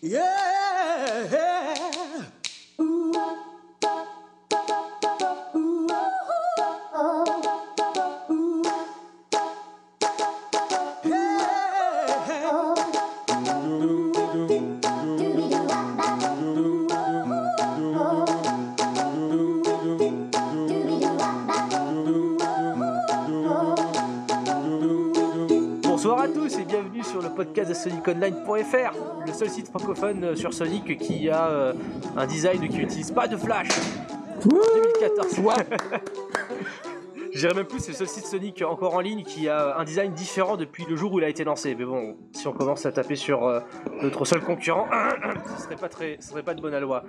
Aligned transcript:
Bonsoir 0.00 1.47
SonicOnline.fr, 27.88 29.24
le 29.26 29.32
seul 29.32 29.48
site 29.48 29.68
francophone 29.68 30.24
euh, 30.24 30.36
sur 30.36 30.52
Sonic 30.52 30.98
qui 30.98 31.28
a 31.30 31.48
euh, 31.48 31.72
un 32.16 32.26
design 32.26 32.68
qui 32.68 32.78
n'utilise 32.78 33.10
pas 33.10 33.26
de 33.26 33.36
flash. 33.36 33.68
2014. 34.44 35.40
Je 37.32 37.40
dirais 37.40 37.54
même 37.54 37.66
plus, 37.66 37.78
c'est 37.80 37.92
le 37.92 37.96
seul 37.96 38.08
site 38.08 38.26
Sonic 38.26 38.62
encore 38.62 38.94
en 38.94 39.00
ligne 39.00 39.22
qui 39.22 39.48
a 39.48 39.78
un 39.78 39.84
design 39.84 40.12
différent 40.12 40.56
depuis 40.56 40.84
le 40.88 40.96
jour 40.96 41.12
où 41.12 41.18
il 41.18 41.24
a 41.24 41.28
été 41.28 41.44
lancé. 41.44 41.74
Mais 41.74 41.84
bon, 41.84 42.16
si 42.32 42.46
on 42.48 42.52
commence 42.52 42.84
à 42.84 42.92
taper 42.92 43.16
sur 43.16 43.46
euh, 43.46 43.60
notre 44.02 44.24
seul 44.24 44.40
concurrent, 44.40 44.88
ce 45.56 45.62
serait 45.62 45.76
pas 45.76 45.88
très, 45.88 46.16
ce 46.20 46.30
serait 46.30 46.42
pas 46.42 46.54
de 46.54 46.60
bonne 46.60 46.76
loi. 46.78 47.04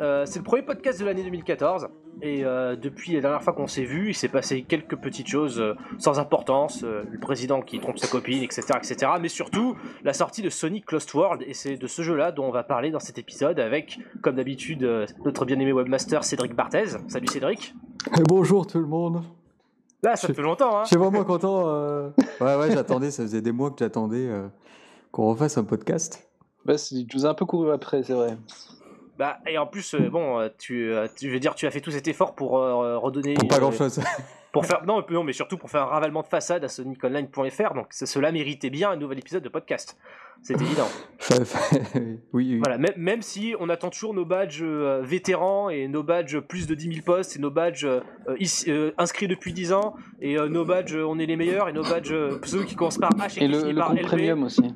Euh, 0.00 0.24
c'est 0.26 0.38
le 0.38 0.44
premier 0.44 0.62
podcast 0.62 1.00
de 1.00 1.04
l'année 1.04 1.22
2014 1.22 1.88
et 2.24 2.42
euh, 2.44 2.74
depuis 2.74 3.12
la 3.12 3.20
dernière 3.20 3.42
fois 3.42 3.52
qu'on 3.52 3.66
s'est 3.66 3.84
vu, 3.84 4.08
il 4.08 4.14
s'est 4.14 4.28
passé 4.28 4.62
quelques 4.62 4.96
petites 4.96 5.28
choses 5.28 5.60
euh, 5.60 5.74
sans 5.98 6.18
importance, 6.18 6.82
euh, 6.82 7.02
le 7.10 7.18
président 7.18 7.60
qui 7.60 7.78
trompe 7.78 7.98
sa 7.98 8.06
copine, 8.08 8.42
etc., 8.42 8.62
etc. 8.76 9.12
Mais 9.20 9.28
surtout 9.28 9.76
la 10.04 10.14
sortie 10.14 10.40
de 10.40 10.48
Sonic 10.48 10.90
Lost 10.90 11.12
World 11.12 11.42
et 11.46 11.52
c'est 11.52 11.76
de 11.76 11.86
ce 11.86 12.00
jeu-là 12.00 12.32
dont 12.32 12.46
on 12.46 12.50
va 12.50 12.62
parler 12.64 12.90
dans 12.90 12.98
cet 12.98 13.18
épisode 13.18 13.60
avec, 13.60 13.98
comme 14.22 14.36
d'habitude, 14.36 14.84
euh, 14.84 15.04
notre 15.26 15.44
bien-aimé 15.44 15.72
webmaster 15.74 16.24
Cédric 16.24 16.54
Barthez. 16.54 16.96
Salut 17.08 17.26
Cédric. 17.28 17.74
Et 18.18 18.22
bonjour 18.26 18.66
tout 18.66 18.78
le 18.80 18.86
monde. 18.86 19.22
Là, 20.02 20.16
ça 20.16 20.28
Je- 20.28 20.32
fait 20.32 20.42
longtemps, 20.42 20.78
hein. 20.78 20.82
Je 20.84 20.88
suis 20.88 20.96
vraiment 20.96 21.24
content. 21.24 21.64
euh. 21.68 22.08
Ouais, 22.40 22.56
ouais, 22.56 22.70
j'attendais, 22.72 23.10
ça 23.10 23.22
faisait 23.22 23.42
des 23.42 23.52
mois 23.52 23.70
que 23.70 23.76
j'attendais 23.78 24.26
euh, 24.28 24.48
qu'on 25.12 25.26
refasse 25.28 25.56
un 25.58 25.64
podcast. 25.64 26.26
Bah, 26.64 26.78
c'est- 26.78 27.06
tu 27.06 27.16
nous 27.18 27.26
as 27.26 27.28
un 27.28 27.34
peu 27.34 27.44
couru 27.44 27.70
après, 27.70 28.02
c'est 28.02 28.14
vrai. 28.14 28.36
Bah, 29.18 29.38
et 29.46 29.58
en 29.58 29.66
plus, 29.66 29.94
euh, 29.94 30.08
bon, 30.10 30.40
euh, 30.40 30.48
tu, 30.58 30.92
euh, 30.92 31.06
tu- 31.16 31.30
veux 31.30 31.38
dire, 31.38 31.54
tu 31.54 31.66
as 31.66 31.70
fait 31.70 31.80
tout 31.80 31.90
cet 31.92 32.08
effort 32.08 32.34
pour 32.34 32.58
euh, 32.58 32.98
redonner. 32.98 33.34
Pour 33.34 33.46
pas 33.48 33.58
grand 33.60 33.70
chose. 33.72 34.00
Pour 34.52 34.66
faire, 34.66 34.84
non, 34.86 35.04
non, 35.08 35.22
mais 35.24 35.32
surtout 35.32 35.56
pour 35.56 35.70
faire 35.70 35.82
un 35.82 35.86
ravalement 35.86 36.22
de 36.22 36.26
façade 36.26 36.64
à 36.64 36.68
SonicOnline.fr. 36.68 37.74
Donc, 37.74 37.86
ce- 37.90 38.06
cela 38.06 38.32
méritait 38.32 38.70
bien 38.70 38.90
un 38.90 38.96
nouvel 38.96 39.18
épisode 39.18 39.42
de 39.44 39.48
podcast. 39.48 39.96
C'est 40.42 40.60
évident. 40.60 40.88
oui, 41.94 42.18
oui. 42.32 42.58
Voilà, 42.58 42.76
même, 42.76 42.92
même 42.96 43.22
si 43.22 43.54
on 43.60 43.68
attend 43.68 43.88
toujours 43.90 44.14
nos 44.14 44.24
badges 44.24 44.62
euh, 44.62 45.00
vétérans 45.02 45.68
et 45.70 45.86
nos 45.88 46.02
badges 46.02 46.40
plus 46.40 46.66
de 46.66 46.74
10 46.74 46.88
000 46.94 47.04
postes 47.06 47.36
et 47.36 47.38
nos 47.38 47.50
badges 47.50 47.84
euh, 47.84 48.00
ici- 48.38 48.70
euh, 48.70 48.90
inscrits 48.98 49.28
depuis 49.28 49.52
10 49.52 49.72
ans 49.72 49.94
et 50.20 50.36
euh, 50.38 50.48
nos 50.48 50.64
badges 50.64 50.96
on 50.96 51.18
est 51.18 51.26
les 51.26 51.36
meilleurs 51.36 51.68
et 51.68 51.72
nos 51.72 51.82
badges 51.84 52.14
ceux 52.44 52.64
qui 52.64 52.74
commencent 52.74 52.98
par 52.98 53.10
H 53.12 53.38
et, 53.40 53.44
Et 53.44 53.48
qui 53.48 53.52
le, 53.64 53.70
le 53.72 53.78
par 53.78 53.94
LB. 53.94 54.02
premium 54.02 54.42
aussi. 54.42 54.74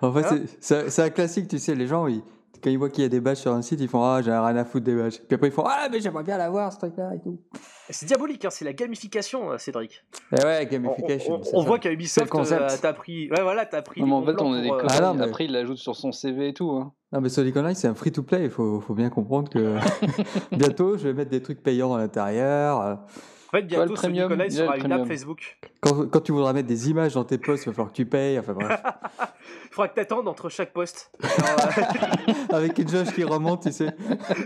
En 0.00 0.12
fait, 0.12 0.20
Hein 0.24 0.28
c'est- 0.30 0.56
c'est 0.60 0.90
c'est 0.90 1.02
un 1.02 1.10
classique, 1.10 1.48
tu 1.48 1.58
sais, 1.58 1.74
les 1.74 1.86
gens, 1.86 2.06
ils- 2.06 2.22
quand 2.62 2.70
ils 2.70 2.78
voient 2.78 2.90
qu'il 2.90 3.02
y 3.02 3.06
a 3.06 3.08
des 3.08 3.20
badges 3.20 3.38
sur 3.38 3.52
un 3.52 3.62
site, 3.62 3.80
ils 3.80 3.88
font 3.88 4.02
Ah, 4.02 4.20
j'ai 4.22 4.30
rien 4.30 4.56
à 4.56 4.64
foutre 4.64 4.84
des 4.84 4.94
badges. 4.94 5.18
Puis 5.26 5.34
après, 5.34 5.48
ils 5.48 5.52
font 5.52 5.64
Ah, 5.66 5.88
mais 5.90 6.00
j'aimerais 6.00 6.22
bien 6.24 6.38
l'avoir, 6.38 6.72
ce 6.72 6.78
truc-là 6.78 7.10
et 7.14 7.20
tout. 7.20 7.40
C'est 7.88 8.06
diabolique, 8.06 8.44
hein, 8.44 8.50
c'est 8.50 8.64
la 8.64 8.72
gamification, 8.72 9.50
euh, 9.52 9.58
Cédric. 9.58 10.04
Et 10.32 10.44
ouais, 10.44 10.66
On, 10.68 10.72
gamification. 10.72 11.40
on- 11.54 11.62
voit 11.64 11.78
qu'à 11.78 11.90
Ubisoft, 11.90 12.32
euh, 12.34 12.68
t'as 12.80 12.92
pris. 12.92 13.30
Ouais, 13.30 13.42
voilà, 13.42 13.66
t'as 13.66 13.82
pris. 13.82 14.00
Non, 14.00 14.06
mais 14.06 14.12
en 14.14 14.24
fait, 14.24 14.40
on 14.42 14.54
est 14.56 14.62
des 14.62 14.68
pour, 14.68 14.76
euh. 14.78 14.86
Ah 14.88 15.00
non, 15.00 15.14
mais- 15.14 15.24
Après, 15.24 15.44
il 15.46 15.52
l'ajoute 15.52 15.78
sur 15.78 15.96
son 15.96 16.12
CV 16.12 16.48
et 16.48 16.54
tout. 16.54 16.70
Hein. 16.70 16.92
Non, 17.12 17.20
mais 17.20 17.28
Sonic 17.28 17.56
Online, 17.56 17.74
c'est 17.74 17.88
un 17.88 17.94
free-to-play. 17.94 18.44
Il 18.44 18.50
faut, 18.50 18.80
faut 18.80 18.94
bien 18.94 19.10
comprendre 19.10 19.50
que 19.50 19.74
bientôt, 20.52 20.96
je 20.96 21.08
vais 21.08 21.14
mettre 21.14 21.30
des 21.30 21.42
trucs 21.42 21.62
payants 21.62 21.94
à 21.94 21.98
l'intérieur. 21.98 22.78
En 22.78 23.50
fait, 23.50 23.62
bientôt, 23.62 23.90
le 23.90 23.96
Sonic 23.96 24.22
Online 24.30 24.50
sera 24.50 24.76
une 24.76 24.92
app. 24.92 25.06
Facebook. 25.08 25.58
Quand, 25.80 26.08
quand 26.08 26.20
tu 26.20 26.30
voudras 26.30 26.52
mettre 26.52 26.68
des 26.68 26.88
images 26.90 27.14
dans 27.14 27.24
tes 27.24 27.38
posts, 27.38 27.64
il 27.64 27.70
va 27.70 27.72
falloir 27.72 27.90
que 27.90 27.96
tu 27.96 28.06
payes. 28.06 28.38
Enfin 28.38 28.52
bref. 28.52 28.80
Il 29.64 29.74
faudra 29.74 29.88
que 29.88 29.94
t'attendes 29.94 30.28
entre 30.28 30.48
chaque 30.48 30.72
poste. 30.72 31.10
Alors, 31.22 31.60
euh, 31.78 32.56
Avec 32.56 32.78
une 32.78 32.88
jauge 32.88 33.12
qui 33.14 33.24
remonte, 33.24 33.62
tu 33.62 33.72
sais. 33.72 33.94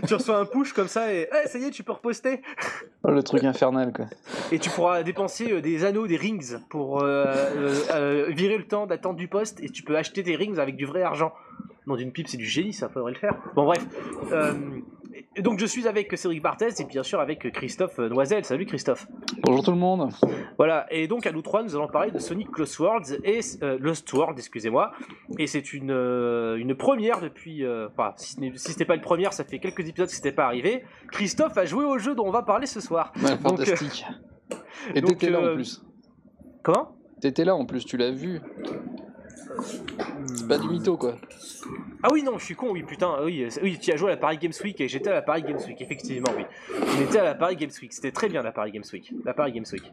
tu 0.07 0.13
reçois 0.13 0.37
un 0.37 0.45
push 0.45 0.73
comme 0.73 0.87
ça 0.87 1.13
et 1.13 1.27
Eh, 1.43 1.47
ça 1.47 1.57
y 1.57 1.63
est, 1.65 1.71
tu 1.71 1.83
peux 1.83 1.91
reposter. 1.93 2.41
Oh, 3.03 3.11
le 3.11 3.23
truc 3.23 3.43
infernal, 3.43 3.91
quoi. 3.93 4.05
Et 4.51 4.59
tu 4.59 4.69
pourras 4.69 5.03
dépenser 5.03 5.51
euh, 5.51 5.61
des 5.61 5.83
anneaux, 5.85 6.07
des 6.07 6.17
rings 6.17 6.57
pour 6.69 7.01
euh, 7.01 7.25
euh, 7.25 7.75
euh, 7.91 8.25
virer 8.29 8.57
le 8.57 8.65
temps 8.67 8.85
d'attente 8.87 9.15
du 9.17 9.27
poste 9.27 9.59
et 9.61 9.69
tu 9.69 9.83
peux 9.83 9.97
acheter 9.97 10.23
des 10.23 10.35
rings 10.35 10.59
avec 10.59 10.75
du 10.75 10.85
vrai 10.85 11.01
argent. 11.03 11.33
Non, 11.87 11.95
d'une 11.95 12.11
pipe, 12.11 12.27
c'est 12.27 12.37
du 12.37 12.45
génie, 12.45 12.73
ça 12.73 12.89
faudrait 12.89 13.13
le 13.13 13.19
faire. 13.19 13.35
Bon, 13.55 13.65
bref. 13.65 13.85
Et 15.37 15.41
donc, 15.41 15.59
je 15.59 15.65
suis 15.65 15.85
avec 15.87 16.17
Cédric 16.17 16.41
Barthez 16.41 16.69
et 16.79 16.85
bien 16.85 17.03
sûr 17.03 17.19
avec 17.19 17.51
Christophe 17.51 17.97
Noisel. 17.97 18.45
Salut 18.45 18.65
Christophe. 18.65 19.05
Bonjour 19.43 19.63
tout 19.65 19.71
le 19.71 19.77
monde. 19.77 20.09
Voilà, 20.57 20.85
et 20.89 21.07
donc 21.09 21.25
à 21.27 21.33
nous 21.33 21.41
trois, 21.41 21.61
nous 21.61 21.75
allons 21.75 21.89
parler 21.89 22.11
de 22.11 22.19
Sonic 22.19 22.57
Lost 22.57 22.79
Worlds 22.79 23.19
et 23.25 23.41
euh, 23.61 23.77
Lost 23.81 24.11
World, 24.13 24.37
excusez-moi. 24.39 24.93
Et 25.37 25.47
c'est 25.47 25.73
une, 25.73 25.91
euh, 25.91 26.55
une 26.55 26.73
première 26.75 27.19
depuis. 27.19 27.65
euh, 27.65 27.89
Enfin, 27.91 28.13
si 28.15 28.35
ce 28.55 28.71
ce 28.71 28.79
n'est 28.79 28.85
pas 28.85 28.95
une 28.95 29.01
première, 29.01 29.33
ça 29.33 29.43
fait 29.43 29.59
quelques 29.59 29.81
épisodes 29.87 30.07
que 30.07 30.15
c'était 30.15 30.31
pas 30.31 30.45
arrivé. 30.45 30.85
Christophe 31.11 31.57
a 31.57 31.65
joué 31.65 31.83
au 31.83 31.97
jeu 31.97 32.15
dont 32.15 32.25
on 32.25 32.31
va 32.31 32.43
parler 32.43 32.65
ce 32.65 32.79
soir. 32.79 33.11
Ouais, 33.17 33.23
Donc, 33.23 33.59
euh, 33.59 33.65
fantastique. 33.65 34.05
Et 34.93 35.01
t'étais 35.01 35.29
là 35.29 35.41
en 35.41 35.53
plus. 35.55 35.83
Comment? 36.63 36.95
T'étais 37.19 37.43
là 37.43 37.55
en 37.55 37.65
plus, 37.65 37.83
tu 37.85 37.97
l'as 37.97 38.11
vu. 38.11 38.39
C'est 40.35 40.47
pas 40.47 40.57
du 40.57 40.67
mytho, 40.67 40.97
quoi. 40.97 41.15
Ah 42.03 42.09
oui, 42.11 42.21
non, 42.23 42.37
je 42.37 42.45
suis 42.45 42.55
con, 42.55 42.69
oui, 42.71 42.83
putain, 42.83 43.15
oui, 43.23 43.45
c'est- 43.49 43.61
oui, 43.63 43.79
tu 43.79 43.91
as 43.91 43.95
joué 43.95 44.09
à 44.11 44.15
la 44.15 44.17
Paris 44.17 44.37
Games 44.37 44.51
Week 44.63 44.79
et 44.81 44.87
j'étais 44.87 45.09
à 45.09 45.13
la 45.13 45.21
Paris 45.21 45.41
Games 45.43 45.59
Week, 45.67 45.81
effectivement, 45.81 46.29
oui. 46.37 46.43
On 46.97 47.01
était 47.01 47.19
à 47.19 47.23
la 47.23 47.33
Paris 47.35 47.55
Games 47.55 47.71
Week, 47.81 47.91
c'était 47.91 48.11
très 48.11 48.29
bien 48.29 48.43
la 48.43 48.51
Paris 48.51 48.71
Games 48.71 48.83
Week. 48.93 49.11
La 49.23 49.33
Paris 49.33 49.53
Games 49.53 49.65
Week. 49.71 49.83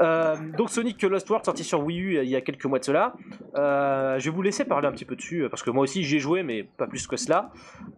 Euh, 0.00 0.36
donc 0.56 0.70
Sonic 0.70 1.00
Lost 1.02 1.28
World 1.30 1.44
sorti 1.44 1.62
sur 1.62 1.80
Wii 1.84 1.98
U 2.00 2.18
il 2.22 2.28
y 2.28 2.34
a 2.36 2.40
quelques 2.40 2.64
mois 2.64 2.78
de 2.80 2.84
cela. 2.84 3.14
Euh, 3.56 4.18
je 4.18 4.24
vais 4.30 4.34
vous 4.34 4.42
laisser 4.42 4.64
parler 4.64 4.88
un 4.88 4.92
petit 4.92 5.04
peu 5.04 5.14
dessus, 5.16 5.46
parce 5.50 5.62
que 5.62 5.70
moi 5.70 5.84
aussi 5.84 6.02
j'y 6.02 6.16
ai 6.16 6.18
joué, 6.18 6.42
mais 6.42 6.64
pas 6.64 6.86
plus 6.88 7.06
que 7.06 7.16
cela. 7.16 7.50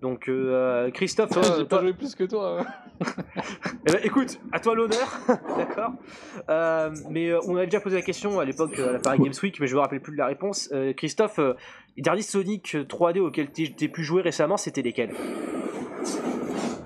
Donc 0.02 0.28
euh, 0.28 0.90
Christophe, 0.90 1.30
toi, 1.30 1.42
J'ai 1.42 1.50
toi- 1.54 1.64
pas 1.68 1.80
joué 1.80 1.92
plus 1.94 2.14
que 2.14 2.24
toi. 2.24 2.60
hein. 2.60 2.66
eh 3.88 3.92
ben, 3.92 4.00
écoute, 4.04 4.38
à 4.52 4.60
toi 4.60 4.74
l'honneur, 4.74 5.18
d'accord. 5.56 5.92
Euh, 6.50 6.90
mais 7.10 7.30
euh, 7.30 7.40
on 7.46 7.56
avait 7.56 7.66
déjà 7.66 7.80
posé 7.80 7.96
la 7.96 8.02
question 8.02 8.38
à 8.38 8.44
l'époque 8.44 8.78
à 8.78 8.92
la 8.92 8.98
Paris 8.98 9.18
Games 9.18 9.32
Week, 9.42 9.58
mais 9.60 9.66
je 9.66 9.74
me 9.74 9.80
rappelle 9.80 10.00
plus 10.00 10.12
de 10.12 10.18
la 10.18 10.26
réponse. 10.26 10.68
Euh, 10.72 10.92
Christophe, 11.12 11.38
euh, 11.40 11.52
les 11.98 12.02
derniers 12.02 12.22
Sonic 12.22 12.74
3D 12.88 13.20
auxquels 13.20 13.50
t'es 13.50 13.70
t'es 13.76 13.88
pu 13.88 14.02
jouer 14.02 14.22
récemment, 14.22 14.56
c'était 14.56 14.80
lesquels? 14.80 15.12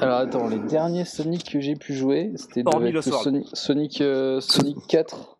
Alors 0.01 0.19
attends, 0.19 0.49
les 0.49 0.59
derniers 0.59 1.05
Sonic 1.05 1.53
que 1.53 1.61
j'ai 1.61 1.77
pu 1.77 1.95
jouer, 1.95 2.33
c'était 2.35 2.65
avec. 2.67 3.03
Sonic, 3.05 3.47
Sonic, 3.53 4.01
euh, 4.01 4.41
Sonic 4.41 4.79
4. 4.89 5.39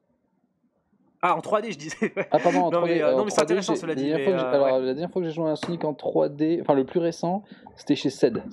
Ah, 1.21 1.35
en 1.35 1.41
3D, 1.41 1.73
je 1.73 1.79
disais. 1.79 1.97
Ah 2.31 2.39
pardon, 2.39 2.61
en 2.67 2.71
Non, 2.71 2.83
3D. 2.83 2.85
mais, 2.87 3.03
euh, 3.03 3.17
non, 3.17 3.25
mais 3.25 3.31
c'est 3.31 3.39
3D, 3.41 3.43
intéressant, 3.43 3.75
j'ai- 3.75 3.81
cela 3.81 3.95
dit, 3.97 4.09
la 4.11 4.17
dernière 4.19 4.19
mais, 4.19 4.25
fois 4.25 4.33
que 4.35 4.39
j'ai- 4.39 4.45
euh, 4.45 4.65
Alors 4.65 4.79
la 4.79 4.85
dernière 4.95 5.11
fois 5.11 5.23
que 5.23 5.29
j'ai 5.29 5.35
joué 5.35 5.47
à 5.49 5.51
un 5.51 5.57
Sonic 5.57 5.85
en 5.85 5.95
3D, 5.95 6.61
enfin 6.63 6.75
le 6.75 6.85
plus 6.85 7.01
récent, 7.01 7.43
c'était 7.75 7.97
chez 7.97 8.11
SED. 8.11 8.45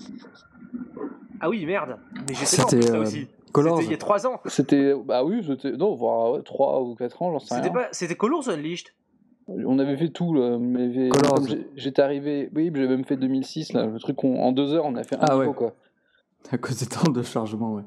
Ah 1.42 1.48
oui, 1.50 1.64
merde. 1.68 1.98
Mais 2.28 2.34
plus, 2.34 2.46
ça 2.46 2.64
aussi. 3.00 3.28
Colors. 3.52 3.78
C'était 3.78 3.88
il 3.88 3.92
y 3.92 3.94
a 3.94 3.98
3 3.98 4.26
ans. 4.26 4.42
C'était, 4.48 4.94
bah 5.06 5.24
oui, 5.24 5.46
c'était, 5.46 5.74
non, 5.78 5.94
voire 5.94 6.42
3 6.44 6.82
ou 6.82 6.96
4 6.96 7.22
ans, 7.22 7.32
j'en 7.34 7.40
sais 7.40 7.54
C'était 7.54 7.62
rien. 7.70 7.72
pas... 7.72 7.88
c'était 7.92 8.16
Colors 8.16 8.50
Unleashed. 8.50 8.88
On 9.48 9.78
avait 9.80 9.98
fait 9.98 10.10
tout, 10.10 10.34
là. 10.34 10.58
on 10.60 10.76
avait- 10.76 11.10
Colors. 11.10 11.36
comme 11.36 11.48
j'ai- 11.48 11.68
J'étais 11.76 12.02
arrivé, 12.02 12.50
oui, 12.56 12.72
j'ai 12.74 12.88
même 12.88 13.04
fait 13.04 13.18
2006, 13.18 13.74
là, 13.74 13.86
le 13.86 14.00
truc 14.00 14.16
qu'on- 14.16 14.40
en 14.42 14.52
2 14.52 14.74
heures, 14.74 14.86
on 14.86 14.96
a 14.96 15.04
fait 15.04 15.16
un 15.16 15.20
Ah 15.22 15.34
niveau, 15.36 15.50
ouais. 15.50 15.54
quoi. 15.56 15.74
À 16.52 16.58
cause 16.58 16.78
des 16.80 16.86
temps 16.86 17.12
de 17.12 17.22
chargement, 17.24 17.74
ouais. 17.76 17.84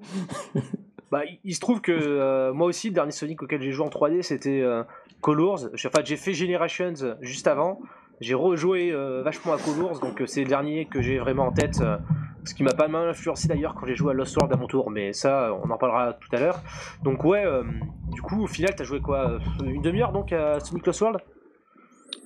Bah, 1.12 1.20
il- 1.44 1.54
se 1.54 1.60
trouve 1.60 1.80
que 1.80 1.92
euh, 1.92 2.52
moi 2.52 2.66
aussi, 2.66 2.88
le 2.88 2.94
dernier 2.94 3.12
Sonic 3.12 3.40
auquel 3.42 3.62
j'ai 3.62 3.70
joué 3.70 3.86
en 3.86 3.90
3D, 3.90 4.22
c'était 4.22 4.60
euh, 4.60 4.82
Colors. 5.20 5.68
J'ai- 5.74 5.88
Enfin, 5.88 6.00
j'ai 6.04 6.16
fait 6.16 6.32
Generations 6.32 6.94
juste 7.20 7.46
avant. 7.46 7.80
J'ai 8.20 8.34
rejoué 8.34 8.90
euh, 8.92 9.22
vachement 9.22 9.52
à 9.52 9.56
Colors, 9.58 10.00
donc 10.00 10.20
euh, 10.20 10.26
c'est 10.26 10.42
le 10.42 10.48
dernier 10.48 10.86
que 10.86 11.00
j'ai 11.00 11.18
vraiment 11.18 11.44
en 11.46 11.52
tête. 11.52 11.80
euh, 11.80 11.96
ce 12.44 12.54
qui 12.54 12.62
m'a 12.62 12.72
pas 12.74 12.86
mal 12.88 13.08
influencé 13.08 13.48
d'ailleurs 13.48 13.74
quand 13.74 13.86
j'ai 13.86 13.96
joué 13.96 14.10
à 14.12 14.14
Lost 14.14 14.36
World 14.36 14.52
à 14.52 14.56
mon 14.56 14.66
tour, 14.68 14.88
mais 14.90 15.12
ça, 15.12 15.50
on 15.64 15.68
en 15.70 15.76
parlera 15.78 16.12
tout 16.12 16.28
à 16.32 16.38
l'heure. 16.38 16.60
Donc, 17.02 17.24
ouais, 17.24 17.44
euh, 17.44 17.64
du 18.12 18.22
coup, 18.22 18.42
au 18.42 18.46
final, 18.46 18.72
t'as 18.76 18.84
joué 18.84 19.00
quoi 19.00 19.38
Une 19.64 19.82
demi-heure 19.82 20.12
donc 20.12 20.32
à 20.32 20.60
Sonic 20.60 20.86
Lost 20.86 21.00
World? 21.00 21.20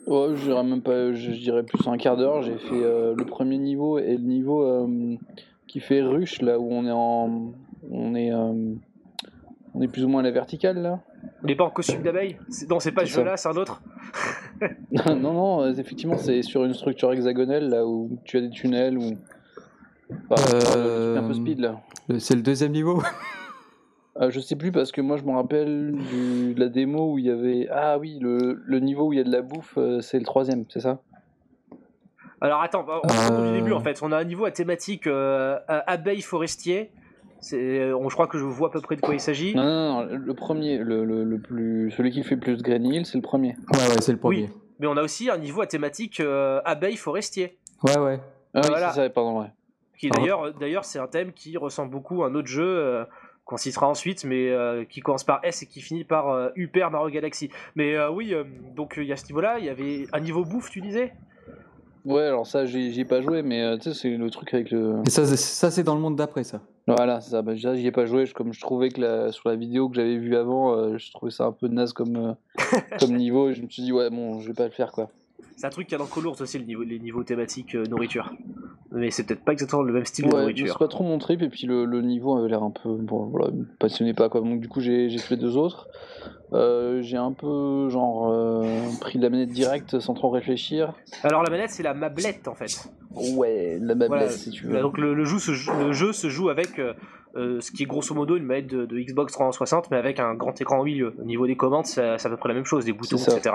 Ouais, 0.07 0.29
je 0.35 0.43
dirais 0.45 0.65
même 0.65 0.83
pas, 0.83 1.13
je, 1.13 1.33
je 1.33 1.41
dirais 1.41 1.63
plus 1.63 1.87
un 1.87 1.97
quart 1.97 2.17
d'heure. 2.17 2.43
J'ai 2.43 2.57
fait 2.57 2.83
euh, 2.83 3.15
le 3.17 3.25
premier 3.25 3.59
niveau 3.59 3.99
et 3.99 4.17
le 4.17 4.23
niveau 4.25 4.63
euh, 4.65 5.17
qui 5.67 5.81
fait 5.81 6.03
ruche, 6.03 6.41
là 6.43 6.59
où 6.59 6.69
on 6.71 6.87
est 6.87 6.91
en. 6.93 7.53
On 7.91 8.15
est, 8.15 8.33
euh, 8.33 8.75
on 9.75 9.81
est 9.83 9.89
plus 9.89 10.05
ou 10.05 10.09
moins 10.09 10.21
à 10.21 10.25
la 10.25 10.31
verticale, 10.31 10.79
là. 10.81 11.01
Il 11.43 11.47
n'est 11.49 11.55
pas 11.57 11.65
en 11.65 11.71
costume 11.71 12.03
d'abeille 12.03 12.37
Non, 12.69 12.81
c'est 12.81 12.93
pas 12.93 13.05
ce 13.05 13.11
jeu-là, 13.13 13.37
c'est 13.37 13.49
un 13.49 13.57
autre. 13.57 13.83
non, 14.93 15.33
non, 15.33 15.75
effectivement, 15.75 16.17
c'est 16.17 16.43
sur 16.43 16.65
une 16.65 16.75
structure 16.75 17.13
hexagonale, 17.13 17.69
là 17.69 17.87
où 17.87 18.19
tu 18.25 18.37
as 18.37 18.41
des 18.41 18.51
tunnels, 18.51 18.99
ou. 18.99 19.13
Enfin, 20.29 20.59
Euh, 20.77 21.19
un 21.19 21.23
peu 21.23 21.35
speed, 21.35 21.61
là. 21.61 21.81
C'est 22.19 22.35
le 22.35 22.43
deuxième 22.43 22.73
niveau. 22.73 23.03
Euh, 24.21 24.31
je 24.31 24.39
sais 24.41 24.57
plus 24.57 24.71
parce 24.71 24.93
que 24.93 25.01
moi 25.01 25.17
je 25.17 25.25
me 25.25 25.33
rappelle 25.33 25.93
du- 26.11 26.55
de 26.55 26.61
la 26.61 26.69
démo 26.69 27.15
où 27.15 27.19
il 27.19 27.25
y 27.27 27.31
avait. 27.31 27.69
Ah 27.71 27.99
oui, 27.99 28.19
le, 28.21 28.61
le 28.65 28.79
niveau 28.81 29.07
où 29.09 29.13
il 29.13 29.17
y 29.17 29.21
a 29.21 29.25
de 29.25 29.33
la 29.33 29.41
bouffe, 29.43 29.75
euh, 29.79 30.01
c'est 30.03 30.19
le 30.19 30.25
troisième, 30.25 30.65
c'est 30.69 30.81
ça? 30.81 31.01
Alors 32.41 32.61
attends, 32.63 32.87
on 32.87 33.07
du 33.07 33.49
Euh. 33.49 33.53
début 33.53 33.73
en 33.73 33.81
fait. 33.81 33.99
On 34.03 34.13
a 34.13 34.19
un 34.19 34.25
niveau 34.25 34.45
à 34.45 34.51
thématique 34.51 35.07
euh, 35.07 35.59
euh, 35.71 35.81
abeille 35.87 36.23
forestier. 36.23 36.91
C'est, 37.43 37.93
on, 37.95 38.09
je 38.11 38.15
crois 38.15 38.27
que 38.27 38.37
je 38.39 38.45
vois 38.45 38.69
à 38.69 38.71
peu 38.71 38.83
près 38.83 38.97
de 38.97 39.01
quoi 39.01 39.15
il 39.15 39.21
s'agit. 39.21 39.55
Non, 39.55 39.63
non, 39.65 40.03
non, 40.07 40.09
le 40.15 40.35
premier, 40.35 40.77
le, 40.79 41.05
le, 41.07 41.25
le 41.25 41.39
plus, 41.39 41.91
celui 41.93 42.11
qui 42.11 42.23
fait 42.23 42.35
le 42.35 42.41
plus 42.41 42.57
de 42.59 42.63
Green 42.63 42.85
Hill, 42.85 43.07
c'est 43.07 43.17
le 43.17 43.23
premier. 43.23 43.57
Ouais, 43.73 43.79
ouais, 43.79 44.01
c'est 44.03 44.13
le 44.13 44.19
premier. 44.19 44.51
Mais 44.79 44.87
on 44.87 44.97
a 44.99 45.03
aussi 45.03 45.31
un 45.31 45.39
niveau 45.39 45.63
à 45.63 45.67
thématique 45.67 46.21
euh, 46.21 46.61
abeille 46.67 46.97
forestier. 46.97 47.57
Ouais, 47.83 47.97
ouais. 47.99 48.21
Ah 48.53 48.61
oui, 48.63 48.69
Voilà. 48.69 48.91
c'est 48.91 49.01
ça, 49.03 49.09
pardon, 49.11 49.41
ouais. 49.41 49.47
Qui 49.99 50.11
Ah. 50.13 50.19
d'ailleurs, 50.19 50.53
d'ailleurs, 50.55 50.85
c'est 50.85 50.99
un 50.99 51.07
thème 51.07 51.33
qui 51.33 51.57
ressemble 51.57 51.91
beaucoup 51.93 52.23
à 52.25 52.27
un 52.29 52.35
autre 52.35 52.49
jeu 52.49 52.65
euh, 52.67 53.05
qu'on 53.51 53.57
citera 53.57 53.89
ensuite, 53.89 54.25
mais 54.25 54.49
euh, 54.51 54.85
qui 54.85 55.01
commence 55.01 55.25
par 55.25 55.41
S 55.43 55.63
et 55.63 55.67
qui 55.67 55.81
finit 55.81 56.05
par 56.05 56.29
euh, 56.31 56.51
Hyper 56.57 56.89
Mario 56.93 57.11
Galaxy. 57.13 57.51
Mais 57.75 57.97
euh, 57.97 58.09
oui, 58.09 58.33
euh, 58.33 58.45
donc 58.77 58.95
il 58.97 59.03
y 59.05 59.13
a 59.13 59.17
ce 59.17 59.27
niveau-là. 59.27 59.59
Il 59.59 59.65
y 59.65 59.69
avait 59.69 60.07
un 60.13 60.21
niveau 60.21 60.45
bouffe, 60.45 60.71
tu 60.71 60.81
disais? 60.81 61.13
Ouais, 62.05 62.23
alors 62.23 62.47
ça, 62.47 62.65
j'y 62.65 62.99
ai 63.01 63.05
pas 63.05 63.21
joué, 63.21 63.43
mais 63.43 63.61
euh, 63.61 63.77
tu 63.77 63.91
sais, 63.93 63.95
c'est 63.95 64.17
le 64.17 64.31
truc 64.31 64.55
avec 64.55 64.71
le. 64.71 65.03
Et 65.05 65.11
ça, 65.11 65.27
c'est- 65.27 65.37
ça 65.37 65.71
c'est 65.73 65.83
dans 65.83 65.97
le 65.97 66.01
monde 66.01 66.15
d'après, 66.15 66.45
ça. 66.45 66.61
Voilà, 66.87 67.21
c'est 67.21 67.33
ça. 67.33 67.43
Bah, 67.43 67.53
déjà, 67.53 67.75
j'y 67.75 67.87
ai 67.89 67.93
pas 67.93 68.07
joué. 68.07 68.25
je- 68.25 68.35
Comme 68.35 68.53
je 68.53 68.61
trouvais 68.61 68.89
que 68.89 69.01
la- 69.01 69.33
sur 69.33 69.49
la 69.49 69.57
vidéo 69.57 69.89
que 69.89 69.97
j'avais 69.97 70.17
vue 70.17 70.37
avant, 70.37 70.77
euh, 70.77 70.97
je 70.97 71.11
trouvais 71.13 71.33
ça 71.33 71.45
un 71.45 71.53
peu 71.53 71.67
naze 71.67 71.93
comme, 71.93 72.17
euh, 72.17 72.33
comme 73.01 73.17
niveau. 73.17 73.51
Et 73.51 73.55
je 73.55 73.63
me 73.63 73.69
suis 73.69 73.83
dit, 73.83 73.93
ouais, 73.93 74.11
bon, 74.11 74.39
je 74.41 74.47
vais 74.49 74.55
pas 74.55 74.65
le 74.65 74.71
faire, 74.71 74.93
quoi. 74.93 75.11
C'est 75.57 75.67
un 75.67 75.71
truc 75.71 75.87
qu'il 75.87 75.93
y 75.93 76.01
a 76.01 76.05
dans 76.05 76.07
Colors 76.11 76.41
aussi, 76.41 76.59
le 76.59 76.65
niveau, 76.65 76.83
les 76.83 76.99
niveaux 76.99 77.23
thématiques 77.25 77.75
euh, 77.75 77.85
nourriture. 77.87 78.33
Mais 78.93 79.11
c'est 79.11 79.25
peut-être 79.25 79.45
pas 79.45 79.53
exactement 79.53 79.83
le 79.83 79.93
même 79.93 80.05
style 80.05 80.25
de 80.27 80.31
nourriture. 80.31 80.73
c'est 80.73 80.79
pas 80.79 80.89
trop 80.89 81.05
mon 81.05 81.19
trip. 81.19 81.43
Et 81.43 81.49
puis 81.49 81.67
le, 81.67 81.85
le 81.85 82.03
niveau 82.03 82.37
avait 82.37 82.49
l'air 82.49 82.63
un 82.63 82.71
peu. 82.73 82.89
Bon, 82.97 83.27
voilà, 83.27 83.51
me 83.53 83.65
passionnait 83.79 84.15
pas, 84.15 84.29
quoi. 84.29 84.41
Donc, 84.41 84.61
du 84.61 84.69
coup, 84.69 84.81
j'ai 84.81 85.09
fait 85.19 85.37
deux 85.37 85.57
autres. 85.57 85.89
Euh, 86.53 87.01
j'ai 87.03 87.17
un 87.17 87.33
peu, 87.33 87.89
genre, 87.91 88.31
euh, 88.33 88.65
pris 89.01 89.19
la 89.21 89.31
manette 89.31 89.51
directe 89.51 90.01
sans 90.01 90.15
trop 90.15 90.31
réfléchir. 90.31 90.95
Alors 91.23 91.45
la 91.45 91.51
manette, 91.51 91.71
c'est 91.71 91.85
la 91.85 91.95
mablette 91.95 92.49
en 92.49 92.55
fait. 92.57 92.91
Ouais, 93.37 93.79
la 93.81 93.95
mablette, 93.95 94.09
Voilà. 94.09 94.29
si 94.31 94.51
tu 94.51 94.67
veux. 94.67 94.75
Là, 94.75 94.83
donc 94.83 94.99
le, 94.99 95.15
le 95.15 95.25
jeu 95.25 95.39
se 95.39 95.53
le 95.85 95.93
jeu 95.93 96.13
se 96.13 96.29
joue 96.29 96.49
avec 96.49 96.81
euh, 97.37 97.57
euh, 97.57 97.61
ce 97.61 97.71
qui 97.71 97.83
est 97.85 97.87
grosso 97.87 98.15
modo 98.15 98.37
une 98.37 98.45
manette 98.45 98.67
de, 98.67 98.87
de 98.87 98.99
Xbox 98.99 99.33
360, 99.33 99.91
mais 99.91 99.97
avec 99.97 100.19
un 100.21 100.35
grand 100.35 100.59
écran 100.61 100.79
au 100.81 100.85
milieu. 100.85 101.15
Au 101.21 101.25
niveau 101.25 101.47
des 101.47 101.57
commandes, 101.57 101.87
c'est 101.87 102.03
à 102.03 102.17
peu 102.29 102.37
près 102.37 102.49
la 102.49 102.55
même 102.55 102.65
chose, 102.65 102.85
des 102.85 102.93
boutons, 102.93 103.17
etc. 103.17 103.53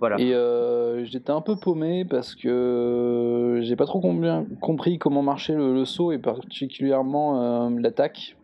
Voilà. 0.00 0.20
Et 0.20 0.34
euh, 0.34 1.04
j'étais 1.04 1.30
un 1.30 1.40
peu 1.40 1.56
paumé 1.56 2.04
parce 2.04 2.34
que 2.34 3.60
j'ai 3.62 3.76
pas 3.76 3.86
trop 3.86 4.00
combien- 4.00 4.46
compris 4.60 4.98
comment 4.98 5.22
marchait 5.22 5.54
le, 5.54 5.74
le 5.74 5.84
saut 5.84 6.12
et 6.12 6.18
particulièrement 6.18 7.66
euh, 7.66 7.70
l'attaque. 7.80 8.36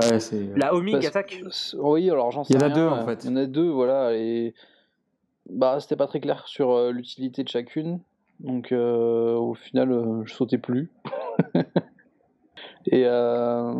Ouais, 0.00 0.18
c'est. 0.20 0.48
La 0.56 0.74
homing 0.74 0.94
Parce- 0.94 1.06
attaque. 1.08 1.42
Oui, 1.78 2.08
alors 2.10 2.30
j'en 2.30 2.44
sais 2.44 2.54
Il 2.54 2.60
y 2.60 2.64
en 2.64 2.66
a 2.70 2.72
rien, 2.72 2.74
deux, 2.74 2.88
en 2.88 2.98
euh, 3.02 3.04
fait. 3.04 3.24
Il 3.24 3.30
y 3.30 3.32
en 3.32 3.36
a 3.36 3.46
deux, 3.46 3.68
voilà. 3.68 4.14
Et 4.14 4.54
bah, 5.50 5.78
c'était 5.80 5.96
pas 5.96 6.06
très 6.06 6.20
clair 6.20 6.44
sur 6.46 6.72
euh, 6.72 6.90
l'utilité 6.90 7.42
de 7.44 7.48
chacune. 7.48 8.00
Donc 8.40 8.72
euh, 8.72 9.34
au 9.34 9.54
final, 9.54 9.92
euh, 9.92 10.22
je 10.24 10.32
sautais 10.32 10.58
plus. 10.58 10.90
Et 12.86 13.04
euh, 13.06 13.72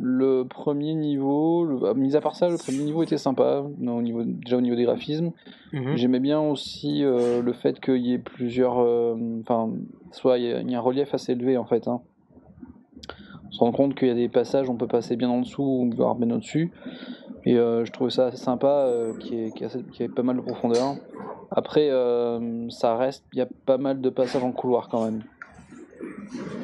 le 0.00 0.44
premier 0.44 0.94
niveau, 0.94 1.64
le- 1.64 1.78
bah, 1.78 1.94
mis 1.94 2.16
à 2.16 2.20
part 2.20 2.34
ça, 2.36 2.48
le 2.48 2.56
premier 2.56 2.82
niveau 2.84 3.02
était 3.02 3.18
sympa, 3.18 3.64
non, 3.78 3.98
au 3.98 4.02
niveau, 4.02 4.22
déjà 4.24 4.56
au 4.56 4.60
niveau 4.62 4.76
des 4.76 4.84
graphismes. 4.84 5.32
Mhm. 5.72 5.96
J'aimais 5.96 6.20
bien 6.20 6.40
aussi 6.40 7.04
euh, 7.04 7.42
le 7.42 7.52
fait 7.52 7.80
qu'il 7.80 7.98
y 8.06 8.12
ait 8.14 8.18
plusieurs. 8.18 8.78
euh, 8.78 9.14
Enfin, 9.42 9.70
soit 10.12 10.38
il 10.38 10.44
y, 10.46 10.52
a- 10.52 10.60
il 10.60 10.70
y 10.70 10.74
a 10.74 10.78
un 10.78 10.80
relief 10.80 11.12
assez 11.12 11.32
élevé 11.32 11.56
en 11.58 11.66
fait. 11.66 11.86
hein. 11.86 12.00
On 13.48 13.50
se 13.52 13.58
rend 13.60 13.72
compte 13.72 13.94
qu'il 13.94 14.08
y 14.08 14.10
a 14.10 14.14
des 14.14 14.28
passages, 14.28 14.68
on 14.68 14.76
peut 14.76 14.86
passer 14.88 15.16
bien 15.16 15.28
en 15.30 15.40
dessous, 15.40 15.90
voire 15.96 16.14
bien 16.14 16.30
au-dessus. 16.34 16.72
Et 17.44 17.56
euh, 17.56 17.84
je 17.84 17.92
trouvais 17.92 18.10
ça 18.10 18.26
assez 18.26 18.36
sympa, 18.38 18.86
euh, 18.88 19.12
assez- 19.12 19.84
qu'il 19.92 20.00
y 20.00 20.02
ait 20.02 20.08
pas 20.08 20.22
mal 20.22 20.36
de 20.36 20.40
profondeur. 20.40 20.96
Après, 21.50 21.88
euh, 21.90 22.68
ça 22.70 22.96
reste, 22.96 23.24
il 23.32 23.38
y 23.38 23.42
a 23.42 23.48
pas 23.66 23.78
mal 23.78 24.00
de 24.00 24.10
passages 24.10 24.42
en 24.42 24.50
couloir 24.52 24.88
quand 24.88 25.04
même. 25.04 25.22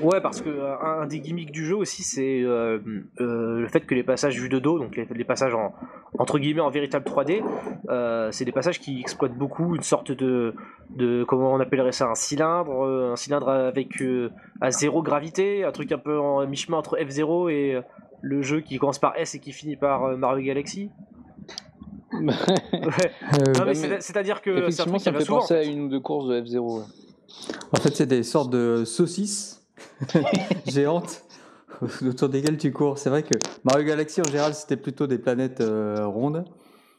Ouais, 0.02 0.20
parce 0.20 0.40
que 0.40 0.48
euh, 0.48 0.74
un, 0.80 1.02
un 1.02 1.06
des 1.06 1.20
gimmicks 1.20 1.52
du 1.52 1.64
jeu 1.64 1.76
aussi, 1.76 2.02
c'est 2.02 2.40
euh, 2.42 2.78
euh, 3.20 3.60
le 3.60 3.68
fait 3.68 3.80
que 3.86 3.94
les 3.94 4.02
passages 4.02 4.38
vus 4.40 4.48
de 4.48 4.58
dos, 4.58 4.78
donc 4.78 4.96
les, 4.96 5.06
les 5.14 5.24
passages 5.24 5.54
en, 5.54 5.72
entre 6.18 6.38
guillemets 6.38 6.60
en 6.60 6.70
véritable 6.70 7.04
3D, 7.08 7.42
euh, 7.88 8.28
c'est 8.32 8.44
des 8.44 8.52
passages 8.52 8.80
qui 8.80 9.00
exploitent 9.00 9.36
beaucoup 9.36 9.74
une 9.76 9.82
sorte 9.82 10.10
de, 10.12 10.54
de 10.96 11.24
comment 11.24 11.52
on 11.52 11.60
appellerait 11.60 11.92
ça, 11.92 12.08
un 12.08 12.14
cylindre, 12.14 12.84
euh, 12.84 13.12
un 13.12 13.16
cylindre 13.16 13.48
avec 13.48 14.00
euh, 14.02 14.30
à 14.60 14.70
zéro 14.70 15.02
gravité, 15.02 15.64
un 15.64 15.72
truc 15.72 15.92
un 15.92 15.98
peu 15.98 16.18
en 16.18 16.46
mi-chemin 16.46 16.78
entre 16.78 16.96
F0 16.98 17.50
et 17.50 17.74
euh, 17.76 17.82
le 18.20 18.42
jeu 18.42 18.60
qui 18.60 18.78
commence 18.78 18.98
par 18.98 19.16
S 19.16 19.34
et 19.34 19.38
qui 19.40 19.52
finit 19.52 19.76
par 19.76 20.04
euh, 20.04 20.16
Mario 20.16 20.44
Galaxy. 20.44 20.90
Ouais. 22.12 22.30
Euh, 23.40 23.52
Non, 23.58 23.64
mais 23.64 23.74
c'est-à-dire 23.74 24.42
que 24.42 24.50
Effectivement, 24.50 24.98
ça 24.98 25.12
me 25.12 25.18
fait 25.18 25.24
souvent. 25.24 25.38
en 25.38 25.40
penser 25.40 25.54
à 25.54 25.62
une 25.64 25.80
ou 25.80 25.88
deux 25.88 26.00
courses 26.00 26.28
de 26.28 26.40
F0. 26.42 26.82
En 27.72 27.76
fait, 27.76 27.94
c'est 27.94 28.06
des 28.06 28.22
sortes 28.22 28.50
de 28.50 28.84
saucisses 28.84 29.62
géantes 30.66 31.24
autour 32.06 32.28
desquelles 32.28 32.58
tu 32.58 32.72
cours. 32.72 32.98
C'est 32.98 33.10
vrai 33.10 33.22
que 33.22 33.34
Mario 33.64 33.86
Galaxy, 33.86 34.20
en 34.20 34.24
général, 34.24 34.54
c'était 34.54 34.76
plutôt 34.76 35.06
des 35.06 35.18
planètes 35.18 35.60
euh, 35.60 36.06
rondes. 36.06 36.44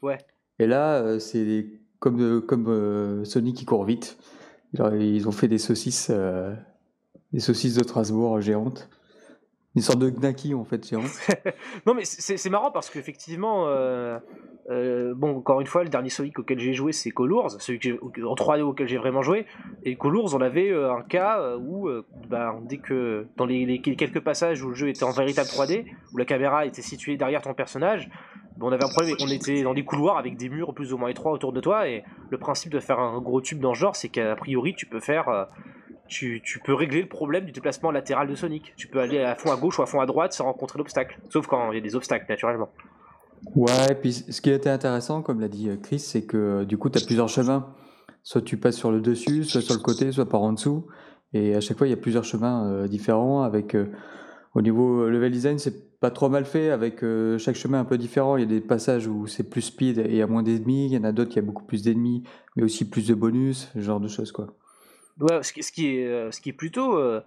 Ouais. 0.02 0.18
Et 0.58 0.66
là, 0.66 0.94
euh, 0.96 1.18
c'est 1.18 1.66
comme, 1.98 2.20
euh, 2.20 2.40
comme 2.40 2.66
euh, 2.68 3.24
Sonic 3.24 3.56
qui 3.56 3.64
court 3.64 3.84
vite. 3.84 4.18
Ils 4.74 5.28
ont 5.28 5.32
fait 5.32 5.46
des 5.46 5.58
saucisses, 5.58 6.10
des 7.32 7.38
saucisses 7.38 7.76
de 7.76 7.84
Strasbourg 7.84 8.40
géantes. 8.40 8.88
Une 9.76 9.82
sorte 9.82 9.98
de 9.98 10.08
gnaki, 10.08 10.54
en 10.54 10.64
fait, 10.64 10.86
géante. 10.88 11.10
Non, 11.86 11.94
mais 11.94 12.04
c'est 12.04 12.50
marrant 12.50 12.70
parce 12.70 12.90
qu'effectivement, 12.90 13.66
euh, 13.66 14.18
euh, 14.70 15.14
bon, 15.16 15.38
encore 15.38 15.60
une 15.60 15.66
fois, 15.66 15.82
le 15.82 15.88
dernier 15.88 16.10
Sonic 16.10 16.38
auquel 16.38 16.60
j'ai 16.60 16.74
joué, 16.74 16.92
c'est 16.92 17.10
Colors, 17.10 17.60
celui 17.60 17.80
que 17.80 17.98
en 18.24 18.34
3D 18.34 18.60
auquel 18.60 18.86
j'ai 18.86 18.98
vraiment 18.98 19.22
joué. 19.22 19.46
Et 19.82 19.96
Colors, 19.96 20.32
on 20.34 20.40
avait 20.40 20.70
euh, 20.70 20.94
un 20.94 21.02
cas 21.02 21.56
où, 21.56 21.88
bah, 22.28 22.54
dès 22.62 22.78
que 22.78 23.26
dans 23.36 23.46
les, 23.46 23.80
quelques 23.80 24.20
passages 24.20 24.62
où 24.62 24.68
le 24.68 24.74
jeu 24.74 24.88
était 24.88 25.02
en 25.02 25.10
véritable 25.10 25.48
3D, 25.48 25.86
où 26.12 26.18
la 26.18 26.24
caméra 26.24 26.66
était 26.66 26.82
située 26.82 27.16
derrière 27.16 27.42
ton 27.42 27.54
personnage, 27.54 28.08
on 28.60 28.70
avait 28.70 28.84
un 28.84 28.88
problème, 28.88 29.16
on 29.20 29.28
était 29.28 29.64
dans 29.64 29.74
des 29.74 29.84
couloirs 29.84 30.18
avec 30.18 30.36
des 30.36 30.48
murs 30.48 30.72
plus 30.72 30.92
ou 30.92 30.98
moins 30.98 31.08
étroits 31.08 31.32
autour 31.32 31.52
de 31.52 31.60
toi. 31.60 31.88
Et 31.88 32.04
le 32.30 32.38
principe 32.38 32.70
de 32.70 32.78
faire 32.78 33.00
un 33.00 33.20
gros 33.20 33.40
tube 33.40 33.58
dans 33.58 33.74
ce 33.74 33.80
genre, 33.80 33.96
c'est 33.96 34.08
qu'a 34.08 34.36
priori, 34.36 34.74
tu 34.76 34.86
peux 34.86 35.00
faire. 35.00 35.48
Tu, 36.14 36.60
peux 36.64 36.74
régler 36.74 37.02
le 37.02 37.08
problème 37.08 37.44
du 37.44 37.52
déplacement 37.52 37.90
latéral 37.90 38.28
de 38.28 38.34
Sonic. 38.34 38.72
Tu 38.76 38.86
peux 38.86 39.00
aller 39.00 39.20
à 39.20 39.34
fond 39.34 39.50
à 39.50 39.56
gauche 39.56 39.78
ou 39.78 39.82
à 39.82 39.86
fond 39.86 40.00
à 40.00 40.06
droite 40.06 40.32
sans 40.32 40.44
rencontrer 40.44 40.78
l'obstacle. 40.78 41.18
Sauf 41.28 41.46
quand 41.46 41.72
il 41.72 41.76
y 41.76 41.78
a 41.78 41.80
des 41.80 41.96
obstacles, 41.96 42.26
naturellement. 42.28 42.68
Ouais, 43.56 43.90
et 43.90 43.94
puis 43.94 44.12
ce 44.12 44.40
qui 44.40 44.50
était 44.50 44.70
intéressant, 44.70 45.22
comme 45.22 45.40
l'a 45.40 45.48
dit 45.48 45.68
euh, 45.68 45.76
Chris, 45.76 45.98
c'est 45.98 46.22
que 46.22 46.36
euh, 46.36 46.64
du 46.64 46.78
coup, 46.78 46.88
tu 46.88 46.98
as 46.98 47.04
plusieurs 47.04 47.28
chemins. 47.28 47.74
Soit 48.22 48.42
tu 48.42 48.56
passes 48.56 48.76
sur 48.76 48.90
le 48.90 49.00
dessus, 49.00 49.44
soit 49.44 49.60
sur 49.60 49.74
le 49.74 49.80
côté, 49.80 50.10
soit 50.12 50.28
par 50.28 50.40
en 50.40 50.52
dessous. 50.52 50.86
Et 51.34 51.54
à 51.54 51.60
chaque 51.60 51.76
fois, 51.76 51.86
il 51.86 51.90
y 51.90 51.94
a 51.94 51.98
plusieurs 51.98 52.24
chemins 52.24 52.66
euh, 52.70 52.88
différents. 52.88 53.42
Avec, 53.42 53.76
au 54.54 54.62
niveau 54.62 55.08
level 55.10 55.30
design, 55.30 55.58
c'est 55.58 55.98
pas 56.00 56.10
trop 56.10 56.30
mal 56.30 56.46
fait. 56.46 56.70
Avec 56.70 57.04
chaque 57.38 57.56
chemin 57.56 57.80
un 57.80 57.84
peu 57.84 57.98
différent. 57.98 58.36
Il 58.36 58.40
y 58.40 58.44
a 58.44 58.48
des 58.48 58.60
passages 58.60 59.08
où 59.08 59.26
c'est 59.26 59.50
plus 59.50 59.62
speed 59.62 59.98
et 59.98 60.06
il 60.08 60.16
y 60.16 60.22
a 60.22 60.26
moins 60.26 60.42
d'ennemis. 60.42 60.86
Il 60.86 60.92
y 60.92 60.96
en 60.96 61.04
a 61.04 61.12
d'autres, 61.12 61.36
y 61.36 61.38
a 61.38 61.42
beaucoup 61.42 61.64
plus 61.64 61.82
d'ennemis, 61.82 62.22
mais 62.56 62.62
aussi 62.62 62.88
plus 62.88 63.06
de 63.06 63.14
bonus, 63.14 63.68
ce 63.74 63.80
genre 63.80 64.00
de 64.00 64.08
choses, 64.08 64.32
quoi. 64.32 64.54
Ouais, 65.20 65.42
ce, 65.42 65.52
qui, 65.52 65.62
ce 65.62 65.72
qui 65.72 65.96
est, 65.98 66.06
euh, 66.06 66.30
ce 66.30 66.40
qui 66.40 66.50
est 66.50 66.54
plutôt, 66.54 66.96
euh, 66.98 67.20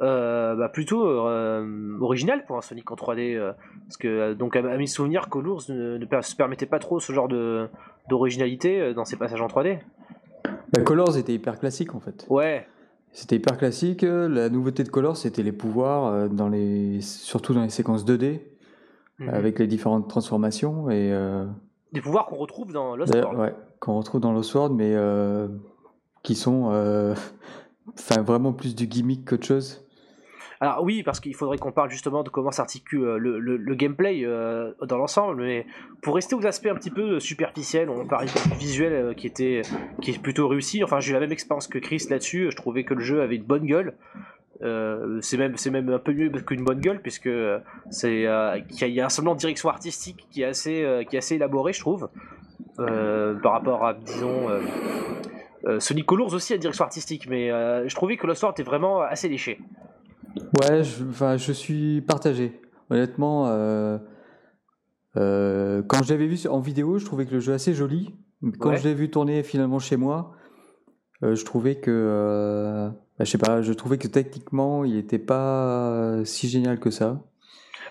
euh, 0.00 0.54
bah, 0.54 0.68
plutôt 0.68 1.06
euh, 1.06 1.96
original 2.00 2.44
pour 2.46 2.56
un 2.56 2.60
Sonic 2.62 2.90
en 2.90 2.94
3D. 2.94 3.36
euh, 3.36 3.52
parce 3.86 3.96
que, 3.96 4.34
donc, 4.34 4.56
à, 4.56 4.60
à 4.60 4.76
mes 4.76 4.86
souvenirs, 4.86 5.28
Colors 5.28 5.62
ne, 5.68 5.98
se 6.22 6.36
permettait 6.36 6.66
pas 6.66 6.78
trop 6.78 7.00
ce 7.00 7.12
genre 7.12 7.28
de 7.28 7.68
d'originalité 8.08 8.92
dans 8.94 9.04
ses 9.04 9.16
passages 9.16 9.40
en 9.40 9.46
3D. 9.46 9.78
Bah, 10.72 10.82
Colors 10.82 11.16
était 11.16 11.32
hyper 11.34 11.58
classique, 11.58 11.94
en 11.94 12.00
fait. 12.00 12.26
Ouais, 12.28 12.66
C'était 13.12 13.36
hyper 13.36 13.56
classique. 13.56 14.02
La 14.02 14.48
nouveauté 14.48 14.82
de 14.84 14.88
Colors, 14.88 15.16
c'était 15.16 15.42
les 15.42 15.52
pouvoirs, 15.52 16.28
dans 16.28 16.48
les... 16.48 17.00
surtout 17.00 17.54
dans 17.54 17.62
les 17.62 17.70
séquences 17.70 18.04
2D. 18.04 18.40
Mhm. 19.18 19.28
avec 19.28 19.58
les 19.58 19.66
différentes 19.66 20.08
transformations 20.08 20.88
et 20.90 21.12
euh, 21.12 21.44
des 21.92 22.00
pouvoirs 22.00 22.24
qu'on 22.26 22.36
retrouve 22.36 22.72
dans 22.72 22.96
Lost 22.96 23.14
World. 23.14 23.38
ouais, 23.38 23.54
qu'on 23.78 23.98
retrouve 23.98 24.20
dans 24.22 24.32
Lost 24.32 24.54
World, 24.54 24.74
mais 24.74 24.94
euh, 24.94 25.48
qui 26.22 26.34
sont 26.34 26.70
euh, 26.72 27.14
enfin 27.94 28.22
vraiment 28.22 28.52
plus 28.52 28.74
du 28.74 28.86
gimmick 28.86 29.28
qu'autre 29.28 29.46
chose. 29.46 29.84
Alors 30.60 30.84
oui, 30.84 31.02
parce 31.02 31.18
qu'il 31.18 31.34
faudrait 31.34 31.58
qu'on 31.58 31.72
parle 31.72 31.90
justement 31.90 32.22
de 32.22 32.28
comment 32.28 32.52
s'articule 32.52 33.02
euh, 33.02 33.18
le, 33.18 33.40
le- 33.40 33.74
gameplay 33.74 34.22
euh, 34.24 34.70
dans 34.86 34.96
l'ensemble, 34.96 35.42
mais 35.42 35.66
pour 36.02 36.14
rester 36.14 36.36
aux 36.36 36.46
aspects 36.46 36.68
un 36.68 36.76
petit 36.76 36.92
peu 36.92 37.18
superficiels, 37.18 37.90
on 37.90 38.06
parlait 38.06 38.28
du 38.28 38.56
visuel 38.56 39.16
qui 39.16 39.26
était 39.26 39.62
qui 40.00 40.12
est 40.12 40.22
plutôt 40.22 40.46
réussi. 40.46 40.84
Enfin, 40.84 41.00
j'ai 41.00 41.10
eu 41.10 41.14
la 41.14 41.20
même 41.20 41.32
expérience 41.32 41.66
que 41.66 41.78
Chris 41.78 42.06
là-dessus. 42.08 42.52
Je 42.52 42.56
trouvais 42.56 42.84
que 42.84 42.94
le 42.94 43.00
jeu 43.00 43.22
avait 43.22 43.34
une 43.34 43.42
bonne 43.42 43.66
gueule. 43.66 43.94
C'est 45.20 45.36
même 45.36 45.56
même 45.72 45.88
un 45.88 45.98
peu 45.98 46.12
mieux 46.12 46.30
qu'une 46.30 46.62
bonne 46.62 46.78
gueule 46.78 47.02
puisque 47.02 47.30
c'est 47.90 48.20
il 48.20 48.94
y 48.94 49.00
a 49.00 49.04
un 49.04 49.08
semblant 49.08 49.34
de 49.34 49.40
direction 49.40 49.68
artistique 49.68 50.28
qui 50.30 50.42
est 50.42 50.44
assez 50.44 51.04
qui 51.10 51.16
est 51.16 51.18
assez 51.18 51.34
élaboré, 51.34 51.72
je 51.72 51.80
trouve, 51.80 52.08
par 52.76 53.52
rapport 53.52 53.84
à 53.84 53.94
disons. 53.94 54.46
Euh, 55.66 55.80
Sonic 55.80 56.06
Colors 56.06 56.32
aussi 56.34 56.54
une 56.54 56.60
direction 56.60 56.84
artistique, 56.84 57.28
mais 57.28 57.50
euh, 57.50 57.88
je 57.88 57.94
trouvais 57.94 58.16
que 58.16 58.26
Lost 58.26 58.42
World 58.42 58.58
était 58.58 58.68
vraiment 58.68 59.00
assez 59.00 59.28
léché. 59.28 59.60
Ouais, 60.60 60.82
je, 60.82 61.04
enfin, 61.08 61.36
je 61.36 61.52
suis 61.52 62.00
partagé. 62.00 62.60
Honnêtement, 62.90 63.46
euh, 63.48 63.98
quand 65.16 66.02
je 66.02 66.12
l'avais 66.12 66.26
vu 66.26 66.38
en 66.48 66.60
vidéo, 66.60 66.98
je 66.98 67.04
trouvais 67.04 67.26
que 67.26 67.32
le 67.32 67.40
jeu 67.40 67.52
assez 67.52 67.74
joli. 67.74 68.14
Quand 68.58 68.70
Ouais. 68.70 68.76
je 68.76 68.84
l'ai 68.88 68.94
vu 68.94 69.08
tourner 69.10 69.42
finalement 69.42 69.78
chez 69.78 69.96
moi, 69.96 70.32
je 71.22 71.44
trouvais 71.44 71.76
que, 71.76 72.90
bah, 73.18 73.24
je 73.24 73.30
sais 73.30 73.38
pas, 73.38 73.62
je 73.62 73.72
trouvais 73.72 73.98
que 73.98 74.08
techniquement, 74.08 74.84
il 74.84 74.96
était 74.96 75.20
pas 75.20 76.24
si 76.24 76.48
génial 76.48 76.80
que 76.80 76.90
ça. 76.90 77.20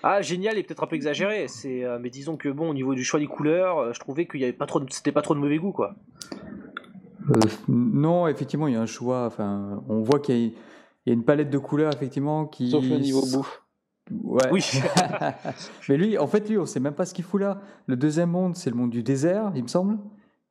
Ah, 0.02 0.20
génial 0.20 0.58
est 0.58 0.62
peut-être 0.64 0.82
un 0.82 0.86
peu 0.86 0.96
exagéré. 0.96 1.46
C'est, 1.48 1.84
mais 2.00 2.10
disons 2.10 2.36
que 2.36 2.48
bon, 2.50 2.68
au 2.68 2.74
niveau 2.74 2.94
du 2.94 3.02
choix 3.04 3.18
des 3.18 3.26
couleurs, 3.26 3.94
je 3.94 4.00
trouvais 4.00 4.26
qu'il 4.26 4.40
y 4.40 4.44
avait 4.44 4.52
pas 4.52 4.66
trop, 4.66 4.82
c'était 4.90 5.12
pas 5.12 5.22
trop 5.22 5.34
de 5.34 5.40
mauvais 5.40 5.56
goût, 5.58 5.72
quoi. 5.72 5.94
Euh, 7.30 7.40
non, 7.68 8.26
effectivement, 8.28 8.66
il 8.68 8.74
y 8.74 8.76
a 8.76 8.80
un 8.80 8.86
choix. 8.86 9.26
Enfin, 9.26 9.82
on 9.88 10.00
voit 10.02 10.18
qu'il 10.20 10.36
y, 10.36 10.44
a- 10.46 10.50
il 11.06 11.08
y 11.08 11.10
a 11.10 11.12
une 11.14 11.24
palette 11.24 11.50
de 11.50 11.58
couleurs, 11.58 11.92
effectivement, 11.94 12.46
qui. 12.46 12.70
Sauf 12.70 12.84
le 12.84 12.96
niveau 12.98 13.20
bouffe. 13.32 13.62
Ouais. 14.10 14.42
Oui. 14.50 14.64
Mais 15.88 15.96
lui, 15.96 16.18
en 16.18 16.26
fait, 16.26 16.48
lui, 16.48 16.58
on 16.58 16.66
sait 16.66 16.80
même 16.80 16.94
pas 16.94 17.06
ce 17.06 17.14
qu'il 17.14 17.24
fout 17.24 17.40
là. 17.40 17.60
Le 17.86 17.96
deuxième 17.96 18.30
monde, 18.30 18.56
c'est 18.56 18.68
le 18.70 18.76
monde 18.76 18.90
du 18.90 19.02
désert, 19.02 19.52
il 19.54 19.62
me 19.62 19.68
semble. 19.68 19.98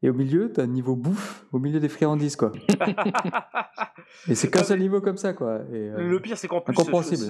Et 0.03 0.09
au 0.09 0.13
milieu, 0.13 0.51
t'as 0.51 0.63
un 0.63 0.67
niveau 0.67 0.95
bouffe, 0.95 1.45
au 1.51 1.59
milieu 1.59 1.79
des 1.79 1.89
friandises, 1.89 2.35
quoi. 2.35 2.51
Et 4.27 4.35
c'est 4.35 4.49
qu'un 4.49 4.63
seul 4.63 4.79
niveau 4.79 5.01
comme 5.01 5.17
ça, 5.17 5.33
quoi. 5.33 5.59
Et, 5.71 5.75
euh, 5.89 5.97
Le 6.09 6.19
pire, 6.19 6.37
c'est 6.37 6.47
qu'en 6.47 6.61
plus, 6.61 6.73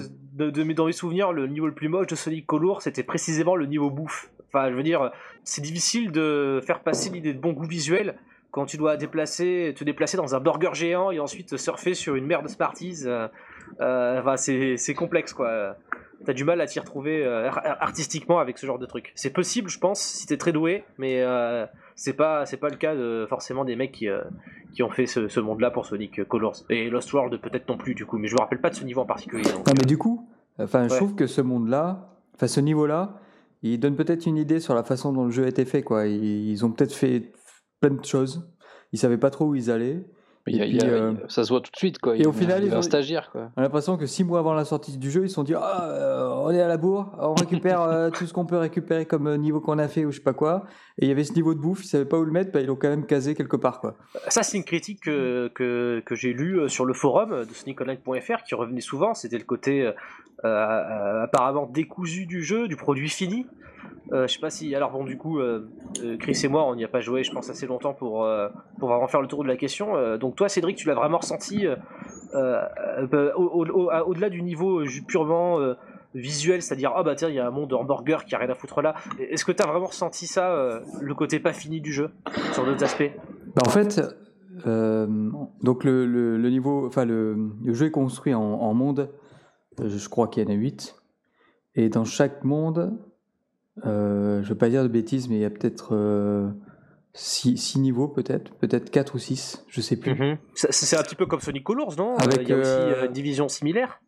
je- 0.02 0.08
de, 0.32 0.50
de 0.50 0.62
mes- 0.62 0.74
dans 0.74 0.86
mes 0.86 0.92
souvenirs, 0.92 1.32
le 1.32 1.46
niveau 1.46 1.66
le 1.66 1.74
plus 1.74 1.88
moche 1.88 2.06
de 2.06 2.14
Sonic 2.14 2.46
Color, 2.46 2.82
c'était 2.82 3.02
précisément 3.02 3.56
le 3.56 3.66
niveau 3.66 3.90
bouffe. 3.90 4.30
Enfin, 4.48 4.70
je 4.70 4.74
veux 4.76 4.82
dire, 4.82 5.10
c'est 5.44 5.62
difficile 5.62 6.12
de 6.12 6.60
faire 6.66 6.82
passer 6.82 7.10
l'idée 7.10 7.34
de 7.34 7.40
bon 7.40 7.52
goût 7.52 7.66
visuel 7.66 8.16
quand 8.52 8.66
tu 8.66 8.76
dois 8.76 8.96
déplacer, 8.96 9.74
te 9.76 9.82
déplacer 9.82 10.16
dans 10.16 10.34
un 10.36 10.40
burger 10.40 10.70
géant 10.74 11.10
et 11.10 11.18
ensuite 11.18 11.56
surfer 11.56 11.94
sur 11.94 12.14
une 12.14 12.26
mer 12.26 12.42
de 12.42 12.48
Smarties. 12.48 13.02
euh, 13.06 13.26
euh, 13.80 14.20
enfin, 14.20 14.36
c'est 14.36 14.94
complexe, 14.94 15.32
quoi. 15.32 15.76
T'as 16.24 16.34
du 16.34 16.44
mal 16.44 16.60
à 16.60 16.66
t'y 16.66 16.78
retrouver 16.78 17.24
euh, 17.24 17.48
ar- 17.48 17.82
artistiquement 17.82 18.38
avec 18.38 18.56
ce 18.58 18.64
genre 18.66 18.78
de 18.78 18.86
truc. 18.86 19.10
C'est 19.16 19.32
possible, 19.32 19.68
je 19.68 19.78
pense, 19.80 20.00
si 20.00 20.26
t'es 20.28 20.36
très 20.36 20.52
doué, 20.52 20.84
mais 20.98 21.24
c'est 21.96 22.12
pas 22.12 22.46
c'est 22.46 22.56
pas 22.58 22.68
le 22.68 22.76
cas 22.76 22.94
de 22.94 23.26
forcément 23.28 23.64
des 23.64 23.74
mecs 23.74 23.92
qui 23.92 24.06
qui 24.72 24.82
ont 24.84 24.90
fait 24.90 25.06
ce, 25.06 25.26
ce 25.28 25.40
monde-là 25.40 25.70
pour 25.70 25.84
Sonic 25.84 26.22
Colors 26.28 26.56
et 26.70 26.88
Lost 26.90 27.12
World 27.12 27.38
peut-être 27.40 27.68
non 27.68 27.76
plus 27.76 27.94
du 27.94 28.06
coup, 28.06 28.18
mais 28.18 28.28
je 28.28 28.34
me 28.34 28.40
rappelle 28.40 28.60
pas 28.60 28.70
de 28.70 28.74
ce 28.76 28.84
niveau 28.84 29.00
en 29.00 29.06
particulier. 29.06 29.42
donc, 29.44 29.66
Non, 29.66 29.74
mais 29.78 29.84
du 29.86 29.98
coup, 29.98 30.28
enfin, 30.58 30.86
je 30.88 30.94
trouve 30.94 31.14
que 31.14 31.26
ce 31.26 31.40
monde-là, 31.40 32.16
enfin, 32.36 32.46
ce 32.46 32.60
niveau-là, 32.60 33.18
il 33.62 33.78
donne 33.80 33.96
peut-être 33.96 34.24
une 34.26 34.36
idée 34.38 34.60
sur 34.60 34.74
la 34.74 34.82
façon 34.84 35.12
dont 35.12 35.24
le 35.24 35.30
jeu 35.30 35.44
a 35.44 35.48
été 35.48 35.64
fait, 35.64 35.82
quoi. 35.82 36.06
Ils, 36.06 36.50
ils 36.50 36.64
ont 36.64 36.70
peut-être 36.70 36.94
fait 36.94 37.32
plein 37.82 37.96
de 37.96 38.04
choses. 38.04 38.48
Ils 38.92 38.98
savaient 38.98 39.18
pas 39.18 39.30
trop 39.30 39.46
où 39.46 39.54
ils 39.54 39.70
allaient. 39.70 40.06
Il 40.48 40.56
y 40.56 40.60
a- 40.60 40.64
Et 40.64 40.68
il 40.70 40.74
y 40.76 40.80
a- 40.80 40.84
puis, 40.84 40.90
euh, 40.92 41.12
Ça 41.28 41.44
se 41.44 41.50
voit 41.50 41.60
tout 41.60 41.70
de 41.70 41.76
suite, 41.76 41.98
quoi. 42.00 42.16
et 42.16 42.20
Il 42.20 42.26
au 42.26 42.32
final, 42.32 42.64
ils 42.64 42.74
un 42.74 42.78
ont- 42.78 42.82
stagiaire, 42.82 43.30
quoi. 43.30 43.50
On 43.56 43.60
a 43.60 43.62
l'impression 43.62 43.96
que 43.96 44.06
six 44.06 44.24
mois 44.24 44.40
avant 44.40 44.54
la 44.54 44.64
sortie 44.64 44.98
du 44.98 45.08
jeu, 45.10 45.22
ils 45.24 45.28
se 45.28 45.36
sont 45.36 45.44
dit 45.44 45.54
ah 45.54 45.84
euh, 45.84 46.28
on 46.44 46.50
est 46.50 46.60
à 46.60 46.66
la 46.66 46.76
bourre, 46.78 47.12
on 47.20 47.34
récupère 47.34 47.80
euh, 47.82 48.10
tout 48.10 48.26
ce 48.26 48.32
qu'on 48.32 48.44
peut 48.46 48.56
récupérer 48.56 49.06
comme 49.06 49.28
euh, 49.28 49.36
niveau 49.36 49.60
qu'on 49.60 49.78
a 49.78 49.86
fait 49.86 50.04
ou 50.04 50.10
je 50.10 50.16
sais 50.16 50.22
pas 50.22 50.32
quoi. 50.32 50.64
Et 50.98 51.04
il 51.06 51.08
y 51.08 51.12
avait 51.12 51.22
ce 51.24 51.34
niveau 51.34 51.54
de 51.54 51.60
bouffe, 51.60 51.84
ils 51.84 51.88
savaient 51.88 52.04
pas 52.04 52.18
où 52.18 52.24
le 52.24 52.32
mettre, 52.32 52.50
bah, 52.50 52.60
ils 52.60 52.66
l'ont 52.66 52.74
quand 52.76 52.88
même 52.88 53.06
casé 53.06 53.34
quelque 53.36 53.56
part 53.56 53.80
quoi. 53.80 53.94
Ça, 54.28 54.42
c'est 54.42 54.56
une 54.56 54.64
critique 54.64 55.00
que, 55.04 55.48
que, 55.54 56.02
que 56.04 56.14
j'ai 56.16 56.32
lue 56.32 56.68
sur 56.68 56.84
le 56.86 56.92
forum 56.94 57.44
de 57.44 57.54
soniconline.fr 57.54 58.42
qui 58.42 58.54
revenait 58.56 58.80
souvent. 58.80 59.14
C'était 59.14 59.38
le 59.38 59.44
côté 59.44 59.82
euh, 59.86 59.92
euh, 60.44 61.22
apparemment 61.24 61.66
décousu 61.66 62.26
du 62.26 62.42
jeu, 62.42 62.68
du 62.68 62.76
produit 62.76 63.08
fini. 63.08 63.46
Euh, 64.12 64.26
je 64.26 64.34
sais 64.34 64.40
pas 64.40 64.50
si. 64.50 64.74
Alors, 64.74 64.90
bon, 64.90 65.04
du 65.04 65.16
coup, 65.16 65.40
Chris 66.20 66.38
et 66.44 66.48
moi, 66.48 66.64
on 66.66 66.74
n'y 66.74 66.84
a 66.84 66.88
pas 66.88 67.00
joué, 67.00 67.22
je 67.24 67.32
pense, 67.32 67.48
assez 67.48 67.66
longtemps 67.66 67.94
pour, 67.94 68.24
euh, 68.24 68.48
pour 68.78 68.88
vraiment 68.88 69.06
faire 69.06 69.22
le 69.22 69.28
tour 69.28 69.42
de 69.42 69.48
la 69.48 69.56
question. 69.56 69.96
Euh, 69.96 70.18
donc, 70.32 70.38
toi, 70.38 70.48
Cédric, 70.48 70.78
tu 70.78 70.88
l'as 70.88 70.94
vraiment 70.94 71.18
ressenti 71.18 71.66
euh, 71.66 71.76
euh, 72.34 73.30
à- 73.90 74.06
au-delà 74.06 74.30
du 74.30 74.40
niveau 74.40 74.80
euh, 74.80 74.86
purement. 75.06 75.58
visuel, 76.14 76.62
c'est-à-dire 76.62 76.92
ah 76.94 77.02
bah 77.02 77.14
tiens 77.14 77.30
il 77.30 77.34
y 77.34 77.38
a 77.38 77.46
un 77.46 77.50
monde 77.50 77.70
de 77.70 77.74
hamburger 77.74 78.26
qui 78.26 78.34
a 78.34 78.38
rien 78.38 78.50
à 78.50 78.54
foutre 78.54 78.82
là. 78.82 78.94
Est-ce 79.18 79.46
que 79.46 79.52
t'as 79.52 79.66
vraiment 79.66 79.86
ressenti 79.86 80.26
ça, 80.26 80.80
le 81.00 81.14
côté 81.14 81.38
pas 81.40 81.54
fini 81.54 81.80
du 81.80 81.90
jeu, 81.90 82.10
sur 82.52 82.66
d'autres 82.66 82.84
aspects? 82.84 83.10
Bah, 83.54 83.62
en 83.66 83.70
fait, 83.70 84.00
donc 84.66 85.84
le, 85.84 86.48
niveau, 86.50 86.86
enfin 86.86 87.06
le, 87.06 87.52
jeu 87.64 87.86
est 87.86 87.90
construit 87.90 88.34
en, 88.34 88.74
monde. 88.74 89.10
Je 89.78 90.08
crois 90.08 90.28
qu'il 90.28 90.42
y 90.42 90.46
en 90.46 90.50
a 90.50 90.54
8 90.54 90.94
Et 91.76 91.88
dans 91.88 92.04
chaque 92.04 92.44
monde, 92.44 92.98
euh, 93.86 94.42
je 94.42 94.48
veux 94.50 94.58
pas 94.58 94.68
dire 94.68 94.82
de 94.82 94.88
bêtises, 94.88 95.30
mais 95.30 95.36
il 95.36 95.40
y 95.40 95.46
a 95.46 95.50
peut-être 95.50 95.94
6 97.14 97.76
niveaux 97.78 98.08
peut-être, 98.08 98.54
peut-être 98.54 98.90
4 98.90 99.14
ou 99.14 99.18
6, 99.18 99.64
je 99.68 99.80
sais 99.80 99.96
plus. 99.96 100.14
Mhm. 100.14 100.38
C'est 100.54 100.72
c'est 100.72 100.96
un 100.96 101.02
petit 101.02 101.14
peu 101.14 101.26
comme 101.26 101.40
Sonic 101.40 101.62
Colors, 101.64 101.94
non? 101.98 102.16
Avec, 102.16 102.38
Euh, 102.38 102.42
Il 102.42 102.48
y 102.48 102.52
a 102.52 102.56
aussi 102.56 102.70
euh, 102.70 103.02
euh, 103.02 103.06
une 103.06 103.12
division 103.12 103.48
similaire? 103.48 104.00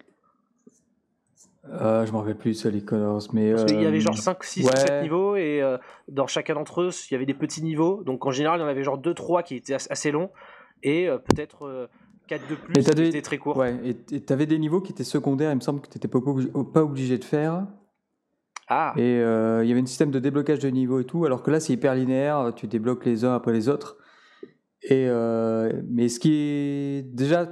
Euh, 1.71 2.05
je 2.05 2.13
me 2.13 2.19
rappelle 2.19 2.37
plus 2.37 2.63
de 2.63 2.69
les 2.69 2.83
Colors, 2.83 3.23
mais 3.33 3.53
Parce 3.53 3.65
qu'il 3.65 3.81
y 3.83 3.87
avait 3.87 3.97
euh, 3.97 4.01
genre 4.01 4.17
5, 4.17 4.43
6 4.45 4.65
ou 4.65 4.67
ouais. 4.69 4.77
7 4.77 5.03
niveaux 5.03 5.37
et 5.37 5.63
euh, 5.63 5.79
dans 6.09 6.27
chacun 6.27 6.55
d'entre 6.55 6.83
eux, 6.83 6.91
il 7.11 7.13
y 7.13 7.17
avait 7.17 7.25
des 7.27 7.35
petits 7.35 7.63
niveaux. 7.63 8.03
Donc 8.05 8.27
en 8.27 8.31
général, 8.31 8.61
il 8.61 8.63
y 8.63 8.67
en 8.67 8.69
avait 8.69 8.85
genre 8.85 8.99
2, 8.99 9.15
3 9.15 9.43
qui 9.43 9.57
étaient 9.57 9.75
as- 9.75 9.87
assez 9.91 10.11
longs 10.11 10.31
et 10.83 11.09
euh, 11.09 11.17
peut-être 11.19 11.89
4 12.29 12.47
de 12.49 12.55
plus 12.55 12.73
qui 12.83 12.91
des- 12.95 13.09
étaient 13.09 13.23
très 13.23 13.39
courts. 13.39 13.57
Ouais, 13.57 13.77
et 13.85 14.21
tu 14.21 14.33
avais 14.33 14.47
des 14.47 14.59
niveaux 14.59 14.81
qui 14.83 14.93
étaient 14.93 15.05
secondaires, 15.05 15.53
il 15.53 15.57
me 15.57 15.61
semble 15.61 15.81
que 15.81 15.89
tu 15.89 15.97
n'étais 15.99 16.09
pas, 16.09 16.19
obligé- 16.19 16.51
pas 16.73 16.83
obligé 16.83 17.17
de 17.19 17.25
faire. 17.25 17.67
Ah, 18.69 18.95
Et 18.97 19.19
euh, 19.21 19.63
il 19.63 19.69
y 19.69 19.73
avait 19.73 19.83
un 19.83 19.87
système 19.87 20.11
de 20.11 20.19
déblocage 20.19 20.59
de 20.59 20.69
niveaux 20.69 21.01
et 21.01 21.05
tout, 21.05 21.25
alors 21.25 21.43
que 21.43 21.51
là 21.51 21.61
c'est 21.61 21.73
hyper 21.73 21.95
linéaire, 21.95 22.53
tu 22.57 22.67
débloques 22.67 23.05
les 23.05 23.25
uns 23.25 23.35
après 23.35 23.53
les 23.53 23.69
autres. 23.69 23.99
Et, 24.83 25.07
euh, 25.09 25.83
mais 25.89 26.09
ce 26.09 26.19
qui 26.21 26.33
est. 26.33 27.03
Déjà, 27.15 27.47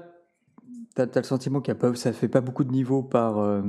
tu 0.95 1.02
as, 1.02 1.07
le 1.14 1.23
sentiment 1.23 1.61
qu'il 1.61 1.73
y 1.73 1.76
a 1.76 1.81
pas, 1.81 1.95
ça 1.95 2.12
fait 2.12 2.28
pas 2.28 2.40
beaucoup 2.40 2.64
de 2.64 2.73
niveaux 2.73 3.02
par, 3.02 3.38
euh, 3.38 3.62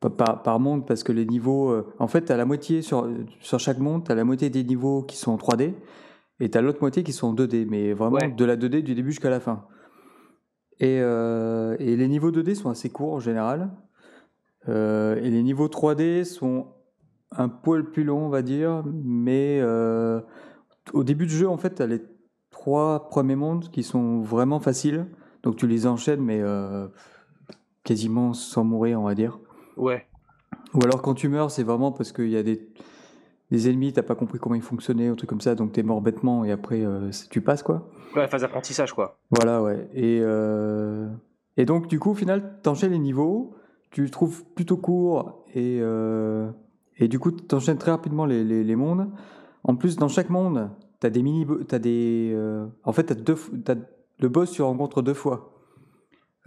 par, 0.00 0.60
monde, 0.60 0.86
parce 0.86 1.02
que 1.02 1.12
les 1.12 1.26
niveaux. 1.26 1.74
en 1.98 2.06
fait, 2.08 2.24
tu 2.24 2.32
as 2.32 2.36
la 2.36 2.44
moitié 2.44 2.82
sur, 2.82 3.08
sur 3.40 3.58
chaque 3.58 3.78
monde, 3.78 4.04
tu 4.04 4.12
as 4.12 4.14
la 4.14 4.24
moitié 4.24 4.50
des 4.50 4.64
niveaux 4.64 5.02
qui 5.02 5.16
sont 5.16 5.32
en 5.32 5.36
3D, 5.36 5.74
et 6.40 6.50
tu 6.50 6.58
as 6.58 6.62
l'autre 6.62 6.80
moitié 6.80 7.02
qui 7.02 7.12
sont 7.12 7.28
en 7.28 7.34
2D, 7.34 7.66
mais 7.68 7.92
vraiment 7.92 8.16
Ouais. 8.16 8.30
de 8.30 8.44
la 8.44 8.56
2D 8.56 8.82
du 8.82 8.94
début 8.94 9.10
jusqu'à 9.10 9.30
la 9.30 9.40
fin. 9.40 9.64
Et, 10.80 10.96
et 10.96 11.96
les 11.96 12.08
niveaux 12.08 12.32
2D 12.32 12.54
sont 12.56 12.70
assez 12.70 12.90
courts 12.90 13.12
en 13.14 13.20
général. 13.20 13.70
Euh, 14.68 15.16
et 15.16 15.30
les 15.30 15.42
niveaux 15.42 15.68
3D 15.68 16.24
sont 16.24 16.66
un 17.30 17.48
poil 17.48 17.84
plus 17.90 18.04
longs, 18.04 18.26
on 18.26 18.28
va 18.28 18.42
dire. 18.42 18.82
Mais 19.04 19.58
euh, 19.60 20.20
au 20.92 21.04
début 21.04 21.26
du 21.26 21.34
jeu, 21.34 21.48
en 21.48 21.56
fait, 21.56 21.76
tu 21.76 21.82
as 21.82 21.86
les 21.86 22.02
trois 22.50 23.08
premiers 23.08 23.36
mondes 23.36 23.70
qui 23.70 23.82
sont 23.82 24.20
vraiment 24.20 24.60
faciles. 24.60 25.06
Donc 25.42 25.56
tu 25.56 25.66
les 25.66 25.86
enchaînes, 25.86 26.20
mais 26.20 26.40
euh, 26.40 26.86
quasiment 27.84 28.32
sans 28.32 28.64
mourir, 28.64 29.00
on 29.00 29.04
va 29.04 29.14
dire. 29.14 29.38
ouais. 29.76 30.06
Ou 30.74 30.82
alors 30.84 31.02
quand 31.02 31.12
tu 31.12 31.28
meurs, 31.28 31.50
c'est 31.50 31.64
vraiment 31.64 31.92
parce 31.92 32.12
qu'il 32.12 32.30
y 32.30 32.36
a 32.36 32.42
des, 32.42 32.66
des 33.50 33.68
ennemis, 33.68 33.92
t'as 33.92 34.02
pas 34.02 34.14
compris 34.14 34.38
comment 34.38 34.54
ils 34.54 34.62
fonctionnaient, 34.62 35.08
un 35.08 35.14
truc 35.16 35.28
comme 35.28 35.42
ça, 35.42 35.54
donc 35.54 35.72
t'es 35.72 35.82
mort 35.82 36.00
bêtement 36.00 36.44
et 36.46 36.50
après 36.50 36.82
euh, 36.82 37.10
tu 37.30 37.42
passes 37.42 37.62
quoi. 37.62 37.90
Ouais, 38.16 38.26
phase 38.26 38.40
d'apprentissage 38.40 38.94
quoi. 38.94 39.18
Voilà, 39.30 39.62
ouais. 39.62 39.90
Et, 39.92 40.20
euh, 40.22 41.10
et 41.58 41.66
donc, 41.66 41.88
du 41.88 41.98
coup, 41.98 42.12
au 42.12 42.14
final, 42.14 42.58
t'enchaînes 42.62 42.92
les 42.92 42.98
niveaux, 42.98 43.54
tu 43.92 44.10
trouves 44.10 44.44
plutôt 44.54 44.78
court, 44.78 45.44
et, 45.54 45.78
euh, 45.80 46.50
et 46.98 47.08
du 47.08 47.18
coup, 47.18 47.30
t'enchaînes 47.30 47.78
très 47.78 47.90
rapidement 47.90 48.24
les, 48.24 48.42
les, 48.42 48.76
mondes. 48.76 49.08
En 49.62 49.76
plus, 49.76 49.96
dans 49.96 50.08
chaque 50.08 50.30
monde, 50.30 50.70
t'as 50.98 51.10
des 51.10 51.22
mini... 51.22 51.46
T'as 51.68 51.78
des... 51.78 52.32
euh, 52.34 52.66
en 52.84 52.92
fait, 52.92 53.12
deux, 53.12 53.36
le 54.18 54.28
boss, 54.28 54.50
tu 54.50 54.62
rencontres 54.62 55.02
deux 55.02 55.14
fois. 55.14 55.52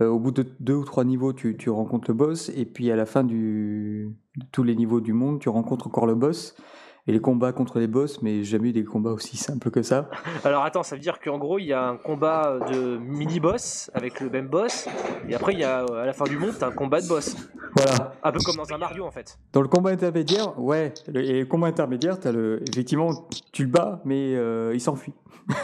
Euh, 0.02 0.10
au 0.10 0.20
bout 0.20 0.32
de 0.32 0.46
deux 0.60 0.74
ou 0.74 0.84
trois 0.84 1.06
niveaux, 1.06 1.34
tu, 1.34 1.56
tu 1.56 1.70
rencontres 1.70 2.10
le 2.10 2.16
boss, 2.16 2.50
et 2.50 2.66
puis 2.66 2.92
à 2.92 2.96
la 2.96 3.06
fin 3.06 3.24
du, 3.24 4.10
de 4.38 4.46
tous 4.52 4.64
les 4.64 4.75
niveaux 4.75 5.00
du 5.00 5.14
monde, 5.14 5.40
tu 5.40 5.48
rencontres 5.48 5.88
encore 5.88 6.08
le 6.08 6.16
boss. 6.16 6.58
Et 7.08 7.12
les 7.12 7.20
combats 7.20 7.52
contre 7.52 7.78
les 7.78 7.86
boss, 7.86 8.24
mais 8.24 8.38
j'ai 8.38 8.58
jamais 8.58 8.70
eu 8.70 8.72
des 8.72 8.84
combats 8.84 9.12
aussi 9.12 9.38
simples 9.38 9.70
que 9.70 9.84
ça. 9.84 10.10
Alors 10.44 10.64
attends, 10.64 10.82
ça 10.82 10.96
veut 10.96 11.02
dire 11.02 11.20
qu'en 11.20 11.38
gros, 11.38 11.60
il 11.60 11.66
y 11.66 11.74
a 11.74 11.84
un 11.84 11.98
combat 11.98 12.58
de 12.72 12.98
mini-boss 12.98 13.92
avec 13.94 14.20
le 14.22 14.30
même 14.32 14.48
boss, 14.48 14.88
et 15.30 15.36
après, 15.36 15.54
il 15.54 15.60
y 15.60 15.64
a 15.64 15.84
euh, 15.84 16.02
à 16.02 16.06
la 16.08 16.14
fin 16.14 16.26
du 16.26 16.38
monde, 16.38 16.56
t'as 16.60 16.68
un 16.68 16.72
combat 16.72 17.02
de 17.02 17.08
boss. 17.08 17.36
Voilà. 17.76 18.14
Un 18.24 18.32
peu 18.32 18.40
comme 18.40 18.56
dans 18.56 18.74
un 18.74 18.80
Mario 18.80 19.06
en 19.06 19.12
fait. 19.12 19.38
Dans 19.54 19.62
le 19.62 19.68
combat 19.68 19.92
intermédiaire, 19.92 20.60
ouais, 20.60 20.96
le, 21.08 21.24
et 21.24 21.40
le 21.42 21.46
combat 21.46 21.68
intermédiaire, 21.68 22.18
as 22.24 22.32
le, 22.32 22.64
effectivement, 22.72 23.28
tu 23.52 23.66
le 23.66 23.70
bats, 23.70 24.02
mais 24.04 24.36
euh, 24.36 24.74
il 24.74 24.82
s'enfuit. 24.82 25.14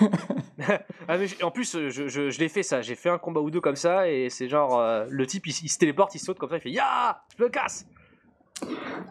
Ah, 1.08 1.18
mais 1.18 1.26
en 1.44 1.50
plus, 1.50 1.76
je, 1.76 1.90
je, 1.90 2.30
je 2.30 2.40
l'ai 2.40 2.48
fait 2.48 2.62
ça. 2.62 2.84
J'ai 2.84 2.94
fait 2.94 3.10
un 3.10 3.18
combat 3.18 3.42
ou 3.42 3.50
deux 3.50 3.62
comme 3.62 3.76
ça, 3.76 4.08
et 4.08 4.30
c'est 4.30 4.48
genre 4.48 4.80
euh, 4.80 5.08
le 5.10 5.26
type 5.26 5.48
il, 5.48 5.56
il 5.64 5.70
se 5.70 5.80
téléporte, 5.80 6.14
il 6.14 6.20
saute 6.20 6.38
comme 6.38 6.50
ça, 6.50 6.58
il 6.58 6.62
fait 6.62 6.70
Ya 6.70 7.24
Je 7.36 7.44
me 7.44 7.50
casse 7.50 7.88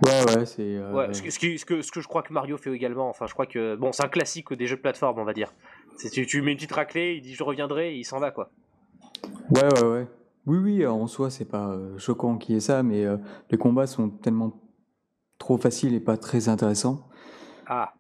Ouais, 0.07 0.35
ouais, 0.37 0.47
c'est. 0.47 0.77
euh, 0.77 0.93
Ouais, 0.95 1.13
ce, 1.15 1.23
que- 1.39 1.57
ce 1.59 1.65
que, 1.65 1.83
ce 1.83 1.93
que 1.93 2.01
je 2.01 2.09
crois 2.09 2.23
que 2.23 2.33
Mario 2.33 2.57
fait 2.57 2.73
également. 2.73 3.09
Enfin, 3.09 3.27
je 3.27 3.33
crois 3.35 3.47
que. 3.47 3.77
Bon, 3.77 3.93
c'est 3.93 4.05
un 4.05 4.09
classique 4.09 4.53
des 4.55 4.67
jeux 4.67 4.77
de 4.77 4.81
plateforme, 4.81 5.19
on 5.19 5.25
va 5.25 5.33
dire. 5.35 5.53
C'est 5.97 6.11
tu, 6.11 6.27
tu 6.27 6.41
mets 6.43 6.53
une 6.53 6.57
petite 6.57 6.73
raclée, 6.73 7.15
il 7.17 7.21
dit 7.23 7.35
je 7.35 7.43
reviendrai, 7.43 7.95
et 7.95 7.99
il 7.99 8.05
s'en 8.05 8.19
va 8.19 8.31
quoi. 8.31 8.51
ouais, 9.51 9.65
ouais, 9.83 9.89
ouais. 9.89 10.07
Oui, 10.47 10.57
oui, 10.59 10.87
en 10.87 11.07
soi, 11.07 11.29
c'est 11.31 11.45
pas 11.45 11.69
euh, 11.69 11.99
choquant 11.99 12.39
qu'il 12.39 12.55
y 12.55 12.59
ait 12.59 12.63
ça, 12.63 12.83
mais 12.83 13.05
euh, 13.05 13.19
les 13.51 13.59
combats 13.59 13.87
sont 13.87 14.09
tellement 14.09 14.59
trop 15.39 15.59
faciles 15.59 15.95
et 15.95 16.01
pas 16.01 16.17
très 16.17 16.49
intéressants. 16.49 17.07
Ah, 17.67 17.93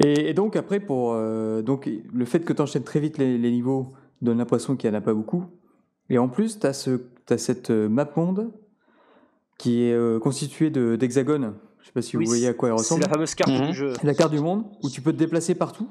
Et, 0.00 0.28
et 0.28 0.34
donc, 0.34 0.54
après, 0.54 0.80
pour. 0.80 1.12
euh, 1.14 1.62
donc, 1.62 1.88
le 2.12 2.24
fait 2.26 2.40
que 2.40 2.52
tu 2.52 2.60
enchaînes 2.60 2.84
très 2.84 3.00
vite 3.00 3.16
les, 3.18 3.38
les 3.38 3.50
niveaux 3.50 3.94
donne 4.20 4.38
l'impression 4.38 4.76
qu'il 4.76 4.90
n'y 4.90 4.96
en 4.96 4.98
a 4.98 5.02
pas 5.02 5.14
beaucoup. 5.14 5.44
Et 6.10 6.18
en 6.18 6.28
plus, 6.28 6.60
tu 6.60 6.66
as, 6.66 6.72
ce, 6.74 6.90
t'as 7.26 7.38
cette 7.38 7.70
map 7.70 8.08
monde 8.16 8.52
qui 9.58 9.82
est 9.84 9.92
euh, 9.92 10.18
constituée 10.20 10.70
de- 10.70 10.96
d'hexagones. 10.96 11.54
Je 11.80 11.86
sais 11.86 11.92
pas 11.92 12.02
si 12.02 12.16
Oui, 12.16 12.24
vous 12.24 12.30
voyez 12.30 12.46
à 12.48 12.54
quoi 12.54 12.68
elle 12.70 12.74
c'est 12.78 12.82
ressemble. 12.94 13.02
la 13.02 13.08
fameuse 13.08 13.34
carte 13.34 13.50
Mhm. 13.52 13.66
du 13.68 13.74
jeu. 13.74 13.92
la 14.02 14.14
carte 14.14 14.32
du 14.32 14.40
monde 14.40 14.64
où 14.82 14.88
tu 14.88 15.00
peux 15.02 15.12
te 15.12 15.18
déplacer 15.18 15.54
partout. 15.54 15.88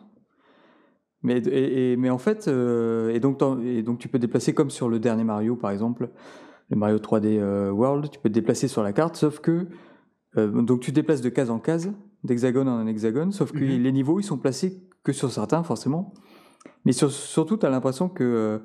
Mais, 1.24 1.40
et, 1.40 1.94
et- 1.94 1.98
mais 1.98 2.10
en 2.10 2.18
fait, 2.18 2.48
euh, 2.48 3.10
et, 3.14 3.20
donc, 3.20 3.40
et 3.64 3.82
donc 3.84 4.00
tu 4.00 4.08
peux 4.08 4.18
te 4.20 4.22
déplacer 4.22 4.54
comme 4.54 4.70
sur 4.70 4.88
le 4.88 5.00
dernier 5.00 5.24
Mario, 5.24 5.56
par 5.56 5.72
exemple, 5.72 6.10
le 6.70 6.78
Mario 6.78 6.98
3D 7.00 7.40
euh, 7.40 7.72
World, 7.72 8.10
tu 8.10 8.20
peux 8.20 8.30
te 8.30 8.34
déplacer 8.34 8.68
sur 8.68 8.84
la 8.84 8.94
carte, 8.94 9.16
sauf 9.16 9.40
que 9.40 9.68
euh, 10.38 10.48
donc 10.62 10.82
tu 10.82 10.92
te 10.92 10.96
déplaces 10.96 11.22
de 11.22 11.30
case 11.30 11.50
en 11.50 11.60
case, 11.60 11.92
d'hexagone 12.24 12.68
en 12.70 12.86
hexagone, 12.88 13.32
sauf 13.32 13.52
que 13.52 13.58
Mhm. 13.60 13.82
les 13.84 13.92
niveaux 13.92 14.20
ils 14.20 14.24
sont 14.24 14.38
placés 14.38 14.84
que 15.04 15.12
sur 15.12 15.32
certains 15.32 15.64
forcément. 15.64 16.14
Mais 16.86 16.92
sur- 16.92 17.12
surtout, 17.12 17.58
tu 17.58 17.66
as 17.66 17.70
l'impression 17.70 18.08
que 18.10 18.24
euh, 18.24 18.60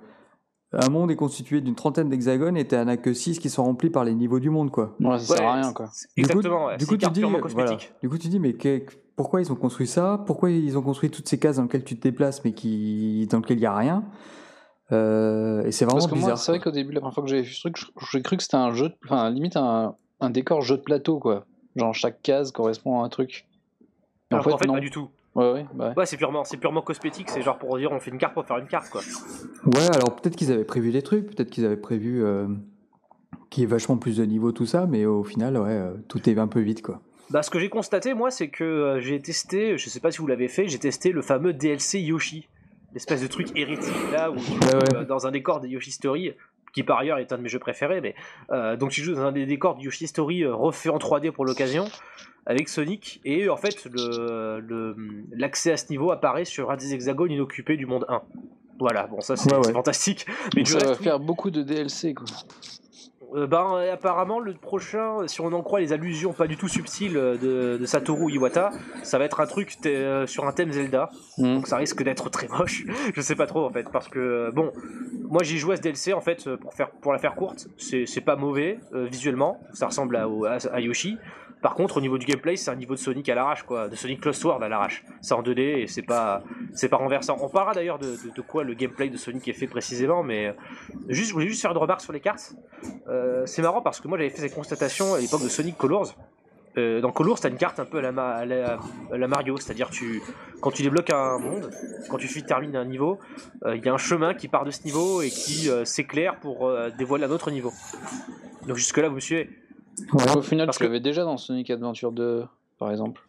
un 0.73 0.89
monde 0.89 1.11
est 1.11 1.17
constitué 1.17 1.61
d'une 1.61 1.75
trentaine 1.75 2.09
d'hexagones 2.09 2.57
et 2.57 2.67
tu 2.67 2.75
n'en 2.75 2.89
as 2.89 2.97
que 2.97 3.13
6 3.13 3.39
qui 3.39 3.51
sont 3.51 3.65
remplis 3.65 3.91
par 3.91 4.05
les 4.05 4.15
niveaux 4.15 4.41
du 4.41 4.51
monde, 4.51 4.71
quoi. 4.71 4.95
Ouais, 5.01 5.19
ça 5.19 5.37
sert 5.37 5.47
à 5.47 5.55
rien, 5.61 5.73
quoi. 5.73 5.87
Du 5.87 6.25
coup- 6.25 6.31
Exactement, 6.31 6.67
ouais. 6.67 6.77
Du 6.79 6.85
C'est 6.85 6.91
coup, 6.91 6.97
tu 6.97 7.07
dis, 7.11 7.21
purement 7.21 7.39
voilà. 7.41 7.69
cosmétique. 7.69 7.93
Du 8.03 8.09
coup, 8.09 8.19
tu 8.19 8.29
dis, 8.29 8.41
mais 8.41 8.55
que- 8.55 8.83
pourquoi 9.17 9.41
ils 9.43 9.53
ont 9.53 9.57
construit 9.57 9.87
ça? 9.87 10.23
Pourquoi 10.27 10.51
ils 10.51 10.77
ont 10.79 10.83
construit 10.83 11.11
toutes 11.11 11.29
ces 11.29 11.39
cases 11.39 11.57
dans 11.57 11.63
lesquelles 11.65 11.85
tu 11.85 11.97
te 11.97 12.03
déplaces, 12.03 12.43
mais 12.45 12.53
qui, 12.53 13.27
dans 13.31 13.39
lesquelles 13.39 13.59
il 13.59 13.61
n'y 13.61 13.67
a 13.67 13.77
rien? 13.77 14.05
Euh, 14.91 15.63
Et 15.65 15.73
c'est 15.73 15.85
vraiment 15.85 16.01
Parce 16.01 16.11
que 16.11 16.17
bizarre. 16.17 16.39
c'est 16.39 16.53
vrai 16.53 16.61
qu'au 16.61 16.71
début, 16.71 16.93
la 16.93 17.01
première 17.01 17.15
fois 17.15 17.23
que 17.23 17.29
j'avais 17.31 17.43
vu 17.43 17.53
ce 17.53 17.61
truc, 17.61 17.77
j'ai 18.11 18.23
cru 18.23 18.37
que 18.37 18.43
c'était 18.43 18.57
un 18.57 18.73
jeu, 18.75 18.89
de- 18.89 18.95
enfin, 19.05 19.31
limite 19.31 19.57
un, 19.57 19.95
un 20.21 20.31
décor 20.31 20.63
jeu 20.63 20.77
de 20.77 20.83
plateau, 20.83 21.19
quoi. 21.19 21.45
Genre, 21.77 21.95
chaque 21.95 22.21
case 22.23 22.51
correspond 22.53 23.01
à 23.01 23.05
un 23.05 23.09
truc. 23.09 23.47
Mais 24.31 24.37
Alors 24.37 24.45
qu'en 24.47 24.59
fait, 24.59 24.67
pas 24.67 24.81
du 24.81 24.91
tout. 24.91 25.09
Ouais, 25.35 25.53
ouais, 25.53 25.67
bah 25.75 25.89
ouais. 25.89 25.99
Ouais, 25.99 26.07
c'est 26.07 26.17
purement, 26.17 26.45
c'est 26.45 26.59
purement 26.59 26.83
cosmétique. 26.83 27.31
C'est 27.31 27.43
genre 27.43 27.59
pour 27.59 27.79
dire 27.79 27.91
on 27.93 28.01
fait 28.01 28.11
une 28.11 28.19
carte 28.19 28.35
pour 28.35 28.45
faire 28.45 28.59
une 28.59 28.67
carte, 28.67 28.91
quoi. 28.91 29.01
Ouais, 29.67 29.91
alors 29.95 30.17
peut-être 30.17 30.37
qu'ils 30.37 30.53
avaient 30.53 30.65
prévu 30.65 30.91
des 30.91 31.03
trucs, 31.03 31.27
peut-être 31.27 31.51
qu'ils 31.51 31.65
avaient 31.65 31.77
prévu 31.77 32.23
euh, 32.23 32.47
qu'il 33.53 33.63
y 33.63 33.65
ait 33.65 33.69
vachement 33.69 33.97
plus 33.97 34.17
de 34.17 34.25
niveaux, 34.25 34.53
tout 34.53 34.67
ça, 34.67 34.87
mais 34.87 35.07
au 35.07 35.23
final, 35.25 35.57
ouais, 35.57 35.71
euh, 35.71 35.93
tout 36.09 36.29
est 36.29 36.39
un 36.39 36.49
peu 36.49 36.61
vite, 36.61 36.83
quoi. 36.83 37.01
Bah, 37.31 37.43
ce 37.43 37.51
que 37.51 37.59
j'ai 37.59 37.69
constaté, 37.69 38.15
moi, 38.15 38.31
c'est 38.31 38.49
que 38.49 38.65
euh, 38.65 39.01
j'ai 39.01 39.21
testé, 39.21 39.79
je 39.79 39.89
sais 39.89 40.01
pas 40.01 40.11
si 40.11 40.19
vous 40.19 40.27
l'avez 40.27 40.49
fait, 40.49 40.69
j'ai 40.69 40.79
testé 40.79 41.13
le 41.13 41.23
fameux 41.23 41.53
DLC 41.53 42.01
Yoshi. 42.01 42.49
L'espèce 42.93 43.23
de 43.23 43.27
truc 43.27 43.49
hérétique, 43.57 43.95
là, 44.13 44.31
où 44.31 44.37
tu 44.37 44.53
euh, 44.75 45.05
dans 45.05 45.27
un 45.27 45.31
décor 45.31 45.61
de 45.61 45.67
Yoshi 45.67 45.93
Story, 45.93 46.33
qui 46.73 46.83
par 46.83 46.99
ailleurs 46.99 47.19
est 47.19 47.33
un 47.33 47.39
de 47.39 47.43
mes 47.43 47.49
jeux 47.49 47.59
préférés, 47.59 48.01
mais 48.01 48.15
euh, 48.51 48.77
donc 48.77 48.91
tu 48.91 49.03
joues 49.03 49.15
dans 49.15 49.23
un 49.23 49.33
des 49.33 49.47
décors 49.47 49.77
de 49.77 49.83
Yoshi 49.83 50.07
Story 50.07 50.43
euh, 50.45 50.55
refait 50.55 50.89
en 50.89 50.99
3D 50.99 51.31
pour 51.31 51.45
l'occasion, 51.45 51.85
avec 52.47 52.69
Sonic, 52.69 53.21
et 53.25 53.49
en 53.49 53.57
fait, 53.57 53.85
le- 53.85 54.61
le- 54.61 54.97
l'accès 55.33 55.73
à 55.73 55.77
ce 55.77 55.91
niveau 55.91 56.11
apparaît 56.11 56.45
sur 56.45 56.71
un 56.71 56.77
des 56.77 56.93
hexagones 56.95 57.31
inoccupés 57.31 57.77
du 57.77 57.87
monde 57.87 58.05
1. 58.09 58.23
Voilà, 58.79 59.07
bon, 59.07 59.21
ça 59.21 59.37
c'est 59.37 59.51
Ouais, 59.53 59.59
ouais. 59.59 59.65
c'est 59.67 59.73
fantastique. 59.73 60.27
Mais 60.57 60.65
ça 60.65 60.79
va 60.79 60.89
reste, 60.89 61.01
oui. 61.01 61.05
faire 61.05 61.21
beaucoup 61.21 61.51
de 61.51 61.63
DLC, 61.63 62.15
quoi. 62.15 62.27
Euh, 63.35 63.47
ben, 63.47 63.77
euh, 63.77 63.93
apparemment, 63.93 64.41
le 64.41 64.55
prochain, 64.55 65.27
si 65.27 65.41
on 65.41 65.53
en 65.53 65.63
croit 65.63 65.81
les 65.81 65.93
allusions 65.93 66.33
pas 66.33 66.47
du 66.47 66.57
tout 66.57 66.69
subtiles 66.69 67.17
euh, 67.17 67.37
de, 67.37 67.79
de 67.79 67.87
Satoru 67.87 68.31
Iwata, 68.33 68.71
ça 69.03 69.19
va 69.19 69.25
être 69.25 69.41
un 69.41 69.47
truc 69.47 69.77
euh, 69.87 70.27
sur 70.27 70.47
un 70.47 70.53
thème 70.53 70.73
Zelda. 70.73 71.11
Mhm. 71.39 71.55
Donc 71.55 71.67
ça 71.69 71.77
risque 71.77 72.03
d'être 72.03 72.29
très 72.31 72.49
moche. 72.49 72.85
Je 73.15 73.21
sais 73.21 73.35
pas 73.35 73.47
trop 73.47 73.65
en 73.65 73.71
fait, 73.71 73.87
parce 73.91 74.09
que 74.09 74.51
bon, 74.53 74.73
moi 75.31 75.43
j'ai 75.43 75.57
joué 75.57 75.75
à 75.75 75.77
ce 75.77 75.83
DLC 75.83 76.13
en 76.13 76.21
fait 76.21 76.55
pour 76.57 76.75
faire 76.75 76.91
pour 76.91 77.13
la 77.13 77.19
faire 77.19 77.35
courte. 77.35 77.69
C'est 77.79 78.25
pas 78.25 78.37
mauvais 78.37 78.79
euh, 78.93 79.07
visuellement, 79.07 79.61
ça 79.73 79.87
ressemble 79.87 80.17
à, 80.17 80.27
à 80.73 80.81
Yoshi. 80.81 81.19
Par 81.63 81.75
contre, 81.75 81.99
au 81.99 82.01
niveau 82.01 82.19
du 82.19 82.27
gameplay, 82.27 82.57
c'est 82.57 82.73
un 82.73 82.75
niveau 82.75 82.95
de 82.95 82.99
Sonic 82.99 83.29
à 83.29 83.37
l'arrache 83.37 83.63
quoi, 83.63 83.89
de 83.89 83.95
Sonic 83.95 84.25
Lost 84.25 84.45
World 84.45 84.65
à 84.65 84.69
l'arrache. 84.69 85.05
C'est 85.21 85.33
en 85.33 85.43
2D 85.43 85.61
et 85.61 85.87
c'est 85.87 86.03
pas 86.03 86.43
c'est 86.75 86.89
pas 86.89 86.97
renversant. 86.97 87.37
On 87.41 87.49
parlera 87.49 87.73
d'ailleurs 87.73 88.01
de, 88.01 88.17
quoi 88.47 88.65
le 88.65 88.75
gameplay 88.75 89.09
de 89.09 89.17
Sonic 89.17 89.47
est 89.47 89.53
fait 89.53 89.69
précisément, 89.69 90.25
mais 90.25 90.55
juste 91.09 91.29
je 91.29 91.33
voulais 91.33 91.47
juste 91.47 91.63
faire 91.63 91.71
une 91.71 91.79
remarque 91.79 92.01
sur 92.01 92.13
les 92.13 92.21
cartes. 92.21 92.55
Euh, 93.09 93.47
c'est 93.47 93.63
marrant 93.63 93.81
parce 93.81 94.01
que 94.01 94.09
moi 94.09 94.19
j'avais 94.19 94.31
fait 94.31 94.41
cette 94.41 94.55
constatation 94.55 95.15
à 95.15 95.21
l'époque 95.21 95.43
de 95.43 95.49
Sonic 95.49 95.79
Colors. 95.79 96.17
Euh, 96.79 97.01
dans 97.01 97.13
Colors, 97.13 97.39
t'as 97.39 97.51
une 97.51 97.59
carte 97.59 97.79
un 97.79 97.85
peu 97.85 97.99
à 97.99 98.11
la, 98.11 99.29
Mario, 99.29 99.57
c'est-à-dire 99.59 99.91
tu 99.91 100.21
quand 100.61 100.73
tu 100.73 100.83
débloques 100.83 101.11
un 101.11 101.39
monde, 101.39 101.71
quand 102.09 102.17
tu 102.17 102.43
termines 102.43 102.75
un 102.75 102.87
niveau, 102.87 103.21
euh, 103.67 103.77
il 103.77 103.85
y 103.85 103.89
a 103.89 103.93
un 103.93 103.99
chemin 103.99 104.35
qui 104.35 104.49
part 104.49 104.65
de 104.65 104.71
ce 104.73 104.83
niveau 104.83 105.23
et 105.23 105.29
qui 105.29 105.71
s'éclaire 105.85 106.41
pour 106.41 106.73
dévoiler 106.99 107.27
un 107.27 107.31
autre 107.31 107.53
niveau. 107.53 107.73
Donc 108.67 108.77
jusque 108.79 108.99
là 108.99 109.09
vous 109.09 109.17
me 109.17 109.21
suivez. 109.21 109.62
Au 110.13 110.43
final, 110.43 110.67
Parce 110.67 110.79
tu 110.79 110.83
que- 110.85 110.89
l'avais 110.89 111.01
déjà 111.01 111.25
dans 111.25 111.37
Sonic 111.37 111.71
Adventure 111.71 112.13
2, 112.13 112.45
par 112.79 112.91
exemple. 112.91 113.23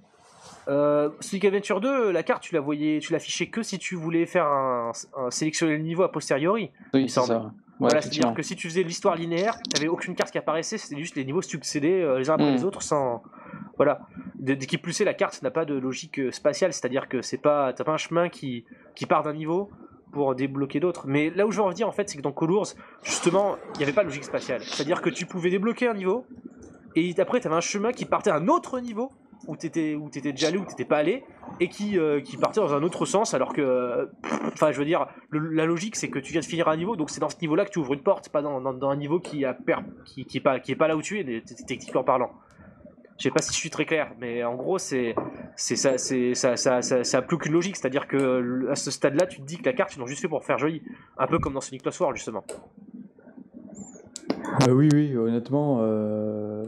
Euh, 0.69 1.09
Sonic 1.19 1.45
Adventure 1.45 1.81
2, 1.81 2.11
la 2.11 2.23
carte 2.23 2.41
tu 2.43 2.53
la 2.55 2.61
voyais, 2.61 2.99
tu 2.99 3.11
l'affichais 3.11 3.47
que 3.47 3.63
si 3.63 3.77
tu 3.79 3.95
voulais 3.95 4.25
faire 4.25 4.45
un, 4.45 4.91
un- 5.17 5.29
sélectionner 5.31 5.73
le 5.73 5.83
niveau 5.83 6.03
a 6.03 6.11
posteriori. 6.11 6.71
Oui, 6.93 7.09
c'est 7.09 7.15
semble. 7.15 7.27
ça. 7.27 7.37
Ouais, 7.39 7.49
voilà, 7.79 7.97
effectivement. 7.99 8.27
c'est-à-dire 8.29 8.35
que 8.37 8.43
si 8.43 8.55
tu 8.55 8.69
faisais 8.69 8.83
l'histoire 8.83 9.15
linéaire, 9.15 9.57
t'avais 9.73 9.87
aucune 9.89 10.15
carte 10.15 10.31
qui 10.31 10.37
apparaissait, 10.37 10.77
c'était 10.77 10.97
juste 11.01 11.15
les 11.15 11.25
niveaux 11.25 11.41
succédés 11.41 12.01
euh, 12.01 12.17
les 12.19 12.29
uns 12.29 12.35
après 12.35 12.51
Mm. 12.51 12.55
les 12.55 12.63
autres 12.63 12.81
sans. 12.81 13.23
Voilà. 13.77 14.01
Dès 14.35 14.55
dès 14.55 14.65
qui 14.67 14.77
plus 14.77 15.01
est, 15.01 15.05
la 15.05 15.13
carte 15.15 15.41
n'a 15.41 15.51
pas 15.51 15.65
de 15.65 15.73
logique 15.73 16.19
euh, 16.19 16.31
spatiale, 16.31 16.71
c'est-à-dire 16.71 17.09
que 17.09 17.21
c'est 17.21 17.37
pas, 17.39 17.73
t'as 17.73 17.83
pas 17.83 17.91
un 17.93 17.97
chemin 17.97 18.29
qui, 18.29 18.63
qui 18.95 19.05
part 19.05 19.23
d'un 19.23 19.33
niveau 19.33 19.69
pour 20.13 20.35
débloquer 20.35 20.79
d'autres. 20.79 21.05
Mais 21.07 21.29
là 21.31 21.45
où 21.45 21.51
je 21.51 21.57
veux 21.57 21.63
en 21.63 21.69
venir 21.69 21.87
en 21.87 21.91
fait, 21.91 22.09
c'est 22.09 22.17
que 22.17 22.21
dans 22.21 22.31
Colors, 22.31 22.67
justement, 23.03 23.57
il 23.75 23.79
n'y 23.79 23.83
avait 23.83 23.93
pas 23.93 24.01
de 24.03 24.07
logique 24.07 24.23
spatiale. 24.23 24.61
C'est-à-dire 24.61 25.01
que 25.01 25.09
tu 25.09 25.25
pouvais 25.25 25.49
débloquer 25.49 25.87
un 25.87 25.93
niveau 25.95 26.25
et 26.95 27.13
après 27.19 27.39
t'avais 27.39 27.55
un 27.55 27.61
chemin 27.61 27.91
qui 27.91 28.05
partait 28.05 28.29
à 28.29 28.35
un 28.35 28.47
autre 28.47 28.79
niveau 28.79 29.11
où 29.47 29.57
t'étais 29.57 29.95
où 29.95 30.09
t'étais 30.09 30.31
déjà 30.31 30.47
allé 30.47 30.57
ou 30.57 30.63
t'étais 30.63 30.85
pas 30.85 30.97
allé 30.97 31.23
et 31.59 31.67
qui 31.67 31.99
euh, 31.99 32.21
qui 32.21 32.37
partait 32.37 32.61
dans 32.61 32.73
un 32.73 32.81
autre 32.83 33.05
sens 33.05 33.33
alors 33.33 33.51
que 33.51 34.09
enfin 34.53 34.71
je 34.71 34.79
veux 34.79 34.85
dire 34.85 35.07
la 35.31 35.65
logique 35.65 35.97
c'est 35.97 36.09
que 36.09 36.19
tu 36.19 36.31
viens 36.31 36.39
de 36.39 36.45
finir 36.45 36.69
un 36.69 36.77
niveau 36.77 36.95
donc 36.95 37.09
c'est 37.09 37.19
dans 37.19 37.29
ce 37.29 37.35
niveau 37.41 37.55
là 37.55 37.65
que 37.65 37.71
tu 37.71 37.79
ouvres 37.79 37.93
une 37.93 38.03
porte 38.03 38.29
pas 38.29 38.41
dans, 38.41 38.61
dans, 38.61 38.89
un 38.89 38.95
niveau 38.95 39.19
qui 39.19 39.43
a 39.43 39.53
per- 39.53 39.83
qui, 40.05 40.23
qui 40.23 40.37
est 40.37 40.41
pas 40.41 40.61
qui 40.61 40.71
est 40.71 40.77
pas 40.77 40.87
là 40.87 40.95
où 40.95 41.01
tu 41.01 41.19
es 41.19 41.43
techniquement 41.67 42.03
parlant 42.05 42.31
je 43.17 43.23
sais 43.23 43.31
pas 43.31 43.41
si 43.41 43.53
je 43.53 43.57
suis 43.57 43.69
très 43.69 43.85
clair 43.85 44.11
mais 44.19 44.43
en 44.43 44.55
gros 44.55 44.77
c'est 44.77 45.15
c'est 45.55 45.75
ça 45.75 45.97
c'est 45.97 46.33
ça 46.33 46.57
ça 46.57 46.81
ça, 46.81 47.03
ça 47.03 47.17
a 47.17 47.21
plus 47.21 47.37
qu'une 47.37 47.53
logique. 47.53 47.75
C'est 47.75 47.87
à 47.87 47.89
dire 47.89 48.07
que 48.07 48.69
à 48.69 48.75
ce 48.75 48.91
stade 48.91 49.15
là 49.15 49.25
tu 49.27 49.39
te 49.39 49.45
dis 49.45 49.57
que 49.57 49.65
la 49.65 49.73
carte 49.73 49.95
ils 49.95 49.99
l'ont 49.99 50.07
juste 50.07 50.21
fait 50.21 50.27
pour 50.27 50.43
faire 50.43 50.57
joli. 50.57 50.81
Un 51.17 51.27
peu 51.27 51.39
comme 51.39 51.53
dans 51.53 51.61
Sonic 51.61 51.85
Lost 51.85 51.99
World 51.99 52.17
justement. 52.17 52.43
Ah 54.59 54.71
oui, 54.71 54.89
oui, 54.93 55.17
honnêtement, 55.17 55.79
euh, 55.81 56.63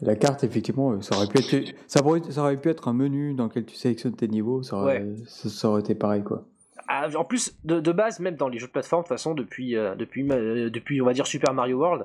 la 0.00 0.16
carte, 0.16 0.42
effectivement, 0.44 0.92
euh, 0.92 1.00
ça 1.00 1.16
aurait 1.16 1.28
pu 1.28 1.38
être, 1.38 1.74
ça 1.86 2.04
aurait, 2.04 2.22
ça 2.28 2.42
aurait 2.42 2.56
pu 2.56 2.68
être 2.68 2.88
un 2.88 2.92
menu 2.92 3.34
dans 3.34 3.44
lequel 3.44 3.64
tu 3.64 3.76
sélectionnes 3.76 4.16
tes 4.16 4.28
niveaux, 4.28 4.62
ça 4.62 4.76
aurait, 4.76 5.06
ça, 5.26 5.48
ça 5.48 5.68
aurait 5.68 5.80
été 5.80 5.94
pareil, 5.94 6.22
quoi. 6.22 6.44
Ah, 6.88 7.08
en 7.16 7.24
plus, 7.24 7.56
de, 7.64 7.80
de 7.80 7.92
base, 7.92 8.20
même 8.20 8.36
dans 8.36 8.48
les 8.48 8.58
jeux 8.58 8.66
de 8.66 8.72
plateforme, 8.72 9.02
de 9.02 9.08
toute 9.08 9.16
façon, 9.16 9.34
depuis, 9.34 9.76
euh, 9.76 9.94
depuis, 9.94 10.30
euh, 10.30 10.68
depuis 10.68 11.00
on 11.00 11.06
va 11.06 11.14
dire 11.14 11.26
Super 11.26 11.54
Mario 11.54 11.78
World, 11.78 12.04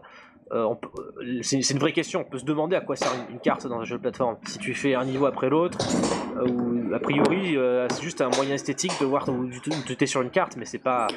euh, 0.51 0.67
euh, 1.21 1.39
c'est 1.41 1.59
une 1.69 1.79
vraie 1.79 1.91
question. 1.93 2.21
On 2.21 2.29
peut 2.29 2.39
se 2.39 2.45
demander 2.45 2.75
à 2.75 2.81
quoi 2.81 2.95
sert 2.95 3.11
une, 3.29 3.35
une 3.35 3.39
carte 3.39 3.67
dans 3.67 3.79
un 3.79 3.83
jeu 3.85 3.97
de 3.97 4.01
plateforme. 4.01 4.37
Si 4.47 4.57
tu 4.57 4.73
fais 4.73 4.95
un 4.95 5.05
niveau 5.05 5.25
après 5.25 5.49
l'autre, 5.49 5.77
euh, 6.37 6.47
ou 6.47 6.93
a 6.93 6.99
priori, 6.99 7.55
euh, 7.57 7.87
c'est 7.89 8.01
juste 8.03 8.21
un 8.21 8.29
moyen 8.35 8.55
esthétique 8.55 8.93
de 8.99 9.05
voir 9.05 9.27
où 9.29 9.47
tu 9.85 10.03
es 10.03 10.05
sur 10.07 10.21
une 10.21 10.29
carte, 10.31 10.57
mais 10.57 10.65
c'est 10.65 10.79
pas, 10.79 11.07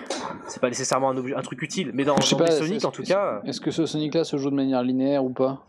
c'est 0.48 0.60
pas 0.60 0.68
nécessairement 0.68 1.10
un, 1.10 1.16
objet- 1.16 1.34
un 1.34 1.42
truc 1.42 1.62
utile. 1.62 1.90
Mais 1.94 2.04
dans, 2.04 2.16
Je 2.20 2.26
sais 2.26 2.36
dans 2.36 2.44
pas, 2.44 2.50
Sonic, 2.50 2.84
en 2.84 2.90
tout 2.90 3.02
cas, 3.02 3.40
Est-ce 3.44 3.60
que 3.60 3.70
ce 3.70 3.86
Sonic-là 3.86 4.24
se 4.24 4.36
joue 4.36 4.50
de 4.50 4.54
manière 4.56 4.82
linéaire 4.82 5.24
ou 5.24 5.30
pas? 5.30 5.64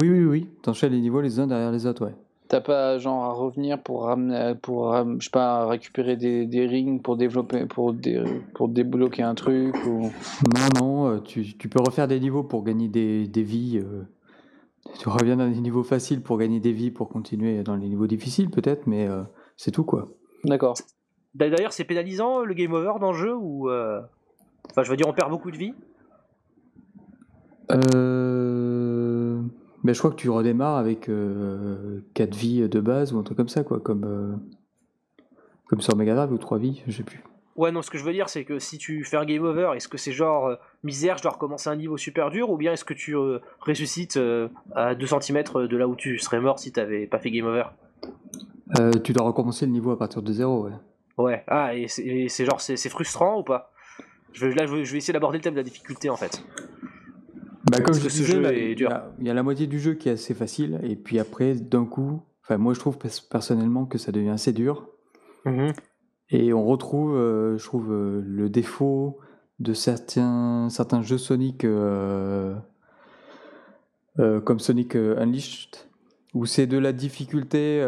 Oui, 0.00 0.08
oui, 0.08 0.24
oui, 0.24 0.48
t'enchaînes 0.62 0.92
les 0.92 1.00
niveaux 1.00 1.20
les 1.20 1.40
uns 1.40 1.46
derrière 1.46 1.72
les 1.72 1.84
autres, 1.86 2.06
ouais. 2.06 2.14
T'as 2.50 2.60
pas 2.60 2.98
genre 2.98 3.22
à 3.22 3.32
revenir 3.32 3.80
pour 3.80 4.02
ramener, 4.02 4.56
pour 4.60 4.86
ram- 4.88 5.20
je 5.20 5.26
sais 5.26 5.30
pas, 5.30 5.66
récupérer 5.66 6.16
des, 6.16 6.46
des 6.46 6.66
rings 6.66 7.00
pour 7.00 7.16
développer, 7.16 7.64
pour 7.66 7.92
dé- 7.92 8.24
pour 8.54 8.68
débloquer 8.68 9.22
un 9.22 9.36
truc 9.36 9.76
ou? 9.86 10.10
Non, 10.56 10.80
non, 10.80 11.08
euh, 11.10 11.20
tu, 11.20 11.56
tu 11.56 11.68
peux 11.68 11.78
refaire 11.80 12.08
des 12.08 12.18
niveaux 12.18 12.42
pour 12.42 12.64
gagner 12.64 12.88
des, 12.88 13.28
des 13.28 13.44
vies. 13.44 13.78
euh, 13.78 14.02
tu 14.98 15.08
reviens 15.08 15.36
dans 15.36 15.48
des 15.48 15.60
niveaux 15.60 15.84
faciles 15.84 16.22
pour 16.22 16.38
gagner 16.38 16.58
des 16.58 16.72
vies, 16.72 16.90
pour 16.90 17.08
continuer 17.08 17.62
dans 17.62 17.76
les 17.76 17.86
niveaux 17.86 18.08
difficiles, 18.08 18.50
peut-être, 18.50 18.88
mais 18.88 19.06
euh, 19.06 19.22
c'est 19.56 19.70
tout, 19.70 19.84
quoi. 19.84 20.08
D'accord. 20.42 20.74
d'ailleurs, 21.34 21.72
c'est 21.72 21.84
pénalisant 21.84 22.40
le 22.40 22.54
game 22.54 22.72
over 22.72 22.94
dans 23.00 23.12
le 23.12 23.18
jeu 23.18 23.36
ou, 23.36 23.70
euh, 23.70 24.00
enfin, 24.70 24.82
je 24.82 24.90
veux 24.90 24.96
dire, 24.96 25.06
on 25.06 25.12
perd 25.12 25.30
beaucoup 25.30 25.52
de 25.52 25.56
vie. 25.56 25.72
Euh... 27.70 28.99
Ben, 29.82 29.94
je 29.94 29.98
crois 29.98 30.10
que 30.10 30.16
tu 30.16 30.28
redémarres 30.28 30.76
avec 30.76 31.10
4 32.14 32.34
vies 32.34 32.68
de 32.68 32.80
base 32.80 33.12
ou 33.12 33.18
un 33.18 33.22
truc 33.22 33.36
comme 33.36 33.48
ça, 33.48 33.64
quoi, 33.64 33.80
comme, 33.80 34.04
euh, 34.04 34.36
comme 35.66 35.80
sur 35.80 35.96
Mega 35.96 36.14
Drive 36.14 36.32
ou 36.32 36.38
3 36.38 36.58
vies, 36.58 36.82
je 36.86 36.92
sais 36.92 37.02
plus. 37.02 37.22
Ouais, 37.56 37.72
non, 37.72 37.82
ce 37.82 37.90
que 37.90 37.98
je 37.98 38.04
veux 38.04 38.12
dire, 38.12 38.28
c'est 38.28 38.44
que 38.44 38.58
si 38.58 38.78
tu 38.78 39.04
fais 39.04 39.16
un 39.16 39.24
game 39.24 39.44
over, 39.44 39.72
est-ce 39.76 39.88
que 39.88 39.98
c'est 39.98 40.12
genre 40.12 40.46
euh, 40.46 40.56
misère, 40.82 41.18
je 41.18 41.22
dois 41.22 41.32
recommencer 41.32 41.68
un 41.68 41.76
niveau 41.76 41.96
super 41.96 42.30
dur, 42.30 42.50
ou 42.50 42.56
bien 42.56 42.72
est-ce 42.72 42.84
que 42.84 42.94
tu 42.94 43.16
euh, 43.16 43.38
ressuscites 43.60 44.16
euh, 44.16 44.48
à 44.74 44.94
2 44.94 45.06
cm 45.06 45.44
de 45.68 45.76
là 45.76 45.86
où 45.86 45.94
tu 45.94 46.18
serais 46.18 46.40
mort 46.40 46.58
si 46.58 46.72
t'avais 46.72 47.06
pas 47.06 47.18
fait 47.18 47.30
game 47.30 47.46
over? 47.46 47.64
Euh, 48.78 48.92
tu 49.04 49.12
dois 49.12 49.26
recommencer 49.26 49.66
le 49.66 49.72
niveau 49.72 49.90
à 49.90 49.98
partir 49.98 50.22
de 50.22 50.32
zéro, 50.32 50.64
ouais. 50.64 50.72
Ouais, 51.18 51.44
ah, 51.48 51.74
et 51.74 51.86
c'est 51.88 52.44
genre, 52.46 52.60
c'est 52.60 52.88
frustrant 52.88 53.40
ou 53.40 53.42
pas? 53.42 53.72
Je 54.32 54.46
Là, 54.46 54.64
je 54.66 54.74
vais 54.74 54.98
essayer 54.98 55.12
d'aborder 55.12 55.38
le 55.38 55.42
thème 55.42 55.54
de 55.54 55.58
la 55.58 55.64
difficulté 55.64 56.08
en 56.08 56.16
fait. 56.16 56.42
Bah, 57.70 57.80
comme 57.80 57.84
Parce 57.84 57.98
je 57.98 58.04
que 58.04 58.10
ce 58.10 58.16
disais, 58.18 58.32
jeu 58.34 58.40
là, 58.40 58.52
est 58.52 58.72
il 58.72 58.72
y, 58.72 58.74
dur. 58.74 58.90
a, 58.90 59.12
il 59.20 59.26
y 59.26 59.30
a 59.30 59.34
la 59.34 59.42
moitié 59.42 59.66
du 59.66 59.78
jeu 59.80 59.94
qui 59.94 60.08
est 60.08 60.12
assez 60.12 60.34
facile, 60.34 60.80
et 60.82 60.96
puis 60.96 61.18
après, 61.18 61.54
d'un 61.54 61.84
coup, 61.84 62.22
enfin, 62.42 62.56
moi 62.58 62.74
je 62.74 62.80
trouve 62.80 62.98
pers- 62.98 63.28
personnellement 63.30 63.86
que 63.86 63.98
ça 63.98 64.12
devient 64.12 64.30
assez 64.30 64.52
dur. 64.52 64.88
Et 66.30 66.52
on 66.52 66.64
retrouve, 66.64 67.14
euh, 67.16 67.58
je 67.58 67.64
trouve, 67.64 67.92
euh, 67.92 68.22
le 68.24 68.48
défaut 68.48 69.18
de 69.58 69.72
certains, 69.74 70.68
certains 70.70 71.02
jeux 71.02 71.18
Sonic 71.18 71.64
euh, 71.64 72.54
comme 74.44 74.58
Sonic 74.60 74.96
Unleashed, 74.96 75.76
où 76.34 76.46
c'est 76.46 76.66
de 76.66 76.78
la 76.78 76.92
difficulté 76.92 77.84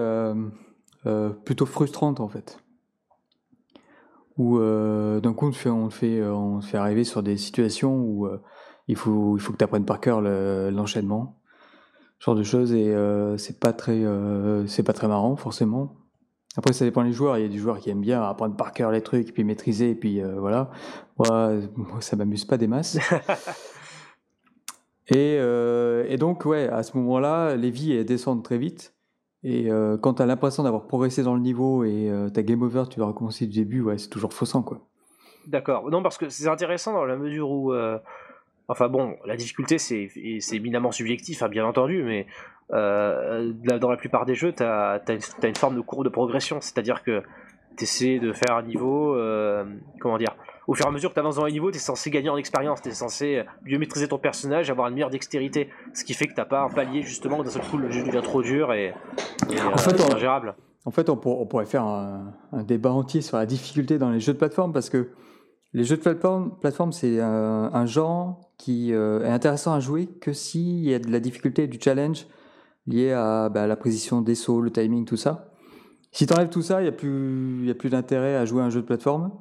plutôt 1.45 1.67
frustrante 1.67 2.21
en 2.21 2.29
fait. 2.29 2.59
où 4.39 4.59
d'un 4.59 5.33
coup 5.35 5.47
on 5.47 5.51
te 5.51 5.57
fait, 5.57 5.69
on 5.71 5.89
te 5.89 5.95
fait, 5.95 6.23
on 6.23 6.61
te 6.61 6.67
fait 6.67 6.79
arriver 6.79 7.05
sur 7.05 7.23
des 7.23 7.37
situations 7.37 7.97
où 8.01 8.29
il 8.89 8.97
faut, 8.97 9.37
il 9.37 9.41
faut 9.41 9.53
que 9.53 9.59
tu 9.59 9.65
apprennes 9.65 9.85
par 9.85 10.01
cœur 10.01 10.21
le- 10.21 10.71
l'enchaînement, 10.71 11.39
ce 12.19 12.27
genre 12.27 12.35
de 12.35 12.43
choses 12.43 12.73
et 12.73 12.95
euh, 12.95 13.37
c'est 13.37 13.59
pas 13.61 13.73
très, 13.73 14.01
euh, 14.05 14.67
pas 14.85 14.93
très 14.93 15.09
marrant 15.09 15.37
forcément. 15.37 15.97
Après 16.57 16.73
ça 16.75 16.85
dépend 16.85 17.03
des 17.03 17.13
joueurs, 17.13 17.39
il 17.39 17.43
y 17.43 17.47
a 17.47 17.49
des 17.49 17.59
joueurs 17.59 17.79
qui 17.79 17.89
aiment 17.91 18.03
bien 18.03 18.23
apprendre 18.23 18.57
par 18.57 18.73
cœur 18.73 18.91
les 18.91 19.01
trucs 19.03 19.29
et 19.31 19.33
puis 19.33 19.43
maîtriser 19.45 19.91
et 19.91 19.95
puis 19.95 20.21
euh, 20.21 20.35
voilà. 20.39 20.71
Moi, 21.19 21.55
moi 21.77 22.01
ça 22.01 22.15
m'amuse 22.17 22.45
pas 22.45 22.59
des 22.59 22.67
masses. 22.67 22.99
Et, 25.09 25.37
euh, 25.41 26.07
et 26.09 26.17
donc, 26.17 26.45
ouais, 26.47 26.69
à 26.69 26.83
ce 26.83 26.97
moment-là, 26.97 27.57
les 27.57 27.71
vies 27.71 28.05
descendent 28.05 28.45
très 28.45 28.57
vite. 28.57 28.95
Et 29.43 29.71
euh, 29.71 29.99
quand 29.99 30.15
tu 30.15 30.23
as 30.23 30.27
l'impression 30.27 30.63
d'avoir 30.63 30.87
progressé 30.87 31.23
dans 31.23 31.35
le 31.35 31.41
niveau 31.41 31.85
et 31.85 32.11
ta 32.33 32.43
game 32.43 32.63
over, 32.63 32.85
tu 32.89 32.99
dois 32.99 33.09
recommencer 33.09 33.47
du 33.47 33.59
début, 33.59 33.83
ouais, 33.83 33.99
c'est 33.99 34.09
toujours 34.09 34.33
faussant, 34.33 34.63
quoi. 34.63 34.87
D'accord. 35.49 35.91
Non, 35.91 36.03
parce 36.03 36.19
que 36.19 36.29
c'est 36.29 36.49
intéressant 36.49 36.93
dans 36.93 37.05
la 37.05 37.17
mesure 37.17 37.51
où. 37.51 37.73
Enfin 38.73 38.89
bon, 38.89 39.17
la 39.27 39.37
difficulté 39.37 39.79
c'est 39.79 40.09
éminemment 40.53 40.91
subjectif, 40.93 41.43
hein, 41.43 41.49
bien 41.49 41.65
entendu, 41.67 42.03
mais 42.03 42.27
euh, 42.73 43.53
dans 43.81 43.91
la 43.91 43.97
plupart 43.97 44.25
des 44.25 44.35
jeux, 44.35 44.53
tu 44.53 44.63
as, 44.63 45.01
une, 45.09 45.19
une 45.49 45.57
forme 45.57 45.77
de 45.77 45.81
courbe 45.83 46.05
de 46.05 46.09
progression, 46.09 46.59
c'est-à-dire 46.61 47.03
que 47.03 47.23
tu 47.77 47.85
essaies 47.85 48.19
de 48.19 48.33
faire 48.33 48.57
un 48.57 48.63
niveau. 48.63 49.15
euh, 49.15 49.65
comment 50.01 50.17
dire 50.19 50.35
Au 50.67 50.75
fur 50.75 50.87
et 50.87 50.89
à 50.89 50.93
mesure 50.93 51.11
que 51.11 51.15
tu 51.15 51.21
avances 51.21 51.37
dans 51.37 51.45
les 51.45 51.53
niveaux, 51.53 51.71
tu 51.71 51.77
es 51.77 51.81
censé 51.81 52.11
gagner 52.11 52.31
en 52.31 52.37
expérience, 52.37 52.81
tu 52.83 52.89
es 52.89 52.93
censé 52.93 53.43
mieux 53.65 53.79
maîtriser 53.79 54.09
ton 54.09 54.19
personnage, 54.19 54.71
avoir 54.71 54.89
une 54.89 54.95
meilleure 54.95 55.11
dextérité, 55.11 55.69
ce 55.95 56.05
qui 56.05 56.15
fait 56.15 56.27
que 56.27 56.35
t'as 56.35 56.45
pas 56.47 56.63
un 56.63 56.69
palier 56.71 57.03
justement 57.03 57.39
où 57.39 57.45
d'un 57.45 57.51
seul 57.51 57.63
coup 57.63 57.77
le 57.79 57.91
jeu 57.91 58.03
devient 58.03 58.23
trop 58.23 58.43
dur 58.43 58.73
et, 58.73 58.95
et, 59.51 59.61
En 59.61 59.73
euh, 59.73 59.77
fait, 59.77 60.01
on- 60.01 60.15
ingérable. 60.17 60.55
En 60.85 60.91
fait, 60.91 61.09
on, 61.09 61.17
pour- 61.17 61.41
on 61.41 61.47
pourrait 61.47 61.67
faire 61.67 61.85
un, 61.85 62.33
un 62.53 62.63
débat 62.65 62.91
entier 62.91 63.21
sur 63.21 63.37
la 63.37 63.47
difficulté 63.47 63.99
dans 63.99 64.11
les 64.11 64.19
jeux 64.19 64.33
de 64.33 64.39
plateforme 64.39 64.73
parce 64.73 64.91
que 64.91 65.11
les 65.75 65.85
jeux 65.85 65.97
de 65.97 66.03
plateforme, 66.03 66.93
c'est 66.93 67.21
un, 67.21 67.71
un 67.73 67.87
genre 67.87 68.41
qui 68.59 68.93
euh, 68.93 69.25
est 69.25 69.31
intéressant 69.31 69.73
à 69.73 69.81
jouer 69.81 70.07
que 70.07 70.33
s'il 70.33 70.85
y 70.85 70.95
a 70.95 70.99
de 70.99 71.11
la 71.11 71.19
difficulté 71.19 71.67
du 71.67 71.79
challenge 71.81 72.27
lié 72.87 73.13
à 73.13 73.49
bah, 73.49 73.67
la 73.67 73.77
précision 73.77 74.21
des 74.21 74.35
sauts, 74.35 74.61
le 74.61 74.71
timing, 74.71 75.05
tout 75.05 75.17
ça. 75.17 75.53
Si 76.11 76.27
tu 76.27 76.35
enlèves 76.35 76.51
tout 76.51 76.63
ça, 76.63 76.81
il 76.81 76.85
n'y 76.85 76.89
a 76.89 76.93
plus, 76.93 77.75
plus 77.79 77.89
d'intérêt 77.89 78.37
à 78.37 78.45
jouer 78.45 78.61
à 78.61 78.67
un 78.67 78.71
jeu 78.71 78.83
de 78.83 78.87
plateforme. 78.87 79.33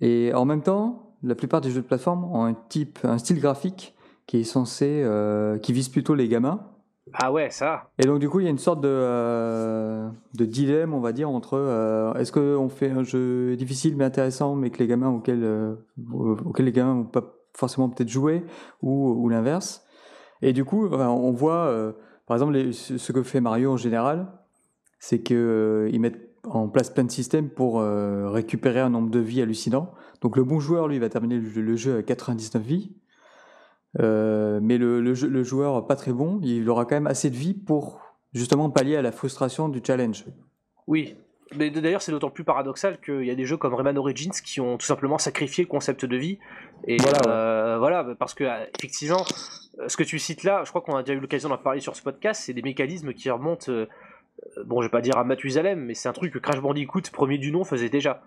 Et 0.00 0.32
en 0.32 0.44
même 0.44 0.62
temps, 0.62 1.16
la 1.22 1.34
plupart 1.34 1.60
des 1.60 1.70
jeux 1.70 1.82
de 1.82 1.86
plateforme 1.86 2.24
ont 2.24 2.44
un 2.44 2.56
un 3.02 3.18
style 3.18 3.40
graphique 3.40 3.94
qui 4.26 4.38
est 4.38 4.44
censé, 4.44 5.02
euh, 5.04 5.58
qui 5.58 5.72
vise 5.72 5.88
plutôt 5.88 6.14
les 6.14 6.28
gamins. 6.28 6.60
Ah 7.12 7.32
ouais, 7.32 7.50
ça. 7.50 7.90
Et 7.98 8.06
donc 8.06 8.18
du 8.18 8.28
coup, 8.28 8.40
il 8.40 8.44
y 8.44 8.46
a 8.46 8.50
une 8.50 8.58
sorte 8.58 8.80
de, 8.80 8.88
euh, 8.88 10.08
de 10.34 10.44
dilemme, 10.46 10.94
on 10.94 11.00
va 11.00 11.12
dire, 11.12 11.28
entre 11.28 11.54
euh, 11.54 12.14
est-ce 12.14 12.32
qu'on 12.32 12.68
fait 12.68 12.90
un 12.90 13.02
jeu 13.02 13.56
difficile 13.56 13.96
mais 13.96 14.04
intéressant, 14.04 14.54
mais 14.54 14.70
que 14.70 14.78
les 14.78 14.86
gamins 14.86 15.10
auxquels, 15.10 15.44
euh, 15.44 15.74
auxquels 16.44 16.64
les 16.64 16.72
gamins 16.72 16.94
vont 16.94 17.04
pas 17.04 17.34
forcément 17.52 17.88
peut-être 17.90 18.08
jouer, 18.08 18.44
ou, 18.82 19.10
ou 19.10 19.28
l'inverse. 19.28 19.86
Et 20.40 20.52
du 20.52 20.64
coup, 20.64 20.88
on 20.88 21.32
voit, 21.32 21.66
euh, 21.66 21.92
par 22.26 22.36
exemple, 22.36 22.72
ce 22.72 23.12
que 23.12 23.22
fait 23.22 23.40
Mario 23.40 23.72
en 23.72 23.76
général, 23.76 24.26
c'est 24.98 25.20
qu'ils 25.20 26.00
mettent 26.00 26.30
en 26.44 26.68
place 26.68 26.90
plein 26.90 27.04
de 27.04 27.10
systèmes 27.10 27.50
pour 27.50 27.80
récupérer 27.80 28.80
un 28.80 28.90
nombre 28.90 29.10
de 29.10 29.20
vies 29.20 29.40
hallucinant. 29.42 29.92
Donc 30.20 30.36
le 30.36 30.44
bon 30.44 30.58
joueur, 30.58 30.88
lui, 30.88 30.98
va 30.98 31.08
terminer 31.08 31.38
le, 31.38 31.62
le 31.62 31.76
jeu 31.76 31.98
à 31.98 32.02
99 32.02 32.62
vies. 32.62 32.96
Euh, 34.00 34.58
mais 34.62 34.78
le, 34.78 35.00
le, 35.00 35.14
jeu- 35.14 35.28
le 35.28 35.42
joueur 35.44 35.86
pas 35.86 35.96
très 35.96 36.12
bon, 36.12 36.40
il 36.42 36.68
aura 36.68 36.84
quand 36.84 36.96
même 36.96 37.06
assez 37.06 37.30
de 37.30 37.36
vie 37.36 37.54
pour 37.54 38.00
justement 38.32 38.68
pallier 38.70 38.96
à 38.96 39.02
la 39.02 39.12
frustration 39.12 39.68
du 39.68 39.80
challenge. 39.86 40.24
Oui. 40.86 41.14
Mais 41.56 41.70
d'ailleurs, 41.70 42.02
c'est 42.02 42.10
d'autant 42.10 42.30
plus 42.30 42.42
paradoxal 42.42 42.98
qu'il 43.00 43.24
y 43.24 43.30
a 43.30 43.34
des 43.36 43.44
jeux 43.44 43.56
comme 43.56 43.74
Rayman 43.74 43.96
Origins 43.98 44.32
qui 44.44 44.60
ont 44.60 44.76
tout 44.76 44.86
simplement 44.86 45.18
sacrifié 45.18 45.62
le 45.62 45.68
concept 45.68 46.04
de 46.04 46.16
vie. 46.16 46.38
Et 46.88 46.96
Voilà, 46.96 47.18
ouais. 47.18 47.28
euh, 47.28 47.78
voilà, 47.78 48.14
parce 48.18 48.34
que 48.34 48.42
euh, 48.44 48.64
effectivement, 48.76 49.24
ce 49.86 49.96
que 49.96 50.02
tu 50.02 50.18
cites 50.18 50.42
là, 50.42 50.62
je 50.64 50.70
crois 50.70 50.80
qu'on 50.80 50.96
a 50.96 51.02
déjà 51.02 51.14
eu 51.16 51.20
l'occasion 51.20 51.48
d'en 51.50 51.58
parler 51.58 51.80
sur 51.80 51.94
ce 51.94 52.02
podcast, 52.02 52.42
c'est 52.44 52.54
des 52.54 52.62
mécanismes 52.62 53.12
qui 53.12 53.30
remontent, 53.30 53.70
euh, 53.70 53.86
bon, 54.64 54.80
je 54.80 54.86
vais 54.86 54.90
pas 54.90 55.02
dire 55.02 55.16
à 55.16 55.22
Mathusalem, 55.22 55.78
mais 55.84 55.94
c'est 55.94 56.08
un 56.08 56.12
truc 56.12 56.32
que 56.32 56.38
Crash 56.40 56.60
Bandicoot, 56.60 57.02
premier 57.12 57.38
du 57.38 57.52
nom, 57.52 57.62
faisait 57.62 57.90
déjà. 57.90 58.22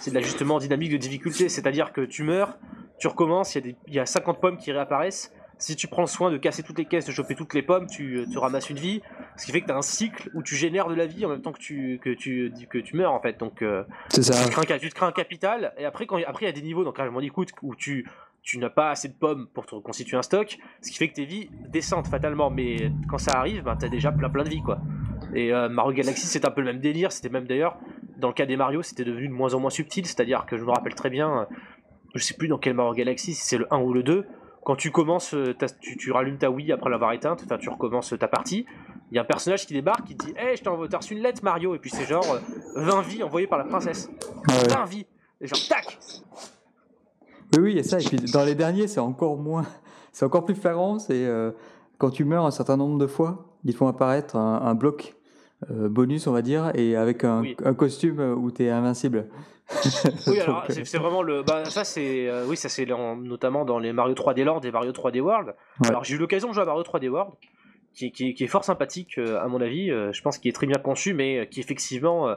C'est 0.00 0.10
de 0.10 0.16
l'ajustement 0.16 0.58
dynamique 0.58 0.90
de 0.92 0.96
difficulté, 0.96 1.48
c'est-à-dire 1.48 1.92
que 1.92 2.00
tu 2.00 2.24
meurs, 2.24 2.56
tu 3.02 3.08
recommences, 3.08 3.54
il 3.54 3.58
y, 3.58 3.60
a 3.68 3.72
des- 3.72 3.76
il 3.88 3.94
y 3.94 3.98
a 3.98 4.06
50 4.06 4.40
pommes 4.40 4.56
qui 4.56 4.70
réapparaissent. 4.70 5.32
Si 5.58 5.74
tu 5.76 5.86
prends 5.88 6.02
le 6.02 6.08
soin 6.08 6.30
de 6.30 6.36
casser 6.38 6.62
toutes 6.62 6.78
les 6.78 6.84
caisses, 6.86 7.04
de 7.06 7.12
choper 7.12 7.34
toutes 7.34 7.52
les 7.54 7.62
pommes, 7.62 7.86
tu 7.88 8.18
euh, 8.18 8.26
te 8.32 8.38
ramasses 8.38 8.70
une 8.70 8.78
vie. 8.78 9.00
Ce 9.36 9.44
qui 9.46 9.50
fait 9.52 9.60
que 9.60 9.66
tu 9.66 9.72
as 9.72 9.76
un 9.76 9.82
cycle 9.82 10.30
où 10.34 10.42
tu 10.42 10.54
génères 10.56 10.88
de 10.88 10.94
la 10.94 11.06
vie 11.06 11.24
en 11.26 11.28
même 11.28 11.42
temps 11.42 11.52
que 11.52 11.58
tu, 11.58 11.98
que 12.02 12.10
tu, 12.10 12.52
que 12.70 12.78
tu 12.78 12.96
meurs 12.96 13.12
en 13.12 13.20
fait. 13.20 13.38
Donc 13.40 13.60
euh, 13.62 13.82
C'est 14.08 14.22
ça. 14.22 14.34
tu, 14.34 14.46
te 14.46 14.50
crées 14.52 14.62
un, 14.62 14.64
cap- 14.64 14.80
tu 14.80 14.88
te 14.88 14.94
crées 14.94 15.06
un 15.06 15.12
capital 15.12 15.72
et 15.78 15.84
après 15.84 16.06
quand 16.06 16.18
après 16.26 16.44
il 16.46 16.48
y 16.48 16.52
a 16.52 16.52
des 16.52 16.62
niveaux 16.62 16.84
dans 16.84 16.92
Crash 16.92 17.10
Bandicoot 17.10 17.46
où 17.62 17.74
tu 17.74 18.08
tu 18.42 18.58
n'as 18.58 18.70
pas 18.70 18.90
assez 18.90 19.06
de 19.08 19.14
pommes 19.14 19.46
pour 19.54 19.66
te 19.66 19.76
constituer 19.76 20.16
un 20.16 20.22
stock, 20.22 20.58
ce 20.80 20.90
qui 20.90 20.96
fait 20.98 21.08
que 21.08 21.14
tes 21.14 21.24
vies 21.26 21.48
descendent 21.68 22.08
fatalement. 22.08 22.50
Mais 22.50 22.90
quand 23.08 23.18
ça 23.18 23.32
arrive, 23.38 23.62
ben, 23.62 23.76
tu 23.76 23.84
as 23.86 23.88
déjà 23.88 24.10
plein 24.10 24.30
plein 24.30 24.42
de 24.44 24.48
vie 24.48 24.62
quoi. 24.62 24.78
Et 25.34 25.52
euh, 25.52 25.68
Mario 25.68 25.92
Galaxy 25.92 26.26
c'est 26.26 26.44
un 26.44 26.50
peu 26.50 26.60
le 26.62 26.72
même 26.72 26.80
délire. 26.80 27.10
C'était 27.12 27.28
même 27.28 27.46
d'ailleurs 27.46 27.76
dans 28.18 28.28
le 28.28 28.34
cas 28.34 28.46
des 28.46 28.56
Mario 28.56 28.82
c'était 28.82 29.04
devenu 29.04 29.28
de 29.28 29.32
moins 29.32 29.54
en 29.54 29.60
moins 29.60 29.70
subtil. 29.70 30.06
C'est-à-dire 30.06 30.44
que 30.46 30.56
je 30.56 30.64
me 30.64 30.70
rappelle 30.70 30.94
très 30.96 31.10
bien, 31.10 31.46
je 32.14 32.24
sais 32.24 32.34
plus 32.34 32.48
dans 32.48 32.58
quel 32.58 32.74
Mario 32.74 32.94
Galaxy, 32.94 33.34
si 33.34 33.44
c'est 33.44 33.58
le 33.58 33.66
1 33.72 33.80
ou 33.80 33.92
le 33.92 34.02
2. 34.02 34.26
Quand 34.64 34.76
tu 34.76 34.90
commences, 34.90 35.34
euh, 35.34 35.56
tu, 35.80 35.96
tu 35.96 36.12
rallumes 36.12 36.38
ta 36.38 36.50
Wii 36.50 36.70
après 36.72 36.88
l'avoir 36.88 37.12
éteinte, 37.12 37.42
enfin 37.44 37.58
tu 37.58 37.68
recommences 37.68 38.14
ta 38.18 38.28
partie, 38.28 38.64
il 39.10 39.16
y 39.16 39.18
a 39.18 39.22
un 39.22 39.26
personnage 39.26 39.66
qui 39.66 39.74
débarque 39.74 40.04
qui 40.04 40.16
te 40.16 40.24
dit 40.24 40.34
Hey, 40.36 40.56
je 40.56 40.62
t'ai 40.62 40.68
envoyé, 40.68 40.88
t'as 40.88 40.98
reçu 40.98 41.14
une 41.14 41.22
lettre 41.22 41.42
Mario, 41.42 41.74
et 41.74 41.78
puis 41.78 41.90
c'est 41.90 42.06
genre 42.06 42.24
euh, 42.32 42.38
20 42.76 43.02
vies 43.02 43.22
envoyées 43.22 43.46
par 43.46 43.58
la 43.58 43.64
princesse. 43.64 44.08
Ouais. 44.48 44.68
20 44.68 44.84
vies 44.84 45.06
Et 45.40 45.46
genre 45.46 45.58
tac 45.68 45.98
Oui, 47.54 47.62
oui, 47.62 47.70
il 47.72 47.76
y 47.76 47.80
a 47.80 47.82
ça. 47.82 47.98
Et 47.98 48.04
puis 48.04 48.18
dans 48.32 48.44
les 48.44 48.54
derniers, 48.54 48.86
c'est 48.86 49.00
encore 49.00 49.36
moins, 49.36 49.66
c'est 50.12 50.24
encore 50.24 50.44
plus 50.44 50.54
flagrant. 50.54 50.98
C'est 50.98 51.26
euh, 51.26 51.50
quand 51.98 52.10
tu 52.10 52.24
meurs 52.24 52.46
un 52.46 52.50
certain 52.50 52.76
nombre 52.76 52.98
de 52.98 53.06
fois, 53.06 53.56
ils 53.64 53.74
font 53.74 53.88
apparaître 53.88 54.36
un, 54.36 54.62
un 54.62 54.74
bloc 54.74 55.14
euh, 55.14 55.21
bonus, 55.70 56.26
on 56.26 56.32
va 56.32 56.42
dire, 56.42 56.70
et 56.74 56.96
avec 56.96 57.24
un, 57.24 57.40
Oui. 57.40 57.56
un 57.64 57.74
costume 57.74 58.20
où 58.20 58.50
tu 58.50 58.64
es 58.64 58.70
invincible. 58.70 59.26
Oui, 60.26 60.40
alors 60.40 60.64
euh, 60.70 60.74
c'est 60.84 60.98
vraiment 60.98 61.22
le. 61.22 61.42
Bah, 61.42 61.64
ça, 61.64 61.84
c'est. 61.84 62.28
euh, 62.28 62.44
oui, 62.48 62.56
ça, 62.56 62.68
c'est 62.68 62.84
notamment 62.86 63.64
dans 63.64 63.78
les 63.78 63.92
Mario 63.92 64.14
3D 64.14 64.44
Land 64.44 64.60
et 64.60 64.70
Mario 64.70 64.92
3D 64.92 65.20
World. 65.20 65.54
Ouais. 65.80 65.88
Alors, 65.88 66.04
j'ai 66.04 66.14
eu 66.14 66.18
l'occasion 66.18 66.48
de 66.48 66.54
jouer 66.54 66.62
à 66.64 66.66
Mario 66.66 66.82
3D 66.82 67.08
World, 67.08 67.32
qui, 67.94 68.06
est- 68.06 68.10
qui, 68.10 68.28
est- 68.30 68.34
qui 68.34 68.44
est 68.44 68.48
fort 68.48 68.64
sympathique, 68.64 69.16
euh, 69.18 69.40
à 69.40 69.48
mon 69.48 69.60
avis. 69.60 69.90
euh, 69.90 70.12
je 70.12 70.20
pense 70.20 70.38
qu'il 70.38 70.48
est 70.50 70.52
très 70.52 70.66
bien 70.66 70.78
conçu, 70.82 71.14
mais 71.14 71.38
euh, 71.38 71.44
qui 71.46 71.60
effectivement 71.60 72.28
euh, 72.28 72.34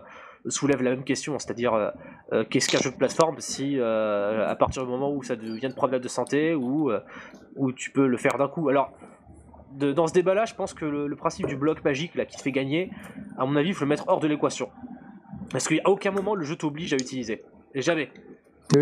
soulève 0.47 0.81
la 0.83 0.91
même 0.91 1.03
question, 1.03 1.37
c'est-à-dire 1.39 1.73
euh, 1.73 1.89
euh, 2.31 2.43
qu'est-ce 2.49 2.69
qu'un 2.69 2.77
jeu 2.77 2.91
de 2.91 2.95
plateforme 2.95 3.37
si, 3.39 3.79
euh, 3.79 4.47
à 4.47 4.55
partir 4.55 4.83
du 4.85 4.89
moment 4.89 5.11
où 5.11 5.23
ça 5.23 5.35
devient 5.35 5.69
de 5.69 5.73
problème 5.75 5.99
de 6.01 6.07
santé, 6.07 6.53
ou 6.53 6.91
euh, 6.91 6.99
où 7.55 7.71
tu 7.73 7.89
peux 7.91 8.05
le 8.07 8.17
faire 8.17 8.37
d'un 8.37 8.47
coup. 8.47 8.69
Alors. 8.69 8.91
De- 9.77 9.91
dans 9.93 10.07
ce 10.07 10.13
débat-là, 10.13 10.45
je 10.45 10.53
pense 10.55 10.73
que 10.73 10.85
le, 10.85 11.07
le 11.07 11.15
principe 11.15 11.47
du 11.47 11.55
bloc 11.55 11.83
magique 11.83 12.15
là, 12.15 12.25
qui 12.25 12.37
te 12.37 12.41
fait 12.41 12.51
gagner, 12.51 12.91
à 13.37 13.45
mon 13.45 13.55
avis, 13.55 13.69
il 13.69 13.73
faut 13.75 13.85
le 13.85 13.89
mettre 13.89 14.05
hors 14.07 14.19
de 14.19 14.27
l'équation. 14.27 14.69
Parce 15.51 15.67
qu'à 15.67 15.75
aucun 15.85 16.11
moment 16.11 16.35
le 16.35 16.43
jeu 16.43 16.55
t'oblige 16.55 16.93
à 16.93 16.97
l'utiliser. 16.97 17.43
Et 17.73 17.81
jamais. 17.81 18.09
Oui. 18.75 18.81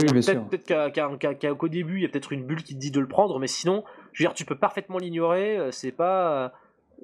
Peut-être 0.50 1.58
qu'au 1.58 1.68
début, 1.68 1.98
il 1.98 2.04
y 2.04 2.06
a 2.06 2.10
peut-être 2.10 2.32
une 2.32 2.44
bulle 2.46 2.64
qui 2.64 2.74
te 2.74 2.80
dit 2.80 2.92
de 2.92 3.00
le 3.02 3.08
prendre, 3.08 3.38
mais 3.40 3.48
sinon, 3.48 3.84
je 4.14 4.24
veux 4.24 4.28
dire, 4.30 4.34
tu 4.34 4.46
peux 4.46 4.56
parfaitement 4.56 4.98
l'ignorer. 4.98 5.58
euh, 5.58 5.72
C'est 5.72 5.92
pas, 5.92 6.54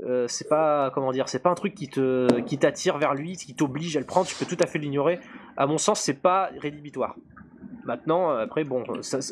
euh, 0.06 0.26
c'est 0.30 0.48
pas, 0.48 0.90
comment 0.92 1.12
dire, 1.12 1.28
c'est 1.28 1.44
pas 1.44 1.50
un 1.50 1.56
truc 1.56 1.76
qui 1.76 1.90
te, 1.90 2.40
qui 2.42 2.58
t'attire 2.58 2.98
vers 2.98 3.14
lui, 3.16 3.34
qui 3.36 3.54
t'oblige 3.54 3.98
à 3.98 4.00
le 4.00 4.06
prendre. 4.06 4.28
Tu 4.28 4.36
peux 4.36 4.46
tout 4.46 4.62
à 4.64 4.66
fait 4.66 4.80
l'ignorer. 4.80 5.20
À 5.58 5.66
mon 5.68 5.78
sens, 5.78 6.00
c'est 6.00 6.22
pas 6.22 6.52
rédhibitoire. 6.62 7.16
Maintenant, 7.90 8.30
euh, 8.30 8.44
après, 8.44 8.64
bon, 8.66 8.84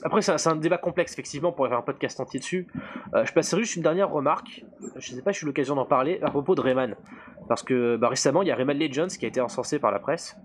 après 0.03 0.21
c'est 0.23 0.47
un, 0.47 0.55
débat 0.55 0.79
complexe, 0.79 1.13
effectivement, 1.13 1.51
pour 1.51 1.67
faire 1.67 1.77
un 1.77 1.83
podcast 1.83 2.19
entier 2.19 2.39
dessus. 2.39 2.67
Euh, 3.13 3.23
je 3.23 3.31
passerai 3.31 3.61
juste 3.61 3.75
une 3.75 3.83
dernière 3.83 4.09
remarque. 4.09 4.65
Je 4.95 5.11
sais 5.11 5.21
pas 5.21 5.31
si 5.31 5.41
j'ai 5.41 5.43
eu 5.43 5.47
l'occasion 5.49 5.75
d'en 5.75 5.85
parler 5.85 6.19
à 6.23 6.31
propos 6.31 6.55
de 6.55 6.61
Rayman, 6.61 6.95
parce 7.47 7.61
que 7.61 7.97
bah, 7.97 8.09
récemment, 8.09 8.41
il 8.41 8.47
y 8.47 8.51
a 8.51 8.55
Rayman 8.55 8.75
Legends 8.75 9.09
qui 9.09 9.25
a 9.25 9.27
été 9.27 9.41
encensé 9.41 9.77
par 9.77 9.91
la 9.91 9.99
presse. 9.99 10.35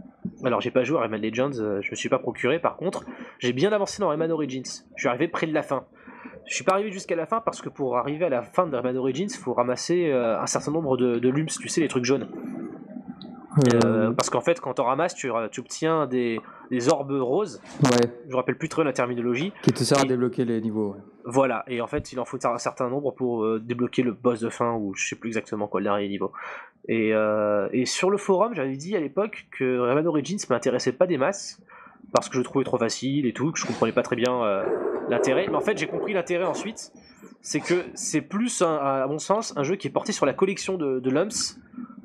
Alors, 0.45 0.61
j'ai 0.61 0.71
pas 0.71 0.85
joué 0.85 0.99
à 0.99 1.01
Rayman 1.01 1.23
Legends, 1.23 1.59
euh, 1.59 1.81
je 1.81 1.91
me 1.91 1.97
suis 1.97 2.11
pas 2.11 2.19
procuré. 2.19 2.59
Par 2.59 2.77
contre, 2.77 3.07
j'ai 3.39 3.55
bien 3.55 3.73
avancé 3.73 4.03
dans 4.03 4.11
Rayman 4.11 4.31
Origins. 4.31 4.85
Je 4.95 5.01
suis 5.01 5.09
arrivé 5.09 5.27
près 5.27 5.47
de 5.47 5.55
la 5.55 5.63
fin. 5.63 5.87
Je 6.45 6.55
suis 6.55 6.65
pas 6.65 6.73
arrivé 6.73 6.93
jusqu'à 6.93 7.17
la 7.17 7.25
fin 7.25 7.41
parce 7.41 7.63
que 7.63 7.71
pour 7.71 7.97
arriver 7.97 8.27
à 8.27 8.29
la 8.29 8.43
fin 8.43 8.67
de 8.67 8.77
Rayman 8.77 8.99
Origins, 8.99 9.29
il 9.31 9.39
faut 9.39 9.55
ramasser 9.55 10.11
euh, 10.11 10.39
un 10.39 10.47
certain 10.47 10.71
nombre 10.71 10.99
de, 10.99 11.19
de 11.19 11.29
lumps, 11.31 11.59
tu 11.59 11.69
sais, 11.69 11.81
les 11.81 11.89
trucs 11.89 12.05
jaunes. 12.05 12.29
Euh, 13.59 13.81
Euh, 13.85 14.11
parce 14.13 14.31
qu'en 14.31 14.41
fait, 14.41 14.61
quand 14.61 14.81
on 14.81 14.85
ramasses, 14.85 15.15
tu, 15.15 15.31
tu 15.51 15.61
obtiens 15.61 16.07
des, 16.07 16.41
des 16.71 16.89
orbes 16.89 17.13
roses. 17.21 17.61
ouais, 17.85 18.11
Je 18.29 18.35
rappelle 18.37 18.57
plus 18.57 18.69
très 18.69 18.83
la 18.85 18.93
terminologie. 18.93 19.53
qui 19.63 19.73
te 19.73 19.85
sert 19.85 19.99
à 20.01 20.05
débloquer 20.05 20.45
les 20.45 20.61
niveaux. 20.61 20.93
ouais. 20.93 21.01
Voilà, 21.25 21.65
et 21.69 21.81
en 21.81 21.87
fait, 21.87 22.13
il 22.13 22.19
en 22.21 22.25
faut 22.25 22.39
un 22.47 22.59
certain 22.59 22.89
nombre 22.89 23.13
pour 23.13 23.45
euh, 23.45 23.61
débloquer 23.63 24.03
le 24.03 24.13
boss 24.13 24.41
de 24.41 24.49
fin, 24.49 24.73
ou 24.75 24.95
je 24.95 25.07
sais 25.07 25.17
plus 25.17 25.29
exactement 25.29 25.69
quoi, 25.69 25.81
le 25.81 25.85
dernier 25.85 26.09
niveau. 26.09 26.33
Et, 26.89 27.15
euh, 27.15 27.69
et 27.73 27.85
sur 27.87 28.11
le 28.11 28.17
forum, 28.17 28.55
j'avais 28.55 28.77
dit 28.77 28.97
à 28.97 29.01
l'époque 29.01 29.47
que 29.57 29.79
Rayman 29.79 30.07
Origins 30.07 30.39
m'intéressait 30.51 30.93
pas 30.93 31.07
des 31.07 31.19
masses, 31.19 31.61
parce 32.13 32.29
que 32.29 32.35
je 32.35 32.39
le 32.39 32.45
trouvais 32.45 32.65
trop 32.65 32.79
facile 32.79 33.27
et 33.27 33.33
tout, 33.33 33.53
que 33.53 33.59
je 33.59 33.67
comprenais 33.67 33.93
pas 33.93 34.03
très 34.03 34.17
bien 34.17 34.63
l'intérêt. 35.09 35.47
Mais 35.49 35.57
en 35.57 35.61
fait, 35.61 35.79
j'ai 35.79 35.87
compris 35.87 36.13
l'intérêt 36.13 36.45
ensuite, 36.45 36.91
c'est 37.41 37.61
que 37.61 37.85
c'est 37.95 38.21
plus, 38.23 38.63
un- 38.63 38.77
à 38.77 39.07
mon 39.07 39.19
sens, 39.19 39.53
un 39.57 39.63
jeu 39.63 39.77
qui 39.77 39.87
est 39.89 39.91
porté 39.93 40.13
sur 40.13 40.27
la 40.27 40.33
collection 40.33 40.77
de, 40.77 40.99
de 41.01 41.11
lumps 41.11 41.59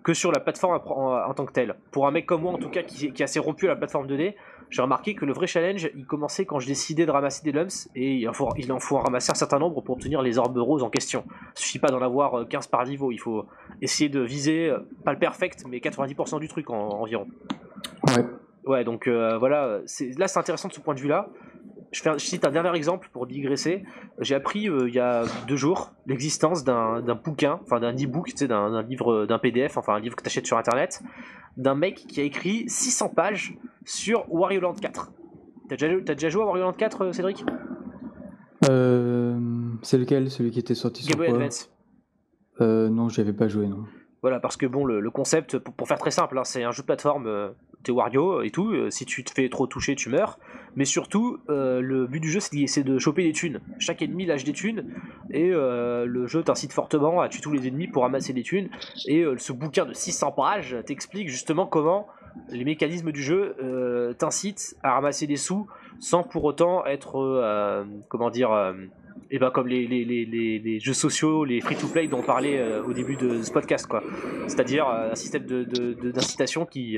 que 0.07 0.13
sur 0.13 0.31
la 0.31 0.39
plateforme 0.39 0.79
en, 0.85 1.33
tant 1.33 1.45
que 1.45 1.51
telle. 1.51 1.75
Pour 1.91 2.07
un 2.07 2.11
mec 2.11 2.25
comme 2.25 2.43
moi, 2.43 2.53
en 2.53 2.57
tout 2.57 2.69
cas, 2.69 2.81
qui, 2.81 3.11
qui 3.11 3.21
est 3.21 3.25
assez 3.25 3.39
rompu 3.39 3.65
à 3.65 3.71
la 3.71 3.75
plateforme 3.75 4.07
2D, 4.07 4.35
j'ai 4.69 4.81
remarqué 4.81 5.15
que 5.15 5.25
le 5.25 5.33
vrai 5.33 5.47
challenge, 5.47 5.89
il 5.97 6.05
commençait 6.05 6.45
quand 6.45 6.59
je 6.59 6.67
décidais 6.67 7.05
de 7.05 7.11
ramasser 7.11 7.43
des 7.43 7.51
lumps, 7.51 7.89
et 7.93 8.13
il 8.13 8.29
en 8.29 8.31
faut, 8.31 8.47
il 8.57 8.71
en 8.71 8.79
faut 8.79 8.97
ramasser 8.99 9.31
un 9.31 9.35
certain 9.35 9.59
nombre 9.59 9.81
pour 9.81 9.95
obtenir 9.95 10.21
les 10.21 10.37
orbes 10.37 10.57
roses 10.59 10.81
en 10.81 10.89
question. 10.89 11.25
Il 11.57 11.59
suffit 11.59 11.79
pas 11.79 11.89
d'en 11.89 12.01
avoir 12.01 12.39
euh, 12.39 12.45
15 12.45 12.67
par 12.67 12.85
niveau, 12.85 13.11
il 13.11 13.17
faut 13.17 13.47
essayer 13.81 14.07
de 14.09 14.21
viser, 14.21 14.69
euh, 14.69 14.79
pas 15.03 15.11
le 15.11 15.19
perfect, 15.19 15.65
mais 15.67 15.79
90% 15.79 16.39
du 16.39 16.47
truc 16.47 16.69
en- 16.69 17.01
environ. 17.01 17.27
Ouais. 18.07 18.23
Ouais, 18.65 18.83
donc 18.85 19.07
euh, 19.07 19.37
voilà, 19.37 19.79
là 20.17 20.27
c'est 20.27 20.39
intéressant 20.39 20.69
de 20.69 20.73
ce 20.73 20.79
point 20.79 20.95
de 20.95 21.01
vue-là. 21.01 21.27
Je, 21.91 22.01
fais 22.01 22.09
un- 22.09 22.17
je 22.17 22.25
cite 22.25 22.45
un 22.45 22.51
dernier 22.51 22.75
exemple 22.75 23.09
pour 23.13 23.27
digresser. 23.27 23.83
J'ai 24.19 24.35
appris 24.35 24.69
euh, 24.69 24.87
il 24.89 24.93
y 24.93 24.99
a 24.99 25.23
deux 25.47 25.55
jours 25.55 25.91
l'existence 26.05 26.63
d'un 26.63 27.01
bouquin, 27.23 27.59
enfin 27.63 27.79
d'un 27.79 27.93
e-book, 27.93 28.27
tu 28.27 28.37
sais, 28.37 28.47
d'un 28.47 28.81
livre, 28.83 29.25
d'un 29.25 29.39
PDF, 29.39 29.77
enfin 29.77 29.95
un 29.95 29.99
livre 29.99 30.15
que 30.15 30.21
tu 30.23 30.27
achètes 30.27 30.45
sur 30.45 30.57
internet, 30.57 31.01
d'un 31.55 31.75
mec 31.75 31.95
qui 31.95 32.19
a 32.19 32.23
écrit 32.23 32.65
600 32.69 33.09
pages 33.09 33.55
sur 33.85 34.25
Wario 34.33 34.59
Land 34.61 34.73
4. 34.73 35.11
T'as 35.69 35.75
déjà, 36.13 36.29
joué 36.29 36.41
à 36.43 36.45
Wario 36.45 36.63
Land 36.63 36.73
4, 36.73 37.01
euh, 37.05 37.11
Cédric? 37.13 37.43
Euh, 38.69 39.37
c'est 39.81 39.97
lequel? 39.97 40.29
Celui 40.31 40.51
qui 40.51 40.59
était 40.59 40.75
sorti 40.75 41.03
sur 41.03 41.11
Game 41.11 41.19
Boy 41.19 41.27
quoi? 41.29 41.37
Advance. 41.37 41.71
euh, 42.61 42.89
Non, 42.89 43.09
j'y 43.09 43.21
avais 43.21 43.33
pas 43.33 43.47
joué, 43.47 43.67
non. 43.67 43.83
Voilà, 44.21 44.39
parce 44.39 44.57
que 44.57 44.65
bon, 44.65 44.83
le, 44.83 44.99
le 44.99 45.11
concept, 45.11 45.59
pour, 45.59 45.73
pour 45.75 45.87
faire 45.87 45.99
très 45.99 46.11
simple, 46.11 46.37
hein, 46.37 46.43
c'est 46.43 46.63
un 46.63 46.71
jeu 46.71 46.81
de 46.81 46.87
plateforme, 46.87 47.27
euh, 47.27 47.49
t'es 47.83 47.91
Wario 47.91 48.41
et 48.41 48.49
tout, 48.49 48.71
euh, 48.71 48.89
si 48.89 49.05
tu 49.05 49.23
te 49.23 49.31
fais 49.31 49.47
trop 49.49 49.67
toucher, 49.67 49.95
tu 49.95 50.09
meurs. 50.09 50.39
Mais 50.77 50.85
surtout, 50.85 51.39
euh, 51.49 51.81
le 51.81 52.05
but 52.05 52.19
du 52.19 52.29
jeu, 52.29 52.39
c'est 52.39 52.83
de 52.83 52.99
choper 52.99 53.23
des 53.23 53.31
thunes. 53.31 53.59
Chaque 53.79 54.03
ennemi 54.03 54.27
lâche 54.27 54.43
des 54.43 54.53
thunes, 54.53 54.85
et 55.31 55.49
euh, 55.49 56.05
le 56.05 56.27
jeu 56.27 56.43
t'incite 56.43 56.71
fortement 56.71 57.19
à 57.19 57.29
tuer 57.29 57.41
tous 57.41 57.51
les 57.51 57.67
ennemis 57.67 57.87
pour 57.87 58.03
ramasser 58.03 58.31
des 58.31 58.43
thunes. 58.43 58.69
Et 59.07 59.21
euh, 59.21 59.35
ce 59.39 59.53
bouquin 59.53 59.87
de 59.87 59.93
600 59.93 60.33
pages 60.33 60.77
t'explique 60.85 61.29
justement 61.29 61.65
comment 61.65 62.07
les 62.49 62.63
mécanismes 62.63 63.11
du 63.11 63.23
jeu 63.23 63.55
t'incitent 64.19 64.77
à 64.83 64.93
ramasser 64.93 65.25
des 65.25 65.37
sous 65.37 65.65
sans 65.99 66.21
pour 66.21 66.43
autant 66.43 66.85
être, 66.85 67.87
comment 68.09 68.29
dire, 68.29 68.75
et 69.31 69.39
ben 69.39 69.49
comme 69.49 69.67
les, 69.67 70.79
jeux 70.79 70.93
sociaux, 70.93 71.45
les 71.45 71.59
free-to-play 71.61 72.05
dont 72.05 72.19
on 72.19 72.21
parlait 72.21 72.79
au 72.81 72.93
début 72.93 73.15
de 73.15 73.41
ce 73.41 73.51
podcast. 73.51 73.89
C'est-à-dire 74.45 74.87
un 74.87 75.15
système 75.15 75.45
d'incitation 75.47 76.67
qui... 76.67 76.95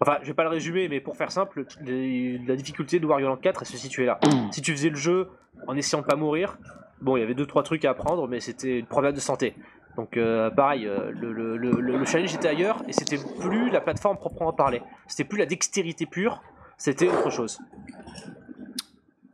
Enfin, 0.00 0.18
je 0.22 0.28
vais 0.28 0.34
pas 0.34 0.44
le 0.44 0.48
résumer, 0.50 0.88
mais 0.88 1.00
pour 1.00 1.16
faire 1.16 1.32
simple, 1.32 1.64
les- 1.82 2.38
la 2.38 2.54
difficulté 2.56 3.00
de 3.00 3.06
Wario 3.06 3.26
Land 3.28 3.36
4, 3.38 3.62
elle 3.62 3.66
se 3.66 3.76
situait 3.76 4.06
là. 4.06 4.20
Si 4.52 4.62
tu 4.62 4.72
faisais 4.72 4.90
le 4.90 4.96
jeu 4.96 5.28
en 5.66 5.76
essayant 5.76 6.02
de 6.02 6.06
pas 6.06 6.14
mourir, 6.16 6.56
bon, 7.00 7.16
il 7.16 7.20
y 7.20 7.22
avait 7.22 7.34
deux 7.34 7.46
trois 7.46 7.62
trucs 7.64 7.84
à 7.84 7.90
apprendre, 7.90 8.28
mais 8.28 8.38
c'était 8.40 8.78
une 8.78 8.86
problème 8.86 9.14
de 9.14 9.20
santé. 9.20 9.54
Donc 9.96 10.16
euh, 10.16 10.50
pareil, 10.50 10.86
euh, 10.86 11.10
le, 11.10 11.32
le, 11.32 11.56
le, 11.56 11.70
le 11.80 12.04
challenge 12.04 12.32
était 12.32 12.46
ailleurs, 12.46 12.82
et 12.86 12.92
c'était 12.92 13.18
plus 13.40 13.70
la 13.70 13.80
plateforme 13.80 14.16
proprement 14.16 14.52
parler. 14.52 14.80
C'était 15.08 15.24
plus 15.28 15.38
la 15.38 15.46
dextérité 15.46 16.06
pure, 16.06 16.40
c'était 16.76 17.08
autre 17.08 17.30
chose. 17.30 17.58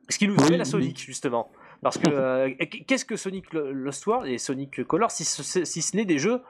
Ce 0.09 0.19
qui 0.19 0.29
nous 0.29 0.37
à 0.39 0.47
oui. 0.51 0.65
Sonic, 0.67 0.99
justement. 0.99 1.51
Parce 1.83 1.99
que 1.99 2.09
euh, 2.09 2.51
qu'est-ce 2.87 3.05
que 3.05 3.17
Sonic 3.17 3.53
Lo- 3.53 3.71
Lost 3.73 4.07
World 4.07 4.27
et 4.31 4.39
Sonic 4.39 4.85
Color 4.85 5.11
si 5.11 5.25
ce, 5.25 5.65
si 5.65 5.83
ce 5.83 5.97
n'est 5.97 6.07
des 6.07 6.19
jeux 6.19 6.41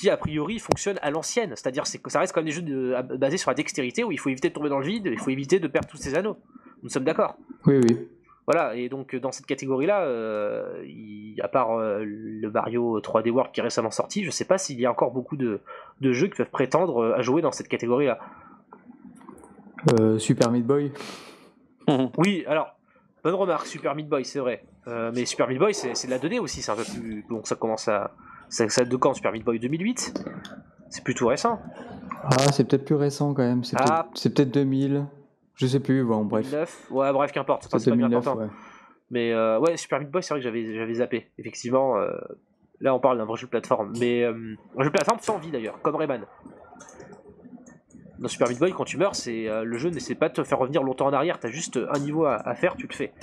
qui 0.00 0.08
a 0.10 0.16
priori 0.16 0.58
fonctionnent 0.58 0.98
à 1.02 1.10
l'ancienne 1.10 1.50
C'est-à-dire 1.56 1.86
c'est 1.86 1.98
que 1.98 2.10
ça 2.10 2.20
reste 2.20 2.32
quand 2.32 2.40
même 2.40 2.46
des 2.46 2.52
jeux 2.52 2.62
de- 2.62 3.16
basés 3.16 3.36
sur 3.36 3.50
la 3.50 3.54
dextérité 3.54 4.02
où 4.04 4.12
il 4.12 4.18
faut 4.18 4.30
éviter 4.30 4.48
de 4.48 4.54
tomber 4.54 4.68
dans 4.70 4.78
le 4.78 4.86
vide, 4.86 5.06
il 5.12 5.18
faut 5.18 5.30
éviter 5.30 5.58
de 5.60 5.68
perdre 5.68 5.88
tous 5.88 5.96
ses 5.98 6.14
anneaux. 6.14 6.36
Nous 6.82 6.88
sommes 6.88 7.04
d'accord. 7.04 7.36
Oui, 7.66 7.76
oui. 7.88 7.98
Voilà, 8.46 8.74
et 8.74 8.88
donc 8.88 9.14
dans 9.14 9.30
cette 9.30 9.46
catégorie-là, 9.46 10.00
euh, 10.06 10.82
à 11.40 11.46
part 11.48 11.78
euh, 11.78 12.02
le 12.04 12.50
Mario 12.50 12.98
3D 13.00 13.30
World 13.30 13.52
qui 13.52 13.60
est 13.60 13.62
récemment 13.62 13.90
sorti, 13.92 14.24
je 14.24 14.30
sais 14.30 14.46
pas 14.46 14.58
s'il 14.58 14.80
y 14.80 14.86
a 14.86 14.90
encore 14.90 15.12
beaucoup 15.12 15.36
de, 15.36 15.60
de 16.00 16.12
jeux 16.12 16.26
qui 16.28 16.36
peuvent 16.38 16.50
prétendre 16.50 17.02
euh, 17.02 17.14
à 17.16 17.22
jouer 17.22 17.42
dans 17.42 17.52
cette 17.52 17.68
catégorie-là. 17.68 18.18
Euh, 20.00 20.18
Super 20.18 20.50
Meat 20.50 20.66
Boy. 20.66 20.92
Oui, 22.18 22.44
alors, 22.46 22.76
bonne 23.22 23.34
remarque, 23.34 23.66
Super 23.66 23.94
Meat 23.94 24.08
Boy, 24.08 24.24
c'est 24.24 24.38
vrai. 24.40 24.64
Euh, 24.88 25.10
mais 25.14 25.24
Super 25.26 25.48
Meat 25.48 25.58
Boy, 25.58 25.74
c'est 25.74 26.06
de 26.06 26.10
la 26.10 26.18
2D 26.18 26.38
aussi, 26.40 26.62
c'est 26.62 26.72
un 26.72 26.76
peu 26.76 26.84
plus. 26.84 27.24
Donc 27.28 27.46
ça 27.46 27.54
commence 27.56 27.88
à. 27.88 28.12
Ça, 28.48 28.68
ça 28.68 28.84
de 28.84 28.96
quand 28.96 29.14
Super 29.14 29.32
Meat 29.32 29.44
Boy 29.44 29.58
2008 29.60 30.24
C'est 30.88 31.04
plutôt 31.04 31.28
récent. 31.28 31.60
Ah, 32.24 32.50
c'est 32.52 32.64
peut-être 32.68 32.84
plus 32.84 32.96
récent 32.96 33.32
quand 33.32 33.42
même. 33.42 33.62
C'est 33.64 33.76
Ah. 33.78 33.84
peut-être 33.84 34.06
c'est 34.14 34.34
peut-être 34.34 34.50
2000. 34.50 35.06
Je 35.54 35.66
sais 35.66 35.80
plus, 35.80 36.04
bon, 36.04 36.24
bref. 36.24 36.44
2009 36.46 36.86
Ouais, 36.90 37.12
bref, 37.12 37.32
qu'importe, 37.32 37.64
C'est 37.70 37.78
c'est 37.78 37.90
pas 37.90 37.96
bien 37.96 38.08
2009, 38.08 38.26
important. 38.26 38.44
ouais. 38.44 38.50
Mais 39.10 39.32
euh, 39.32 39.58
ouais, 39.58 39.76
Super 39.76 40.00
Meat 40.00 40.10
Boy, 40.10 40.22
c'est 40.22 40.34
vrai 40.34 40.40
que 40.40 40.44
j'avais 40.44 40.74
j'avais 40.74 40.94
zappé. 40.94 41.30
Effectivement, 41.38 41.96
euh, 41.98 42.10
là 42.80 42.94
on 42.94 42.98
parle 43.00 43.18
d'un 43.18 43.24
vrai 43.24 43.36
jeu 43.36 43.46
de 43.46 43.50
plateforme. 43.50 43.92
Mais 43.98 44.22
euh, 44.24 44.32
un 44.76 44.82
jeu 44.82 44.88
de 44.88 44.92
plateforme 44.94 45.18
sans 45.20 45.38
vie 45.38 45.50
d'ailleurs, 45.50 45.80
comme 45.82 45.96
Rayman. 45.96 46.22
Dans 48.20 48.28
Super 48.28 48.48
Meat 48.48 48.58
Boy, 48.58 48.72
quand 48.72 48.84
tu 48.84 48.98
meurs, 48.98 49.16
c'est 49.16 49.48
euh, 49.48 49.64
le 49.64 49.78
jeu 49.78 49.88
n'essaie 49.88 50.14
pas 50.14 50.28
de 50.28 50.34
te 50.34 50.44
faire 50.44 50.58
revenir 50.58 50.82
longtemps 50.82 51.06
en 51.06 51.12
arrière. 51.12 51.38
T'as 51.40 51.48
juste 51.48 51.80
un 51.90 51.98
niveau 51.98 52.26
à, 52.26 52.34
à 52.34 52.54
faire, 52.54 52.76
tu 52.76 52.86
le 52.86 52.92
fais. 52.92 53.14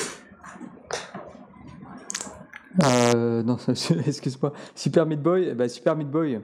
Euh, 2.84 3.44
non, 3.44 3.58
excuse-moi. 3.68 4.54
Super 4.74 5.06
Meat 5.06 5.22
Boy, 5.22 5.54
ben, 5.54 5.70
Super 5.70 5.96
Meat 5.96 6.10
Boy. 6.10 6.42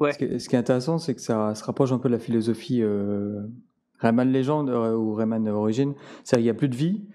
Ouais. 0.00 0.12
Ce, 0.12 0.18
qui, 0.18 0.38
ce 0.38 0.48
qui 0.50 0.54
est 0.54 0.58
intéressant, 0.58 0.98
c'est 0.98 1.14
que 1.14 1.22
ça 1.22 1.54
se 1.54 1.64
rapproche 1.64 1.90
un 1.90 1.98
peu 1.98 2.10
de 2.10 2.14
la 2.14 2.20
philosophie 2.20 2.82
euh, 2.82 3.40
Rayman 4.00 4.30
Legend 4.30 4.68
ou 4.68 5.14
Rayman 5.14 5.48
Origin. 5.48 5.94
C'est-à-dire 6.24 6.36
qu'il 6.36 6.44
n'y 6.44 6.50
a 6.50 6.54
plus 6.54 6.68
de 6.68 6.76
vie, 6.76 7.08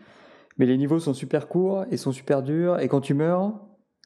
mais 0.57 0.65
les 0.65 0.77
niveaux 0.77 0.99
sont 0.99 1.13
super 1.13 1.47
courts 1.47 1.85
et 1.91 1.97
sont 1.97 2.11
super 2.11 2.41
durs. 2.41 2.79
Et 2.79 2.87
quand 2.87 3.01
tu 3.01 3.13
meurs, 3.13 3.53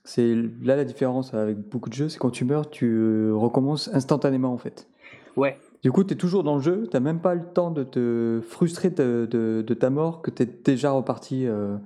c'est 0.04 0.36
là 0.62 0.76
la 0.76 0.84
différence 0.84 1.34
avec 1.34 1.58
beaucoup 1.58 1.90
de 1.90 1.96
jeux, 1.96 2.10
c'est 2.10 2.20
quand 2.20 2.30
tu 2.30 2.44
meurs, 2.44 2.70
tu 2.70 3.32
recommences 3.32 3.90
instantanément 3.94 4.52
en 4.52 4.58
fait. 4.58 4.90
Ouais. 5.38 5.58
Du 5.88 5.94
coup, 5.94 6.04
tu 6.04 6.16
es 6.16 6.18
toujours 6.18 6.44
dans 6.44 6.56
le 6.56 6.62
jeu, 6.62 6.86
tu 6.92 6.98
n'as 6.98 7.00
même 7.00 7.22
pas 7.22 7.34
le 7.34 7.46
temps 7.46 7.72
de 7.72 7.86
te 7.86 8.42
frustrer 8.46 8.90
de, 8.90 9.26
de- 9.32 9.64
de 9.66 9.74
ta 9.74 9.90
mort, 9.90 10.22
que 10.22 10.30
tu 10.30 10.44
es 10.44 10.46
déjà 10.46 10.92
reparti 10.92 11.48
euh, 11.48 11.78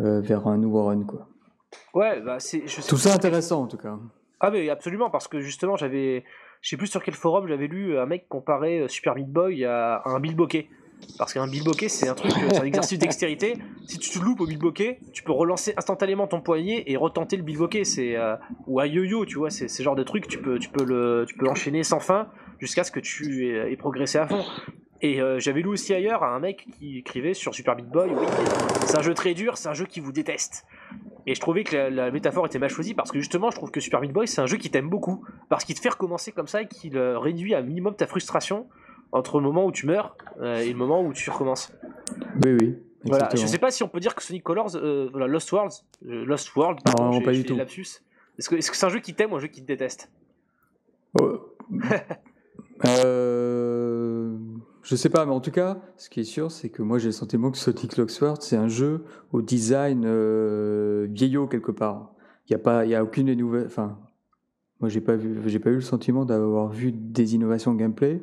euh, 0.00 0.22
vers 0.22 0.46
un 0.46 0.56
nouveau 0.56 0.86
run. 0.86 1.04
Quoi. 1.04 1.28
Ouais, 1.92 2.22
bah 2.22 2.36
c'est. 2.38 2.60
Tout 2.88 2.96
ça 2.96 3.12
intéressant 3.12 3.64
en 3.64 3.66
tout 3.66 3.76
cas. 3.76 3.98
Ah 4.40 4.50
mais 4.50 4.70
absolument 4.70 5.10
parce 5.10 5.28
que 5.28 5.40
justement 5.40 5.76
j'avais 5.76 6.24
je 6.62 6.70
sais 6.70 6.78
plus 6.78 6.86
sur 6.86 7.02
quel 7.02 7.12
forum 7.12 7.46
j'avais 7.46 7.66
lu 7.66 7.98
un 7.98 8.06
mec 8.06 8.26
comparer 8.26 8.80
euh, 8.80 8.88
Super 8.88 9.14
Meat 9.14 9.28
Boy 9.28 9.66
à, 9.66 10.00
un 10.06 10.18
bilboquet 10.18 10.70
parce 11.18 11.34
qu'un 11.34 11.46
bilboquet 11.46 11.90
c'est 11.90 12.08
un 12.08 12.14
truc 12.14 12.32
c'est 12.32 12.60
un 12.60 12.64
exercice 12.64 12.98
de 12.98 13.02
dextérité 13.04 13.58
si 13.86 13.98
tu 13.98 14.18
te 14.18 14.24
loupes 14.24 14.40
au 14.40 14.46
bilboquet 14.46 14.98
tu 15.12 15.22
peux 15.24 15.32
relancer 15.32 15.74
instantanément 15.76 16.26
ton 16.26 16.40
poignet 16.40 16.84
et 16.86 16.96
retenter 16.96 17.36
le 17.36 17.42
bilboquet 17.42 17.84
c'est 17.84 18.16
euh, 18.16 18.36
ou 18.66 18.80
un 18.80 18.86
yo-yo 18.86 19.26
tu 19.26 19.36
vois 19.36 19.50
c'est 19.50 19.68
ce 19.68 19.82
genre 19.82 19.94
de 19.94 20.04
truc 20.04 20.26
tu 20.26 20.38
peux 20.38 20.58
tu 20.58 20.70
peux 20.70 20.84
le 20.84 21.26
tu 21.28 21.36
peux 21.36 21.46
enchaîner 21.46 21.82
sans 21.82 22.00
fin 22.00 22.28
jusqu'à 22.60 22.84
ce 22.84 22.92
que 22.92 23.00
tu 23.00 23.46
aies, 23.48 23.72
aies 23.72 23.76
progressé 23.76 24.18
à 24.18 24.26
fond 24.26 24.44
et 25.02 25.20
euh, 25.20 25.38
j'avais 25.40 25.62
lu 25.62 25.68
aussi 25.68 25.94
ailleurs 25.94 26.22
un 26.22 26.38
mec 26.40 26.66
qui 26.78 26.98
écrivait 26.98 27.34
sur 27.34 27.54
Super 27.54 27.74
Meat 27.74 27.88
Boy 27.88 28.10
oui 28.10 28.26
c'est 28.86 28.98
un 28.98 29.02
jeu 29.02 29.14
très 29.14 29.34
dur 29.34 29.56
c'est 29.56 29.68
un 29.68 29.74
jeu 29.74 29.86
qui 29.86 30.00
vous 30.00 30.12
déteste 30.12 30.66
et 31.26 31.34
je 31.34 31.40
trouvais 31.40 31.64
que 31.64 31.76
la, 31.76 31.90
la 31.90 32.10
métaphore 32.10 32.46
était 32.46 32.58
mal 32.58 32.70
choisie 32.70 32.94
parce 32.94 33.10
que 33.10 33.18
justement, 33.18 33.50
je 33.50 33.56
trouve 33.56 33.70
que 33.70 33.80
Super 33.80 34.00
Meat 34.00 34.12
Boy, 34.12 34.26
c'est 34.26 34.40
un 34.40 34.46
jeu 34.46 34.56
qui 34.56 34.70
t'aime 34.70 34.88
beaucoup. 34.88 35.24
Parce 35.48 35.64
qu'il 35.64 35.74
te 35.74 35.80
fait 35.80 35.90
recommencer 35.90 36.32
comme 36.32 36.46
ça 36.46 36.62
et 36.62 36.66
qu'il 36.68 36.96
euh, 36.96 37.18
réduit 37.18 37.54
à 37.54 37.62
minimum 37.62 37.94
ta 37.94 38.06
frustration 38.06 38.68
entre 39.12 39.38
le 39.38 39.44
moment 39.44 39.66
où 39.66 39.72
tu 39.72 39.86
meurs 39.86 40.16
euh, 40.40 40.58
et 40.58 40.70
le 40.70 40.76
moment 40.76 41.02
où 41.02 41.12
tu 41.12 41.30
recommences. 41.30 41.72
Oui, 42.44 42.56
oui. 42.60 42.78
Voilà. 43.04 43.26
exactement. 43.26 43.42
Je 43.42 43.46
sais 43.46 43.58
pas 43.58 43.70
si 43.70 43.82
on 43.82 43.88
peut 43.88 44.00
dire 44.00 44.14
que 44.14 44.22
Sonic 44.22 44.42
Colors, 44.42 44.70
voilà, 45.10 45.26
Lost 45.26 45.50
Worlds, 45.52 45.84
euh, 46.06 46.24
Lost 46.24 46.54
World, 46.54 46.80
Non, 46.86 46.92
pardon, 46.92 47.20
pas 47.22 47.32
du 47.32 47.44
tout. 47.44 47.56
lapsus. 47.56 48.02
Est-ce 48.38 48.48
que 48.48 48.56
est-ce 48.56 48.70
que 48.70 48.76
c'est 48.76 48.86
un 48.86 48.90
jeu 48.90 49.00
qui 49.00 49.14
t'aime 49.14 49.32
ou 49.32 49.36
un 49.36 49.40
jeu 49.40 49.48
qui 49.48 49.62
te 49.62 49.66
déteste? 49.66 50.10
Oh. 51.20 51.54
Euh, 52.86 54.36
je 54.82 54.96
sais 54.96 55.08
pas, 55.08 55.26
mais 55.26 55.32
en 55.32 55.40
tout 55.40 55.50
cas, 55.50 55.78
ce 55.96 56.08
qui 56.08 56.20
est 56.20 56.24
sûr, 56.24 56.50
c'est 56.50 56.70
que 56.70 56.82
moi 56.82 56.98
j'ai 56.98 57.08
le 57.08 57.12
sentiment 57.12 57.50
que 57.50 57.58
Sonic 57.58 57.96
Locksword, 57.96 58.38
c'est 58.40 58.56
un 58.56 58.68
jeu 58.68 59.04
au 59.32 59.42
design 59.42 60.04
euh, 60.06 61.06
vieillot 61.10 61.46
quelque 61.46 61.72
part. 61.72 62.12
Il 62.48 62.52
y 62.52 62.54
a 62.54 62.58
pas, 62.58 62.86
y 62.86 62.94
a 62.94 63.02
aucune 63.02 63.34
des. 63.34 63.64
Enfin, 63.66 63.98
moi 64.80 64.88
j'ai 64.88 65.00
pas 65.00 65.16
vu, 65.16 65.40
j'ai 65.46 65.58
pas 65.58 65.70
eu 65.70 65.76
le 65.76 65.80
sentiment 65.80 66.24
d'avoir 66.24 66.68
vu 66.68 66.92
des 66.92 67.34
innovations 67.34 67.74
gameplay. 67.74 68.22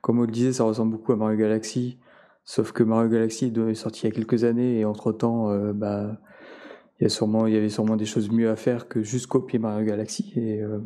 Comme 0.00 0.18
on 0.18 0.22
le 0.22 0.32
disait, 0.32 0.52
ça 0.52 0.64
ressemble 0.64 0.92
beaucoup 0.92 1.12
à 1.12 1.16
Mario 1.16 1.38
Galaxy, 1.38 1.98
sauf 2.44 2.72
que 2.72 2.82
Mario 2.82 3.10
Galaxy 3.10 3.46
est 3.46 3.74
sorti 3.74 4.02
il 4.02 4.10
y 4.10 4.12
a 4.12 4.14
quelques 4.14 4.44
années 4.44 4.80
et 4.80 4.84
entre 4.84 5.12
temps, 5.12 5.48
bah, 5.72 6.18
il 7.00 7.04
y 7.04 7.06
a 7.06 7.08
sûrement, 7.08 7.46
il 7.46 7.54
y 7.54 7.56
avait 7.56 7.68
sûrement 7.68 7.96
des 7.96 8.04
choses 8.04 8.30
mieux 8.30 8.48
à 8.48 8.56
faire 8.56 8.88
que 8.88 9.02
juste 9.02 9.26
copier 9.26 9.58
Mario 9.58 9.84
Galaxy 9.84 10.32
et 10.36 10.62
euh, 10.62 10.78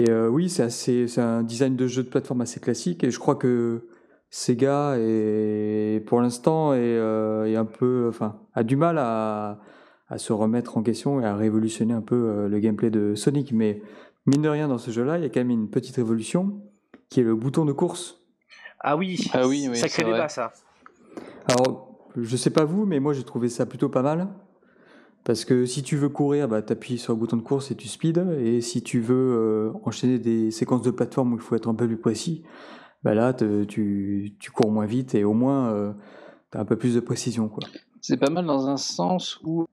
et 0.00 0.10
euh, 0.10 0.28
oui, 0.28 0.48
c'est 0.48 0.62
assez, 0.62 1.08
c'est 1.08 1.20
un 1.20 1.42
design 1.42 1.76
de 1.76 1.86
jeu 1.86 2.02
de 2.02 2.08
plateforme 2.08 2.40
assez 2.42 2.60
classique 2.60 3.04
et 3.04 3.10
je 3.10 3.18
crois 3.18 3.36
que 3.36 3.86
Sega 4.30 4.96
est, 4.98 6.04
pour 6.06 6.20
l'instant 6.20 6.72
est, 6.74 6.78
euh, 6.80 7.44
est 7.46 7.56
un 7.56 7.64
peu, 7.64 8.06
enfin, 8.08 8.40
a 8.54 8.62
du 8.62 8.76
mal 8.76 8.98
à, 8.98 9.60
à 10.08 10.18
se 10.18 10.32
remettre 10.32 10.76
en 10.76 10.82
question 10.82 11.20
et 11.20 11.24
à 11.24 11.36
révolutionner 11.36 11.94
un 11.94 12.02
peu 12.02 12.16
euh, 12.16 12.48
le 12.48 12.58
gameplay 12.58 12.90
de 12.90 13.14
Sonic. 13.14 13.52
Mais 13.52 13.82
mine 14.26 14.42
de 14.42 14.48
rien, 14.48 14.68
dans 14.68 14.78
ce 14.78 14.90
jeu-là, 14.90 15.18
il 15.18 15.22
y 15.22 15.26
a 15.26 15.28
quand 15.28 15.40
même 15.40 15.50
une 15.50 15.70
petite 15.70 15.96
révolution 15.96 16.60
qui 17.08 17.20
est 17.20 17.24
le 17.24 17.34
bouton 17.34 17.64
de 17.64 17.72
course. 17.72 18.20
Ah 18.80 18.96
oui, 18.96 19.30
Ah 19.32 19.46
oui, 19.46 19.66
oui, 19.70 19.76
sacré 19.76 20.04
vrai. 20.04 20.28
ça. 20.28 20.52
Alors, 21.48 21.98
je 22.16 22.36
sais 22.36 22.50
pas 22.50 22.64
vous, 22.64 22.84
mais 22.86 22.98
moi 23.00 23.12
j'ai 23.12 23.24
trouvé 23.24 23.48
ça 23.48 23.66
plutôt 23.66 23.88
pas 23.88 24.02
mal. 24.02 24.28
Parce 25.26 25.44
que 25.44 25.66
si 25.66 25.82
tu 25.82 25.96
veux 25.96 26.08
courir, 26.08 26.46
bah, 26.48 26.62
tu 26.62 26.72
appuies 26.72 26.98
sur 26.98 27.12
le 27.12 27.18
bouton 27.18 27.36
de 27.36 27.42
course 27.42 27.72
et 27.72 27.74
tu 27.74 27.88
speed. 27.88 28.18
Et 28.40 28.60
si 28.60 28.80
tu 28.84 29.00
veux 29.00 29.14
euh, 29.36 29.72
enchaîner 29.84 30.20
des 30.20 30.52
séquences 30.52 30.82
de 30.82 30.92
plateforme 30.92 31.32
où 31.32 31.36
il 31.36 31.42
faut 31.42 31.56
être 31.56 31.68
un 31.68 31.74
peu 31.74 31.88
plus 31.88 31.96
précis, 31.96 32.44
bah 33.02 33.12
là, 33.12 33.34
te- 33.34 33.64
tu, 33.64 34.34
tu 34.38 34.52
cours 34.52 34.70
moins 34.70 34.86
vite 34.86 35.16
et 35.16 35.24
au 35.24 35.32
moins, 35.32 35.94
tu 36.52 36.58
as 36.58 36.60
un 36.60 36.64
peu 36.64 36.76
plus 36.76 36.94
de 36.94 37.00
précision. 37.00 37.48
Quoi. 37.48 37.68
C'est 38.00 38.16
pas 38.18 38.30
mal 38.30 38.46
dans 38.46 38.68
un 38.68 38.76
sens 38.76 39.40
où. 39.42 39.66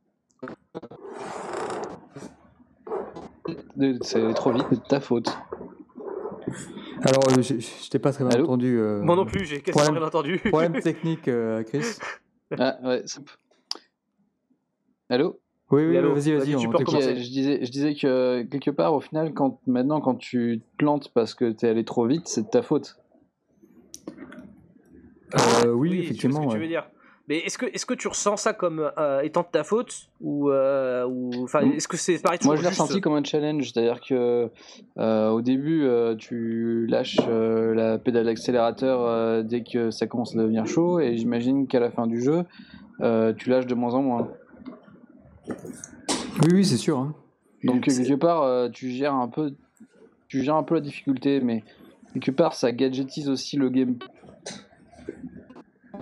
C'est 4.02 4.24
allé 4.24 4.34
trop 4.34 4.52
vite, 4.54 4.66
c'est 4.72 4.78
de 4.82 4.88
ta 4.88 5.00
faute. 5.00 5.28
Alors, 7.04 7.22
euh, 7.30 7.42
je, 7.44 7.60
je 7.60 7.90
t'ai 7.90 8.00
pas 8.00 8.12
très 8.12 8.24
bien 8.24 8.34
Allô 8.34 8.46
entendu. 8.46 8.80
euh, 8.80 9.04
Moi 9.04 9.16
non 9.16 9.26
plus, 9.26 9.46
j'ai 9.46 9.62
quasiment 9.62 9.84
problème- 9.84 9.98
rien 10.02 10.08
entendu. 10.08 10.40
Problème 10.40 10.74
technique, 10.82 11.28
euh, 11.28 11.62
Chris. 11.64 11.98
Ah 12.58 12.78
ouais, 12.84 13.04
c'est- 13.06 13.22
Allô? 15.10 15.40
Oui, 15.74 15.84
oui, 15.86 15.98
Oui, 15.98 16.14
vas-y, 16.14 16.32
vas-y. 16.34 16.52
Je 16.52 17.30
disais, 17.30 17.66
je 17.66 17.72
disais 17.72 17.94
que 17.96 18.44
quelque 18.44 18.72
part, 18.72 18.94
au 18.94 19.00
final, 19.02 19.34
quand, 19.34 19.60
maintenant, 19.68 20.02
quand 20.02 20.16
tu 20.16 20.60
te 20.62 20.78
plantes 20.78 21.10
parce 21.14 21.34
que 21.34 21.52
t'es 21.52 21.68
allé 21.68 21.84
trop 21.84 22.06
vite, 22.06 22.28
c'est 22.28 22.44
de 22.44 22.50
ta 22.50 22.62
faute. 22.62 22.98
Euh, 25.36 25.72
oui, 25.72 25.90
je 25.90 25.96
vois 25.96 26.04
effectivement. 26.04 26.42
ce 26.42 26.46
que 26.46 26.52
tu 26.52 26.56
ouais. 26.58 26.62
veux 26.62 26.68
dire. 26.68 26.86
Mais 27.30 27.38
est-ce 27.38 27.58
que, 27.58 27.66
est-ce 27.68 27.86
que 27.86 27.94
tu 27.94 28.10
ressens 28.10 28.36
ça 28.36 28.52
comme 28.52 28.92
euh, 28.98 29.22
étant 29.22 29.42
de 29.44 29.48
ta 29.50 29.64
faute 29.64 30.10
ou, 30.20 30.50
euh, 30.50 31.06
ou 31.08 31.32
enfin, 31.44 31.66
Mm. 31.66 31.72
est-ce 31.72 31.88
que 31.88 31.96
c'est 31.96 32.22
pareil 32.22 32.38
Moi, 32.44 32.58
je 32.58 32.62
l'ai 32.62 32.68
ressenti 32.68 33.00
comme 33.00 33.14
un 33.14 33.24
challenge, 33.24 33.72
c'est-à-dire 33.72 34.02
que 34.02 34.50
euh, 35.00 35.30
au 35.30 35.42
début, 35.42 35.86
euh, 35.86 36.16
tu 36.18 36.86
lâches 36.88 37.16
euh, 37.30 37.74
la 37.74 37.98
pédale 37.98 38.26
d'accélérateur 38.26 39.02
euh, 39.08 39.42
dès 39.42 39.64
que 39.64 39.90
ça 39.90 40.06
commence 40.06 40.36
à 40.36 40.40
devenir 40.40 40.68
chaud, 40.68 41.00
et 41.00 41.16
j'imagine 41.16 41.66
qu'à 41.68 41.80
la 41.80 41.92
fin 41.92 42.08
du 42.08 42.22
jeu, 42.22 42.44
euh, 43.02 43.32
tu 43.34 43.50
lâches 43.50 43.68
de 43.68 43.74
moins 43.76 43.94
en 43.94 44.02
moins. 44.02 44.28
Oui, 45.48 46.50
oui, 46.54 46.66
c'est 46.66 46.78
sûr. 46.78 47.00
hein. 47.00 47.14
Donc 47.64 47.84
quelque 47.84 48.16
part, 48.16 48.44
euh, 48.44 48.70
tu 48.70 48.90
gères 48.90 49.14
un 49.14 49.28
peu, 49.28 49.54
tu 50.28 50.42
gères 50.44 50.56
un 50.56 50.64
peu 50.64 50.76
la 50.76 50.82
difficulté, 50.82 51.40
mais 51.40 51.64
quelque 52.14 52.32
part, 52.32 52.54
ça 52.54 52.72
gadgetise 52.72 53.30
aussi 53.30 53.56
le 53.58 53.70
game 53.70 53.96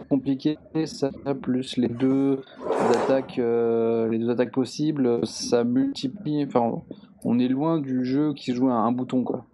compliqué. 0.10 0.58
Ça 0.86 1.12
plus 1.42 1.78
les 1.78 1.88
deux 1.88 2.42
attaques, 2.96 3.40
euh, 3.40 4.10
les 4.10 4.18
deux 4.20 4.30
attaques 4.30 4.52
possibles, 4.52 5.26
ça 5.26 5.64
multiplie. 5.64 6.44
Enfin, 6.46 6.82
on 7.24 7.40
est 7.40 7.48
loin 7.48 7.80
du 7.80 8.04
jeu 8.06 8.34
qui 8.34 8.52
se 8.52 8.56
joue 8.58 8.70
à 8.70 8.74
un 8.74 8.92
bouton, 8.92 9.24
quoi. 9.24 9.46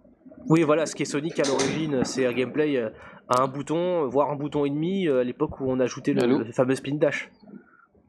Oui, 0.48 0.62
voilà, 0.62 0.86
ce 0.86 0.94
qui 0.94 1.02
est 1.02 1.06
Sonic 1.06 1.38
à 1.40 1.42
l'origine, 1.42 2.04
c'est 2.04 2.24
un 2.24 2.32
gameplay 2.32 2.76
euh, 2.78 2.88
à 3.28 3.42
un 3.42 3.48
bouton, 3.48 4.06
voire 4.06 4.30
un 4.30 4.36
bouton 4.36 4.64
et 4.64 4.70
demi, 4.70 5.06
à 5.08 5.22
l'époque 5.22 5.60
où 5.60 5.64
on 5.68 5.78
ajoutait 5.78 6.14
le, 6.14 6.38
le 6.38 6.52
fameux 6.52 6.74
spin 6.74 6.94
dash. 6.94 7.30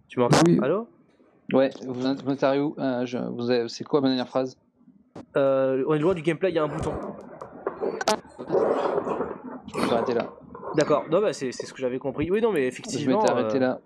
Tu 0.07 0.19
m'entends 0.19 0.37
Oui. 0.47 0.57
Allô 0.61 0.87
Ouais, 1.53 1.69
vous 1.87 2.05
êtes 2.05 2.21
où 2.23 2.75
Euh, 2.77 3.05
je- 3.05 3.17
vous 3.17 3.49
avez- 3.49 3.67
C'est 3.69 3.83
quoi 3.83 4.01
ma 4.01 4.07
dernière 4.07 4.27
phrase? 4.27 4.57
Euh, 5.35 5.83
On 5.87 5.93
est 5.95 5.99
loin 5.99 6.13
du 6.13 6.21
gameplay, 6.21 6.49
il 6.49 6.55
y 6.55 6.59
a 6.59 6.63
un 6.63 6.67
bouton. 6.67 6.93
Je 9.75 9.87
vais 9.87 9.93
arrêter 9.93 10.13
là. 10.13 10.27
D'accord, 10.75 11.05
non, 11.11 11.21
bah, 11.21 11.33
c'est 11.33 11.51
c'est 11.51 11.65
ce 11.65 11.73
que 11.73 11.79
j'avais 11.79 11.97
compris. 11.99 12.29
Oui, 12.29 12.41
non, 12.41 12.51
mais 12.51 12.61
Je 12.63 12.67
effectivement. 12.67 13.19
m'étais 13.19 13.31
arrêté 13.31 13.57
euh, 13.57 13.59
là. 13.59 13.79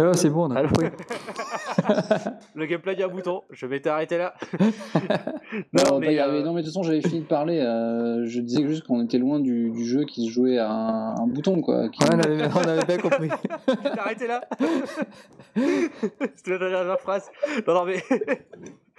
Ah, 0.00 0.14
c'est 0.14 0.30
bon, 0.30 0.50
on 0.50 0.56
a 0.56 0.62
compris. 0.62 0.86
Le 2.54 2.66
gameplay, 2.66 2.92
il 2.94 3.00
y 3.00 3.02
a 3.02 3.06
un 3.06 3.08
bouton. 3.10 3.42
Je 3.50 3.66
m'étais 3.66 3.88
arrêté 3.90 4.18
là. 4.18 4.34
Non, 5.72 5.82
non, 5.94 6.00
pas 6.00 6.12
y 6.12 6.18
arriver. 6.18 6.38
euh, 6.38 6.42
non, 6.44 6.52
mais 6.52 6.60
de 6.62 6.66
toute 6.66 6.74
façon, 6.74 6.82
j'avais 6.84 7.00
fini 7.02 7.20
de 7.22 7.26
parler. 7.26 7.58
euh, 7.58 8.24
je 8.26 8.40
disais 8.40 8.66
juste 8.68 8.86
qu'on 8.86 9.02
était 9.04 9.18
loin 9.18 9.40
du, 9.40 9.70
du 9.70 9.84
jeu 9.84 10.04
qui 10.04 10.26
se 10.26 10.30
jouait 10.30 10.58
à 10.58 10.70
un, 10.70 11.14
un 11.16 11.26
bouton, 11.26 11.60
quoi. 11.60 11.88
qui- 11.88 12.02
Ouais, 12.04 12.10
on, 12.14 12.18
avait, 12.20 12.44
on 12.54 12.68
avait 12.68 12.84
bien 12.86 12.98
compris. 12.98 13.28
T'es 13.66 13.98
arrêté 13.98 14.26
là 14.28 14.40
C'était 16.36 16.50
la 16.58 16.58
dernière 16.70 17.00
phrase. 17.00 17.28
Non, 17.66 17.74
non, 17.74 17.84
mais. 17.84 18.02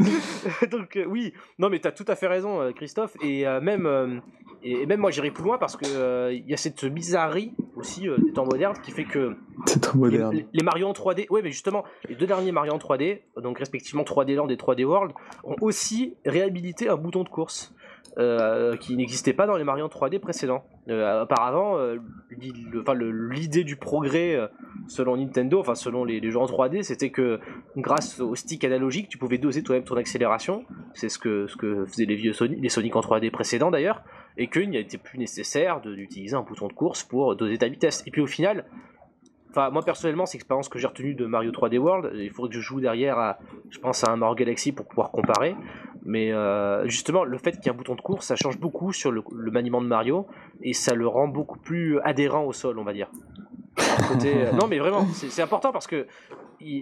Donc, 0.72 0.96
euh, 0.96 1.06
oui, 1.06 1.34
non, 1.60 1.70
mais 1.70 1.80
t'as 1.80 1.92
tout 1.92 2.06
à 2.08 2.16
fait 2.16 2.28
raison, 2.28 2.62
euh, 2.62 2.72
Christophe. 2.72 3.16
Et 3.22 3.48
euh, 3.48 3.62
même, 3.62 4.22
et 4.64 4.86
même 4.86 5.00
moi, 5.00 5.12
j'irai 5.12 5.32
plus 5.32 5.44
loin 5.44 5.58
parce 5.58 5.76
que 5.78 6.32
il 6.32 6.48
y 6.50 6.54
a 6.54 6.58
cette 6.58 6.86
bizarrerie 6.86 7.54
aussi 7.76 8.08
des 8.26 8.34
temps 8.34 8.46
modernes 8.46 8.76
qui 8.84 8.92
fait 8.92 9.06
que 9.06 9.36
les, 9.94 10.00
moderne. 10.00 10.36
les- 10.36 10.48
les 10.52 10.64
Mario 10.64 10.88
en 10.88 10.94
3D, 10.94 11.28
ouais, 11.30 11.42
mais 11.42 11.52
justement, 11.52 11.84
les 12.10 12.16
deux 12.16 12.28
derniers 12.28 12.52
Mario 12.52 12.74
en 12.74 12.78
3D, 12.78 13.22
donc 13.38 13.60
respectivement 13.60 14.04
3D 14.04 14.36
Land 14.36 14.50
et 14.50 14.56
3D 14.56 14.84
World, 14.86 15.14
ont 15.44 15.56
aussi 15.62 16.16
réhabilité 16.26 16.90
un 16.90 16.96
bouton 16.98 17.24
de 17.24 17.30
course. 17.30 17.74
qui 18.82 18.96
n'existait 18.98 19.34
pas 19.34 19.48
dans 19.48 19.56
les 19.56 19.64
Mario 19.64 19.86
en 19.86 19.88
3D 19.88 20.20
précédents. 20.20 20.64
Euh, 20.90 21.24
auparavant, 21.24 21.78
euh, 21.78 21.98
l'idée 22.32 23.64
du 23.64 23.76
progrès 23.76 24.36
euh, 24.36 24.48
selon 24.88 25.16
Nintendo, 25.16 25.60
enfin 25.60 25.76
selon 25.76 26.04
les, 26.04 26.20
les 26.20 26.32
jeux 26.32 26.40
en 26.40 26.48
3D, 26.48 26.82
c'était 26.82 27.12
que 27.12 27.40
grâce 27.78 28.20
au 28.20 28.34
stick 28.34 28.64
analogique, 28.64 29.08
tu 29.08 29.20
pouvais 29.20 29.38
doser 29.38 29.62
toi-même 29.62 29.84
ton 29.84 29.96
accélération. 29.96 30.66
C'est 30.94 31.10
ce 31.10 31.20
que, 31.20 31.46
ce 31.46 31.56
que 31.56 31.86
faisaient 31.86 32.06
les 32.06 32.16
vieux 32.16 32.34
Sonic, 32.34 32.60
les 32.60 32.70
Sonic 32.70 32.96
en 32.96 33.02
3D 33.02 33.30
précédents 33.30 33.70
d'ailleurs, 33.70 34.02
et 34.38 34.48
qu'il 34.48 34.72
n'était 34.72 34.98
plus 34.98 35.20
nécessaire 35.20 35.82
d'utiliser 35.82 36.36
un 36.36 36.42
bouton 36.42 36.68
de 36.68 36.74
course 36.74 37.04
pour 37.04 37.36
doser 37.36 37.60
ta 37.60 37.68
vitesse. 37.68 38.04
Et 38.08 38.12
puis 38.12 38.22
au 38.22 38.28
final, 38.28 38.66
Enfin, 39.52 39.70
moi 39.70 39.84
personnellement, 39.84 40.26
c'est 40.26 40.38
l'expérience 40.38 40.70
que 40.70 40.80
j'ai 40.80 40.88
retenue 40.88 41.14
de 41.14 41.26
Mario 41.26 41.52
3D 41.52 41.78
World. 41.78 42.12
Il 42.16 42.32
faudrait 42.32 42.50
que 42.50 42.56
je 42.56 42.62
joue 42.62 42.80
derrière 42.80 43.20
à, 43.20 43.38
je 43.70 43.80
pense, 43.80 44.04
à 44.06 44.12
un 44.12 44.16
Mario 44.16 44.36
Galaxy 44.36 44.72
pour 44.72 44.88
pouvoir 44.88 45.12
comparer. 45.12 45.56
Mais 46.04 46.32
euh, 46.32 46.88
justement, 46.88 47.26
le 47.26 47.38
fait 47.38 47.52
qu'il 47.52 47.66
y 47.66 47.68
ait 47.68 47.72
un 47.72 47.76
bouton 47.76 47.96
de 47.96 48.02
course, 48.02 48.28
ça 48.28 48.38
change 48.38 48.58
beaucoup 48.58 48.94
sur 48.94 49.12
le, 49.12 49.24
maniement 49.52 49.82
de 49.82 49.88
Mario 49.88 50.26
et 50.62 50.72
ça 50.74 50.96
le 50.96 51.06
rend 51.06 51.28
beaucoup 51.28 51.60
plus 51.60 52.00
adhérent 52.00 52.44
au 52.46 52.54
sol, 52.54 52.80
on 52.80 52.84
va 52.84 52.94
dire. 52.94 53.10
Euh, 54.26 54.52
non, 54.54 54.68
mais 54.68 54.80
vraiment, 54.80 55.06
c'est 55.14 55.42
important 55.42 55.72
parce 55.72 55.88
que 55.88 56.08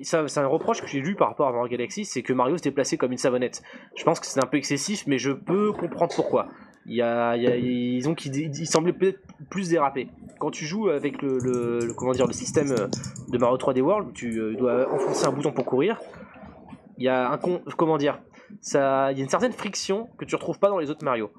c'est 0.03 0.38
un 0.38 0.47
reproche 0.47 0.82
que 0.82 0.88
j'ai 0.88 0.99
lu 0.99 1.15
par 1.15 1.29
rapport 1.29 1.47
à 1.47 1.51
Mario 1.51 1.69
Galaxy, 1.69 2.05
c'est 2.05 2.21
que 2.21 2.34
Mario 2.34 2.58
se 2.58 2.63
déplaçait 2.63 2.97
comme 2.97 3.12
une 3.12 3.17
savonnette. 3.17 3.62
Je 3.95 4.03
pense 4.03 4.19
que 4.19 4.25
c'est 4.25 4.43
un 4.43 4.47
peu 4.47 4.58
excessif, 4.58 5.05
mais 5.08 5.17
je 5.17 5.32
peux 5.32 5.71
comprendre 5.71 6.13
pourquoi. 6.15 6.47
Y 6.89 7.02
a, 7.02 7.38
y 7.38 7.47
a- 7.47 7.56
ils 7.56 8.10
ont 8.10 8.15
qui 8.15 8.30
il 8.30 8.67
semblait 8.67 8.93
peut-être 8.93 9.19
plus 9.49 9.69
déraper. 9.69 10.10
Quand 10.39 10.52
tu 10.52 10.65
joues 10.65 10.89
avec 10.89 11.21
le, 11.21 11.93
comment 11.95 12.12
dire 12.13 12.25
le 12.25 12.34
système 12.34 12.71
euh, 12.71 12.88
de 13.30 13.38
Mario 13.38 13.58
3D 13.58 13.82
World, 13.82 14.10
où 14.10 14.12
tu 14.12 14.39
euh, 14.39 14.56
dois 14.56 14.91
enfoncer 14.91 15.25
un 15.25 15.32
bouton 15.32 15.52
pour 15.52 15.65
courir. 15.65 15.99
Il 16.97 17.04
y 17.04 17.08
a 17.08 17.32
un 17.32 17.38
comment 17.78 17.97
dire 17.97 18.19
ça, 18.62 19.12
il 19.12 19.17
y 19.17 19.21
a 19.21 19.23
une 19.23 19.30
certaine 19.30 19.54
friction 19.54 20.10
que 20.17 20.25
tu 20.25 20.36
retrouves 20.36 20.60
pas 20.60 20.69
dans 20.69 20.80
les 20.80 20.89
autres 20.89 21.06
Mario. 21.06 21.32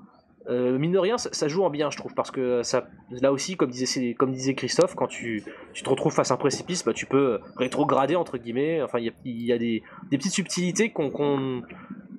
Euh, 0.49 0.79
mine 0.79 0.93
de 0.93 0.99
rien, 0.99 1.19
ça, 1.19 1.49
joue 1.49 1.65
en 1.65 1.71
bien, 1.71 1.91
je 1.91 1.99
trouve, 1.99 2.15
parce 2.15 2.31
que 2.31 2.63
ça, 2.63 2.89
là 3.11 3.31
aussi, 3.31 3.57
comme 3.57 3.71
disait, 3.71 4.15
comme 4.15 4.33
disait 4.33 4.55
Christophe, 4.55 4.95
quand 4.95 5.07
tu, 5.07 5.45
te 5.75 5.89
retrouves 5.89 6.13
face 6.13 6.31
à 6.31 6.35
un 6.35 6.39
précipice, 6.39 6.85
bah, 6.85 6.95
tu 6.95 7.07
peux 7.07 7.41
rétrograder 7.57 8.17
entre 8.17 8.39
guillemets. 8.39 8.83
Enfin, 8.83 8.99
il 8.99 9.13
y 9.25 9.53
a, 9.53 9.59
des, 9.59 9.83
petites 10.11 10.33
subtilités 10.33 10.91
qu'on 10.91 11.63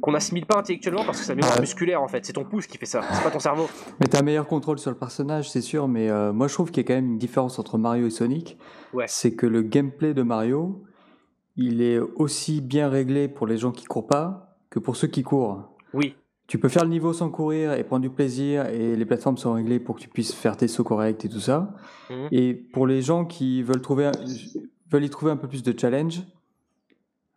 qu'on 0.02 0.14
assimile 0.14 0.46
pas 0.46 0.58
intellectuellement 0.60 1.06
parce 1.06 1.20
que 1.20 1.26
c'est 1.26 1.36
mémoire 1.36 1.54
Ouais. 1.56 1.62
musculaire 1.62 2.02
en 2.02 2.08
fait. 2.08 2.26
C'est 2.26 2.34
ton 2.34 2.44
pouce 2.44 2.68
qui 2.68 2.78
fait 2.78 2.86
ça, 2.86 3.02
c'est 3.14 3.24
pas 3.24 3.32
ton 3.32 3.40
cerveau. 3.40 3.68
Mais 4.00 4.08
t'as 4.08 4.20
un 4.20 4.24
meilleur 4.24 4.48
contrôle 4.48 4.80
sur 4.80 4.92
le 4.92 4.98
personnage, 4.98 5.50
c'est 5.50 5.62
sûr, 5.62 5.88
mais 5.88 6.10
euh, 6.10 6.34
moi 6.34 6.48
je 6.48 6.54
trouve 6.54 6.72
qu'il 6.72 6.84
y 6.84 6.86
a 6.86 6.88
quand 6.88 6.96
même 6.96 7.12
une 7.14 7.18
différence 7.18 7.60
entre 7.60 7.78
Mario 7.78 8.08
et 8.08 8.10
Sonic. 8.12 8.58
Ouais. 8.94 9.06
C'est 9.08 9.36
que 9.36 9.46
le 9.46 9.62
gameplay 9.62 10.14
de 10.14 10.24
Mario, 10.24 10.84
il 11.56 11.82
est 11.82 12.00
aussi 12.00 12.62
bien 12.62 12.90
réglé 12.90 13.28
pour 13.28 13.46
les 13.48 13.58
gens 13.58 13.72
qui 13.72 13.86
courent 13.86 14.08
pas 14.08 14.58
que 14.70 14.80
pour 14.80 14.96
ceux 14.96 15.08
qui 15.08 15.22
courent. 15.24 15.76
Oui, 15.94 16.16
Tu 16.48 16.58
peux 16.60 16.68
faire 16.70 16.84
le 16.84 16.90
niveau 16.90 17.14
sans 17.14 17.30
courir 17.30 17.74
et 17.74 17.84
prendre 17.86 18.02
du 18.02 18.10
plaisir, 18.10 18.66
et 18.68 18.96
les 18.98 19.06
plateformes 19.06 19.38
sont 19.38 19.54
réglées 19.54 19.80
pour 19.80 19.96
que 19.96 20.02
tu 20.02 20.10
puisses 20.10 20.34
faire 20.34 20.58
tes 20.58 20.68
sauts 20.68 20.84
corrects 20.84 21.24
et 21.24 21.30
tout 21.30 21.40
ça. 21.40 21.74
Mhm. 22.10 22.28
Et 22.32 22.54
pour 22.54 22.88
les 22.88 23.02
gens 23.02 23.24
qui 23.26 23.64
veulent, 23.64 23.82
trouver, 23.82 24.06
un- 24.08 24.12
veulent 24.90 25.06
y 25.06 25.10
trouver 25.10 25.32
un 25.32 25.38
peu 25.38 25.48
plus 25.48 25.64
de 25.64 25.74
challenge, 25.78 26.24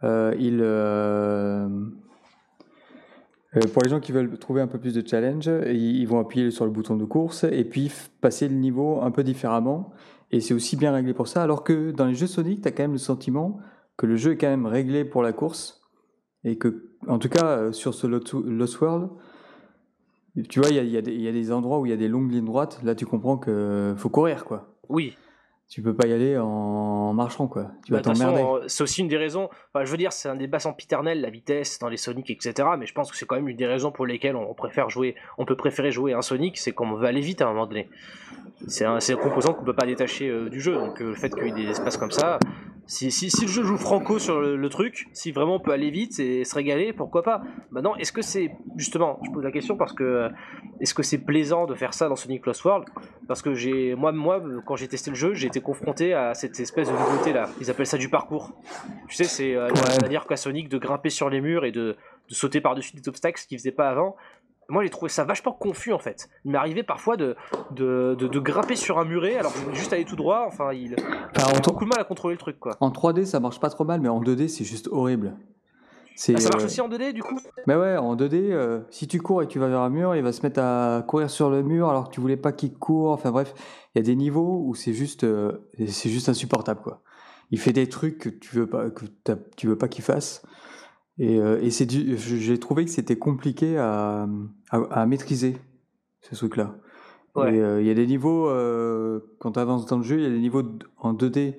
euh, 0.02 0.34
ils, 0.38 0.58
euh, 0.60 1.68
pour 3.72 3.82
les 3.82 3.90
gens 3.90 4.00
qui 4.00 4.12
veulent 4.12 4.36
trouver 4.38 4.60
un 4.60 4.66
peu 4.66 4.78
plus 4.78 4.94
de 4.94 5.06
challenge, 5.06 5.48
ils, 5.66 6.04
vont 6.06 6.18
appuyer 6.18 6.50
sur 6.50 6.64
le 6.64 6.70
bouton 6.70 6.96
de 6.96 7.04
course 7.04 7.44
et 7.44 7.64
puis 7.64 7.90
passer 8.20 8.48
le 8.48 8.56
niveau 8.56 9.00
un 9.02 9.10
peu 9.10 9.22
différemment. 9.22 9.90
Et 10.32 10.40
c'est 10.40 10.54
aussi 10.54 10.76
bien 10.76 10.92
réglé 10.92 11.14
pour 11.14 11.28
ça. 11.28 11.42
Alors 11.42 11.62
que 11.62 11.92
dans 11.92 12.06
les 12.06 12.14
jeux 12.14 12.26
Sonic, 12.26 12.62
tu 12.62 12.68
as 12.68 12.72
quand 12.72 12.82
même 12.82 12.92
le 12.92 12.98
sentiment 12.98 13.60
que 13.96 14.06
le 14.06 14.16
jeu 14.16 14.32
est 14.32 14.36
quand 14.36 14.48
même 14.48 14.66
réglé 14.66 15.04
pour 15.04 15.22
la 15.22 15.32
course. 15.32 15.82
Et 16.42 16.58
que, 16.58 16.90
en 17.06 17.18
tout 17.18 17.28
cas, 17.28 17.46
euh, 17.46 17.72
sur 17.72 17.94
ce 17.94 18.06
Lost 18.06 18.80
World, 18.80 19.08
tu 20.48 20.58
vois, 20.58 20.70
il 20.70 20.88
y 20.88 20.96
a, 20.96 21.00
des- 21.00 21.52
endroits 21.52 21.78
où 21.78 21.86
il 21.86 21.90
y 21.90 21.92
a 21.92 21.96
des 21.96 22.08
longues 22.08 22.32
lignes 22.32 22.44
droites. 22.44 22.80
Là, 22.82 22.94
tu 22.96 23.06
comprends 23.06 23.38
que 23.38 23.94
faut 23.96 24.08
courir, 24.08 24.44
quoi. 24.44 24.74
oui. 24.88 25.16
Tu 25.68 25.82
peux 25.82 25.94
pas 25.94 26.06
y 26.06 26.12
aller 26.12 26.38
en 26.38 27.12
marchant, 27.14 27.48
quoi. 27.48 27.70
Tu 27.84 27.92
Bah, 27.92 27.98
vas 27.98 28.02
toute 28.04 28.18
t'emmerder. 28.18 28.64
c'est 28.68 28.82
aussi 28.82 29.00
une 29.00 29.08
des 29.08 29.16
raisons. 29.16 29.48
Enfin, 29.72 29.84
je 29.84 29.90
veux 29.90 29.96
dire, 29.96 30.12
c'est 30.12 30.28
un 30.28 30.36
débat 30.36 30.58
sempiternel, 30.60 31.20
la 31.20 31.30
vitesse 31.30 31.78
dans 31.78 31.88
les 31.88 31.96
Sonic, 31.96 32.30
etc. 32.30 32.68
Mais 32.78 32.86
je 32.86 32.92
pense 32.92 33.10
que 33.10 33.16
c'est 33.16 33.26
quand 33.26 33.36
même 33.36 33.48
une 33.48 33.56
des 33.56 33.66
raisons 33.66 33.90
pour 33.90 34.06
lesquelles 34.06 34.36
on 34.36 34.52
préfère 34.54 34.90
jouer. 34.90 35.16
On 35.38 35.44
peut 35.44 35.56
préférer 35.56 35.90
jouer 35.90 36.12
un 36.12 36.22
Sonic, 36.22 36.58
c'est 36.58 36.72
qu'on 36.72 36.92
veut 36.94 37.06
aller 37.06 37.22
vite 37.22 37.40
à 37.42 37.46
un 37.46 37.52
moment 37.52 37.66
donné. 37.66 37.88
C'est 38.68 38.84
un, 38.84 39.00
c'est 39.00 39.14
un 39.14 39.16
composant 39.16 39.52
qu'on 39.54 39.64
peut 39.64 39.74
pas 39.74 39.86
détacher 39.86 40.28
euh, 40.28 40.48
du 40.48 40.60
jeu. 40.60 40.74
Donc 40.74 41.00
euh, 41.00 41.08
le 41.08 41.14
fait 41.14 41.30
qu'il 41.34 41.44
y 41.46 41.48
ait 41.48 41.64
des 41.64 41.70
espaces 41.70 41.96
comme 41.96 42.12
ça, 42.12 42.38
si, 42.86 43.10
si, 43.10 43.30
si 43.30 43.42
le 43.42 43.50
jeu 43.50 43.62
joue 43.62 43.78
franco 43.78 44.18
sur 44.18 44.40
le, 44.40 44.56
le 44.56 44.68
truc, 44.68 45.08
si 45.12 45.32
vraiment 45.32 45.56
on 45.56 45.60
peut 45.60 45.72
aller 45.72 45.90
vite 45.90 46.18
et 46.20 46.44
se 46.44 46.54
régaler, 46.54 46.92
pourquoi 46.92 47.22
pas 47.22 47.42
Maintenant, 47.70 47.94
est-ce 47.96 48.12
que 48.12 48.20
c'est 48.22 48.50
justement, 48.76 49.18
je 49.24 49.30
pose 49.30 49.42
la 49.42 49.50
question 49.50 49.76
parce 49.76 49.92
que 49.92 50.04
euh, 50.04 50.28
est-ce 50.80 50.92
que 50.92 51.02
c'est 51.02 51.18
plaisant 51.18 51.66
de 51.66 51.74
faire 51.74 51.94
ça 51.94 52.08
dans 52.08 52.16
Sonic 52.16 52.44
Lost 52.46 52.64
World? 52.64 52.86
Parce 53.26 53.40
que 53.40 53.54
j'ai 53.54 53.94
moi, 53.94 54.12
moi, 54.12 54.42
quand 54.66 54.76
j'ai 54.76 54.88
testé 54.88 55.10
le 55.10 55.16
jeu, 55.16 55.32
j'ai 55.34 55.46
été 55.46 55.60
confronté 55.60 56.12
à 56.12 56.34
cette 56.34 56.58
espèce 56.60 56.88
de 56.88 56.92
nouveauté 56.92 57.32
là. 57.32 57.48
Ils 57.60 57.70
appellent 57.70 57.86
ça 57.86 57.98
du 57.98 58.10
parcours. 58.10 58.52
Tu 59.08 59.16
sais, 59.16 59.24
c'est 59.24 59.54
euh, 59.54 59.68
la 59.68 59.98
manière 60.02 60.26
qu'a 60.26 60.36
Sonic 60.36 60.68
de 60.68 60.78
grimper 60.78 61.10
sur 61.10 61.30
les 61.30 61.40
murs 61.40 61.64
et 61.64 61.72
de, 61.72 61.96
de 62.28 62.34
sauter 62.34 62.60
par-dessus 62.60 62.96
des 62.96 63.08
obstacles, 63.08 63.40
ce 63.40 63.46
qu'il 63.46 63.58
faisait 63.58 63.72
pas 63.72 63.88
avant. 63.88 64.16
Moi 64.68 64.82
j'ai 64.82 64.90
trouvé 64.90 65.08
ça 65.08 65.24
vachement 65.24 65.52
confus 65.52 65.92
en 65.92 65.98
fait. 65.98 66.28
Il 66.44 66.52
m'est 66.52 66.58
arrivé 66.58 66.82
parfois 66.82 67.16
de 67.16 67.36
de, 67.72 68.16
de, 68.18 68.26
de, 68.28 68.38
grimper 68.40 68.76
sur 68.76 68.98
un 68.98 69.04
muret 69.04 69.36
alors 69.36 69.52
que 69.52 69.58
je 69.58 69.64
voulais 69.64 69.76
juste 69.76 69.92
aller 69.92 70.04
tout 70.04 70.16
droit. 70.16 70.44
Enfin, 70.46 70.72
il 70.72 70.94
Enfin, 71.36 71.52
en, 71.52 71.56
a 71.56 71.60
beaucoup 71.60 71.84
de 71.84 71.90
mal 71.90 72.00
à 72.00 72.04
contrôler 72.04 72.34
le 72.34 72.38
truc 72.38 72.58
quoi. 72.58 72.76
en 72.80 72.90
3D, 72.90 73.24
ça 73.24 73.40
marche 73.40 73.60
pas 73.60 73.70
trop 73.70 73.84
mal, 73.84 74.00
mais 74.00 74.08
en 74.08 74.20
2D, 74.20 74.48
c'est 74.48 74.64
juste 74.64 74.88
horrible. 74.90 75.34
Ah, 75.36 76.38
ça 76.38 76.48
marche 76.50 76.62
euh, 76.62 76.66
aussi 76.66 76.80
en 76.80 76.88
2D 76.88 77.12
du 77.12 77.22
coup? 77.22 77.38
Mais 77.66 77.74
ouais, 77.74 77.96
en 77.96 78.14
2D, 78.14 78.34
euh, 78.52 78.80
si 78.90 79.08
tu 79.08 79.20
cours 79.20 79.42
et 79.42 79.48
tu 79.48 79.58
vas 79.58 79.66
vers 79.66 79.80
un 79.80 79.90
mur, 79.90 80.14
il 80.14 80.22
va 80.22 80.32
se 80.32 80.42
mettre 80.42 80.60
à 80.60 81.02
courir 81.06 81.28
sur 81.28 81.50
le 81.50 81.62
mur 81.64 81.88
alors 81.90 82.08
que 82.08 82.14
tu 82.14 82.20
voulais 82.20 82.36
pas 82.36 82.52
qu'il 82.52 82.72
court. 82.72 83.10
Enfin 83.10 83.32
bref, 83.32 83.52
il 83.94 83.98
y 83.98 84.00
a 84.00 84.04
des 84.04 84.14
niveaux 84.14 84.62
où 84.64 84.74
c'est 84.76 84.92
juste, 84.92 85.24
euh, 85.24 85.66
c'est 85.88 86.10
juste 86.10 86.28
insupportable 86.28 86.80
quoi. 86.82 87.02
Il 87.50 87.58
fait 87.58 87.72
des 87.72 87.88
trucs 87.88 88.18
que 88.18 88.28
tu 88.28 88.54
veux 88.56 88.66
pas, 88.68 88.90
que 88.90 89.04
tu 89.56 89.66
veux 89.66 89.76
pas 89.76 89.88
qu'il 89.88 90.04
fasse. 90.04 90.42
Et, 91.18 91.38
euh, 91.38 91.60
et 91.62 91.70
c'est 91.70 91.88
j'ai 91.90 92.58
trouvé 92.58 92.84
que 92.84 92.90
c'était 92.90 93.16
compliqué 93.16 93.78
à, 93.78 94.28
à, 94.70 94.76
à 94.90 95.06
maîtriser 95.06 95.56
ce 96.20 96.34
truc-là. 96.34 96.76
Ouais. 97.34 97.58
Euh, 97.58 97.80
il 97.80 97.86
y 97.86 97.90
a 97.90 97.94
des 97.94 98.06
niveaux 98.06 98.48
euh, 98.48 99.20
quand 99.40 99.52
tu 99.52 99.58
avances 99.58 99.86
dans 99.86 99.96
le 99.96 100.04
jeu, 100.04 100.18
il 100.18 100.22
y 100.22 100.26
a 100.26 100.30
des 100.30 100.38
niveaux 100.38 100.62
en 100.98 101.14
2D 101.14 101.56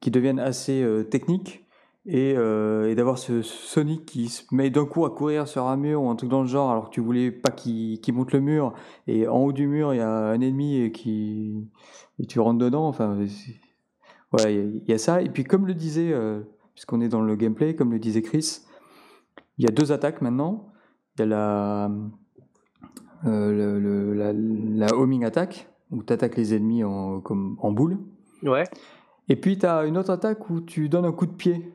qui 0.00 0.10
deviennent 0.10 0.38
assez 0.38 0.82
euh, 0.82 1.02
techniques 1.02 1.64
et, 2.08 2.34
et 2.34 2.94
d'avoir 2.94 3.18
ce 3.18 3.42
Sonic 3.42 4.06
qui 4.06 4.28
se 4.28 4.44
met 4.54 4.70
d'un 4.70 4.84
coup 4.84 5.04
à 5.04 5.10
courir 5.10 5.48
sur 5.48 5.66
un 5.66 5.76
mur 5.76 6.02
ou 6.02 6.08
un 6.08 6.14
truc 6.14 6.30
dans 6.30 6.42
le 6.42 6.46
genre 6.46 6.70
alors 6.70 6.88
que 6.88 6.94
tu 6.94 7.00
voulais 7.00 7.32
pas 7.32 7.50
qu'il 7.50 8.00
qu'il 8.00 8.14
monte 8.14 8.30
le 8.30 8.38
mur 8.38 8.74
et 9.08 9.26
en 9.26 9.38
haut 9.38 9.52
du 9.52 9.66
mur 9.66 9.92
il 9.92 9.96
y 9.96 10.00
a 10.00 10.08
un 10.08 10.40
ennemi 10.40 10.76
et 10.82 10.92
qui 10.92 11.68
et 12.20 12.26
tu 12.26 12.38
rentres 12.38 12.60
dedans 12.60 12.86
enfin 12.86 13.18
ouais 14.34 14.54
il 14.54 14.84
y 14.86 14.92
y, 14.92 14.94
a 14.94 14.98
ça 14.98 15.20
et 15.20 15.28
puis 15.28 15.42
comme 15.42 15.66
le 15.66 15.74
disait 15.74 16.14
puisqu'on 16.74 17.00
est 17.00 17.08
dans 17.08 17.22
le 17.22 17.34
gameplay 17.34 17.74
comme 17.74 17.90
le 17.90 17.98
disait 17.98 18.22
Chris 18.22 18.60
il 19.58 19.64
y 19.64 19.68
a 19.68 19.70
deux 19.70 19.92
attaques 19.92 20.20
maintenant 20.22 20.68
il 21.16 21.20
y 21.20 21.22
a 21.22 21.26
la 21.26 21.90
euh, 23.24 23.52
le- 23.52 23.78
le- 23.80 24.14
la, 24.14 24.32
la 24.32 24.94
homing 24.94 25.24
attack 25.24 25.68
où 25.90 26.02
tu 26.02 26.12
attaques 26.12 26.36
les 26.36 26.54
ennemis 26.54 26.84
en, 26.84 27.20
comme, 27.20 27.56
en 27.60 27.72
boule 27.72 27.98
Ouais. 28.42 28.64
et 29.28 29.36
puis 29.36 29.58
tu 29.58 29.66
as 29.66 29.84
une 29.86 29.96
autre 29.96 30.10
attaque 30.10 30.50
où 30.50 30.60
tu 30.60 30.88
donnes 30.88 31.06
un 31.06 31.12
coup 31.12 31.26
de 31.26 31.32
pied. 31.32 31.72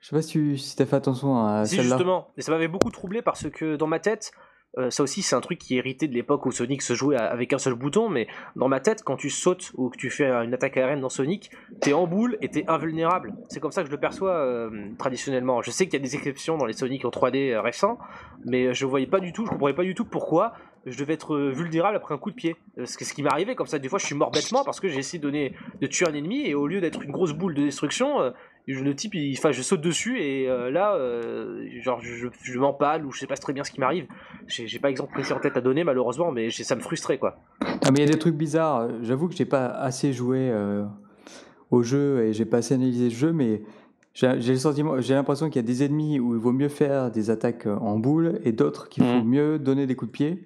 Je 0.00 0.08
sais 0.08 0.16
pas 0.16 0.20
si 0.22 0.32
tu 0.32 0.58
si 0.58 0.80
as 0.82 0.86
fait 0.86 0.96
attention 0.96 1.42
à 1.44 1.64
Si 1.64 1.76
celle-là. 1.76 1.96
justement, 1.96 2.28
et 2.36 2.42
ça 2.42 2.52
m'avait 2.52 2.68
beaucoup 2.68 2.90
troublé 2.90 3.22
parce 3.22 3.48
que 3.50 3.76
dans 3.76 3.86
ma 3.86 3.98
tête, 4.00 4.32
euh, 4.78 4.90
ça 4.90 5.02
aussi 5.02 5.20
c'est 5.20 5.36
un 5.36 5.40
truc 5.40 5.58
qui 5.58 5.74
est 5.74 5.78
hérité 5.78 6.08
de 6.08 6.14
l'époque 6.14 6.46
où 6.46 6.50
Sonic 6.50 6.80
se 6.80 6.94
jouait 6.94 7.16
avec 7.16 7.52
un 7.52 7.58
seul 7.58 7.74
bouton, 7.74 8.08
mais 8.08 8.26
dans 8.56 8.68
ma 8.68 8.80
tête, 8.80 9.02
quand 9.04 9.16
tu 9.16 9.28
sautes 9.28 9.72
ou 9.76 9.90
que 9.90 9.98
tu 9.98 10.08
fais 10.08 10.30
une 10.30 10.54
attaque 10.54 10.78
aérienne 10.78 11.00
dans 11.00 11.10
Sonic, 11.10 11.50
t'es 11.80 11.92
en 11.92 12.06
boule 12.06 12.38
et 12.40 12.48
t'es 12.48 12.64
invulnérable. 12.68 13.34
C'est 13.48 13.60
comme 13.60 13.72
ça 13.72 13.82
que 13.82 13.88
je 13.88 13.92
le 13.92 14.00
perçois 14.00 14.34
euh, 14.34 14.70
traditionnellement. 14.98 15.60
Je 15.60 15.70
sais 15.70 15.84
qu'il 15.84 15.94
y 15.94 15.96
a 15.96 16.04
des 16.04 16.16
exceptions 16.16 16.56
dans 16.56 16.64
les 16.64 16.72
Sonic 16.72 17.04
en 17.04 17.10
3D 17.10 17.52
euh, 17.52 17.60
récents, 17.60 17.98
mais 18.46 18.72
je 18.72 18.86
voyais 18.86 19.06
pas 19.06 19.20
du 19.20 19.32
tout, 19.32 19.44
je 19.44 19.50
comprenais 19.50 19.74
pas 19.74 19.84
du 19.84 19.94
tout 19.94 20.06
pourquoi 20.06 20.54
je 20.84 20.98
devais 20.98 21.12
être 21.12 21.36
vulnérable 21.36 21.96
après 21.96 22.12
un 22.12 22.18
coup 22.18 22.30
de 22.30 22.34
pied. 22.34 22.56
Ce, 22.84 22.96
qui 22.96 23.22
m'est 23.22 23.30
arrivé 23.30 23.54
comme 23.54 23.68
ça, 23.68 23.78
des 23.78 23.88
fois 23.88 24.00
je 24.00 24.06
suis 24.06 24.16
mort 24.16 24.32
bêtement 24.32 24.64
parce 24.64 24.80
que 24.80 24.88
j'ai 24.88 24.98
essayé 24.98 25.20
de, 25.20 25.22
donner, 25.22 25.54
de 25.80 25.86
tuer 25.86 26.08
un 26.08 26.14
ennemi 26.14 26.44
et 26.44 26.56
au 26.56 26.66
lieu 26.66 26.80
d'être 26.80 27.02
une 27.02 27.12
grosse 27.12 27.32
boule 27.32 27.54
de 27.54 27.62
destruction, 27.62 28.32
le 28.66 28.94
type, 28.94 29.14
il, 29.14 29.36
enfin, 29.36 29.50
je 29.52 29.60
saute 29.62 29.80
dessus 29.80 30.20
et 30.20 30.48
euh, 30.48 30.70
là, 30.70 30.94
euh, 30.94 31.66
genre, 31.80 32.00
je, 32.00 32.28
je 32.42 32.58
m'empale 32.58 33.04
ou 33.04 33.10
je 33.12 33.18
sais 33.20 33.26
pas 33.26 33.36
très 33.36 33.52
bien 33.52 33.64
ce 33.64 33.70
qui 33.72 33.80
m'arrive. 33.80 34.06
J'ai 34.46 34.78
pas 34.78 34.90
exemple 34.90 35.12
précis 35.12 35.32
en 35.32 35.40
tête 35.40 35.56
à 35.56 35.60
donner 35.60 35.84
malheureusement, 35.84 36.30
mais 36.32 36.50
ça 36.50 36.76
me 36.76 36.80
frustrait 36.80 37.18
quoi. 37.18 37.36
Ah, 37.84 37.90
mais 37.90 38.00
il 38.00 38.08
y 38.08 38.08
a 38.08 38.12
des 38.12 38.18
trucs 38.18 38.36
bizarres. 38.36 38.88
J'avoue 39.02 39.28
que 39.28 39.34
j'ai 39.34 39.44
pas 39.46 39.66
assez 39.66 40.12
joué 40.12 40.48
euh, 40.50 40.84
au 41.70 41.82
jeu 41.82 42.24
et 42.24 42.32
j'ai 42.32 42.44
pas 42.44 42.58
assez 42.58 42.74
analysé 42.74 43.04
le 43.04 43.10
jeu, 43.14 43.32
mais 43.32 43.62
j'ai 44.14 44.40
j'ai 44.40 44.52
le 44.52 44.58
sentiment, 44.58 45.00
j'ai 45.00 45.14
l'impression 45.14 45.48
qu'il 45.48 45.56
y 45.56 45.64
a 45.64 45.66
des 45.66 45.82
ennemis 45.84 46.20
où 46.20 46.34
il 46.34 46.40
vaut 46.40 46.52
mieux 46.52 46.68
faire 46.68 47.10
des 47.10 47.30
attaques 47.30 47.66
en 47.66 47.98
boule 47.98 48.40
et 48.44 48.52
d'autres 48.52 48.88
qu'il 48.88 49.04
faut 49.04 49.22
Mhm. 49.22 49.28
mieux 49.28 49.58
donner 49.58 49.86
des 49.86 49.96
coups 49.96 50.10
de 50.10 50.16
pied. 50.16 50.44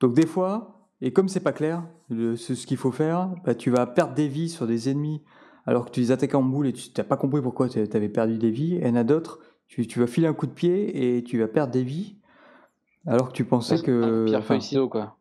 Donc 0.00 0.14
des 0.14 0.26
fois, 0.26 0.88
et 1.00 1.12
comme 1.12 1.28
c'est 1.28 1.40
pas 1.40 1.52
clair 1.52 1.82
le- 2.10 2.36
ce, 2.36 2.54
ce 2.54 2.66
qu'il 2.66 2.76
faut 2.76 2.92
faire, 2.92 3.30
bah, 3.44 3.54
tu 3.54 3.70
vas 3.70 3.86
perdre 3.86 4.14
des 4.14 4.28
vies 4.28 4.48
sur 4.48 4.66
des 4.66 4.88
ennemis 4.88 5.20
alors 5.66 5.86
que 5.86 5.90
tu 5.90 6.00
les 6.00 6.10
attaques 6.10 6.34
en 6.34 6.42
boule 6.42 6.66
et 6.66 6.72
tu 6.72 6.90
n'as 6.96 7.04
pas 7.04 7.16
compris 7.16 7.40
pourquoi 7.40 7.68
tu 7.68 7.78
avais 7.78 8.08
perdu 8.08 8.38
des 8.38 8.50
vies. 8.50 8.74
Et 8.76 8.82
il 8.82 8.88
y 8.88 8.90
en 8.90 8.96
a 8.96 9.04
d'autres, 9.04 9.40
tu, 9.68 9.86
tu 9.86 10.00
vas 10.00 10.06
filer 10.06 10.26
un 10.26 10.34
coup 10.34 10.46
de 10.46 10.52
pied 10.52 11.16
et 11.16 11.22
tu 11.22 11.38
vas 11.38 11.48
perdre 11.48 11.72
des 11.72 11.82
vies 11.82 12.16
alors 13.06 13.28
que 13.28 13.32
tu 13.32 13.44
pensais 13.44 13.80
que... 13.80 14.24
Pierre 14.26 14.40
enfin, 14.40 14.54
feuille 14.54 14.62
ciseaux 14.62 14.88
quoi. 14.88 15.16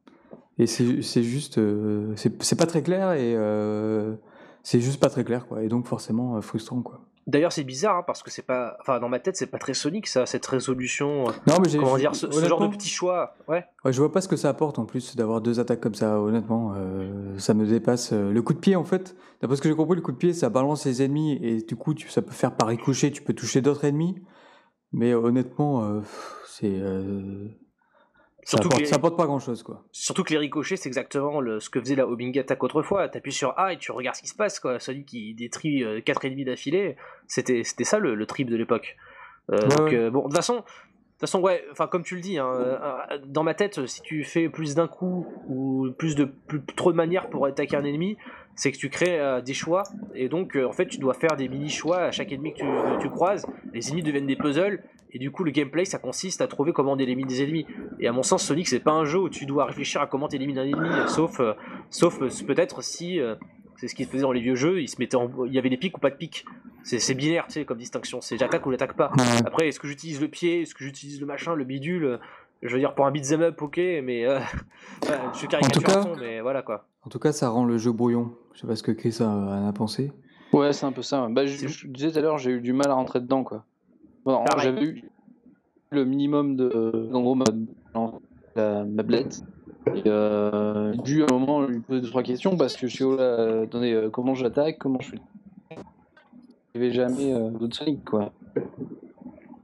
et 0.57 0.67
c'est 0.67 1.23
juste, 1.23 1.57
euh, 1.57 2.13
c'est 2.15 2.41
c'est 2.43 2.55
pas 2.55 2.67
très 2.67 2.83
clair 2.83 3.13
et 3.13 3.35
euh, 3.35 4.15
c'est 4.63 4.79
juste 4.79 4.99
pas 4.99 5.09
très 5.09 5.23
clair 5.23 5.47
quoi. 5.47 5.63
Et 5.63 5.67
donc 5.67 5.87
forcément 5.87 6.37
euh, 6.37 6.41
frustrant 6.41 6.81
quoi. 6.81 7.01
D'ailleurs, 7.27 7.51
c'est 7.51 7.63
bizarre 7.63 7.97
hein, 7.97 8.03
parce 8.05 8.23
que 8.23 8.31
c'est 8.31 8.41
pas, 8.41 8.75
enfin, 8.81 8.99
dans 8.99 9.07
ma 9.09 9.19
tête, 9.19 9.37
c'est 9.37 9.45
pas 9.47 9.59
très 9.59 9.73
Sonic 9.75 10.07
ça, 10.07 10.25
cette 10.25 10.45
résolution. 10.45 11.29
euh, 11.29 11.31
Non 11.47 11.59
mais 11.61 11.69
j'ai, 11.69 11.77
Comment 11.77 11.97
dire, 11.97 12.15
ce, 12.15 12.29
ce 12.31 12.45
genre 12.45 12.59
de 12.61 12.67
petits 12.75 12.89
choix. 12.89 13.35
Ouais. 13.47 13.63
ouais, 13.85 13.93
je 13.93 13.99
vois 14.01 14.11
pas 14.11 14.21
ce 14.21 14.27
que 14.27 14.35
ça 14.35 14.49
apporte 14.49 14.79
en 14.79 14.85
plus 14.85 15.15
d'avoir 15.15 15.39
deux 15.41 15.59
attaques 15.59 15.81
comme 15.81 15.93
ça. 15.93 16.19
Honnêtement, 16.19 16.73
euh, 16.75 17.37
ça 17.37 17.53
me 17.53 17.65
dépasse. 17.67 18.11
Euh, 18.13 18.31
Le 18.31 18.41
coup 18.41 18.53
de 18.53 18.59
pied 18.59 18.75
en 18.75 18.83
fait, 18.85 19.15
d'après 19.41 19.55
ce 19.55 19.61
que 19.61 19.69
j'ai 19.69 19.75
compris, 19.75 19.95
le 19.95 20.01
coup 20.01 20.11
de 20.11 20.17
pied 20.17 20.33
ça 20.33 20.49
balance 20.49 20.85
les 20.85 21.03
ennemis 21.03 21.37
et 21.43 21.61
du 21.61 21.75
coup 21.75 21.93
tu, 21.93 22.09
ça 22.09 22.21
peut 22.23 22.31
faire 22.31 22.55
par 22.55 22.67
ricochet, 22.69 23.11
tu 23.11 23.21
peux 23.21 23.33
toucher 23.33 23.61
d'autres 23.61 23.85
ennemis. 23.85 24.15
Mais 24.91 25.13
honnêtement, 25.13 25.83
euh, 25.85 26.01
c'est 26.47 26.73
euh, 26.73 27.47
Surtout 28.51 28.67
que, 28.69 28.73
apporte, 28.73 28.79
les, 28.81 28.85
ça 28.87 28.95
apporte 28.97 29.17
pas 29.17 29.25
grand 29.25 29.39
chose 29.39 29.63
quoi. 29.63 29.83
surtout 29.91 30.23
que 30.23 30.31
les 30.31 30.37
ricochets, 30.39 30.75
c'est 30.75 30.87
exactement 30.89 31.39
le- 31.41 31.59
ce 31.59 31.69
que 31.69 31.79
faisait 31.79 31.95
la 31.95 32.07
homing 32.07 32.37
attack 32.39 32.63
autrefois. 32.63 33.07
T'appuies 33.09 33.31
sur 33.31 33.57
A 33.59 33.73
et 33.73 33.77
tu 33.77 33.91
regardes 33.91 34.15
ce 34.15 34.21
qui 34.21 34.27
se 34.27 34.35
passe, 34.35 34.59
quoi. 34.59 34.79
Celui 34.79 35.05
qui 35.05 35.33
détruit 35.33 35.83
4 36.05 36.25
ennemis 36.25 36.45
d'affilée, 36.45 36.95
c'était 37.27 37.63
c'était 37.63 37.83
ça 37.85 37.99
le, 37.99 38.15
le 38.15 38.25
trip 38.25 38.49
de 38.49 38.55
l'époque. 38.55 38.97
Euh, 39.51 39.57
Ouais, 39.57 39.67
donc, 39.69 39.79
ouais. 39.89 39.95
euh, 39.95 40.09
bon, 40.11 40.19
de 40.19 40.25
toute 40.25 40.35
façon, 40.35 40.55
de 40.55 40.59
toute 40.61 41.29
façon, 41.29 41.41
ouais, 41.41 41.63
enfin, 41.71 41.87
comme 41.87 42.03
tu 42.03 42.15
le 42.15 42.21
dis, 42.21 42.37
hein, 42.39 42.49
euh, 42.53 42.77
dans 43.25 43.43
ma 43.43 43.53
tête, 43.53 43.85
si 43.85 44.01
tu 44.01 44.23
fais 44.23 44.49
plus 44.49 44.75
d'un 44.75 44.87
coup 44.87 45.27
ou 45.47 45.89
plus 45.97 46.15
de 46.15 46.25
plus, 46.25 46.63
trop 46.75 46.91
de 46.91 46.97
manières 46.97 47.29
pour 47.29 47.45
attaquer 47.45 47.75
un 47.77 47.83
ennemi, 47.83 48.17
c'est 48.61 48.71
que 48.71 48.77
tu 48.77 48.89
crées 48.89 49.19
euh, 49.19 49.41
des 49.41 49.55
choix 49.55 49.81
et 50.13 50.29
donc 50.29 50.55
euh, 50.55 50.67
en 50.67 50.71
fait 50.71 50.85
tu 50.85 50.99
dois 50.99 51.15
faire 51.15 51.35
des 51.35 51.47
mini 51.49 51.67
choix 51.69 51.97
à 51.97 52.11
chaque 52.11 52.31
ennemi 52.31 52.53
que 52.53 52.59
tu, 52.59 52.65
que 52.65 53.01
tu 53.01 53.09
croises. 53.09 53.47
Les 53.73 53.89
ennemis 53.89 54.03
deviennent 54.03 54.27
des 54.27 54.35
puzzles 54.35 54.83
et 55.13 55.17
du 55.17 55.31
coup 55.31 55.43
le 55.43 55.49
gameplay 55.49 55.83
ça 55.83 55.97
consiste 55.97 56.41
à 56.41 56.47
trouver 56.47 56.71
comment 56.71 56.91
on 56.91 56.97
élimine 56.97 57.25
des 57.25 57.41
ennemis. 57.41 57.65
Et 57.99 58.07
à 58.07 58.11
mon 58.11 58.21
sens 58.21 58.43
Sonic 58.43 58.67
c'est 58.67 58.79
pas 58.79 58.91
un 58.91 59.05
jeu 59.05 59.17
où 59.17 59.29
tu 59.29 59.47
dois 59.47 59.65
réfléchir 59.65 59.99
à 59.99 60.05
comment 60.05 60.27
t'élimines 60.27 60.59
un 60.59 60.65
ennemi, 60.65 60.89
sauf 61.07 61.39
euh, 61.39 61.53
sauf 61.89 62.19
peut-être 62.45 62.83
si 62.83 63.19
c'est 63.77 63.87
ce 63.87 63.95
qui 63.95 64.03
se 64.05 64.09
faisait 64.09 64.21
dans 64.21 64.31
les 64.31 64.41
vieux 64.41 64.53
jeux, 64.53 64.79
ils 64.79 64.87
se 64.87 64.97
mettaient 64.99 65.15
en- 65.17 65.45
il 65.47 65.53
y 65.53 65.57
avait 65.57 65.69
des 65.71 65.77
pics 65.77 65.97
ou 65.97 65.99
pas 65.99 66.11
de 66.11 66.15
pics. 66.15 66.45
C'est 66.83 67.15
binaire 67.15 67.45
tu 67.47 67.53
sais 67.53 67.65
comme 67.65 67.79
distinction, 67.79 68.21
c'est 68.21 68.37
j'attaque 68.37 68.63
ou 68.67 68.71
j'attaque 68.71 68.95
pas. 68.95 69.11
Après, 69.45 69.67
est-ce 69.69 69.79
que 69.79 69.87
j'utilise 69.87 70.21
le 70.21 70.27
pied, 70.27 70.61
est-ce 70.61 70.75
que 70.75 70.83
j'utilise 70.83 71.19
le 71.19 71.25
machin, 71.25 71.55
le 71.55 71.63
bidule? 71.63 72.19
Je 72.63 72.71
veux 72.73 72.79
dire, 72.79 72.93
pour 72.93 73.07
un 73.07 73.11
beat'em 73.11 73.41
up, 73.41 73.59
ok, 73.59 73.77
mais 73.77 74.23
euh, 74.25 74.37
ouais, 74.37 74.43
je 75.41 75.47
caricature 75.47 75.89
à 75.89 76.01
fond, 76.03 76.15
mais 76.19 76.41
voilà 76.41 76.61
quoi. 76.61 76.85
En 77.03 77.09
tout 77.09 77.17
cas, 77.17 77.31
ça 77.31 77.49
rend 77.49 77.65
le 77.65 77.79
jeu 77.79 77.91
brouillon. 77.91 78.33
Je 78.53 78.61
sais 78.61 78.67
pas 78.67 78.75
ce 78.75 78.83
que 78.83 78.91
Chris 78.91 79.17
a- 79.19 79.25
en 79.27 79.67
a 79.67 79.73
pensé. 79.73 80.11
Ouais, 80.53 80.73
c'est 80.73 80.85
un 80.85 80.91
peu 80.91 81.01
ça. 81.01 81.27
Bah, 81.29 81.45
je, 81.45 81.87
disais 81.87 82.11
tout 82.11 82.17
à 82.17 82.21
l'heure, 82.21 82.37
j'ai 82.37 82.51
eu 82.51 82.61
du 82.61 82.73
mal 82.73 82.89
à 82.89 82.93
rentrer 82.93 83.21
dedans, 83.21 83.43
quoi. 83.43 83.65
Bon, 84.25 84.43
Pareil. 84.43 84.63
j'avais 84.65 84.83
eu 84.83 85.03
le 85.91 86.05
minimum 86.05 86.55
de. 86.55 87.09
En 87.13 87.21
gros, 87.21 87.35
ma, 87.35 87.45
la, 88.55 88.83
ma 88.83 89.03
blette. 89.03 89.41
Et 89.95 90.03
euh, 90.05 90.93
j'ai 90.93 91.01
dû 91.01 91.23
à 91.23 91.25
un 91.29 91.33
moment 91.33 91.63
lui 91.63 91.79
poser 91.79 92.01
deux 92.01 92.09
trois 92.09 92.23
questions 92.23 92.55
parce 92.55 92.75
que 92.77 92.87
je 92.87 92.93
suis 92.93 93.03
oh 93.03 93.15
là, 93.15 93.61
attendez, 93.63 93.93
euh, 93.93 94.09
comment 94.09 94.35
j'attaque, 94.35 94.77
comment 94.77 94.99
je 94.99 95.09
fais? 95.09 95.19
J'avais 96.75 96.91
jamais 96.91 97.33
euh, 97.33 97.49
d'autres 97.49 97.75
Sonic, 97.77 98.03
quoi. 98.05 98.31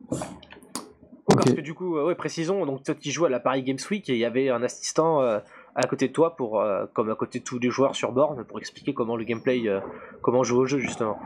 Parce 0.10 1.52
Ok. 1.52 1.56
que 1.56 1.62
du 1.62 1.74
coup, 1.74 1.98
euh, 1.98 2.08
ouais, 2.08 2.16
précisons, 2.16 2.66
donc 2.66 2.84
toi 2.84 2.96
qui 2.96 3.12
joues 3.12 3.26
à 3.26 3.30
la 3.30 3.40
Paris 3.40 3.64
Games 3.64 3.78
Week 3.92 4.10
et 4.10 4.14
il 4.14 4.20
y 4.20 4.26
avait 4.26 4.50
un 4.50 4.64
assistant 4.64 5.22
euh, 5.22 5.40
à 5.78 5.88
côté 5.88 6.08
de 6.08 6.14
toi, 6.14 6.36
pour, 6.36 6.60
euh, 6.60 6.86
comme 6.94 7.10
à 7.10 7.16
côté 7.16 7.40
de 7.40 7.44
tous 7.44 7.60
les 7.60 7.70
joueurs 7.70 7.96
sur 7.96 8.12
borne, 8.12 8.44
pour 8.46 8.58
expliquer 8.60 8.94
comment 8.94 9.16
le 9.16 9.24
gameplay, 9.24 9.62
euh, 9.68 9.80
comment 10.22 10.44
jouer 10.44 10.60
au 10.60 10.66
jeu 10.66 10.80
justement. 10.80 11.18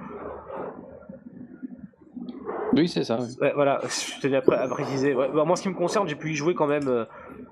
Oui, 2.73 2.87
c'est 2.87 3.03
ça. 3.03 3.17
Ouais, 3.41 3.51
voilà, 3.53 3.81
je 3.83 4.19
tenais 4.21 4.37
à, 4.37 4.41
pré- 4.41 4.55
à 4.57 4.67
préciser. 4.67 5.13
Ouais, 5.13 5.29
bah, 5.33 5.43
moi, 5.45 5.55
ce 5.55 5.63
qui 5.63 5.69
me 5.69 5.73
concerne, 5.73 6.07
j'ai 6.07 6.15
pu 6.15 6.31
y 6.31 6.35
jouer 6.35 6.53
quand 6.53 6.67
même 6.67 7.05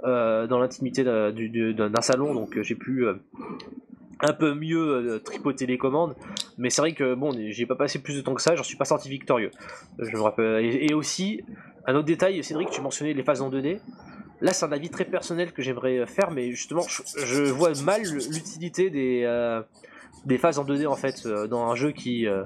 euh, 0.05 0.47
dans 0.47 0.59
l'intimité 0.59 1.03
d'un 1.03 1.31
du- 1.31 1.49
du- 1.49 1.73
d'un- 1.73 1.89
d'un 1.89 2.01
salon, 2.01 2.33
donc 2.33 2.57
j'ai 2.61 2.75
pu 2.75 3.05
un 4.21 4.33
peu 4.33 4.53
mieux 4.53 5.21
tripoter 5.23 5.65
les 5.65 5.77
commandes. 5.77 6.15
Mais 6.57 6.69
c'est 6.69 6.81
vrai 6.81 6.93
que 6.93 7.15
bon, 7.15 7.31
j'ai 7.49 7.65
pas 7.65 7.75
passé 7.75 8.01
plus 8.01 8.15
de 8.15 8.21
temps 8.21 8.33
que 8.33 8.41
ça, 8.41 8.55
j'en 8.55 8.63
suis 8.63 8.77
pas 8.77 8.85
sorti 8.85 9.09
victorieux. 9.09 9.51
Je 9.97 10.09
me 10.15 10.21
rappelle. 10.21 10.63
Et, 10.65 10.87
et 10.89 10.93
aussi, 10.93 11.41
un 11.85 11.95
autre 11.95 12.05
détail, 12.05 12.41
Cédric, 12.43 12.69
tu 12.69 12.81
mentionnais 12.81 13.13
les 13.13 13.23
phases 13.23 13.41
en 13.41 13.49
2D. 13.49 13.79
Là, 14.41 14.53
c'est 14.53 14.65
un 14.65 14.71
avis 14.71 14.89
très 14.89 15.05
personnel 15.05 15.51
que 15.51 15.61
j'aimerais 15.61 16.05
faire, 16.05 16.31
mais 16.31 16.51
justement, 16.51 16.81
je, 17.17 17.43
vois 17.43 17.71
mal 17.83 18.01
l'utilité 18.03 18.89
des, 18.89 19.23
euh, 19.25 19.61
des 20.25 20.37
phases 20.37 20.59
en 20.59 20.65
2D 20.65 20.87
en 20.87 20.95
fait 20.95 21.25
euh, 21.25 21.47
dans 21.47 21.69
un 21.69 21.75
jeu 21.75 21.91
qui, 21.91 22.25
euh, 22.25 22.43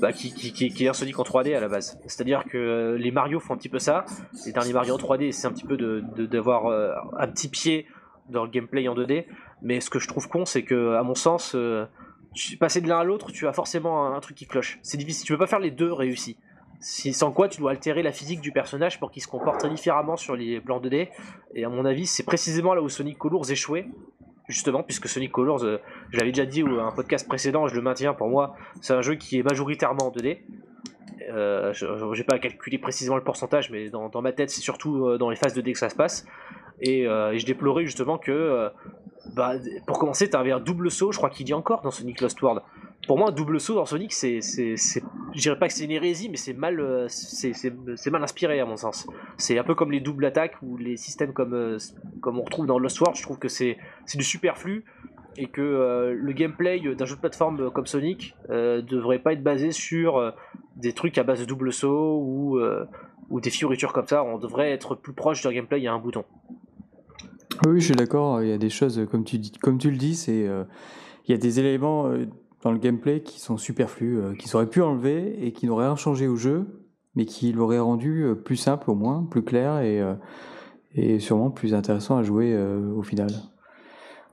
bah, 0.00 0.12
qui, 0.12 0.32
qui, 0.32 0.84
est 0.84 0.88
un 0.88 0.92
Sonic 0.92 1.18
en 1.18 1.24
3D 1.24 1.54
à 1.56 1.60
la 1.60 1.68
base. 1.68 1.98
C'est-à-dire 2.06 2.44
que 2.44 2.56
euh, 2.56 2.98
les 2.98 3.10
Mario 3.10 3.40
font 3.40 3.54
un 3.54 3.56
petit 3.56 3.68
peu 3.68 3.78
ça. 3.78 4.04
Les 4.46 4.52
derniers 4.52 4.72
Mario 4.72 4.94
en 4.94 4.98
3D, 4.98 5.32
c'est 5.32 5.46
un 5.46 5.52
petit 5.52 5.66
peu 5.66 5.76
de 5.76 6.02
de- 6.16 6.26
d'avoir 6.26 6.66
euh, 6.66 6.92
un 7.18 7.28
petit 7.28 7.48
pied 7.48 7.86
dans 8.30 8.44
le 8.44 8.50
gameplay 8.50 8.86
en 8.88 8.94
2D. 8.94 9.26
Mais 9.60 9.80
ce 9.80 9.90
que 9.90 9.98
je 9.98 10.06
trouve 10.06 10.28
con, 10.28 10.44
c'est 10.44 10.62
que, 10.62 10.94
à 10.94 11.02
mon 11.02 11.14
sens, 11.14 11.54
euh, 11.54 11.84
passer 12.60 12.80
de 12.80 12.88
l'un 12.88 13.00
à 13.00 13.04
l'autre, 13.04 13.32
tu 13.32 13.48
as 13.48 13.52
forcément 13.52 14.06
un, 14.06 14.16
un 14.16 14.20
truc 14.20 14.36
qui 14.36 14.46
cloche. 14.46 14.78
C'est 14.82 14.98
difficile. 14.98 15.26
Tu 15.26 15.32
peux 15.32 15.38
pas 15.38 15.46
faire 15.48 15.58
les 15.58 15.72
deux 15.72 15.92
réussis. 15.92 16.36
Sans 16.80 17.32
quoi 17.32 17.48
tu 17.48 17.60
dois 17.60 17.72
altérer 17.72 18.02
la 18.02 18.12
physique 18.12 18.40
du 18.40 18.52
personnage 18.52 19.00
pour 19.00 19.10
qu'il 19.10 19.22
se 19.22 19.28
comporte 19.28 19.58
très 19.60 19.70
différemment 19.70 20.16
sur 20.16 20.36
les 20.36 20.60
plans 20.60 20.80
2D. 20.80 21.08
Et 21.54 21.64
à 21.64 21.68
mon 21.68 21.84
avis, 21.84 22.06
c'est 22.06 22.24
précisément 22.24 22.74
là 22.74 22.82
où 22.82 22.88
Sonic 22.88 23.18
Colors 23.18 23.50
échouait. 23.50 23.88
Justement, 24.48 24.82
puisque 24.82 25.08
Sonic 25.08 25.30
Colors, 25.30 25.64
euh, 25.64 25.78
j'avais 26.10 26.32
déjà 26.32 26.46
dit 26.46 26.62
ou 26.62 26.80
un 26.80 26.90
podcast 26.92 27.28
précédent, 27.28 27.68
je 27.68 27.74
le 27.74 27.82
maintiens 27.82 28.14
pour 28.14 28.28
moi, 28.28 28.54
c'est 28.80 28.94
un 28.94 29.02
jeu 29.02 29.16
qui 29.16 29.38
est 29.38 29.42
majoritairement 29.42 30.06
en 30.06 30.10
2D. 30.10 30.38
Euh, 31.30 31.72
je 31.74 32.16
n'ai 32.16 32.24
pas 32.24 32.38
calculé 32.38 32.78
précisément 32.78 33.16
le 33.16 33.24
pourcentage, 33.24 33.70
mais 33.70 33.90
dans, 33.90 34.22
ma 34.22 34.32
tête, 34.32 34.50
c'est 34.50 34.60
surtout 34.60 35.06
euh, 35.06 35.18
dans 35.18 35.30
les 35.30 35.36
phases 35.36 35.54
2D 35.54 35.72
que 35.72 35.78
ça 35.78 35.90
se 35.90 35.96
passe. 35.96 36.26
Et, 36.80 37.06
euh, 37.06 37.36
je 37.36 37.44
déplorais 37.44 37.84
justement 37.84 38.18
que, 38.18 38.30
euh, 38.30 38.68
bah, 39.34 39.54
pour 39.86 39.98
commencer, 39.98 40.30
tu 40.30 40.36
avais 40.36 40.52
un 40.52 40.60
double 40.60 40.90
saut, 40.90 41.12
je 41.12 41.18
crois 41.18 41.30
qu'il 41.30 41.44
dit 41.46 41.54
encore 41.54 41.82
dans 41.82 41.90
Sonic 41.90 42.20
Lost 42.20 42.40
World. 42.40 42.62
Pour 43.08 43.16
moi, 43.16 43.30
un 43.30 43.32
double 43.32 43.58
saut 43.58 43.74
dans 43.74 43.86
Sonic, 43.86 44.12
c'est, 44.12 44.40
je 44.42 45.40
dirais 45.40 45.58
pas 45.58 45.66
que 45.66 45.72
c'est 45.72 45.84
une 45.84 45.90
hérésie, 45.90 46.28
mais 46.28 46.36
c'est 46.36 46.52
mal, 46.52 46.78
euh, 46.78 47.06
c'est, 47.08 48.10
mal 48.10 48.22
inspiré 48.22 48.60
à 48.60 48.66
mon 48.66 48.76
sens. 48.76 49.06
C'est 49.38 49.58
un 49.58 49.64
peu 49.64 49.74
comme 49.74 49.90
les 49.90 50.00
doubles 50.00 50.26
attaques 50.26 50.56
ou 50.60 50.76
les 50.76 50.98
systèmes 50.98 51.32
comme, 51.32 51.54
euh, 51.54 51.78
comme 52.20 52.38
on 52.38 52.42
retrouve 52.42 52.66
dans 52.66 52.78
Lost 52.78 53.00
World. 53.00 53.16
Je 53.16 53.22
trouve 53.22 53.38
que 53.38 53.48
c'est, 53.48 53.78
du 54.14 54.22
superflu 54.22 54.84
et 55.38 55.46
que 55.46 55.62
euh, 55.62 56.12
le 56.12 56.32
gameplay 56.34 56.80
d'un 56.80 57.06
jeu 57.06 57.14
de 57.14 57.20
plateforme 57.20 57.70
comme 57.70 57.86
Sonic 57.86 58.36
euh, 58.50 58.82
devrait 58.82 59.20
pas 59.20 59.32
être 59.32 59.42
basé 59.42 59.72
sur 59.72 60.34
des 60.76 60.92
trucs 60.92 61.16
à 61.16 61.22
base 61.22 61.40
de 61.40 61.46
double 61.46 61.72
saut 61.72 62.20
ou, 62.22 62.60
ou 63.30 63.40
des 63.40 63.50
fioritures 63.50 63.94
comme 63.94 64.06
ça. 64.06 64.22
On 64.22 64.36
devrait 64.36 64.70
être 64.70 64.94
plus 64.94 65.14
proche 65.14 65.42
d'un 65.42 65.52
gameplay. 65.52 65.86
A 65.86 65.94
un 65.94 65.98
bouton. 65.98 66.26
Oui, 67.66 67.80
je 67.80 67.86
suis 67.86 67.94
d'accord. 67.94 68.42
Il 68.42 68.50
y 68.50 68.52
a 68.52 68.58
des 68.58 68.68
choses, 68.68 69.06
comme 69.10 69.24
tu, 69.24 69.38
dis, 69.38 69.52
comme 69.52 69.78
tu 69.78 69.90
le 69.90 69.96
dis, 69.96 70.14
c'est, 70.14 70.46
il 71.26 71.30
y 71.30 71.32
a 71.32 71.38
des 71.38 71.58
éléments 71.58 72.12
dans 72.62 72.72
le 72.72 72.78
gameplay 72.78 73.22
qui 73.22 73.40
sont 73.40 73.56
superflus, 73.56 74.18
euh, 74.18 74.34
qui 74.34 74.54
auraient 74.54 74.68
pu 74.68 74.82
enlever 74.82 75.44
et 75.44 75.52
qui 75.52 75.66
n'auraient 75.66 75.86
rien 75.86 75.96
changé 75.96 76.26
au 76.26 76.36
jeu, 76.36 76.66
mais 77.18 77.26
qui 77.26 77.52
l'auraient 77.52 77.80
rendu 77.80 78.22
euh, 78.22 78.34
plus 78.36 78.56
simple 78.56 78.90
au 78.90 78.94
moins, 78.94 79.26
plus 79.28 79.42
clair 79.42 79.80
et, 79.80 80.00
euh, 80.00 80.14
et 80.94 81.18
sûrement 81.18 81.50
plus 81.50 81.74
intéressant 81.74 82.16
à 82.16 82.22
jouer 82.22 82.52
euh, 82.54 82.92
au 82.94 83.02
final. 83.02 83.28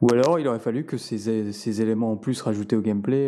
Ou 0.01 0.13
alors, 0.13 0.39
il 0.39 0.47
aurait 0.47 0.59
fallu 0.59 0.85
que 0.85 0.97
ces, 0.97 1.51
ces 1.51 1.81
éléments 1.81 2.11
en 2.11 2.15
plus 2.17 2.39
rajoutés 2.41 2.75
au 2.75 2.81
gameplay 2.81 3.27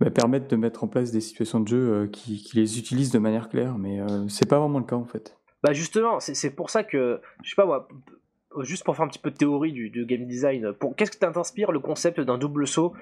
bah, 0.00 0.10
permettent 0.10 0.50
de 0.50 0.56
mettre 0.56 0.84
en 0.84 0.88
place 0.88 1.10
des 1.10 1.20
situations 1.20 1.60
de 1.60 1.68
jeu 1.68 2.10
qui, 2.12 2.50
les 2.54 2.78
utilisent 2.78 3.12
de 3.12 3.20
manière 3.20 3.48
claire, 3.48 3.78
mais 3.78 3.98
c'est 4.28 4.48
pas 4.48 4.58
vraiment 4.58 4.80
le 4.80 4.84
cas 4.84 4.96
en 4.96 5.04
fait. 5.04 5.38
Bah 5.62 5.72
justement, 5.72 6.18
c'est 6.18 6.50
pour 6.50 6.70
ça 6.70 6.82
que, 6.82 7.20
je 7.44 7.50
sais 7.50 7.54
pas 7.54 7.66
moi, 7.66 7.88
juste 8.60 8.84
pour 8.84 8.96
faire 8.96 9.04
un 9.04 9.08
petit 9.08 9.20
peu 9.20 9.30
de 9.30 9.36
théorie 9.36 9.72
du, 9.72 10.04
game 10.06 10.26
design, 10.26 10.74
qu'est-ce 10.96 11.12
que 11.12 11.18
t'inspire 11.18 11.70
le 11.70 11.78
concept 11.78 12.20
d'un 12.20 12.36
double 12.36 12.66
saut? 12.66 12.92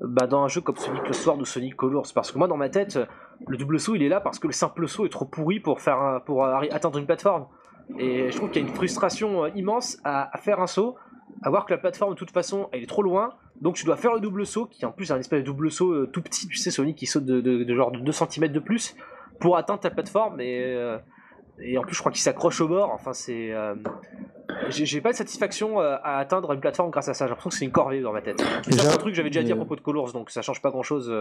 Bah, 0.00 0.26
dans 0.26 0.42
un 0.44 0.48
jeu 0.48 0.60
comme 0.60 0.76
Sonic 0.76 1.06
Lost 1.06 1.26
World 1.26 1.42
ou 1.42 1.44
Sonic 1.44 1.74
Colors 1.76 2.06
Parce 2.14 2.30
que 2.32 2.38
moi 2.38 2.46
dans 2.48 2.56
ma 2.56 2.68
tête, 2.68 2.98
le 3.46 3.56
double 3.56 3.78
saut 3.80 3.94
il 3.94 4.02
est 4.02 4.08
là 4.08 4.20
parce 4.20 4.38
que 4.38 4.46
le 4.46 4.52
simple 4.52 4.86
saut 4.88 5.06
est 5.06 5.10
trop 5.10 5.24
pourri 5.24 5.60
pour 5.60 5.80
faire 5.80 5.98
un- 6.00 6.20
pour 6.20 6.44
arri- 6.44 6.70
atteindre 6.72 6.98
une 6.98 7.06
plateforme. 7.06 7.46
Et 7.98 8.30
je 8.30 8.36
trouve 8.36 8.50
qu'il 8.50 8.62
y 8.62 8.64
a 8.64 8.68
une 8.68 8.74
frustration 8.74 9.44
euh, 9.44 9.50
immense 9.54 9.98
à, 10.04 10.30
faire 10.38 10.60
un 10.60 10.66
saut, 10.66 10.96
à 11.42 11.50
voir 11.50 11.64
que 11.64 11.72
la 11.72 11.78
plateforme 11.78 12.12
de 12.14 12.18
toute 12.18 12.30
façon 12.30 12.68
elle 12.72 12.82
est 12.82 12.86
trop 12.86 13.02
loin, 13.02 13.30
donc 13.60 13.76
tu 13.76 13.84
dois 13.86 13.96
faire 13.96 14.12
le 14.14 14.20
double 14.20 14.44
saut 14.46 14.66
qui 14.66 14.84
en 14.86 14.92
plus 14.92 15.10
est 15.10 15.14
un 15.14 15.18
espèce 15.18 15.40
de 15.40 15.46
double 15.46 15.70
saut 15.70 15.92
euh, 15.92 16.06
tout 16.12 16.22
petit, 16.22 16.46
tu 16.48 16.56
sais 16.58 16.70
Sonic 16.70 16.96
qui 16.96 17.06
saute 17.06 17.24
de, 17.24 17.74
genre 17.74 17.90
de 17.90 17.98
2 17.98 18.12
cm 18.12 18.48
de 18.52 18.60
plus 18.60 18.94
pour 19.40 19.56
atteindre 19.56 19.80
ta 19.80 19.90
plateforme 19.90 20.40
et 20.40 20.64
euh, 20.74 20.98
et 21.60 21.76
en 21.76 21.82
plus, 21.82 21.94
je 21.96 21.98
crois 21.98 22.12
qu'il 22.12 22.20
s'accroche 22.20 22.60
au 22.60 22.68
bord. 22.68 22.92
Enfin, 22.92 23.12
c'est. 23.12 23.50
euh, 23.52 23.74
J'ai 24.68 25.00
pas 25.00 25.12
de 25.12 25.16
satisfaction 25.16 25.80
euh, 25.80 25.96
à 26.02 26.18
atteindre 26.18 26.52
une 26.52 26.60
plateforme 26.60 26.90
grâce 26.90 27.08
à 27.08 27.14
ça. 27.14 27.26
J'ai 27.26 27.30
l'impression 27.30 27.50
que 27.50 27.56
c'est 27.56 27.64
une 27.64 27.72
corvée 27.72 28.00
dans 28.00 28.12
ma 28.12 28.22
tête. 28.22 28.42
C'est 28.68 28.86
un 28.86 28.96
truc 28.96 29.12
que 29.12 29.16
j'avais 29.16 29.30
déjà 29.30 29.42
dit 29.42 29.52
à 29.52 29.56
propos 29.56 29.76
de 29.76 29.80
Colors, 29.80 30.12
donc 30.12 30.30
ça 30.30 30.42
change 30.42 30.62
pas 30.62 30.70
grand 30.70 30.82
chose. 30.82 31.12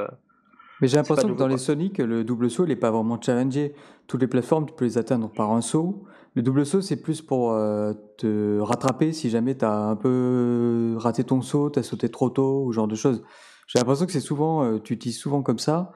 Mais 0.81 0.87
j'ai 0.87 0.97
l'impression 0.97 1.27
que 1.27 1.37
dans 1.37 1.47
les. 1.47 1.57
Sonic, 1.57 1.97
le 1.97 2.23
double 2.23 2.49
saut, 2.49 2.65
il 2.65 2.69
n'est 2.69 2.75
pas 2.75 2.91
vraiment 2.91 3.19
challengé. 3.19 3.73
Toutes 4.07 4.21
les 4.21 4.27
plateformes, 4.27 4.65
tu 4.65 4.73
peux 4.73 4.85
les 4.85 4.97
atteindre 4.97 5.31
par 5.31 5.51
un 5.51 5.61
saut. 5.61 6.03
Le 6.35 6.43
double 6.43 6.65
saut, 6.67 6.81
c'est 6.81 7.01
plus 7.01 7.21
pour 7.21 7.53
euh, 7.53 7.93
te 8.17 8.59
rattraper 8.59 9.11
si 9.11 9.31
jamais 9.31 9.57
tu 9.57 9.65
as 9.65 9.73
un 9.73 9.95
peu 9.95 10.95
raté 10.97 11.23
ton 11.23 11.41
saut, 11.41 11.71
tu 11.71 11.79
as 11.79 11.83
sauté 11.83 12.09
trop 12.09 12.29
tôt, 12.29 12.65
ou 12.65 12.71
ce 12.71 12.75
genre 12.75 12.87
de 12.87 12.95
choses. 12.95 13.23
J'ai 13.67 13.79
l'impression 13.79 14.05
que 14.05 14.11
c'est 14.11 14.19
souvent, 14.19 14.63
euh, 14.63 14.77
tu 14.77 14.93
utilises 14.93 15.17
souvent 15.17 15.41
comme 15.41 15.57
ça. 15.57 15.93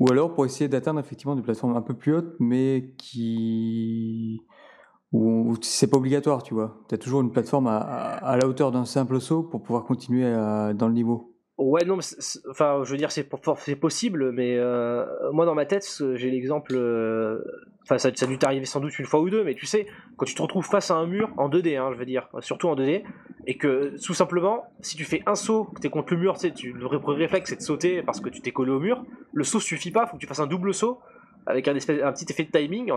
Ou 0.00 0.10
alors 0.10 0.32
pour 0.32 0.46
essayer 0.46 0.68
d'atteindre 0.68 1.00
effectivement 1.00 1.36
des 1.36 1.42
plateformes 1.42 1.76
un 1.76 1.82
peu 1.82 1.94
plus 1.94 2.14
hautes, 2.14 2.34
mais 2.40 2.94
qui. 2.96 4.40
Où, 5.14 5.54
c'est 5.62 5.86
pas 5.88 5.96
obligatoire, 5.96 6.42
tu 6.42 6.54
vois. 6.54 6.76
Tu 6.88 6.94
as 6.94 6.98
toujours 6.98 7.20
une 7.20 7.30
plateforme 7.32 7.66
à, 7.68 8.36
la 8.36 8.46
hauteur 8.46 8.72
d'un 8.72 8.84
simple 8.84 9.20
saut 9.20 9.42
pour 9.42 9.62
pouvoir 9.62 9.84
continuer 9.84 10.26
à- 10.26 10.72
dans 10.74 10.88
le 10.88 10.94
niveau. 10.94 11.30
Ouais, 11.56 11.84
non, 11.84 11.96
mais 11.96 12.02
enfin, 12.50 12.80
je 12.82 12.90
veux 12.90 12.96
dire, 12.96 13.12
c'est 13.12 13.28
possible, 13.76 14.32
mais 14.32 14.56
euh, 14.58 15.06
moi 15.32 15.46
dans 15.46 15.54
ma 15.54 15.66
tête, 15.66 15.86
j'ai 16.16 16.30
l'exemple. 16.30 16.72
euh, 16.74 17.38
Enfin, 17.86 17.98
ça, 17.98 18.08
ça 18.14 18.24
a 18.24 18.28
dû 18.30 18.38
t'arriver 18.38 18.64
sans 18.64 18.80
doute 18.80 18.98
une 18.98 19.04
fois 19.04 19.20
ou 19.20 19.28
deux, 19.28 19.44
mais 19.44 19.54
tu 19.54 19.66
sais, 19.66 19.86
quand 20.16 20.24
tu 20.24 20.34
te 20.34 20.40
retrouves 20.40 20.64
face 20.64 20.90
à 20.90 20.94
un 20.94 21.06
mur 21.06 21.28
en 21.36 21.50
2D, 21.50 21.76
hein, 21.76 21.90
je 21.92 21.98
veux 21.98 22.06
dire, 22.06 22.28
surtout 22.40 22.66
en 22.68 22.76
2D, 22.76 23.02
et 23.46 23.58
que 23.58 23.94
tout 24.02 24.14
simplement, 24.14 24.64
si 24.80 24.96
tu 24.96 25.04
fais 25.04 25.22
un 25.26 25.34
saut, 25.34 25.64
que 25.64 25.80
t'es 25.82 25.90
contre 25.90 26.14
le 26.14 26.20
mur, 26.20 26.32
tu 26.32 26.40
sais, 26.48 26.50
tu, 26.54 26.72
le 26.72 26.86
ré- 26.86 26.96
réflexe 27.06 27.50
c'est 27.50 27.56
de 27.56 27.60
sauter 27.60 28.02
parce 28.02 28.20
que 28.22 28.30
tu 28.30 28.40
t'es 28.40 28.52
collé 28.52 28.70
au 28.72 28.80
mur, 28.80 29.04
le 29.34 29.44
saut 29.44 29.60
suffit 29.60 29.90
pas, 29.90 30.06
faut 30.06 30.16
que 30.16 30.20
tu 30.22 30.26
fasses 30.26 30.40
un 30.40 30.46
double 30.46 30.72
saut 30.72 30.98
avec 31.46 31.68
un, 31.68 31.74
espèce, 31.74 32.02
un 32.02 32.12
petit 32.12 32.26
effet 32.30 32.44
de 32.44 32.50
timing 32.50 32.92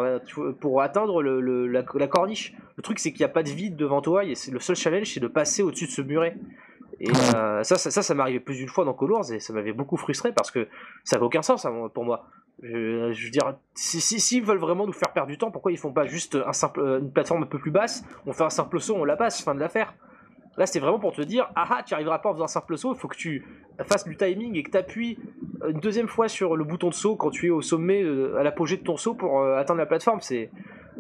pour 0.60 0.82
atteindre 0.82 1.22
la, 1.22 2.08
corniche. 2.08 2.54
Le 2.78 2.84
truc, 2.84 3.00
c'est 3.00 3.12
qu'il 3.12 3.20
n'y 3.20 3.26
a 3.26 3.34
pas 3.34 3.44
de 3.44 3.50
vide 3.50 3.76
devant 3.76 4.02
toi, 4.02 4.24
et 4.24 4.36
c'est 4.36 4.52
le 4.52 4.60
seul 4.60 4.76
challenge, 4.76 5.14
c'est 5.14 5.20
de 5.20 5.28
passer 5.28 5.64
au-dessus 5.64 5.86
de 5.86 5.92
ce 5.92 6.02
muret. 6.02 6.38
Et 7.00 7.10
euh, 7.10 7.64
ça, 7.64 7.76
ça, 7.78 7.92
ça, 7.92 8.02
ça 8.02 8.14
arrivé 8.20 8.40
plus 8.40 8.56
d'une 8.56 8.68
fois 8.68 8.84
dans 8.84 8.94
Colors 8.94 9.32
et 9.32 9.40
ça 9.40 9.54
m'avait 9.54 9.74
beaucoup 9.74 9.98
frustré 9.98 10.32
parce 10.32 10.50
que 10.50 10.68
ça 11.04 11.16
n'avait 11.16 11.26
aucun 11.26 11.42
sens 11.42 11.66
moi- 11.66 11.94
pour 11.94 12.06
moi. 12.06 12.26
Je, 12.64 13.08
veux 13.08 13.30
dire, 13.30 13.56
si 13.76 14.02
s'ils 14.02 14.20
si, 14.20 14.20
s'ils 14.20 14.44
veulent 14.44 14.58
vraiment 14.58 14.88
nous 14.88 14.94
faire 14.94 15.14
perdre 15.14 15.30
du 15.30 15.38
temps, 15.38 15.52
pourquoi 15.52 15.72
ils 15.72 15.78
font 15.78 15.94
pas 15.94 16.08
juste 16.08 16.36
un 16.44 16.54
simple, 16.54 16.80
euh, 16.80 17.00
une 17.00 17.12
plateforme 17.12 17.44
un 17.44 17.46
peu 17.46 17.60
plus 17.60 17.70
basse 17.70 18.04
On 18.26 18.34
fait 18.34 18.46
un 18.46 18.50
simple 18.50 18.80
saut, 18.80 18.96
on 18.96 19.06
la 19.06 19.16
passe, 19.16 19.44
fin 19.44 19.54
de 19.54 19.60
l'affaire. 19.60 19.94
Là, 20.58 20.66
c'était 20.66 20.80
vraiment 20.80 20.98
pour 20.98 21.14
te 21.14 21.22
dire, 21.22 21.52
ah 21.56 21.68
ah, 21.70 21.84
tu 21.86 21.94
arriveras 21.94 22.18
pas 22.18 22.30
en 22.30 22.34
faisant 22.34 22.46
un 22.46 22.48
simple 22.48 22.80
saut, 22.80 22.96
il 22.96 23.00
faut 23.00 23.08
que 23.08 23.16
tu 23.16 23.46
fasses 23.86 24.06
du 24.06 24.18
timing 24.18 24.56
et 24.56 24.64
que 24.64 24.72
tu 24.72 24.78
appuies 24.78 25.20
une 25.68 25.80
deuxième 25.80 26.08
fois 26.08 26.28
sur 26.28 26.56
le 26.56 26.64
bouton 26.64 26.90
de 26.90 26.94
saut 26.94 27.16
quand 27.16 27.30
tu 27.30 27.48
es 27.48 27.50
au 27.50 27.62
sommet, 27.62 28.04
euh, 28.04 28.38
à 28.38 28.44
l'apogée 28.44 28.78
de 28.78 28.84
ton 28.84 28.98
saut 28.98 29.14
pour 29.14 29.42
euh, 29.42 29.58
atteindre 29.58 29.80
la 29.80 29.86
plateforme. 29.86 30.22
C'est, 30.22 30.52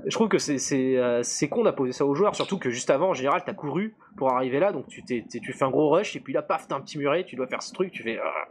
je 0.05 0.15
trouve 0.15 0.27
que 0.27 0.37
c'est 0.37 0.57
c'est 0.57 0.97
euh, 0.97 1.21
con 1.49 1.63
d'imposer 1.63 1.91
ça 1.91 2.05
aux 2.05 2.15
joueurs, 2.15 2.35
surtout 2.35 2.57
que 2.57 2.69
juste 2.69 2.89
avant, 2.89 3.09
en 3.09 3.13
général, 3.13 3.43
t'as 3.45 3.53
couru 3.53 3.95
pour 4.15 4.31
arriver 4.31 4.59
là, 4.59 4.71
donc 4.71 4.87
tu 4.87 5.03
t'es, 5.03 5.25
tu 5.29 5.53
fais 5.53 5.65
un 5.65 5.69
gros 5.69 5.89
rush 5.89 6.15
et 6.15 6.19
puis 6.19 6.33
là, 6.33 6.41
paf, 6.41 6.67
t'as 6.67 6.75
un 6.75 6.81
petit 6.81 6.97
muret, 6.97 7.23
tu 7.23 7.35
dois 7.35 7.47
faire 7.47 7.61
ce 7.61 7.73
truc, 7.73 7.91
tu 7.91 8.03
fais. 8.03 8.19
ah. 8.23 8.47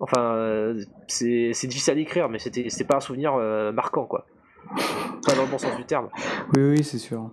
Enfin, 0.00 0.34
euh, 0.34 0.82
c'est 1.06 1.66
difficile 1.66 1.92
à 1.92 1.96
décrire, 1.96 2.28
mais 2.28 2.38
c'était 2.38 2.68
c'était 2.68 2.84
pas 2.84 2.96
un 2.96 3.00
souvenir 3.00 3.34
euh, 3.34 3.72
marquant, 3.72 4.04
quoi. 4.04 4.26
Pas 5.26 5.34
dans 5.34 5.44
le 5.44 5.50
bon 5.50 5.58
sens 5.58 5.76
du 5.76 5.84
terme. 5.84 6.08
Oui, 6.56 6.62
oui, 6.70 6.84
c'est 6.84 6.98
sûr. 6.98 7.30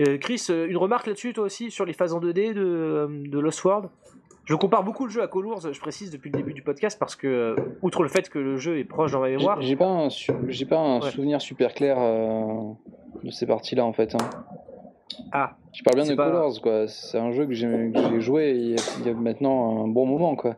Euh, 0.00 0.18
Chris, 0.18 0.44
euh, 0.50 0.66
une 0.68 0.76
remarque 0.76 1.06
là-dessus, 1.06 1.32
toi 1.32 1.44
aussi, 1.44 1.70
sur 1.70 1.84
les 1.84 1.92
phases 1.92 2.12
en 2.12 2.20
2D 2.20 2.52
de, 2.52 2.62
euh, 2.64 3.06
de 3.08 3.38
Lost 3.38 3.62
World? 3.64 3.88
Je 4.44 4.54
compare 4.54 4.84
beaucoup 4.84 5.04
le 5.06 5.10
jeu 5.10 5.22
à 5.22 5.26
Colors, 5.26 5.60
je 5.72 5.80
précise 5.80 6.10
depuis 6.10 6.30
le 6.30 6.36
début 6.36 6.52
du 6.52 6.60
podcast, 6.62 6.98
parce 6.98 7.16
que, 7.16 7.26
euh, 7.26 7.56
outre 7.82 8.02
le 8.02 8.08
fait 8.10 8.28
que 8.28 8.38
le 8.38 8.56
jeu 8.58 8.78
est 8.78 8.84
proche 8.84 9.12
dans 9.12 9.20
ma 9.20 9.30
mémoire, 9.30 9.60
j'ai 9.62 9.74
pas 9.76 9.86
un, 9.88 10.10
su- 10.10 10.32
j'ai 10.48 10.66
pas 10.66 10.78
un 10.78 11.00
Ouais. 11.00 11.10
souvenir 11.10 11.40
super 11.40 11.72
clair 11.72 11.96
euh, 11.98 12.44
de 13.22 13.30
ces 13.30 13.46
parties-là 13.46 13.84
en 13.86 13.94
fait. 13.94 14.14
hein. 14.14 14.18
ah, 15.32 15.56
Je 15.72 15.82
parle 15.82 16.02
bien 16.02 16.10
de 16.10 16.14
pas- 16.16 16.26
Colors 16.30 16.60
quoi. 16.60 16.86
C'est 16.88 17.18
un 17.18 17.32
jeu 17.32 17.46
que 17.46 17.54
j'ai 17.54 18.20
joué 18.20 18.50
il 18.50 18.70
y, 18.70 18.74
a, 18.74 18.82
il 19.00 19.06
y 19.06 19.08
a 19.10 19.14
maintenant 19.14 19.84
un 19.84 19.88
bon 19.88 20.04
moment 20.04 20.36
quoi. 20.36 20.56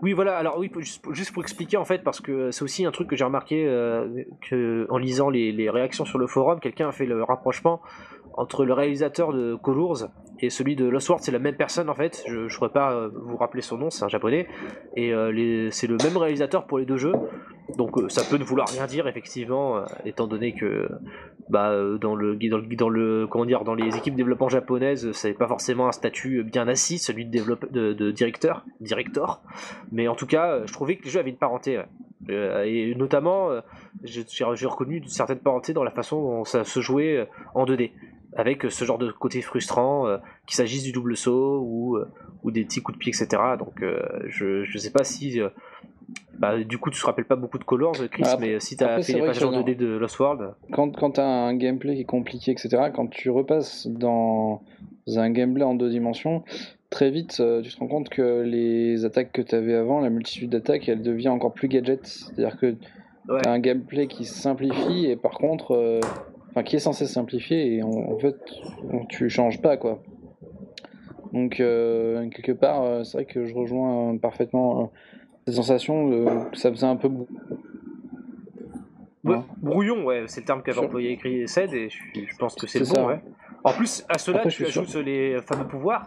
Oui, 0.00 0.12
voilà. 0.12 0.36
Alors 0.38 0.58
oui, 0.58 0.70
juste, 0.78 1.02
pour- 1.02 1.12
juste 1.12 1.32
pour 1.32 1.42
expliquer 1.42 1.76
en 1.76 1.84
fait, 1.84 2.04
parce 2.04 2.20
que 2.20 2.50
c'est 2.52 2.62
aussi 2.62 2.86
un 2.86 2.92
truc 2.92 3.08
que 3.08 3.16
j'ai 3.16 3.24
remarqué 3.24 3.64
euh, 3.66 4.22
que 4.48 4.86
en 4.90 4.96
lisant 4.96 5.28
les, 5.28 5.50
les 5.52 5.68
réactions 5.70 6.04
sur 6.04 6.18
le 6.18 6.26
forum, 6.28 6.60
quelqu'un 6.60 6.88
a 6.88 6.92
fait 6.92 7.04
le 7.04 7.22
rapprochement 7.24 7.80
entre 8.38 8.64
le 8.64 8.72
réalisateur 8.72 9.32
de 9.32 9.56
Colors 9.56 10.08
et 10.40 10.48
celui 10.48 10.76
de 10.76 10.86
Lost 10.86 11.08
World. 11.08 11.24
C'est 11.24 11.32
la 11.32 11.40
même 11.40 11.56
personne 11.56 11.90
en 11.90 11.94
fait. 11.94 12.22
Je 12.28 12.36
ne 12.36 12.48
pourrais 12.48 12.70
pas 12.70 12.92
euh, 12.92 13.10
vous 13.12 13.36
rappeler 13.36 13.62
son 13.62 13.76
nom, 13.76 13.90
c'est 13.90 14.04
un 14.04 14.08
japonais, 14.08 14.46
et 14.96 15.12
euh, 15.12 15.68
c'est 15.72 15.88
le 15.88 15.96
même 16.02 16.16
réalisateur 16.16 16.66
pour 16.66 16.78
les 16.78 16.86
deux 16.86 16.96
jeux. 16.96 17.12
Donc 17.76 17.98
euh, 17.98 18.08
ça 18.08 18.22
peut 18.22 18.38
ne 18.38 18.44
vouloir 18.44 18.68
rien 18.68 18.86
dire 18.86 19.08
effectivement, 19.08 19.82
étant 20.04 20.28
donné 20.28 20.54
que 20.54 20.88
bah, 21.50 21.74
dans 22.00 22.14
les 23.74 23.96
équipes 23.96 24.14
de 24.14 24.18
développement 24.18 24.48
japonaises, 24.48 25.10
c'est 25.12 25.34
pas 25.34 25.48
forcément 25.48 25.88
un 25.88 25.92
statut 25.92 26.44
bien 26.44 26.68
assis, 26.68 26.98
celui 26.98 27.26
de 27.26 28.10
directeur, 28.12 28.64
director. 28.80 29.42
Mais 29.90 30.06
en 30.06 30.14
tout 30.14 30.26
cas, 30.26 30.64
je 30.64 30.72
trouvais 30.72 30.96
que 30.96 31.04
les 31.04 31.10
jeux 31.10 31.20
avaient 31.20 31.30
une 31.30 31.36
parenté. 31.36 31.82
et 32.28 32.94
notamment, 32.94 33.48
j'ai 34.04 34.66
reconnu 34.66 34.98
une 34.98 35.08
certaine 35.08 35.38
parenté 35.38 35.72
dans 35.72 35.84
la 35.84 35.90
façon 35.90 36.20
dont 36.20 36.44
ça 36.44 36.64
se 36.64 36.80
jouait 36.80 37.28
en 37.54 37.64
2D. 37.64 37.90
Avec 38.38 38.64
euh, 38.64 38.70
ce 38.70 38.84
genre 38.84 38.98
de 38.98 39.10
côté 39.10 39.42
frustrant, 39.42 40.06
euh, 40.06 40.16
qu'il 40.46 40.56
s'agisse 40.56 40.82
du 40.84 40.92
double 40.92 41.16
saut 41.16 41.60
ou, 41.62 41.96
euh, 41.96 42.08
ou 42.44 42.50
des 42.50 42.64
petits 42.64 42.80
coups 42.80 42.96
de 42.96 43.00
pied, 43.00 43.10
etc. 43.12 43.42
Donc 43.58 43.82
euh, 43.82 44.00
je, 44.28 44.64
je 44.64 44.78
sais 44.78 44.90
pas 44.90 45.04
si. 45.04 45.40
bah, 46.38 46.56
du 46.62 46.78
coup, 46.78 46.90
tu 46.90 47.00
te 47.00 47.04
rappelles 47.04 47.26
pas 47.26 47.36
beaucoup 47.36 47.58
de 47.58 47.64
Colors, 47.64 47.96
Chris, 48.10 48.22
mais 48.40 48.60
si 48.60 48.76
tu 48.76 48.84
as 48.84 48.92
après, 48.92 49.02
fait 49.02 49.12
les 49.14 49.20
pages 49.20 49.42
en 49.42 49.50
non. 49.50 49.62
2D 49.62 49.76
de 49.76 49.88
Lost 49.96 50.18
World. 50.20 50.54
Quand, 50.72 50.96
quand 50.96 51.10
tu 51.12 51.20
as 51.20 51.26
un 51.26 51.54
gameplay 51.54 51.96
qui 51.96 52.02
est 52.02 52.04
compliqué, 52.04 52.52
etc., 52.52 52.90
quand 52.94 53.08
tu 53.08 53.28
repasses 53.28 53.86
dans 53.88 54.62
un 55.16 55.30
gameplay 55.30 55.64
en 55.64 55.74
deux 55.74 55.90
dimensions, 55.90 56.44
très 56.90 57.10
vite 57.10 57.42
tu 57.64 57.70
te 57.74 57.78
rends 57.80 57.88
compte 57.88 58.08
que 58.08 58.42
les 58.42 59.04
attaques 59.04 59.32
que 59.32 59.42
tu 59.42 59.54
avais 59.54 59.74
avant, 59.74 60.00
la 60.00 60.10
multitude 60.10 60.50
d'attaques, 60.50 60.88
elle 60.88 61.02
devient 61.02 61.28
encore 61.30 61.52
plus 61.52 61.68
gadget. 61.68 62.06
C'est-à-dire 62.06 62.56
que 62.58 62.76
Ouais. 63.28 63.42
T'as 63.42 63.52
un 63.52 63.58
gameplay 63.58 64.06
qui 64.06 64.24
se 64.24 64.32
simplifie 64.32 65.04
et 65.04 65.14
par 65.16 65.32
contre, 65.32 66.00
enfin 66.50 66.62
qui 66.62 66.76
est 66.76 66.80
censé 66.80 67.06
simplifier 67.06 67.76
et 67.76 67.82
en, 67.82 67.90
en 67.90 68.18
fait 68.18 68.36
tu 69.08 69.28
changes 69.28 69.60
pas 69.60 69.76
quoi. 69.76 70.02
Donc 71.32 71.60
euh, 71.60 72.28
quelque 72.30 72.52
part, 72.52 72.82
euh, 72.82 73.04
c'est 73.04 73.18
vrai 73.18 73.24
que 73.26 73.44
je 73.44 73.54
rejoins 73.54 74.14
euh, 74.14 74.18
parfaitement 74.18 74.92
cette 75.46 75.56
sensation 75.56 76.08
de, 76.08 76.26
ça 76.54 76.70
faisait 76.70 76.86
un 76.86 76.96
peu 76.96 77.08
Ouais, 79.24 79.34
Ouais. 79.34 79.40
Brouillon, 79.60 80.04
ouais, 80.04 80.24
c'est 80.26 80.40
le 80.40 80.46
terme 80.46 80.62
qu'avait 80.62 80.78
employé 80.78 81.10
écrit 81.10 81.46
Ced 81.48 81.74
et 81.74 81.90
je, 81.90 81.98
je 82.14 82.36
pense 82.36 82.54
que 82.54 82.66
c'est 82.66 82.78
le 82.78 82.84
bon, 82.86 82.94
ça. 82.94 83.06
ouais. 83.06 83.20
En 83.64 83.72
plus, 83.72 84.04
à 84.08 84.16
cela, 84.16 84.38
Après, 84.38 84.50
tu 84.50 84.64
ajoutes 84.64 84.94
les 84.94 85.38
fameux 85.42 85.66
pouvoirs. 85.66 86.06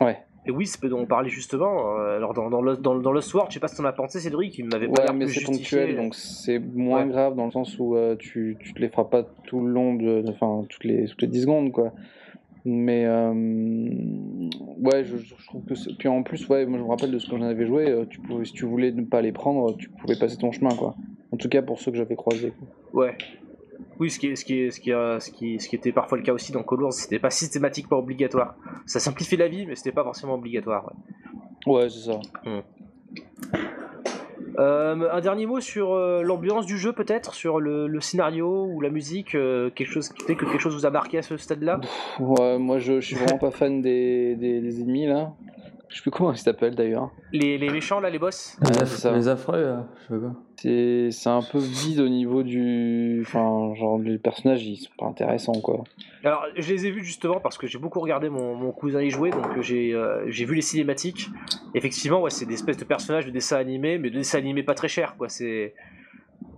Ouais. 0.00 0.18
Et 0.46 0.50
oui, 0.50 0.66
c'est 0.66 0.86
dont 0.88 0.98
on 1.00 1.06
parlait 1.06 1.30
justement. 1.30 1.98
euh, 1.98 2.16
Alors, 2.16 2.34
dans, 2.34 2.50
dans, 2.50 2.60
Lost- 2.60 2.80
dans, 2.82 2.94
dans 2.96 3.12
Lost 3.12 3.32
World, 3.32 3.50
je 3.50 3.54
sais 3.54 3.60
pas 3.60 3.68
si 3.68 3.76
t'en 3.76 3.84
as 3.84 3.92
pensé, 3.92 4.20
Cédric, 4.20 4.58
il 4.58 4.66
m'avait 4.66 4.88
pas 4.88 5.04
Ouais, 5.06 5.12
mais 5.14 5.26
c'est 5.28 5.42
ponctuel, 5.44 5.96
donc 5.96 6.14
c'est 6.14 6.58
moins 6.58 7.04
Ouais. 7.04 7.10
grave 7.10 7.34
dans 7.34 7.46
le 7.46 7.50
sens 7.50 7.78
où 7.78 7.96
euh, 7.96 8.14
tu, 8.16 8.56
tu 8.60 8.74
te 8.74 8.80
les 8.80 8.88
feras 8.90 9.04
pas 9.04 9.24
tout 9.46 9.60
le 9.64 9.72
long 9.72 9.94
de, 9.94 10.22
enfin 10.28 10.64
toutes 10.68 10.84
les 10.84 11.06
toutes 11.06 11.22
les 11.22 11.28
10 11.28 11.42
secondes 11.42 11.72
quoi. 11.72 11.92
Mais 12.66 13.04
euh, 13.06 13.32
ouais, 14.78 15.04
je, 15.04 15.16
je 15.16 15.46
trouve 15.46 15.64
que 15.64 15.74
c'est. 15.74 15.96
Puis 15.98 16.08
en 16.08 16.22
plus, 16.22 16.48
ouais, 16.48 16.66
moi 16.66 16.78
je 16.78 16.84
me 16.84 16.88
rappelle 16.88 17.10
de 17.10 17.18
ce 17.18 17.28
que 17.28 17.36
j'en 17.36 17.42
avais 17.42 17.66
joué. 17.66 18.04
Tu 18.10 18.20
pouvais, 18.20 18.44
si 18.44 18.52
tu 18.52 18.64
voulais 18.66 18.92
ne 18.92 19.02
pas 19.02 19.20
les 19.22 19.32
prendre, 19.32 19.76
tu 19.76 19.88
pouvais 19.90 20.16
passer 20.16 20.36
ton 20.36 20.52
chemin 20.52 20.74
quoi. 20.74 20.94
En 21.32 21.36
tout 21.36 21.48
cas 21.48 21.62
pour 21.62 21.78
ceux 21.80 21.90
que 21.90 21.96
j'avais 21.96 22.16
croisés. 22.16 22.52
quoi. 22.92 23.04
Ouais. 23.04 23.16
Oui, 24.00 24.10
ce 24.10 24.18
qui, 24.18 24.28
est, 24.28 24.36
ce, 24.36 24.44
qui 24.44 24.60
est, 24.60 24.70
ce, 24.70 24.80
qui 24.80 24.90
ce, 24.90 25.30
qui, 25.30 25.60
ce 25.60 25.68
qui 25.68 25.76
était 25.76 25.92
parfois 25.92 26.18
le 26.18 26.24
cas 26.24 26.32
aussi 26.32 26.52
dans 26.52 26.62
Call 26.62 26.80
c'était 26.92 27.18
pas 27.18 27.30
systématiquement 27.30 27.98
obligatoire. 27.98 28.54
Ça 28.86 29.00
simplifie 29.00 29.36
la 29.36 29.48
vie, 29.48 29.66
mais 29.66 29.74
c'était 29.74 29.92
pas 29.92 30.04
forcément 30.04 30.34
obligatoire. 30.34 30.84
ouais. 30.86 31.74
Ouais, 31.74 31.88
c'est 31.88 32.10
ça. 32.10 32.20
Euh, 34.58 35.10
un 35.10 35.20
dernier 35.20 35.46
mot 35.46 35.60
sur 35.60 35.94
euh, 35.94 36.22
l'ambiance 36.22 36.66
du 36.66 36.78
jeu, 36.78 36.92
peut-être, 36.92 37.34
sur 37.34 37.58
le, 37.58 37.88
le 37.88 38.00
scénario 38.00 38.66
ou 38.66 38.80
la 38.80 38.90
musique, 38.90 39.34
euh, 39.34 39.70
quelque 39.70 39.90
chose 39.90 40.10
qui 40.10 40.22
fait 40.24 40.36
que 40.36 40.44
quelque 40.44 40.60
chose 40.60 40.74
vous 40.74 40.86
a 40.86 40.90
marqué 40.90 41.18
à 41.18 41.22
ce 41.22 41.36
stade-là? 41.36 41.80
Ouais, 42.20 42.58
moi 42.58 42.78
je, 42.78 43.00
je 43.00 43.06
suis 43.06 43.16
vraiment 43.16 43.38
pas 43.38 43.50
fan 43.50 43.82
des, 43.82 44.36
des, 44.36 44.60
des 44.60 44.80
ennemis 44.80 45.06
là. 45.06 45.32
Je 45.94 46.00
sais 46.00 46.02
plus 46.02 46.10
comment 46.10 46.32
ils 46.32 46.38
s'appellent 46.38 46.74
d'ailleurs. 46.74 47.12
Les, 47.30 47.56
les 47.56 47.70
méchants 47.70 48.00
là, 48.00 48.10
les 48.10 48.18
boss. 48.18 48.58
Ouais, 48.64 48.84
ça. 48.84 49.12
les 49.12 49.28
affreux, 49.28 49.62
là, 49.62 49.86
je 49.96 50.02
sais 50.02 50.08
pas 50.08 50.18
quoi. 50.18 50.34
C'est 50.56 51.08
c'est 51.12 51.28
un 51.28 51.40
peu 51.40 51.58
vide 51.60 52.00
au 52.00 52.08
niveau 52.08 52.42
du. 52.42 53.22
Enfin, 53.24 53.72
genre 53.76 54.00
les 54.00 54.18
personnages 54.18 54.66
ils 54.66 54.76
sont 54.76 54.90
pas 54.98 55.06
intéressants 55.06 55.60
quoi. 55.62 55.84
Alors, 56.24 56.46
je 56.56 56.68
les 56.68 56.86
ai 56.86 56.90
vus 56.90 57.04
justement 57.04 57.38
parce 57.38 57.56
que 57.58 57.68
j'ai 57.68 57.78
beaucoup 57.78 58.00
regardé 58.00 58.28
mon, 58.28 58.56
mon 58.56 58.72
cousin 58.72 59.02
y 59.02 59.10
jouer, 59.10 59.30
donc 59.30 59.46
euh, 59.56 59.62
j'ai 59.62 59.94
euh, 59.94 60.24
j'ai 60.26 60.44
vu 60.44 60.56
les 60.56 60.62
cinématiques. 60.62 61.28
Effectivement, 61.74 62.20
ouais, 62.22 62.30
c'est 62.30 62.46
des 62.46 62.54
espèces 62.54 62.78
de 62.78 62.84
personnages 62.84 63.26
de 63.26 63.30
dessins 63.30 63.58
animés, 63.58 63.96
mais 63.98 64.10
de 64.10 64.16
dessins 64.16 64.38
animés 64.38 64.64
pas 64.64 64.74
très 64.74 64.88
chers, 64.88 65.16
quoi. 65.16 65.28
C'est 65.28 65.74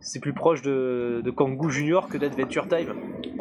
c'est 0.00 0.20
plus 0.20 0.32
proche 0.32 0.62
de, 0.62 1.20
de 1.22 1.30
Kangoo 1.30 1.68
Junior 1.68 2.08
que 2.08 2.16
d'Adventure 2.16 2.68
Time. 2.68 2.94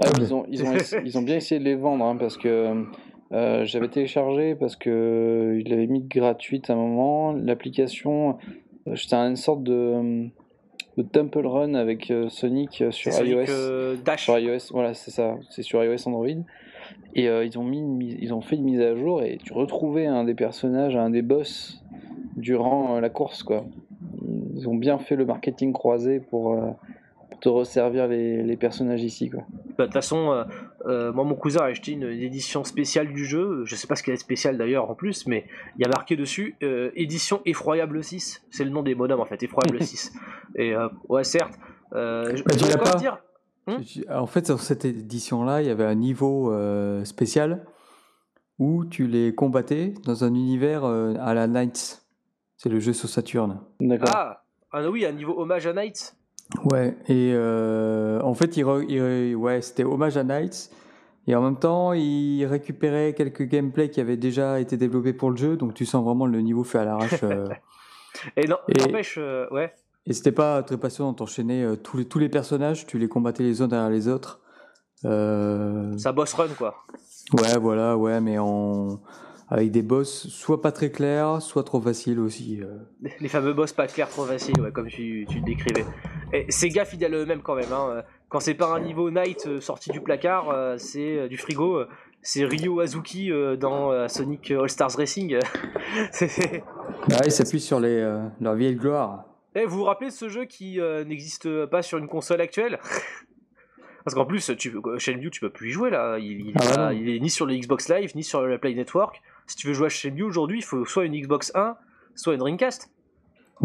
Ah, 0.04 0.10
ils, 0.20 0.34
ont, 0.34 0.46
ils, 0.50 0.62
ont 0.62 0.74
ils 1.06 1.18
ont 1.18 1.22
bien 1.22 1.38
essayé 1.38 1.58
de 1.58 1.66
les 1.66 1.76
vendre 1.76 2.04
hein, 2.04 2.18
parce 2.18 2.36
que 2.36 2.84
euh, 3.36 3.66
j'avais 3.66 3.90
téléchargé 3.90 4.56
parce 4.56 4.76
que 4.76 4.90
euh, 4.90 5.60
il 5.60 5.70
l'avait 5.70 5.88
mis 5.88 6.02
gratuite 6.02 6.70
à 6.70 6.74
un 6.74 6.78
moment. 6.78 7.34
L'application, 7.34 8.38
euh, 8.88 8.96
c'était 8.96 9.16
une 9.16 9.36
sorte 9.36 9.64
de, 9.64 10.28
de 10.98 11.04
Temple 11.04 11.46
Run 11.46 11.74
avec 11.76 12.12
Sonic 12.30 12.84
sur 12.92 13.14
Sonic, 13.14 13.34
iOS. 13.48 13.98
Dash. 14.04 14.24
Sur 14.24 14.40
iOS, 14.40 14.72
voilà, 14.72 14.94
c'est 14.94 15.12
ça. 15.12 15.36
C'est 15.50 15.62
sur 15.64 15.84
iOS 15.84 16.08
Android. 16.08 16.28
Et 17.16 17.28
euh, 17.30 17.46
ils, 17.46 17.58
ont 17.58 17.64
mis 17.64 17.82
mise- 17.82 18.18
ils 18.22 18.34
ont 18.34 18.42
fait 18.42 18.56
une 18.56 18.64
mise 18.64 18.82
à 18.82 18.96
jour 18.96 19.22
et 19.24 19.38
tu 19.44 19.54
retrouvais 19.54 20.06
un 20.06 20.24
des 20.24 20.36
personnages, 20.36 20.96
un 20.96 21.10
des 21.10 21.22
boss 21.22 21.82
durant 22.36 23.00
la 23.00 23.10
course, 23.10 23.44
quoi. 23.44 23.66
Ils 24.56 24.68
ont 24.70 24.76
bien 24.76 24.98
fait 25.00 25.16
le 25.16 25.26
marketing 25.26 25.74
croisé 25.74 26.20
pour 26.20 26.58
te 27.40 27.50
resservir 27.50 28.08
les, 28.08 28.44
les 28.44 28.58
personnages 28.58 29.04
ici, 29.04 29.30
quoi. 29.30 29.42
Bah, 29.78 29.84
De 29.84 29.84
toute 29.86 29.94
façon, 29.94 30.32
euh, 30.32 30.44
euh, 30.86 31.12
moi 31.14 31.24
mon 31.24 31.36
cousin 31.36 31.62
a 31.62 31.66
acheté 31.66 31.92
une, 31.94 32.04
une 32.04 32.22
édition 32.22 32.64
spéciale 32.64 33.12
du 33.14 33.26
jeu, 33.26 33.64
je 33.66 33.76
sais 33.76 33.88
pas 33.88 33.96
ce 33.96 34.04
qu'elle 34.04 34.14
est 34.14 34.18
spéciale 34.18 34.58
d'ailleurs 34.58 34.90
en 34.90 34.96
plus, 34.96 35.28
mais 35.28 35.46
il 35.78 35.82
y 35.82 35.86
a 35.86 35.90
marqué 35.90 36.16
dessus 36.16 36.56
euh, 36.64 36.92
édition 36.96 37.42
effroyable 37.46 38.04
6, 38.04 38.44
c'est 38.52 38.64
le 38.64 38.70
nom 38.70 38.84
des 38.84 38.96
bonhommes 38.96 39.20
en 39.22 39.26
fait, 39.26 39.42
effroyable 39.44 39.82
6. 39.86 40.14
Et 40.56 40.74
euh, 40.76 40.88
ouais 41.10 41.24
certes, 41.24 41.58
euh, 41.94 42.36
je 42.36 42.44
Bah, 42.44 42.54
tu 42.56 42.66
je 42.66 42.70
même 42.70 42.78
pas 42.80 42.96
dire, 42.96 43.18
tu- 43.86 44.06
En 44.10 44.28
fait, 44.28 44.46
sur 44.46 44.60
cette 44.60 44.86
édition-là, 44.86 45.62
il 45.62 45.68
y 45.68 45.72
avait 45.72 45.86
un 45.86 45.96
niveau 45.96 46.52
euh, 46.54 47.04
spécial 47.06 47.66
où 48.60 48.86
tu 48.86 49.08
les 49.08 49.36
combattais 49.36 49.94
dans 50.06 50.24
un 50.24 50.34
univers 50.34 50.86
euh, 50.86 51.14
à 51.20 51.34
la 51.34 51.48
Knights. 51.48 52.04
C'est 52.58 52.70
le 52.70 52.80
jeu 52.80 52.94
sur 52.94 53.10
Saturne. 53.10 53.60
D'accord. 53.82 54.08
ah, 54.14 54.44
ah 54.72 54.90
oui, 54.90 55.06
un 55.06 55.12
niveau 55.12 55.38
hommage 55.40 55.68
à 55.68 55.74
Knight. 55.74 56.16
Ouais, 56.64 56.96
et 57.08 57.32
euh, 57.34 58.22
en 58.22 58.34
fait, 58.34 58.56
il 58.58 58.64
ouais, 59.36 59.62
c'était 59.62 59.84
hommage 59.84 60.18
à 60.18 60.24
Knights. 60.24 60.72
Et 61.28 61.36
en 61.36 61.41
même 61.41 61.58
temps, 61.58 61.93
il 61.93 62.46
récupérait 62.46 63.14
quelques 63.14 63.43
gameplays 63.43 63.89
qui 63.89 64.00
avaient 64.00 64.18
déjà 64.18 64.60
été 64.60 64.78
développés 64.78 65.14
pour 65.14 65.32
le 65.32 65.38
jeu, 65.38 65.58
donc 65.58 65.74
tu 65.74 65.86
sens 65.86 66.06
vraiment 66.06 66.28
le 66.28 66.39
niveau 66.41 66.64
fait 66.64 66.78
à 66.80 66.86
l'arrache. 66.86 67.24
euh. 67.24 67.48
Et 68.38 68.48
non, 68.48 68.58
Et- 68.70 68.80
n'empêche, 68.80 69.16
euh, 69.18 69.48
ouais. 69.52 69.74
et 70.06 70.14
c'était 70.14 70.32
pas 70.32 70.62
très 70.64 70.78
passionnant 70.78 71.12
d'enchaîner 71.14 71.68
tous, 71.84 71.98
les, 71.98 72.06
tous 72.06 72.20
les 72.20 72.30
personnages, 72.30 72.86
tu 72.86 72.98
les 73.00 73.10
combattais 73.10 73.43
les 73.43 73.62
uns 73.62 73.68
derrière 73.68 73.89
les 73.89 74.08
autres. 74.08 74.39
Ça 75.04 76.12
boss 76.14 76.34
run 76.34 76.48
quoi. 76.58 76.76
Ouais, 77.34 77.58
voilà, 77.60 77.98
ouais, 77.98 78.22
mais 78.22 78.38
en... 78.38 79.00
avec 79.50 79.72
des 79.72 79.82
boss 79.84 80.28
soit 80.28 80.62
pas 80.62 80.72
très 80.72 80.89
clairs, 80.91 81.41
soit 81.41 81.64
trop 81.64 81.80
faciles 81.80 82.20
aussi. 82.20 82.62
euh. 82.62 82.78
Les 83.20 83.28
fameux 83.28 83.54
boss 83.54 83.74
pas 83.74 83.88
clairs 83.88 84.10
trop 84.10 84.26
faciles, 84.26 84.60
ouais, 84.60 84.72
comme 84.72 84.88
tu, 84.88 85.26
tu 85.30 85.39
le 85.39 85.46
décrivais. 85.46 85.86
Et 86.34 86.52
Sega 86.52 86.86
fidèle 86.86 87.14
à 87.14 87.18
eux-mêmes 87.18 87.41
quand 87.41 87.56
même. 87.56 87.72
Hein. 87.72 88.04
Quand 88.30 88.39
c'est 88.39 88.56
pas 88.56 88.74
un 88.74 88.80
niveau 88.80 89.12
Knight 89.12 89.46
euh, 89.48 89.62
sorti 89.62 89.91
du 89.91 90.02
placard, 90.02 90.50
euh, 90.50 90.76
c'est 90.78 91.18
euh, 91.20 91.28
du 91.28 91.38
frigo. 91.38 91.78
euh, 91.78 91.88
c'est 92.28 92.43
Ryo 92.43 92.80
Azuki 92.80 93.32
euh, 93.32 93.56
dans 93.56 93.91
euh, 93.91 94.08
Sonic 94.08 94.50
All 94.50 94.68
Stars 94.68 94.93
Racing. 94.98 95.38
Bah, 97.08 97.18
ils 97.24 97.32
s'appuient 97.32 97.60
sur 97.60 97.80
les, 97.80 98.00
euh, 98.00 98.28
leur 98.41 98.56
vieille 98.56 98.76
gloire. 98.76 99.26
Eh, 99.56 99.66
vous 99.66 99.78
vous 99.78 99.84
rappelez 99.84 100.10
de 100.10 100.14
ce 100.16 100.28
jeu 100.28 100.46
qui 100.46 100.80
euh, 100.82 101.04
n'existe 101.06 101.66
pas 101.68 101.82
sur 101.84 101.98
une 102.00 102.08
console 102.08 102.41
actuelle? 102.41 102.80
Parce 104.04 104.16
qu'en 104.16 104.26
plus, 104.26 104.52
tu, 104.58 104.76
euh, 104.76 105.00
Shenmue, 105.00 105.32
tu 105.32 105.39
peux 105.39 105.50
plus 105.50 105.70
y 105.70 105.72
jouer 105.72 105.89
là. 105.89 106.18
Il, 106.20 106.48
il 106.48 106.54
Ah 106.78 106.93
il 106.93 107.10
est 107.10 107.20
ni 107.20 107.30
sur 107.30 107.46
le 107.46 107.56
Xbox 107.56 107.89
Live, 107.89 108.12
ni 108.16 108.24
sur 108.24 108.41
la 108.41 108.58
Play 108.58 108.74
Network. 108.74 109.22
Si 109.48 109.56
tu 109.56 109.68
veux 109.68 109.74
jouer 109.74 109.88
à 109.88 109.89
Shenmue 109.89 110.24
aujourd'hui, 110.24 110.60
il 110.60 110.64
faut 110.64 110.86
soit 110.86 111.06
une 111.06 111.16
Xbox 111.20 111.52
1, 111.56 111.76
soit 112.16 112.34
une 112.34 112.39
Dreamcast. 112.39 112.89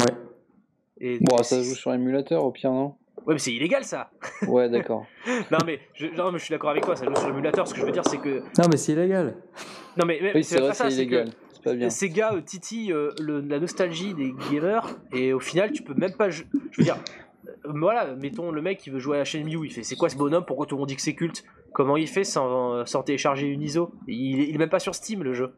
Ouais. 0.01 1.18
Bon, 1.22 1.43
ça 1.43 1.62
joue 1.62 1.74
sur 1.74 1.93
émulateur 1.95 2.45
au 2.45 2.51
pire, 2.51 2.70
non 2.72 2.95
Ouais, 3.26 3.35
mais 3.35 3.39
c'est 3.39 3.53
illégal 3.53 3.85
ça. 3.85 4.11
Ouais, 4.47 4.68
d'accord. 4.68 5.07
non 5.51 5.59
mais, 5.66 5.81
je, 5.95 6.07
non, 6.07 6.31
mais 6.33 6.39
je 6.39 6.45
suis 6.45 6.53
d'accord 6.53 6.70
avec 6.70 6.85
toi, 6.85 6.97
ça 6.97 7.05
joue 7.07 7.14
sur 7.16 7.28
émulateur. 7.28 7.66
Ce 7.68 7.74
que 7.74 7.81
je 7.81 7.87
veux 7.87 7.93
dire, 7.93 8.05
c'est 8.07 8.18
que 8.18 8.41
Non, 8.59 8.66
mais 8.70 8.76
c'est 8.76 8.93
illégal. 8.93 9.37
non 9.97 10.07
mais, 10.07 10.18
mais 10.22 10.33
Oui, 10.35 10.45
c'est 10.45 10.59
pas 10.61 10.72
ça, 10.74 10.91
c'est 10.91 11.07
que 11.07 11.14
illégal. 11.14 11.31
C'est 11.53 11.62
pas 11.62 11.74
bien. 11.74 11.91
Sega 11.91 12.33
euh, 12.35 12.41
titille 12.41 12.93
euh, 12.93 13.11
le- 13.20 13.41
la 13.41 13.59
nostalgie 13.61 14.14
des 14.14 14.33
gamers 14.51 14.97
et 15.12 15.35
au 15.35 15.41
final 15.41 15.72
tu 15.72 15.83
peux 15.83 15.93
même 15.93 16.14
pas 16.14 16.31
je 16.31 16.45
veux 16.78 16.85
dire 16.85 16.97
voilà 17.64 18.14
mettons 18.16 18.51
le 18.51 18.62
mec 18.62 18.78
qui 18.78 18.90
veut 18.90 18.98
jouer 18.98 19.18
à 19.18 19.24
Shenmue 19.24 19.59
il 19.64 19.70
fait 19.72 19.82
c'est 19.82 19.96
quoi 19.96 20.09
ce 20.09 20.16
bonhomme? 20.16 20.44
Pourquoi 20.46 20.66
tout 20.66 20.74
le 20.76 20.80
monde 20.80 20.88
dit 20.88 20.96
que 20.96 21.03
c'est 21.03 21.14
culte? 21.14 21.44
Comment 21.72 21.96
il 21.96 22.09
fait 22.09 22.24
sans, 22.24 22.84
sans 22.86 23.03
télécharger 23.03 23.46
une 23.46 23.62
ISO? 23.62 23.92
Il, 24.09 24.40
est- 24.40 24.48
il 24.48 24.55
est 24.55 24.59
même 24.59 24.68
pas 24.70 24.80
sur 24.80 24.94
Steam 24.94 25.22
le 25.22 25.34
jeu. 25.34 25.53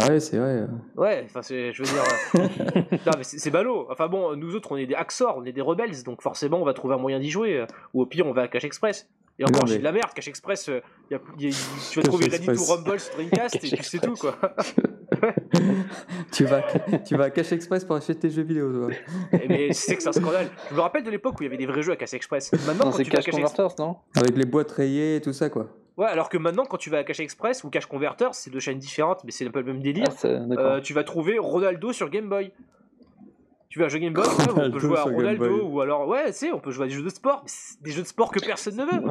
Ah 0.00 0.08
ouais, 0.08 0.20
c'est 0.20 0.38
vrai. 0.38 0.66
ouais 0.96 1.22
enfin 1.24 1.42
c'est 1.42 1.72
je 1.72 1.82
veux 1.82 1.88
dire 1.88 2.02
euh, 2.36 2.80
non 3.06 3.12
mais 3.18 3.24
c'est 3.24 3.50
ballot. 3.50 3.86
Enfin 3.90 4.06
bon 4.08 4.36
nous 4.36 4.54
autres 4.54 4.70
on 4.72 4.76
est 4.76 4.86
des 4.86 4.94
Axor 4.94 5.36
on 5.38 5.44
est 5.44 5.52
des 5.52 5.60
rebelles 5.60 6.02
donc 6.04 6.22
forcément 6.22 6.60
on 6.60 6.64
va 6.64 6.72
trouver 6.72 6.94
un 6.94 6.98
moyen 6.98 7.18
d'y 7.18 7.30
jouer. 7.30 7.58
Euh, 7.58 7.66
ou 7.94 8.02
au 8.02 8.06
pire 8.06 8.26
on 8.26 8.32
va 8.32 8.42
à 8.42 8.48
Cache 8.48 8.64
Express 8.64 9.08
et 9.38 9.44
encore 9.44 9.66
j'ai 9.66 9.74
mais- 9.74 9.78
de 9.80 9.84
la 9.84 9.92
merde 9.92 10.10
Cache 10.14 10.28
Express 10.28 10.68
euh, 10.68 10.80
y 11.10 11.14
a- 11.14 11.20
y 11.38 11.46
a- 11.48 11.50
tu 11.50 11.54
vas 11.98 12.02
Cache 12.02 12.04
trouver 12.04 12.26
Ready 12.28 12.46
to. 12.46 12.64
Rumble 12.64 13.00
sur 13.00 13.14
Dreamcast 13.14 13.54
et 13.56 13.58
Cache 13.58 13.70
puis 13.78 13.84
c'est 13.84 13.98
tout 14.00 14.14
quoi 14.14 14.36
tu, 16.32 16.44
vas, 16.44 16.62
tu 17.06 17.16
vas 17.16 17.24
à 17.24 17.30
Cache 17.30 17.52
Express 17.52 17.84
pour 17.84 17.96
acheter 17.96 18.14
tes 18.14 18.30
jeux 18.30 18.42
vidéo, 18.42 18.72
toi. 18.72 18.96
Eh, 19.32 19.48
Mais 19.48 19.72
c'est 19.72 19.96
que 19.96 20.02
c'est 20.02 20.08
un 20.08 20.12
scandale. 20.12 20.48
Je 20.70 20.74
me 20.74 20.80
rappelle 20.80 21.02
de 21.04 21.10
l'époque 21.10 21.34
où 21.38 21.42
il 21.42 21.46
y 21.46 21.48
avait 21.48 21.56
des 21.56 21.66
vrais 21.66 21.82
jeux 21.82 21.92
à 21.92 21.96
Cache 21.96 22.14
Express. 22.14 22.52
Maintenant, 22.52 22.72
Non, 22.86 22.90
quand 22.90 22.92
c'est 22.92 23.04
tu 23.04 23.10
vas 23.10 23.18
à 23.18 23.22
Cash 23.22 23.26
Cache 23.26 23.40
Express. 23.40 23.56
Converters, 23.56 23.84
non? 23.86 23.96
Avec 24.16 24.36
les 24.36 24.44
boîtes 24.46 24.70
rayées 24.72 25.16
et 25.16 25.20
tout 25.20 25.32
ça, 25.32 25.50
quoi. 25.50 25.68
Ouais, 25.96 26.06
alors 26.06 26.28
que 26.30 26.38
maintenant, 26.38 26.64
quand 26.64 26.78
tu 26.78 26.88
vas 26.90 26.98
à 26.98 27.04
Cache 27.04 27.20
Express 27.20 27.62
ou 27.64 27.70
Cache 27.70 27.86
Converter, 27.86 28.28
c'est 28.32 28.50
deux 28.50 28.60
chaînes 28.60 28.78
différentes, 28.78 29.22
mais 29.24 29.30
c'est 29.30 29.46
un 29.46 29.50
peu 29.50 29.60
le 29.60 29.66
même 29.66 29.82
délire. 29.82 30.06
Ah. 30.24 30.26
Euh, 30.26 30.80
tu 30.80 30.94
vas 30.94 31.04
trouver 31.04 31.38
Ronaldo 31.38 31.92
sur 31.92 32.08
Game 32.08 32.28
Boy. 32.28 32.52
Tu 33.72 33.78
vas 33.78 33.86
à 33.86 33.86
un 33.86 33.88
jeu 33.88 34.00
Game 34.00 34.12
Boy, 34.12 34.22
ouais, 34.26 34.30
on 34.66 34.70
peut 34.70 34.78
jouer 34.80 34.98
à 34.98 35.02
Ronaldo, 35.04 35.66
ou 35.66 35.80
alors, 35.80 36.06
ouais, 36.06 36.26
tu 36.26 36.32
sais, 36.34 36.52
on 36.52 36.58
peut 36.58 36.70
jouer 36.72 36.84
à 36.84 36.88
des 36.88 36.94
jeux 36.94 37.02
de 37.02 37.08
sport, 37.08 37.40
mais 37.42 37.48
c'est 37.48 37.82
des 37.82 37.90
jeux 37.90 38.02
de 38.02 38.06
sport 38.06 38.30
que 38.30 38.38
personne 38.44 38.76
ne 38.76 38.82
veut. 38.84 39.10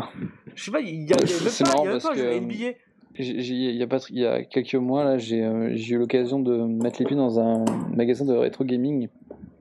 Je 0.53 0.63
sais 0.63 0.69
pas, 0.69 0.81
il 0.81 0.89
y 0.89 0.91
a, 0.91 0.95
il 0.99 1.07
y 1.07 1.11
a 1.11 1.15
même 1.15 1.49
C'est 1.49 1.63
pas, 1.63 1.71
il 1.79 1.83
y 1.83 1.87
a 1.87 1.91
même 1.93 1.99
pas 2.01 2.13
que- 2.13 2.37
NBA. 2.39 2.77
J'ai- 3.17 3.41
j'ai- 3.41 3.53
Il 3.55 3.75
y, 3.75 3.81
a 3.81 3.87
pas, 3.87 3.97
il 4.11 4.19
y 4.19 4.25
a 4.27 4.43
quelques 4.43 4.75
mois, 4.75 5.03
là, 5.03 5.17
j'ai 5.17 5.43
euh, 5.43 5.71
j'ai 5.73 5.95
eu 5.95 5.97
l'occasion 5.97 6.39
de 6.39 6.55
mettre 6.57 6.99
les 6.99 7.05
pieds 7.07 7.17
dans 7.17 7.39
un 7.39 7.65
magasin 7.95 8.23
de 8.23 8.33
rétro 8.33 8.63
gaming. 8.63 9.09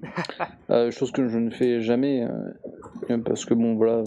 Euh, 0.70 0.90
chose 0.90 1.10
que 1.12 1.26
je 1.28 1.38
ne 1.38 1.48
fais 1.50 1.80
jamais. 1.80 2.22
euh, 3.08 3.18
parce 3.24 3.44
que, 3.46 3.54
bon, 3.54 3.74
voilà, 3.76 4.04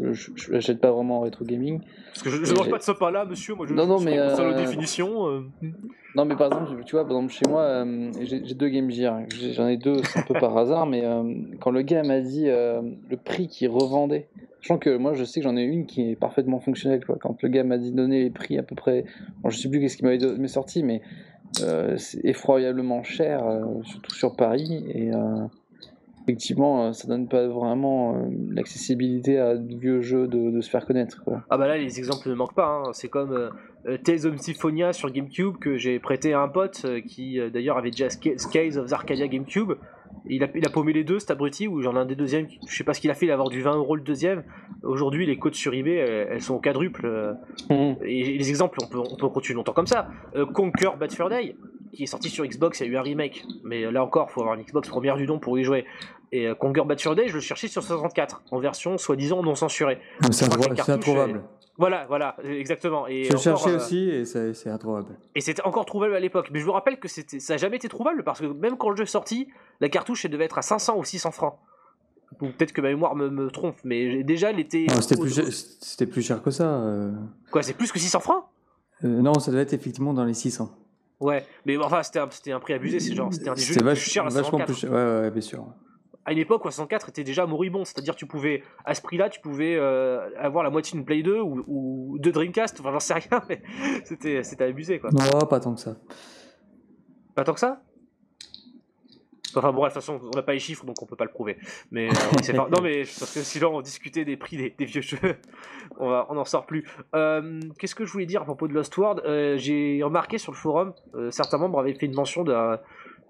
je 0.00 0.52
n'achète 0.52 0.80
pas 0.80 0.90
vraiment 0.90 1.18
en 1.18 1.20
rétro 1.20 1.44
gaming. 1.44 1.80
Parce 2.08 2.22
que 2.22 2.30
je, 2.30 2.44
je 2.44 2.52
Et 2.52 2.56
mange 2.56 2.70
pas 2.70 2.78
de 2.78 2.82
sopin 2.82 3.10
là, 3.10 3.24
monsieur. 3.24 3.54
Moi, 3.54 3.66
je 3.68 3.74
Non, 3.74 3.86
non, 3.86 3.98
je 3.98 4.04
mais, 4.04 4.18
euh, 4.18 4.50
aux 4.50 4.54
définitions. 4.54 5.28
euh. 5.28 5.40
Non, 6.14 6.24
mais 6.24 6.34
par 6.36 6.46
exemple, 6.46 6.82
tu 6.84 6.96
vois, 6.96 7.06
par 7.06 7.16
exemple, 7.16 7.32
chez 7.32 7.48
moi, 7.48 7.62
euh, 7.62 8.10
j'ai 8.22 8.40
deux 8.54 8.68
Game 8.68 8.90
Gear. 8.90 9.20
J'en 9.52 9.68
ai 9.68 9.76
deux, 9.76 10.02
c'est 10.02 10.20
un 10.20 10.22
peu 10.22 10.34
par 10.34 10.56
hasard, 10.58 10.86
mais 10.86 11.04
euh, 11.04 11.22
quand 11.60 11.70
le 11.70 11.82
gars 11.82 12.02
m'a 12.02 12.20
dit 12.20 12.46
le 12.46 13.16
prix 13.22 13.48
qu'il 13.48 13.68
revendait, 13.68 14.28
sachant 14.60 14.78
que 14.78 14.96
moi, 14.96 15.14
je 15.14 15.24
sais 15.24 15.40
que 15.40 15.44
j'en 15.44 15.56
ai 15.56 15.62
une 15.62 15.86
qui 15.86 16.10
est 16.10 16.16
parfaitement 16.16 16.60
fonctionnelle, 16.60 17.04
quoi. 17.04 17.16
Quand 17.20 17.42
le 17.42 17.48
gars 17.48 17.64
m'a 17.64 17.78
dit 17.78 17.92
donner 17.92 18.22
les 18.22 18.30
prix 18.30 18.58
à 18.58 18.62
peu 18.62 18.74
près, 18.74 19.04
bon, 19.42 19.50
je 19.50 19.58
sais 19.58 19.68
plus 19.68 19.80
qu'est-ce 19.80 19.96
qu'il 19.98 20.06
m'avait 20.06 20.48
sorti, 20.48 20.82
mais 20.82 21.02
c'est 21.96 22.24
effroyablement 22.24 23.02
cher, 23.02 23.44
surtout 23.84 24.14
sur 24.14 24.36
Paris, 24.36 24.84
et 24.94 25.10
effectivement, 26.26 26.86
euh, 26.88 26.92
ça 26.92 27.06
donne 27.08 27.28
pas 27.28 27.46
vraiment 27.46 28.16
euh, 28.16 28.28
l'accessibilité 28.50 29.38
à 29.38 29.56
de 29.56 29.76
vieux 29.76 30.00
jeux 30.02 30.26
de, 30.26 30.50
de 30.50 30.60
se 30.60 30.68
faire 30.70 30.84
connaître, 30.86 31.22
quoi. 31.24 31.42
Ah 31.50 31.56
bah 31.56 31.68
là, 31.68 31.78
les 31.78 31.98
exemples 31.98 32.28
ne 32.28 32.34
manquent 32.34 32.54
pas. 32.54 32.66
hein. 32.66 32.90
C'est 32.92 33.08
comme 33.08 33.32
euh, 33.32 33.50
euh, 33.86 33.96
Tales 33.98 34.26
of 34.26 34.36
Symphonia 34.38 34.92
sur 34.92 35.10
GameCube 35.10 35.56
que 35.58 35.76
j'ai 35.76 35.98
prêté 36.00 36.32
à 36.32 36.40
un 36.40 36.48
pote 36.48 36.82
euh, 36.84 37.00
qui 37.00 37.38
euh, 37.38 37.50
d'ailleurs 37.50 37.78
avait 37.78 37.90
déjà 37.92 38.10
Skies 38.10 38.76
of 38.78 38.92
Arcadia 38.92 39.28
GameCube. 39.28 39.72
Il, 40.28 40.42
a, 40.42 40.48
il 40.56 40.66
a 40.66 40.70
paumé 40.70 40.92
les 40.92 41.04
deux, 41.04 41.20
cet 41.20 41.30
abruti, 41.30 41.68
ou 41.68 41.82
j'en 41.82 41.94
ai 41.94 41.98
un 41.98 42.04
des 42.06 42.16
deuxièmes. 42.16 42.48
Je 42.66 42.76
sais 42.76 42.82
pas 42.82 42.94
ce 42.94 43.00
qu'il 43.00 43.10
a 43.10 43.14
fait, 43.14 43.26
il 43.26 43.30
a 43.30 43.34
avoir 43.34 43.48
du 43.48 43.62
20 43.62 43.76
euros 43.76 43.94
le 43.94 44.02
deuxième. 44.02 44.42
Aujourd'hui, 44.82 45.24
les 45.24 45.38
codes 45.38 45.54
sur 45.54 45.72
eBay, 45.72 45.94
elles, 45.94 46.28
elles 46.32 46.40
sont 46.40 46.54
au 46.56 46.60
quadruple. 46.60 47.06
euh, 47.06 47.94
et 48.04 48.36
les 48.36 48.48
exemples, 48.48 48.78
on 48.82 48.88
peut, 48.88 48.98
on 48.98 49.16
peut 49.16 49.28
continuer 49.28 49.56
longtemps 49.56 49.72
comme 49.72 49.86
ça. 49.86 50.08
Conquer 50.52 50.88
Bad 50.98 51.12
Fur 51.12 51.28
Day, 51.28 51.54
qui 51.92 52.02
est 52.04 52.06
sorti 52.06 52.28
sur 52.28 52.44
Xbox, 52.44 52.80
il 52.80 52.86
y 52.86 52.88
a 52.88 52.92
eu 52.92 52.96
un 52.96 53.02
remake. 53.02 53.44
Mais 53.62 53.88
là 53.90 54.02
encore, 54.02 54.30
faut 54.32 54.40
avoir 54.40 54.56
une 54.56 54.64
Xbox 54.64 54.88
première 54.88 55.16
du 55.16 55.26
nom 55.26 55.38
pour 55.38 55.58
y 55.58 55.62
jouer. 55.64 55.84
Et 56.32 56.46
euh, 56.48 56.54
Conquer 56.54 56.82
Bad 56.84 56.98
Day, 57.16 57.28
je 57.28 57.34
le 57.34 57.40
cherchais 57.40 57.68
sur 57.68 57.82
64, 57.82 58.42
en 58.50 58.58
version 58.58 58.98
soi-disant 58.98 59.42
non 59.42 59.54
censurée. 59.54 59.98
C'est 60.30 60.44
introuvable. 60.90 61.42
Voilà, 61.78 62.06
voilà, 62.08 62.36
exactement. 62.44 63.06
Et 63.06 63.24
Je 63.24 63.32
le 63.32 63.38
cherchais 63.38 63.70
euh, 63.70 63.76
aussi 63.76 64.08
et 64.08 64.24
c'est 64.24 64.70
introuvable. 64.70 65.08
Et 65.34 65.40
c'était 65.42 65.62
encore 65.62 65.84
trouvable 65.84 66.14
à 66.14 66.20
l'époque. 66.20 66.48
Mais 66.50 66.58
je 66.58 66.64
vous 66.64 66.72
rappelle 66.72 66.98
que 66.98 67.06
ça 67.06 67.22
n'a 67.50 67.56
jamais 67.58 67.76
été 67.76 67.88
trouvable 67.88 68.24
parce 68.24 68.40
que 68.40 68.46
même 68.46 68.76
quand 68.78 68.88
le 68.90 68.96
jeu 68.96 69.02
est 69.02 69.06
sorti, 69.06 69.48
la 69.80 69.88
cartouche 69.90 70.24
elle 70.24 70.30
devait 70.30 70.46
être 70.46 70.56
à 70.58 70.62
500 70.62 70.96
ou 70.96 71.04
600 71.04 71.30
francs. 71.32 71.54
Peut-être 72.38 72.72
que 72.72 72.80
ma 72.80 72.88
mémoire 72.88 73.14
me, 73.14 73.28
me 73.30 73.50
trompe, 73.50 73.76
mais 73.84 74.22
déjà 74.24 74.50
elle 74.50 74.58
était. 74.58 74.86
C'était 75.00 75.20
plus, 75.20 75.34
cher- 75.34 76.08
plus 76.10 76.22
cher 76.22 76.42
que 76.42 76.50
ça. 76.50 76.64
euh. 76.64 77.12
Quoi, 77.52 77.62
c'est 77.62 77.74
plus 77.74 77.92
que 77.92 77.98
600 77.98 78.20
francs? 78.20 78.44
Euh, 79.04 79.08
non, 79.20 79.38
ça 79.38 79.52
doit 79.52 79.60
être 79.60 79.72
effectivement 79.74 80.12
dans 80.14 80.24
les 80.24 80.34
600. 80.34 80.70
Ouais, 81.20 81.44
mais 81.66 81.76
enfin 81.78 82.02
c'était 82.02 82.18
un, 82.50 82.58
prix 82.60 82.72
abusé, 82.74 83.00
c'est 83.00 83.14
genre 83.14 83.32
c'était 83.32 83.48
un 83.48 83.54
des 83.54 83.62
jeux 83.62 83.74
vache- 83.82 84.02
plus 84.02 84.10
chers 84.10 84.24
à 84.24 84.28
vachement 84.28 84.58
64. 84.58 84.66
plus 84.66 84.74
cher. 84.80 84.90
Ouais, 84.90 85.20
ouais, 85.22 85.30
bien 85.30 85.40
sûr. 85.40 85.66
À 86.28 86.32
une 86.32 86.38
époque 86.38 86.64
où 86.64 86.68
64 86.70 87.08
était 87.08 87.22
déjà 87.24 87.46
moribond, 87.46 87.84
c'est-à-dire 87.84 88.16
tu 88.16 88.26
pouvais 88.26 88.62
à 88.84 88.94
ce 88.94 89.00
prix-là 89.00 89.28
tu 89.30 89.40
pouvais 89.40 89.76
euh, 89.76 90.28
avoir 90.36 90.64
la 90.64 90.70
moitié 90.70 90.96
d'une 90.98 91.06
Play 91.06 91.22
2 91.22 91.40
ou, 91.40 91.64
ou 91.68 92.18
deux 92.18 92.32
Dreamcast, 92.32 92.80
enfin 92.80 92.90
j'en 92.92 92.98
sais 93.00 93.14
rien, 93.14 93.42
mais 93.48 93.62
c'était 94.04 94.42
c'était 94.42 94.64
abusé 94.64 94.98
quoi. 94.98 95.10
Non, 95.12 95.46
pas 95.46 95.60
tant 95.60 95.72
que 95.74 95.80
ça. 95.80 95.96
Pas 97.36 97.44
tant 97.44 97.54
que 97.54 97.60
ça? 97.60 97.80
Enfin 99.54 99.72
bon, 99.72 99.82
de 99.82 99.86
toute 99.86 99.94
façon, 99.94 100.20
on 100.22 100.36
n'a 100.36 100.42
pas 100.42 100.52
les 100.52 100.58
chiffres, 100.58 100.84
donc 100.84 101.00
on 101.00 101.06
peut 101.06 101.16
pas 101.16 101.24
le 101.24 101.30
prouver. 101.30 101.56
Mais 101.90 102.08
euh, 102.10 102.52
pas- 102.56 102.68
non, 102.70 102.82
mais 102.82 103.04
parce 103.04 103.32
que 103.32 103.40
sinon 103.40 103.76
on 103.76 103.80
discutait 103.80 104.24
des 104.24 104.36
prix 104.36 104.56
des, 104.58 104.70
des 104.76 104.84
vieux 104.84 105.00
jeux, 105.00 105.18
on 105.98 106.10
va, 106.10 106.26
on 106.28 106.34
n'en 106.34 106.44
sort 106.44 106.66
plus. 106.66 106.84
Euh, 107.14 107.60
Qu'est-ce 107.78 107.94
que 107.94 108.04
je 108.04 108.12
voulais 108.12 108.26
dire 108.26 108.42
à 108.42 108.44
propos 108.44 108.68
de 108.68 108.74
Lost 108.74 108.94
World? 108.98 109.22
J'ai 109.58 110.02
remarqué 110.02 110.36
sur 110.38 110.52
le 110.52 110.56
forum, 110.58 110.92
certains 111.30 111.56
membres 111.58 111.78
avaient 111.78 111.94
fait 111.94 112.06
une 112.06 112.14
mention 112.14 112.42
d'un 112.44 112.80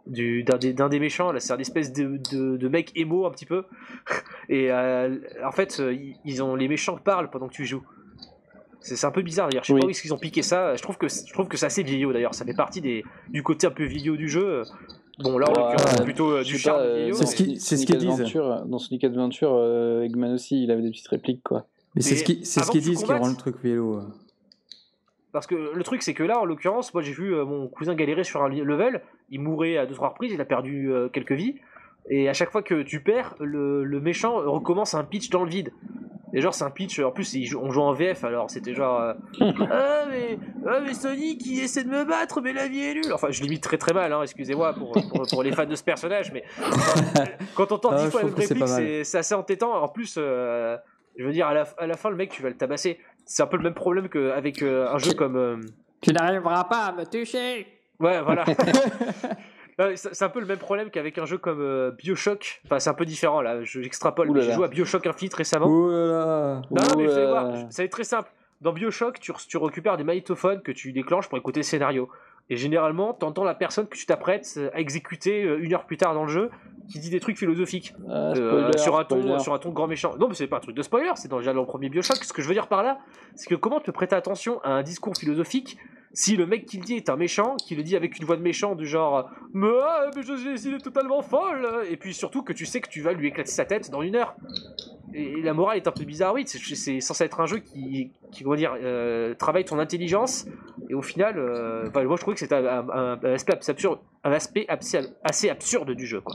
du- 0.07 0.43
d'un 0.45 0.59
des, 0.59 0.73
des 0.73 1.01
méchants, 1.01 1.33
là, 1.33 1.41
c'est 1.41 1.53
un 1.53 1.59
espèce 1.59 1.93
de, 1.93 2.19
de, 2.33 2.57
de 2.57 2.69
mec 2.69 2.93
émo 2.95 3.27
un 3.27 3.31
petit 3.31 3.47
peu. 3.47 3.65
Et 4.49 4.71
euh, 4.71 5.17
en 5.45 5.53
fait, 5.53 5.79
euh, 5.81 5.97
ils- 6.25 6.43
ont 6.43 6.55
les 6.55 6.69
méchants 6.69 6.97
parlent 6.97 7.31
pendant 7.31 7.49
que 7.49 7.55
tu 7.55 7.67
joues. 7.67 7.85
C'est 8.81 9.05
un 9.05 9.11
peu 9.11 9.23
bizarre 9.23 9.49
d'ailleurs. 9.49 9.65
Je 9.65 9.69
sais 9.69 9.73
Oui. 9.73 9.81
pas 9.81 9.87
où 9.87 9.91
est-ce 9.91 10.01
qu'ils 10.03 10.15
ont 10.15 10.19
piqué 10.19 10.43
ça. 10.43 10.77
Je 10.77 10.83
trouve 10.83 10.97
que 10.97 11.09
je 11.09 11.33
trouve 11.33 11.49
que 11.49 11.57
c'est 11.57 11.67
assez 11.67 11.83
vieillot 11.83 12.13
d'ailleurs. 12.13 12.35
Ça 12.35 12.45
fait 12.45 12.55
partie 12.55 12.81
des, 12.81 13.03
du 13.31 13.43
côté 13.43 13.67
un 13.67 13.71
peu 13.71 13.85
vieillot 13.85 14.17
du 14.17 14.29
jeu. 14.29 14.63
Bon 15.19 15.39
là 15.39 15.47
en 15.51 15.71
Ouais, 15.71 16.05
plutôt 16.05 16.31
euh, 16.31 16.45
du 16.45 16.57
charme 16.57 16.83
euh. 16.83 17.13
C'est 17.13 17.27
ce 17.27 17.35
qui- 17.35 17.45
Sonic 17.45 17.61
c'est 17.61 17.77
ce 17.79 17.87
qu'ils 17.87 17.97
disent. 17.99 18.11
Adventure, 18.21 18.65
Dans 18.67 18.79
Sonic 18.79 19.03
Adventure, 19.03 19.55
euh, 19.55 20.03
Eggman 20.03 20.35
aussi, 20.35 20.63
il 20.63 20.71
avait 20.71 20.83
des 20.83 20.91
petites 20.91 21.09
répliques, 21.09 21.43
quoi. 21.43 21.67
Mais 21.97 22.03
c'est 22.03 22.11
Mais 22.11 22.17
ce 22.45 22.61
ce 22.61 22.71
qu'ils 22.71 22.81
que 22.81 22.85
tu 22.85 22.91
disent 22.91 23.03
qui 23.03 23.13
rend 23.13 23.27
le 23.29 23.35
truc 23.35 23.57
vélo. 23.63 24.03
Parce 25.37 25.47
que 25.47 25.55
le 25.75 25.85
truc 25.85 26.03
c'est 26.03 26.15
que 26.15 26.23
là 26.23 26.41
en 26.41 26.47
l'occurrence, 26.47 26.95
moi 26.95 27.03
j'ai 27.03 27.13
vu 27.13 27.35
euh, 27.35 27.45
mon 27.45 27.69
cousin 27.69 27.95
galérer 27.95 28.25
sur 28.25 28.43
un 28.43 28.49
level. 28.49 29.03
Il 29.29 29.41
mourait 29.43 29.77
à 29.77 29.85
deux 29.85 29.95
trois 29.95 30.09
reprises. 30.09 30.33
Il 30.33 30.41
a 30.41 30.47
perdu 30.47 30.91
euh, 30.91 31.11
quelques 31.11 31.33
vies. 31.33 31.57
Et 32.09 32.31
à 32.31 32.33
chaque 32.33 32.51
fois 32.51 32.63
que 32.63 32.81
tu 32.81 33.01
perds, 33.03 33.35
le, 33.39 33.85
le 33.85 34.01
méchant 34.01 34.37
recommence 34.37 34.95
un 34.95 35.05
pitch 35.05 35.29
dans 35.29 35.45
le 35.45 35.51
vide. 35.51 35.73
Et 36.33 36.41
genre 36.41 36.55
c'est 36.55 36.65
un 36.65 36.71
pitch, 36.71 37.01
en 37.01 37.11
plus 37.11 37.37
on 37.55 37.71
joue 37.71 37.83
en 37.83 37.93
VF 37.93 38.25
alors 38.25 38.51
c'était 38.51 38.75
genre 38.75 38.99
euh, 39.01 39.13
ah, 39.71 40.05
mais, 40.11 40.39
ah 40.67 40.81
mais 40.81 40.95
Sonic 40.95 41.45
il 41.47 41.61
essaie 41.61 41.85
de 41.85 41.91
me 41.91 42.05
battre 42.05 42.41
mais 42.41 42.55
la 42.55 42.67
vie 42.67 42.81
est 42.81 42.95
nulle 42.95 43.13
Enfin 43.13 43.29
je 43.31 43.43
limite 43.43 43.63
très 43.63 43.79
très 43.79 43.93
mal 43.93 44.13
hein, 44.13 44.23
excusez-moi 44.23 44.73
pour, 44.73 44.93
pour, 44.93 45.27
pour 45.29 45.43
les 45.43 45.53
fans 45.53 45.67
de 45.67 45.75
ce 45.77 45.85
personnage 45.85 46.33
mais 46.33 46.43
quand 47.55 47.73
Ah, 47.91 47.97
dix 47.97 48.05
je 48.05 48.11
fois 48.11 48.23
la 48.23 48.29
réplique 48.29 48.69
c'est 48.69 49.05
c'est 49.05 49.19
assez 49.19 49.35
entêtant 49.35 49.83
en 49.83 49.89
plus 49.89 50.17
euh, 50.19 50.77
je 51.17 51.25
veux 51.25 51.33
dire 51.33 51.47
à 51.47 51.55
la, 51.55 51.65
à 51.79 51.87
la 51.87 51.97
fin 51.97 52.11
le 52.11 52.17
mec 52.17 52.31
tu 52.31 52.43
vas 52.43 52.49
le 52.49 52.57
tabasser 52.57 52.99
c'est 53.27 53.43
un 53.43 53.47
peu 53.47 53.57
le 53.59 53.63
même 53.65 53.75
problème 53.75 54.09
qu'avec 54.09 54.63
euh, 54.63 54.89
un 54.89 54.99
jeu 54.99 55.13
comme 55.13 55.37
euh, 55.37 55.57
Tu 56.01 56.13
n'arriveras 56.13 56.65
pas 56.65 56.87
à 56.87 56.93
me 56.93 57.05
toucher. 57.05 57.67
Ouais, 58.01 58.23
voilà. 58.23 58.45
C'est 59.95 60.23
un 60.23 60.31
peu 60.31 60.41
le 60.41 60.47
même 60.47 60.59
problème 60.59 60.89
qu'avec 60.91 61.19
un 61.19 61.27
jeu 61.27 61.37
comme 61.37 61.61
euh, 61.61 61.91
Bioshock. 61.91 62.63
Enfin, 62.65 62.79
c'est 62.79 62.89
un 62.89 62.95
peu 62.95 63.05
différent 63.05 63.43
là. 63.43 63.63
Je- 63.63 63.83
J'extrapole. 63.83 64.31
Mais 64.33 64.41
J'ai 64.41 64.53
joué 64.53 64.65
à 64.65 64.69
Bioshock 64.69 65.07
Infinite 65.07 65.35
récemment. 65.35 65.67
Ouh 65.67 65.91
là 65.91 66.07
là. 66.07 66.63
Non, 66.71 66.83
non, 66.83 66.97
mais 66.97 67.05
vous 67.07 67.13
allez 67.13 67.27
voir, 67.27 67.53
ça 67.69 67.83
va 67.83 67.85
être 67.85 67.93
très 67.93 68.05
simple. 68.05 68.31
Dans 68.63 68.73
Bioshock, 68.73 69.21
tu, 69.21 69.33
tu 69.49 69.57
récupères 69.59 69.99
des 69.99 70.05
magnétophones 70.05 70.63
que 70.63 70.73
tu 70.73 70.93
déclenches 70.93 71.29
pour 71.29 71.37
écouter 71.37 71.61
le 71.61 71.65
scénario. 71.65 72.09
Et 72.49 72.57
généralement, 72.57 73.13
t'entends 73.13 73.45
la 73.45 73.55
personne 73.55 73.89
que 73.89 73.97
tu 73.97 74.07
t'apprêtes 74.07 74.55
euh, 74.57 74.71
à 74.73 74.81
exécuter 74.81 75.43
euh, 75.43 75.59
une 75.61 75.75
heure 75.75 75.85
plus 75.85 75.97
tard 75.97 76.15
dans 76.15 76.25
le 76.25 76.31
jeu 76.31 76.51
qui 76.89 77.01
dit 77.01 77.11
des 77.11 77.19
trucs 77.19 77.37
philosophiques. 77.37 77.93
Euh, 78.09 78.35
spoiler, 78.35 78.79
sur, 78.79 78.97
un 78.97 79.05
ton, 79.05 79.39
sur 79.41 79.53
un 79.53 79.59
ton 79.59 79.71
grand 79.71 79.89
méchant. 79.89 80.15
Non, 80.19 80.29
mais 80.29 80.35
c'est 80.35 80.47
pas 80.47 80.59
un 80.59 80.61
truc 80.61 80.77
de 80.77 80.83
spoiler, 80.83 81.11
c'est 81.17 81.29
dans, 81.29 81.39
déjà 81.39 81.53
dans 81.53 81.63
le 81.63 81.67
premier 81.67 81.89
Bioshock. 81.89 82.23
Ce 82.23 82.33
que 82.33 82.43
je 82.43 82.47
veux 82.47 82.55
dire 82.55 82.69
par 82.69 82.85
là, 82.85 82.99
c'est 83.35 83.49
que 83.49 83.57
comment 83.57 83.81
te 83.81 83.91
prêter 83.91 84.15
attention 84.15 84.61
à 84.63 84.71
un 84.71 84.83
discours 84.85 85.17
philosophique 85.17 85.77
si 86.19 86.35
le 86.35 86.47
mec 86.47 86.65
qui 86.65 86.79
le 86.79 86.85
dit 86.85 86.95
est 86.95 87.11
un 87.11 87.17
méchant, 87.17 87.57
qui 87.57 87.77
le 87.77 87.83
dit 87.83 87.95
avec 87.95 88.17
une 88.19 88.25
voix 88.25 88.37
de 88.37 88.43
méchant 88.43 88.75
du 88.75 88.87
genre 88.87 89.31
Mais, 89.53 89.69
ah, 89.83 90.11
mais 90.17 90.23
je 90.23 90.35
suis 90.35 90.69
il 90.69 90.75
est 90.75 90.79
totalement 90.79 91.21
folle 91.21 91.69
Et 91.91 91.97
puis 91.99 92.15
surtout 92.15 92.43
que 92.43 92.55
tu 92.55 92.65
sais 92.65 92.81
que 92.81 92.89
tu 92.89 93.03
vas 93.03 93.13
lui 93.13 93.29
éclater 93.29 93.51
sa 93.51 93.67
tête 93.67 93.91
dans 93.91 94.01
une 94.01 94.17
heure. 94.17 94.35
Et, 95.13 95.25
et 95.39 95.43
la 95.43 95.53
morale 95.53 95.77
est 95.77 95.87
un 95.87 95.93
peu 95.93 96.05
bizarre, 96.05 96.33
oui, 96.35 96.45
c'est- 96.47 97.01
censé 97.01 97.25
être 97.25 97.39
un 97.41 97.47
jeu 97.47 97.59
qui, 97.59 98.13
qui 98.33 98.43
comment 98.45 98.57
dire, 98.57 98.75
euh, 98.83 99.35
travaille 99.35 99.65
ton 99.67 99.79
intelligence, 99.79 100.47
et 100.89 100.95
au 100.95 101.03
final, 101.03 101.39
euh, 101.39 101.87
enfin, 101.89 102.03
moi 102.05 102.17
je 102.17 102.21
trouvais 102.23 102.35
que 102.35 102.41
c'était 102.41 102.55
un, 102.55 102.89
un- 102.89 103.19
un 103.23 103.33
aspect 103.33 103.55
assez 103.57 103.71
absurde, 103.71 103.99
un 104.25 104.33
aspect 104.33 104.65
assez, 104.69 105.01
assez 105.23 105.49
absurde 105.51 105.93
du 105.93 106.07
jeu, 106.07 106.21
quoi. 106.23 106.35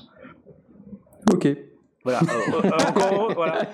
Ok. 1.33 1.47
Voilà. 2.03 2.19
Euh, 2.53 2.61
euh, 2.63 2.71
encore, 2.89 3.33
voilà. 3.33 3.67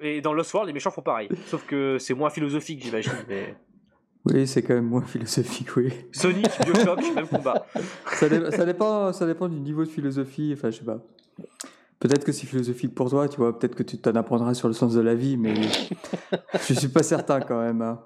Et 0.00 0.20
dans 0.20 0.32
Lost 0.32 0.52
World, 0.54 0.68
les 0.68 0.72
méchants 0.72 0.90
font 0.90 1.02
pareil. 1.02 1.28
Sauf 1.46 1.64
que 1.66 1.98
c'est 1.98 2.14
moins 2.14 2.30
philosophique, 2.30 2.82
j'imagine. 2.84 3.12
Mais... 3.28 3.54
Oui, 4.24 4.46
c'est 4.46 4.62
quand 4.62 4.74
même 4.74 4.86
moins 4.86 5.02
philosophique, 5.06 5.76
oui. 5.76 5.92
Sonic, 6.12 6.48
Bioshock, 6.64 7.00
même 7.14 7.26
combat. 7.26 7.66
ça, 8.14 8.28
dé- 8.28 8.50
ça 8.52 8.64
dépend, 8.64 9.12
ça 9.12 9.26
dépend 9.26 9.48
du 9.48 9.58
niveau 9.58 9.84
de 9.84 9.88
philosophie. 9.90 10.52
Enfin, 10.56 10.70
je 10.70 10.78
sais 10.78 10.84
pas. 10.84 10.98
Peut-être 11.98 12.24
que 12.24 12.32
c'est 12.32 12.46
philosophique 12.46 12.94
pour 12.94 13.10
toi, 13.10 13.28
tu 13.28 13.36
vois. 13.38 13.58
Peut-être 13.58 13.74
que 13.76 13.82
tu 13.82 13.98
t'en 13.98 14.14
apprendras 14.14 14.54
sur 14.54 14.68
le 14.68 14.74
sens 14.74 14.92
de 14.94 15.00
la 15.00 15.14
vie, 15.14 15.36
mais 15.36 15.54
je 16.68 16.74
suis 16.74 16.88
pas 16.88 17.02
certain 17.02 17.40
quand 17.40 17.60
même. 17.60 17.82
hein. 17.82 18.00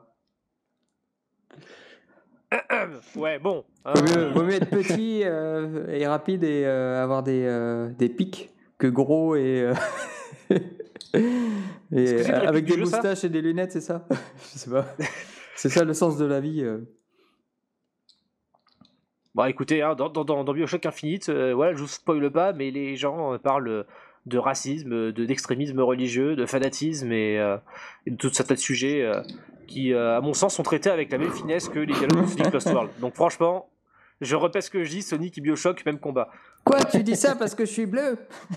Ouais, 3.17 3.39
bon. 3.39 3.65
hein. 3.85 3.93
Vaut 3.95 4.03
mieux, 4.03 4.29
vaut 4.33 4.43
mieux 4.45 4.55
être 4.55 4.71
petit 4.71 5.23
euh, 5.25 5.87
et 5.89 6.07
rapide 6.07 6.45
et 6.45 6.65
euh, 6.65 7.03
avoir 7.03 7.23
des, 7.23 7.43
euh, 7.45 7.89
des 7.99 8.09
pics 8.09 8.51
que 8.79 8.87
gros 8.87 9.35
et, 9.37 9.71
et 11.93 12.25
avec 12.31 12.67
des 12.67 12.77
moustaches 12.77 13.25
et 13.25 13.29
des 13.29 13.41
lunettes, 13.43 13.73
c'est 13.73 13.81
ça? 13.81 14.07
Je 14.53 14.59
sais 14.59 14.71
pas. 14.71 14.87
C'est 15.57 15.69
ça 15.71 15.85
le 15.85 15.95
sens 15.95 16.17
de 16.17 16.25
la 16.25 16.41
vie. 16.41 16.63
euh. 16.63 16.79
Bon, 19.35 19.45
écoutez, 19.45 19.83
hein, 19.83 19.95
dans, 19.95 20.09
dans, 20.09 20.25
dans, 20.25 20.45
dans 20.45 20.53
Bioshock 20.55 20.87
Infinite, 20.87 21.29
euh, 21.29 21.55
voilà, 21.55 21.75
je 21.75 21.81
vous 21.81 21.89
spoile 21.89 22.31
pas, 22.31 22.53
mais 22.53 22.71
les 22.71 22.97
gens 22.97 23.35
euh, 23.35 23.39
parlent 23.39 23.85
de 24.25 24.39
racisme, 24.39 25.13
de 25.13 25.25
d'extrémisme 25.25 25.81
religieux, 25.81 26.37
de 26.37 26.47
fanatisme 26.47 27.13
et, 27.13 27.39
euh, 27.39 27.57
et 28.07 28.11
de 28.13 28.17
tout 28.17 28.31
un 28.39 28.43
tas 28.45 28.55
de 28.55 28.61
sujets 28.61 29.03
euh, 29.03 29.21
qui, 29.67 29.93
euh, 29.93 30.17
à 30.17 30.21
mon 30.21 30.33
sens, 30.35 30.55
sont 30.57 30.63
traités 30.63 30.91
avec 30.91 31.11
la 31.13 31.19
même 31.19 31.33
finesse 31.33 31.69
que 31.69 31.79
les 31.79 31.93
dialogues 31.93 32.23
de 32.23 32.27
Sonic 32.31 32.53
Lost 32.53 32.67
World. 32.69 32.91
Donc, 33.01 33.15
franchement, 33.15 33.69
je 34.21 34.35
répète 34.37 34.63
ce 34.63 34.71
que 34.71 34.85
je 34.85 34.91
dis 34.91 35.03
Sonic 35.03 35.37
et 35.39 35.41
Bioshock, 35.41 35.85
même 35.85 35.99
combat. 36.01 36.31
Quoi, 36.65 36.83
tu 36.85 37.03
dis 37.03 37.17
ça 37.17 37.37
parce 37.37 37.55
que 37.55 37.65
je 37.67 37.71
suis 37.71 37.87
bleu? 37.87 38.17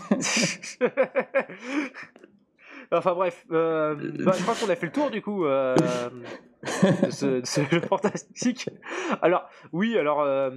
enfin 2.92 3.14
bref, 3.14 3.46
euh, 3.52 3.96
bah, 4.24 4.32
je 4.38 4.42
crois 4.44 4.56
qu'on 4.56 4.70
a 4.72 4.76
fait 4.76 4.88
le 4.88 4.92
tour 4.92 5.10
du 5.12 5.22
coup 5.22 5.46
euh, 5.46 5.76
de, 7.04 7.10
ce, 7.12 7.26
de 7.42 7.46
ce 7.46 7.62
jeu 7.70 7.80
fantastique. 7.82 8.70
Alors 9.22 9.44
oui, 9.74 9.98
alors 9.98 10.22
euh, 10.22 10.52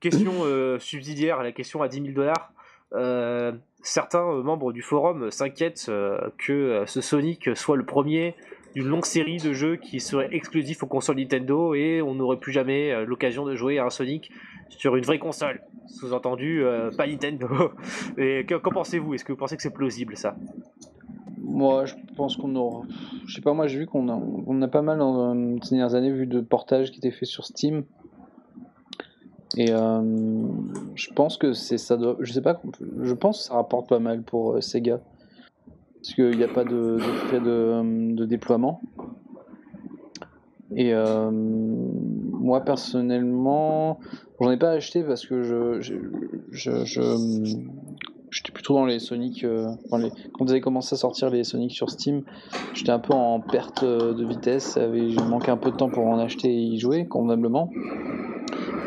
question 0.00 0.32
euh, 0.44 0.78
subsidiaire, 0.78 1.42
la 1.42 1.52
question 1.52 1.82
à 1.82 1.88
10 1.88 2.02
000 2.02 2.12
dollars. 2.14 2.52
Euh, 2.94 3.52
certains 3.82 4.24
euh, 4.24 4.42
membres 4.42 4.72
du 4.72 4.80
forum 4.82 5.30
s'inquiètent 5.30 5.86
euh, 5.88 6.18
que 6.38 6.52
euh, 6.52 6.86
ce 6.86 7.00
Sonic 7.00 7.50
soit 7.56 7.76
le 7.76 7.84
premier 7.84 8.34
d'une 8.76 8.86
longue 8.88 9.04
série 9.06 9.38
de 9.38 9.52
jeux 9.52 9.76
qui 9.76 10.00
serait 10.00 10.28
exclusif 10.32 10.82
aux 10.82 10.86
consoles 10.86 11.16
Nintendo 11.16 11.74
et 11.74 12.00
on 12.02 12.14
n'aurait 12.14 12.36
plus 12.38 12.52
jamais 12.52 12.92
euh, 12.92 13.04
l'occasion 13.04 13.44
de 13.44 13.56
jouer 13.56 13.78
à 13.78 13.86
un 13.86 13.90
Sonic 13.90 14.30
sur 14.68 14.96
une 14.96 15.04
vraie 15.04 15.18
console. 15.18 15.62
Sous-entendu, 15.88 16.62
euh, 16.64 16.90
pas 16.90 17.06
Nintendo. 17.06 17.48
Et 18.18 18.44
que- 18.46 18.54
qu'en 18.56 18.70
pensez-vous? 18.70 19.14
Est-ce 19.14 19.24
que 19.24 19.32
vous 19.32 19.38
pensez 19.38 19.56
que 19.56 19.62
c'est 19.62 19.72
plausible 19.74 20.16
ça? 20.16 20.36
Moi, 21.48 21.86
je 21.86 21.94
pense 22.16 22.36
qu'on 22.36 22.54
aura. 22.56 22.82
Je 23.26 23.34
sais 23.36 23.40
pas, 23.40 23.54
moi, 23.54 23.66
j'ai 23.68 23.78
vu 23.78 23.86
qu'on 23.86 24.08
a, 24.08 24.14
on 24.46 24.60
a 24.62 24.68
pas 24.68 24.82
mal 24.82 24.98
dans 24.98 25.34
euh, 25.34 25.56
ces 25.62 25.76
dernières 25.76 25.94
années 25.94 26.10
vu 26.12 26.26
de 26.26 26.40
portages 26.40 26.90
qui 26.90 26.98
étaient 26.98 27.10
faits 27.10 27.28
sur 27.28 27.44
Steam. 27.44 27.84
Et 29.56 29.70
euh, 29.72 30.02
je 30.96 31.10
pense 31.12 31.38
que 31.38 31.52
c'est 31.52 31.78
ça. 31.78 31.96
Doit, 31.96 32.16
je 32.20 32.32
sais 32.32 32.42
pas. 32.42 32.60
Je 33.00 33.14
pense 33.14 33.38
que 33.38 33.44
ça 33.44 33.54
rapporte 33.54 33.88
pas 33.88 34.00
mal 34.00 34.22
pour 34.22 34.52
euh, 34.52 34.60
Sega. 34.60 35.00
Parce 35.94 36.14
qu'il 36.14 36.36
n'y 36.36 36.44
a 36.44 36.48
pas 36.48 36.64
de, 36.64 36.98
de 37.32 37.38
de, 37.38 38.20
euh, 38.22 38.26
déploiement. 38.26 38.80
Et 40.74 40.92
euh, 40.92 41.30
moi, 41.32 42.60
personnellement, 42.60 43.98
j'en 44.40 44.50
ai 44.50 44.56
pas 44.56 44.70
acheté 44.72 45.02
parce 45.04 45.24
que 45.24 45.42
je, 45.42 45.80
je- 45.80 45.94
J'étais 48.30 48.50
plutôt 48.50 48.74
dans 48.74 48.86
les 48.86 48.98
Sonic. 48.98 49.44
euh, 49.44 49.68
quand 49.90 50.44
vous 50.44 50.50
avez 50.50 50.60
commencé 50.60 50.94
à 50.94 50.96
sortir 50.96 51.30
les 51.30 51.44
Sonic 51.44 51.70
sur 51.70 51.90
Steam, 51.90 52.22
j'étais 52.74 52.90
un 52.90 52.98
peu 52.98 53.14
en 53.14 53.40
perte 53.40 53.82
euh, 53.84 54.14
de 54.14 54.24
vitesse. 54.24 54.78
J'ai 54.78 55.22
manqué 55.22 55.50
un 55.50 55.56
peu 55.56 55.70
de 55.70 55.76
temps 55.76 55.88
pour 55.88 56.06
en 56.06 56.18
acheter 56.18 56.48
et 56.48 56.60
y 56.60 56.78
jouer, 56.78 57.06
convenablement. 57.06 57.70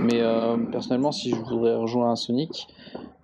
Mais 0.01 0.21
euh, 0.21 0.57
personnellement, 0.57 1.11
si 1.11 1.29
je 1.29 1.35
voudrais 1.35 1.75
rejoindre 1.75 2.11
un 2.11 2.15
Sonic, 2.15 2.67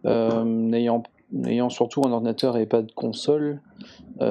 n'ayant 0.03 1.03
n'ayant 1.32 1.70
surtout 1.70 2.01
un 2.05 2.11
ordinateur 2.11 2.55
et 2.55 2.66
pas 2.66 2.82
de 2.82 2.91
console, 2.91 3.59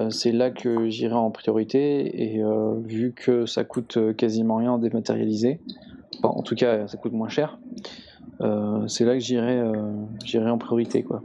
c'est 0.09 0.33
là 0.33 0.51
que 0.51 0.89
j'irai 0.89 1.15
en 1.15 1.31
priorité. 1.31 2.23
Et 2.23 2.43
vu 2.85 3.13
que 3.15 3.45
ça 3.47 3.65
coûte 3.65 3.99
quasiment 4.17 4.57
rien 4.57 4.73
en 4.73 4.79
dématérialisé, 4.79 5.61
enfin, 6.19 6.29
en 6.29 6.43
tout 6.43 6.55
cas, 6.55 6.87
ça 6.87 6.97
coûte 6.97 7.13
moins 7.13 7.29
cher. 7.29 7.59
c'est 8.87 9.05
là 9.05 9.15
que 9.15 9.21
j'irai 9.21 9.61
j'irai 10.25 10.51
en 10.51 10.59
priorité 10.59 11.03
quoi. 11.03 11.23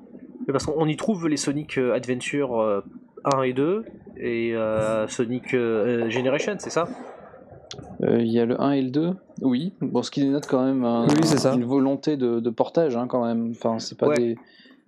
Mais 0.50 0.54
Parce 0.54 0.66
qu'on 0.66 0.88
y 0.88 0.96
trouve 0.98 1.28
les 1.28 1.38
Sonic 1.38 1.78
euh, 1.78 1.94
Adventure 1.94 2.60
euh, 2.60 2.82
1 3.24 3.44
et 3.44 3.54
2 3.54 3.86
et 4.18 4.56
euh, 4.56 5.08
Sonic 5.08 5.54
euh, 5.54 6.10
Generation, 6.10 6.56
c'est 6.58 6.72
ça? 6.72 6.88
Euh, 8.02 8.18
Il 8.20 8.32
y 8.32 8.40
a 8.40 8.46
le 8.46 8.60
1 8.60 8.72
et 8.72 8.82
le 8.82 8.90
2, 8.90 9.12
oui. 9.44 9.74
Bon, 9.80 10.02
ce 10.02 10.10
qui 10.10 10.22
dénote 10.22 10.48
quand 10.48 10.66
même 10.66 10.84
un- 10.84 11.06
Oui, 11.08 11.18
c'est 11.22 11.38
ça. 11.38 11.54
une 11.54 11.66
volonté 11.66 12.18
de, 12.18 12.40
de 12.40 12.50
portage, 12.50 12.98
hein, 12.98 13.06
quand 13.08 13.24
même. 13.24 13.52
Enfin, 13.52 13.78
c'est 13.78 13.96
pas 13.96 14.08
Ouais. 14.08 14.16
des. 14.18 14.36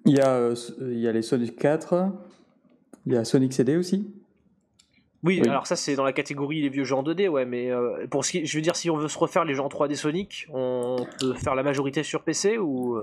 Il 0.07 0.15
y, 0.17 0.19
a, 0.19 0.29
euh, 0.31 0.55
il 0.81 0.97
y 0.99 1.07
a 1.07 1.11
les 1.11 1.21
Sonic 1.21 1.55
4, 1.59 2.07
il 3.05 3.13
y 3.13 3.15
a 3.15 3.23
Sonic 3.23 3.53
CD 3.53 3.77
aussi. 3.77 4.11
Oui, 5.23 5.39
Oui. 5.41 5.49
alors 5.49 5.67
ça 5.67 5.75
c'est 5.75 5.95
dans 5.95 6.03
la 6.03 6.13
catégorie 6.13 6.61
les 6.61 6.69
vieux 6.69 6.83
jeux 6.83 6.95
en 6.95 7.03
2D, 7.03 7.27
ouais, 7.27 7.45
mais 7.45 7.71
euh, 7.71 8.07
pour 8.09 8.25
ce 8.25 8.31
qui, 8.31 8.45
je 8.45 8.57
veux 8.57 8.61
dire, 8.61 8.75
si 8.75 8.89
on 8.89 8.97
veut 8.97 9.07
se 9.07 9.17
refaire 9.19 9.45
les 9.45 9.53
jeux 9.53 9.61
en 9.61 9.67
3D 9.67 9.95
Sonic, 9.95 10.47
on 10.53 10.95
peut 11.19 11.33
faire 11.33 11.55
la 11.55 11.63
majorité 11.63 12.03
sur 12.03 12.21
PC 12.23 12.57
ou 12.57 12.97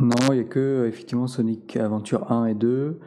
Non, 0.00 0.16
il 0.30 0.34
n'y 0.34 0.40
a 0.40 0.44
que 0.44 0.58
euh, 0.58 0.88
effectivement 0.88 1.26
Sonic 1.26 1.76
Adventure 1.76 2.30
1 2.32 2.46
et 2.46 2.54
2 2.54 2.98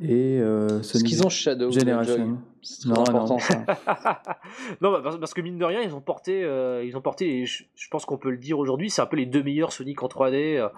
et 0.00 0.38
euh, 0.40 0.82
Sonic 0.82 1.06
qu'ils 1.06 1.24
ont 1.26 1.28
Shadow. 1.30 1.70
Generation. 1.70 2.38
C'est 2.62 2.88
Non, 2.88 3.04
non. 3.12 3.38
ça. 3.38 3.64
non, 4.82 4.90
bah, 4.92 5.00
parce, 5.02 5.18
parce 5.18 5.32
que 5.34 5.40
mine 5.40 5.56
de 5.56 5.64
rien, 5.64 5.80
ils 5.82 5.94
ont 5.94 6.00
porté, 6.00 6.42
euh, 6.42 6.84
ils 6.84 6.96
ont 6.96 7.00
porté, 7.00 7.38
et 7.42 7.46
je, 7.46 7.62
je 7.76 7.88
pense 7.88 8.04
qu'on 8.04 8.18
peut 8.18 8.30
le 8.30 8.36
dire 8.38 8.58
aujourd'hui, 8.58 8.90
c'est 8.90 9.00
un 9.00 9.06
peu 9.06 9.16
les 9.16 9.24
deux 9.26 9.42
meilleurs 9.42 9.72
Sonic 9.72 10.02
en 10.02 10.08
3D, 10.08 10.58
euh, 10.58 10.68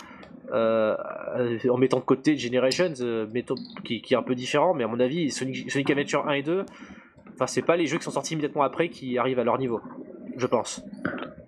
euh, 0.52 1.58
en 1.70 1.76
mettant 1.78 1.98
de 1.98 2.04
côté 2.04 2.36
Generations, 2.36 2.92
euh, 3.00 3.26
mettons- 3.32 3.54
qui, 3.84 4.02
qui 4.02 4.14
est 4.14 4.16
un 4.16 4.22
peu 4.22 4.34
différent, 4.34 4.74
mais 4.74 4.84
à 4.84 4.86
mon 4.86 5.00
avis, 5.00 5.30
Sonic, 5.30 5.70
Sonic 5.70 5.90
Adventure 5.90 6.28
1 6.28 6.32
et 6.34 6.42
2, 6.42 6.64
enfin, 7.38 7.46
c'est 7.46 7.62
pas 7.62 7.76
les 7.76 7.86
jeux 7.86 7.98
qui 7.98 8.04
sont 8.04 8.10
sortis 8.10 8.34
immédiatement 8.34 8.62
après 8.62 8.88
qui 8.88 9.16
arrivent 9.18 9.38
à 9.38 9.44
leur 9.44 9.58
niveau, 9.58 9.80
je 10.36 10.46
pense. 10.46 10.82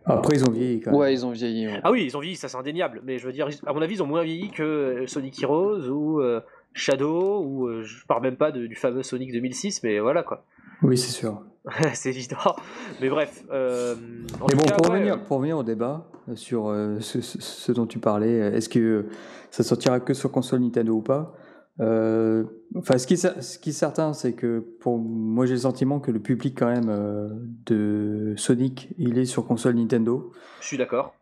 Après, 0.06 0.34
ils 0.36 0.44
ont 0.44 0.50
vieilli 0.50 0.80
quand 0.80 0.90
même. 0.92 1.00
Ouais, 1.00 1.12
ils 1.12 1.26
ont 1.26 1.30
vieilli. 1.30 1.66
ouais. 1.66 1.80
Ah 1.84 1.90
oui, 1.90 2.04
ils 2.04 2.16
ont 2.16 2.20
vieilli, 2.20 2.36
ça 2.36 2.48
c'est 2.48 2.56
indéniable, 2.56 3.00
mais 3.04 3.18
je 3.18 3.26
veux 3.26 3.32
dire, 3.32 3.48
à 3.66 3.72
mon 3.72 3.82
avis, 3.82 3.94
ils 3.96 4.02
ont 4.02 4.06
moins 4.06 4.22
vieilli 4.22 4.50
que 4.50 4.62
euh, 4.62 5.06
Sonic 5.06 5.40
Heroes 5.42 5.88
ou 5.88 6.20
euh, 6.20 6.40
Shadow, 6.72 7.42
ou 7.44 7.66
euh, 7.68 7.82
je 7.82 8.04
parle 8.06 8.22
même 8.22 8.36
pas 8.36 8.50
de- 8.50 8.66
du 8.66 8.74
fameux 8.74 9.02
Sonic 9.02 9.32
2006, 9.32 9.82
mais 9.82 9.98
voilà 10.00 10.22
quoi. 10.22 10.44
Oui, 10.82 10.96
c'est 10.96 11.10
sûr. 11.12 11.42
c'est 11.92 12.08
évident. 12.08 12.56
Mais 13.00 13.08
bref. 13.10 13.44
euh, 13.52 13.94
en 14.40 14.46
Mais 14.48 14.54
bon, 14.54 14.62
cas, 14.62 14.74
pour, 14.76 14.90
ouais, 14.90 14.96
revenir, 14.98 15.22
pour 15.24 15.36
revenir 15.36 15.58
au 15.58 15.62
débat 15.62 16.06
sur 16.34 16.68
euh, 16.68 16.98
ce, 17.00 17.20
ce- 17.20 17.40
ce 17.40 17.72
dont 17.72 17.86
tu 17.86 17.98
parlais, 17.98 18.38
est-ce 18.54 18.68
que 18.68 19.06
ça 19.50 19.62
sortira 19.62 20.00
que 20.00 20.14
sur 20.14 20.32
console 20.32 20.60
Nintendo 20.60 20.94
ou 20.94 21.02
pas 21.02 21.34
Euh, 21.80 22.44
Enfin, 22.76 22.98
ce 22.98 23.06
qui, 23.08 23.14
est 23.14 23.24
cer- 23.24 23.40
ce 23.42 23.58
qui 23.58 23.70
est 23.70 23.72
certain, 23.72 24.12
c'est 24.12 24.32
que 24.34 24.60
pour 24.80 24.96
moi, 24.98 25.44
j'ai 25.44 25.54
le 25.54 25.58
sentiment 25.60 25.98
que 25.98 26.12
le 26.12 26.20
public 26.20 26.56
quand 26.56 26.68
même 26.68 26.88
euh, 26.88 27.28
de 27.66 28.34
Sonic, 28.36 28.90
il 28.96 29.18
est 29.18 29.24
sur 29.24 29.44
console 29.44 29.74
Nintendo, 29.74 30.30
je 30.60 30.66
suis 30.68 30.78
d'accord. 30.78 31.12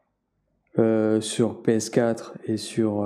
Euh, 0.79 1.23
sur 1.23 1.63
PS4 1.63 2.33
et 2.45 2.59
sur 2.59 3.03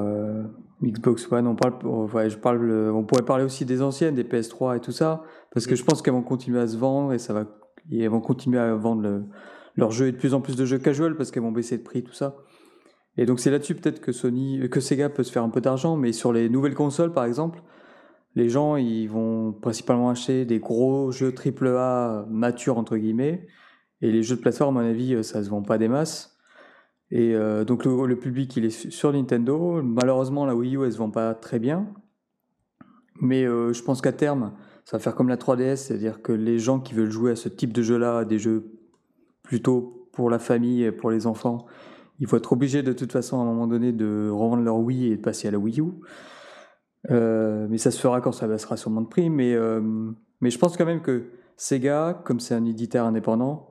Xbox 0.82 1.30
One. 1.30 1.46
On 1.46 1.54
parle, 1.54 1.74
ouais, 1.86 2.28
je 2.30 2.36
parle, 2.36 2.68
on 2.92 3.04
pourrait 3.04 3.24
parler 3.24 3.44
aussi 3.44 3.64
des 3.64 3.80
anciennes, 3.80 4.16
des 4.16 4.24
PS3 4.24 4.76
et 4.76 4.80
tout 4.80 4.90
ça, 4.92 5.22
parce 5.54 5.68
que 5.68 5.76
je 5.76 5.84
pense 5.84 6.02
qu'elles 6.02 6.14
vont 6.14 6.22
continuer 6.22 6.58
à 6.58 6.66
se 6.66 6.76
vendre 6.76 7.12
et 7.12 7.18
ça 7.18 7.32
va, 7.32 7.44
et 7.92 8.00
elles 8.02 8.10
vont 8.10 8.20
continuer 8.20 8.58
à 8.58 8.74
vendre 8.74 9.02
le- 9.02 9.22
leurs 9.76 9.92
jeux 9.92 10.08
et 10.08 10.12
de 10.12 10.16
plus 10.16 10.34
en 10.34 10.40
plus 10.40 10.56
de 10.56 10.64
jeux 10.64 10.78
casual 10.78 11.16
parce 11.16 11.30
qu'elles 11.30 11.44
vont 11.44 11.52
baisser 11.52 11.78
de 11.78 11.82
prix, 11.84 12.02
tout 12.02 12.12
ça. 12.12 12.34
Et 13.18 13.26
donc 13.26 13.40
c'est 13.40 13.50
là-dessus 13.50 13.74
peut-être 13.74 14.00
que 14.00 14.12
Sony, 14.12 14.68
que 14.70 14.80
Sega 14.80 15.08
peut 15.08 15.22
se 15.22 15.32
faire 15.32 15.42
un 15.42 15.50
peu 15.50 15.60
d'argent, 15.60 15.96
mais 15.96 16.12
sur 16.12 16.32
les 16.32 16.48
nouvelles 16.48 16.74
consoles 16.74 17.12
par 17.12 17.24
exemple, 17.24 17.62
les 18.34 18.48
gens 18.48 18.76
ils 18.76 19.06
vont 19.06 19.52
principalement 19.52 20.08
acheter 20.08 20.44
des 20.44 20.58
gros 20.58 21.12
jeux 21.12 21.32
AAA 21.34 22.26
matures 22.30 22.78
entre 22.78 22.96
guillemets, 22.96 23.46
et 24.00 24.10
les 24.10 24.22
jeux 24.22 24.36
de 24.36 24.40
plateforme 24.40 24.78
à 24.78 24.82
mon 24.82 24.88
avis 24.88 25.22
ça 25.22 25.44
se 25.44 25.50
vend 25.50 25.62
pas 25.62 25.78
des 25.78 25.88
masses. 25.88 26.38
Et 27.10 27.34
euh, 27.34 27.64
donc 27.64 27.84
le, 27.84 28.18
public 28.18 28.56
il 28.56 28.64
est 28.64 28.70
su- 28.70 28.90
sur 28.90 29.12
Nintendo. 29.12 29.82
Malheureusement 29.82 30.46
la 30.46 30.56
Wii 30.56 30.76
U 30.76 30.84
elle 30.84 30.92
se 30.92 30.96
vend 30.96 31.10
pas 31.10 31.34
très 31.34 31.58
bien, 31.58 31.86
mais 33.20 33.44
euh, 33.44 33.74
je 33.74 33.82
pense 33.82 34.00
qu'à 34.00 34.12
terme 34.12 34.52
ça 34.84 34.96
va 34.96 35.02
faire 35.02 35.14
comme 35.14 35.28
la 35.28 35.36
3DS, 35.36 35.76
c'est-à-dire 35.76 36.22
que 36.22 36.32
les 36.32 36.58
gens 36.58 36.80
qui 36.80 36.94
veulent 36.94 37.10
jouer 37.10 37.32
à 37.32 37.36
ce 37.36 37.50
type 37.50 37.72
de 37.72 37.82
jeu-là, 37.82 38.24
des 38.24 38.38
jeux 38.38 38.72
plutôt 39.42 40.08
pour 40.12 40.30
la 40.30 40.38
famille 40.38 40.82
et 40.84 40.92
pour 40.92 41.10
les 41.10 41.26
enfants, 41.26 41.66
ils 42.22 42.28
vont 42.28 42.36
être 42.36 42.52
obligés 42.52 42.84
de 42.84 42.92
toute 42.92 43.10
façon 43.10 43.40
à 43.40 43.42
un 43.42 43.44
moment 43.44 43.66
donné 43.66 43.90
de 43.90 44.30
revendre 44.30 44.62
leur 44.62 44.76
Wii 44.76 45.06
et 45.06 45.16
de 45.16 45.20
passer 45.20 45.48
à 45.48 45.50
la 45.50 45.58
Wii 45.58 45.80
U. 45.80 45.86
Euh, 47.10 47.66
mais 47.68 47.78
ça 47.78 47.90
se 47.90 47.98
fera 47.98 48.20
quand 48.20 48.30
ça 48.30 48.46
baissera 48.46 48.76
sûrement 48.76 49.00
de 49.00 49.08
prix. 49.08 49.28
Mais, 49.28 49.54
euh, 49.54 49.80
mais 50.40 50.50
je 50.50 50.56
pense 50.56 50.76
quand 50.76 50.84
même 50.84 51.02
que 51.02 51.24
Sega, 51.56 52.22
comme 52.24 52.38
c'est 52.38 52.54
un 52.54 52.64
éditeur 52.64 53.06
indépendant, 53.06 53.70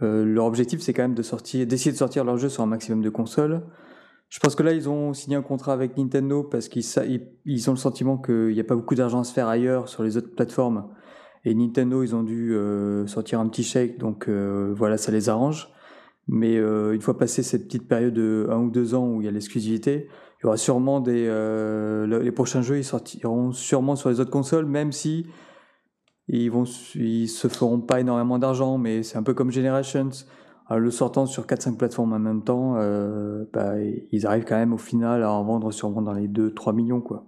euh, 0.00 0.24
leur 0.24 0.46
objectif 0.46 0.80
c'est 0.80 0.94
quand 0.94 1.02
même 1.02 1.12
de 1.12 1.22
sortir, 1.22 1.66
d'essayer 1.66 1.92
de 1.92 1.98
sortir 1.98 2.24
leurs 2.24 2.38
jeux 2.38 2.48
sur 2.48 2.62
un 2.62 2.66
maximum 2.66 3.02
de 3.02 3.10
consoles. 3.10 3.62
Je 4.30 4.40
pense 4.40 4.54
que 4.54 4.62
là 4.62 4.72
ils 4.72 4.88
ont 4.88 5.12
signé 5.12 5.36
un 5.36 5.42
contrat 5.42 5.74
avec 5.74 5.98
Nintendo 5.98 6.44
parce 6.44 6.68
qu'ils 6.68 6.86
ils, 7.44 7.68
ont 7.68 7.74
le 7.74 7.78
sentiment 7.78 8.16
qu'il 8.16 8.54
n'y 8.54 8.60
a 8.60 8.64
pas 8.64 8.74
beaucoup 8.74 8.94
d'argent 8.94 9.20
à 9.20 9.24
se 9.24 9.34
faire 9.34 9.48
ailleurs 9.48 9.90
sur 9.90 10.02
les 10.02 10.16
autres 10.16 10.34
plateformes. 10.34 10.88
Et 11.44 11.54
Nintendo 11.54 12.02
ils 12.02 12.14
ont 12.14 12.22
dû 12.22 12.56
sortir 13.04 13.38
un 13.38 13.48
petit 13.48 13.64
chèque, 13.64 13.98
donc 13.98 14.30
voilà 14.30 14.96
ça 14.96 15.12
les 15.12 15.28
arrange. 15.28 15.68
Mais 16.28 16.56
euh, 16.56 16.92
une 16.94 17.00
fois 17.00 17.18
passé 17.18 17.42
cette 17.42 17.66
petite 17.66 17.88
période 17.88 18.14
de 18.14 18.46
un 18.50 18.58
ou 18.60 18.70
deux 18.70 18.94
ans 18.94 19.06
où 19.08 19.20
il 19.20 19.24
y 19.24 19.28
a 19.28 19.30
l'exclusivité, 19.30 20.08
il 20.40 20.44
y 20.44 20.46
aura 20.46 20.56
sûrement 20.56 21.00
des 21.00 21.26
euh, 21.28 22.06
le- 22.06 22.20
les 22.22 22.32
prochains 22.32 22.62
jeux 22.62 22.78
ils 22.78 22.84
sortiront 22.84 23.52
sûrement 23.52 23.96
sur 23.96 24.08
les 24.10 24.20
autres 24.20 24.30
consoles, 24.30 24.66
même 24.66 24.92
si 24.92 25.26
ils 26.28 26.50
vont 26.50 26.64
ils 26.94 27.28
se 27.28 27.48
feront 27.48 27.80
pas 27.80 28.00
énormément 28.00 28.38
d'argent, 28.38 28.78
mais 28.78 29.02
c'est 29.02 29.18
un 29.18 29.22
peu 29.22 29.34
comme 29.34 29.50
Generations. 29.50 30.10
En 30.68 30.78
le 30.78 30.90
sortant 30.90 31.26
sur 31.26 31.46
4-5 31.46 31.76
plateformes 31.76 32.12
en 32.14 32.18
même 32.18 32.42
temps, 32.44 32.76
euh, 32.76 33.44
bah, 33.52 33.74
ils 33.80 34.26
arrivent 34.26 34.44
quand 34.44 34.56
même 34.56 34.72
au 34.72 34.78
final 34.78 35.22
à 35.22 35.30
en 35.32 35.44
vendre 35.44 35.70
sûrement 35.72 36.00
dans 36.02 36.12
les 36.14 36.28
2-3 36.28 36.72
millions 36.72 37.00
quoi. 37.00 37.26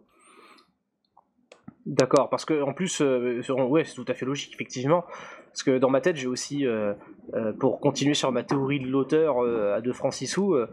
D'accord, 1.87 2.31
parce 2.31 2.45
que 2.47 2.63
en 2.63 2.73
plus, 2.73 3.03
euh, 3.03 3.43
ouais, 3.69 3.85
c'est 3.85 3.95
tout 3.95 4.07
à 4.09 4.15
fait 4.15 4.25
logique, 4.25 4.53
effectivement. 4.55 5.05
Parce 5.51 5.63
que 5.63 5.79
dans 5.79 5.91
ma 5.91 6.01
tête, 6.01 6.17
j'ai 6.17 6.27
aussi, 6.27 6.67
euh, 6.67 6.95
euh, 7.35 7.53
pour 7.53 7.79
continuer 7.79 8.15
sur 8.15 8.33
ma 8.33 8.43
théorie 8.43 8.81
de 8.81 8.89
l'auteur 8.89 9.45
euh, 9.45 9.77
à 9.77 9.81
De 9.83 9.93
Francisou, 9.93 10.55
euh, 10.55 10.67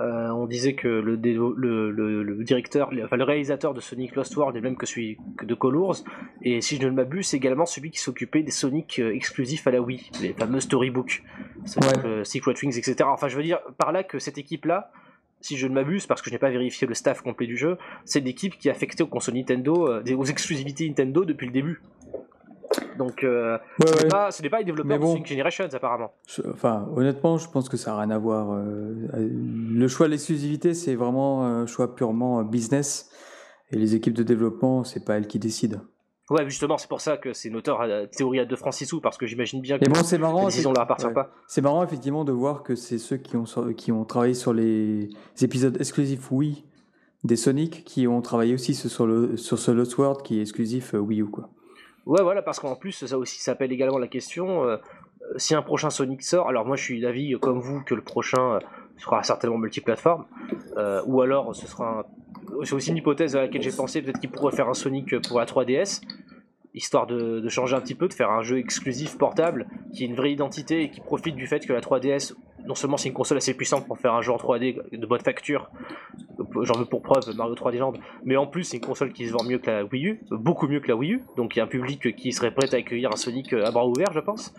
euh, 0.00 0.28
on 0.30 0.46
disait 0.46 0.74
que 0.74 0.88
le, 0.88 1.16
dé- 1.16 1.32
le, 1.34 1.90
le- 1.90 2.22
le 2.22 2.44
directeur, 2.44 2.92
le- 2.92 3.04
enfin 3.04 3.16
le 3.16 3.24
réalisateur 3.24 3.72
de 3.72 3.80
Sonic 3.80 4.16
Lost 4.16 4.36
World 4.36 4.54
est 4.56 4.60
le 4.60 4.64
même 4.68 4.76
que 4.76 4.84
celui 4.84 5.16
de 5.42 5.54
Colors, 5.54 5.96
et 6.42 6.60
si 6.60 6.76
je 6.76 6.86
ne 6.86 6.90
m'abuse, 6.92 7.28
c'est 7.28 7.38
également 7.38 7.64
celui 7.64 7.90
qui 7.90 8.00
s'occupait 8.00 8.42
des 8.42 8.50
Sonic 8.50 8.98
euh, 8.98 9.14
exclusifs 9.14 9.66
à 9.66 9.70
la 9.70 9.80
Wii, 9.80 10.10
les 10.20 10.34
fameux 10.34 10.60
storybooks, 10.60 11.22
Sonic, 11.64 11.90
Ouais. 12.04 12.04
euh, 12.04 12.24
Secret 12.24 12.54
Wings, 12.62 12.76
etc. 12.76 12.96
Enfin, 13.04 13.28
je 13.28 13.36
veux 13.36 13.42
dire 13.44 13.60
par 13.78 13.92
là 13.92 14.02
que 14.02 14.18
cette 14.18 14.36
équipe-là, 14.36 14.90
si 15.40 15.56
je 15.56 15.66
ne 15.66 15.74
m'abuse, 15.74 16.06
parce 16.06 16.20
que 16.22 16.30
je 16.30 16.34
n'ai 16.34 16.38
pas 16.38 16.50
vérifié 16.50 16.86
le 16.86 16.94
staff 16.94 17.20
complet 17.22 17.46
du 17.46 17.56
jeu, 17.56 17.76
c'est 18.04 18.20
l'équipe 18.20 18.58
qui 18.58 18.68
a 18.68 18.72
affecté 18.72 19.02
aux 19.02 19.06
consoles 19.06 19.34
Nintendo, 19.34 19.88
euh, 19.88 20.16
aux 20.16 20.24
exclusivités 20.24 20.88
Nintendo 20.88 21.24
depuis 21.24 21.46
le 21.46 21.52
début. 21.52 21.80
Donc, 22.98 23.24
euh, 23.24 23.56
Ouais, 23.80 23.86
ce 23.86 23.96
n'est 23.96 24.02
ouais. 24.02 24.50
pas, 24.50 24.58
les 24.58 24.64
développeurs 24.64 24.98
bon. 24.98 25.18
de 25.18 25.24
Generations, 25.26 25.68
apparemment. 25.72 26.12
Je- 26.26 26.42
enfin, 26.52 26.88
honnêtement, 26.96 27.38
je 27.38 27.48
pense 27.48 27.68
que 27.68 27.76
ça 27.76 27.92
n'a 27.92 28.00
rien 28.00 28.10
à 28.10 28.18
voir. 28.18 28.52
euh, 28.52 29.08
le 29.14 29.88
choix 29.88 30.06
de 30.06 30.12
l'exclusivité, 30.12 30.74
c'est 30.74 30.94
vraiment 30.96 31.44
un 31.46 31.66
choix 31.66 31.94
purement 31.94 32.42
business. 32.42 33.10
Et 33.70 33.76
les 33.76 33.94
équipes 33.94 34.14
de 34.14 34.22
développement, 34.22 34.82
c'est 34.84 35.04
pas 35.04 35.16
elles 35.16 35.26
qui 35.28 35.38
décident. 35.38 35.80
Ouais, 36.30 36.44
justement, 36.44 36.76
c'est 36.76 36.88
pour 36.88 37.00
ça 37.00 37.16
que 37.16 37.32
c'est 37.32 37.48
une 37.48 37.56
auteur 37.56 37.80
à 37.80 38.06
théorie 38.06 38.40
à 38.40 38.44
deux 38.44 38.56
francs 38.56 38.74
six 38.74 38.84
sous, 38.86 39.00
parce 39.00 39.16
que 39.16 39.26
j'imagine 39.26 39.60
bien 39.62 39.78
que 39.78 39.84
Et 39.84 39.88
bon, 39.88 40.02
c'est 40.02 40.18
marrant. 40.18 40.44
décision 40.46 40.70
ne 40.70 40.74
leur 40.74 40.84
appartient 40.84 41.06
ouais. 41.06 41.14
pas. 41.14 41.30
C'est 41.46 41.62
marrant 41.62 41.82
effectivement 41.82 42.24
de 42.24 42.32
voir 42.32 42.62
que 42.62 42.74
c'est 42.74 42.98
ceux 42.98 43.16
qui 43.16 43.36
ont, 43.36 43.44
qui 43.76 43.92
ont 43.92 44.04
travaillé 44.04 44.34
sur 44.34 44.52
les 44.52 45.08
épisodes 45.40 45.76
exclusifs 45.80 46.30
Wii 46.30 46.64
des 47.24 47.36
Sonic 47.36 47.84
qui 47.84 48.06
ont 48.06 48.20
travaillé 48.20 48.54
aussi 48.54 48.74
sur, 48.74 49.06
le, 49.06 49.36
sur 49.36 49.58
ce 49.58 49.70
Lost 49.70 49.96
World 49.98 50.22
qui 50.22 50.38
est 50.38 50.42
exclusif 50.42 50.94
euh, 50.94 50.98
Wii 50.98 51.22
U. 51.22 51.26
Quoi. 51.26 51.48
Ouais, 52.06 52.22
voilà, 52.22 52.42
parce 52.42 52.60
qu'en 52.60 52.76
plus, 52.76 52.92
ça 52.92 53.18
aussi 53.18 53.40
s'appelle 53.40 53.72
également 53.72 53.98
la 53.98 54.06
question 54.06 54.64
euh, 54.64 54.76
euh, 55.22 55.34
si 55.36 55.54
un 55.54 55.62
prochain 55.62 55.90
Sonic 55.90 56.22
sort. 56.22 56.48
Alors, 56.48 56.64
moi, 56.64 56.76
je 56.76 56.82
suis 56.82 57.00
d'avis, 57.00 57.34
euh, 57.34 57.38
comme 57.38 57.58
vous, 57.60 57.82
que 57.82 57.94
le 57.94 58.02
prochain 58.02 58.60
euh, 58.98 59.02
sera 59.02 59.22
certainement 59.22 59.58
multiplateforme, 59.58 60.26
euh, 60.76 61.02
ou 61.06 61.20
alors 61.22 61.54
ce 61.54 61.66
sera 61.66 62.00
un. 62.00 62.04
C'est 62.64 62.74
aussi 62.74 62.90
une 62.90 62.96
hypothèse 62.96 63.36
à 63.36 63.42
laquelle 63.42 63.62
j'ai 63.62 63.72
pensé, 63.72 64.02
peut-être 64.02 64.18
qu'il 64.18 64.30
pourrait 64.30 64.54
faire 64.54 64.68
un 64.68 64.74
Sonic 64.74 65.20
pour 65.28 65.38
la 65.38 65.44
3DS, 65.44 66.00
histoire 66.74 67.06
de, 67.06 67.46
changer 67.48 67.76
un 67.76 67.80
petit 67.80 67.94
peu, 67.94 68.08
de 68.08 68.14
faire 68.14 68.30
un 68.30 68.42
jeu 68.42 68.58
exclusif 68.58 69.18
portable 69.18 69.66
qui 69.92 70.04
ait 70.04 70.06
une 70.06 70.14
vraie 70.14 70.32
identité 70.32 70.82
et 70.82 70.90
qui 70.90 71.00
profite 71.00 71.36
du 71.36 71.46
fait 71.46 71.64
que 71.66 71.72
la 71.72 71.80
3DS, 71.80 72.34
non 72.66 72.74
seulement 72.74 72.96
c'est 72.96 73.08
une 73.08 73.14
console 73.14 73.38
assez 73.38 73.54
puissante 73.54 73.86
pour 73.86 73.98
faire 73.98 74.14
un 74.14 74.22
jeu 74.22 74.32
en 74.32 74.36
3D 74.36 74.96
de 74.96 75.06
bonne 75.06 75.20
facture, 75.20 75.70
j'en 76.62 76.78
veux 76.78 76.86
pour 76.86 77.02
preuve 77.02 77.24
Mario 77.36 77.54
3D 77.54 77.78
Land, 77.78 77.94
mais 78.24 78.36
en 78.36 78.46
plus 78.46 78.64
c'est 78.64 78.78
une 78.78 78.84
console 78.84 79.12
qui 79.12 79.26
se 79.26 79.32
vend 79.32 79.44
mieux 79.44 79.58
que 79.58 79.70
la 79.70 79.84
Wii 79.84 80.06
U, 80.06 80.20
beaucoup 80.30 80.68
mieux 80.68 80.80
que 80.80 80.88
la 80.88 80.96
Wii 80.96 81.12
U, 81.14 81.24
donc 81.36 81.54
il 81.54 81.58
y 81.58 81.62
a 81.62 81.64
un 81.64 81.68
public 81.68 82.16
qui 82.16 82.32
serait 82.32 82.52
prêt 82.52 82.72
à 82.72 82.78
accueillir 82.78 83.10
un 83.12 83.16
Sonic 83.16 83.52
à 83.52 83.70
bras 83.70 83.86
ouverts, 83.86 84.12
je 84.12 84.20
pense. 84.20 84.54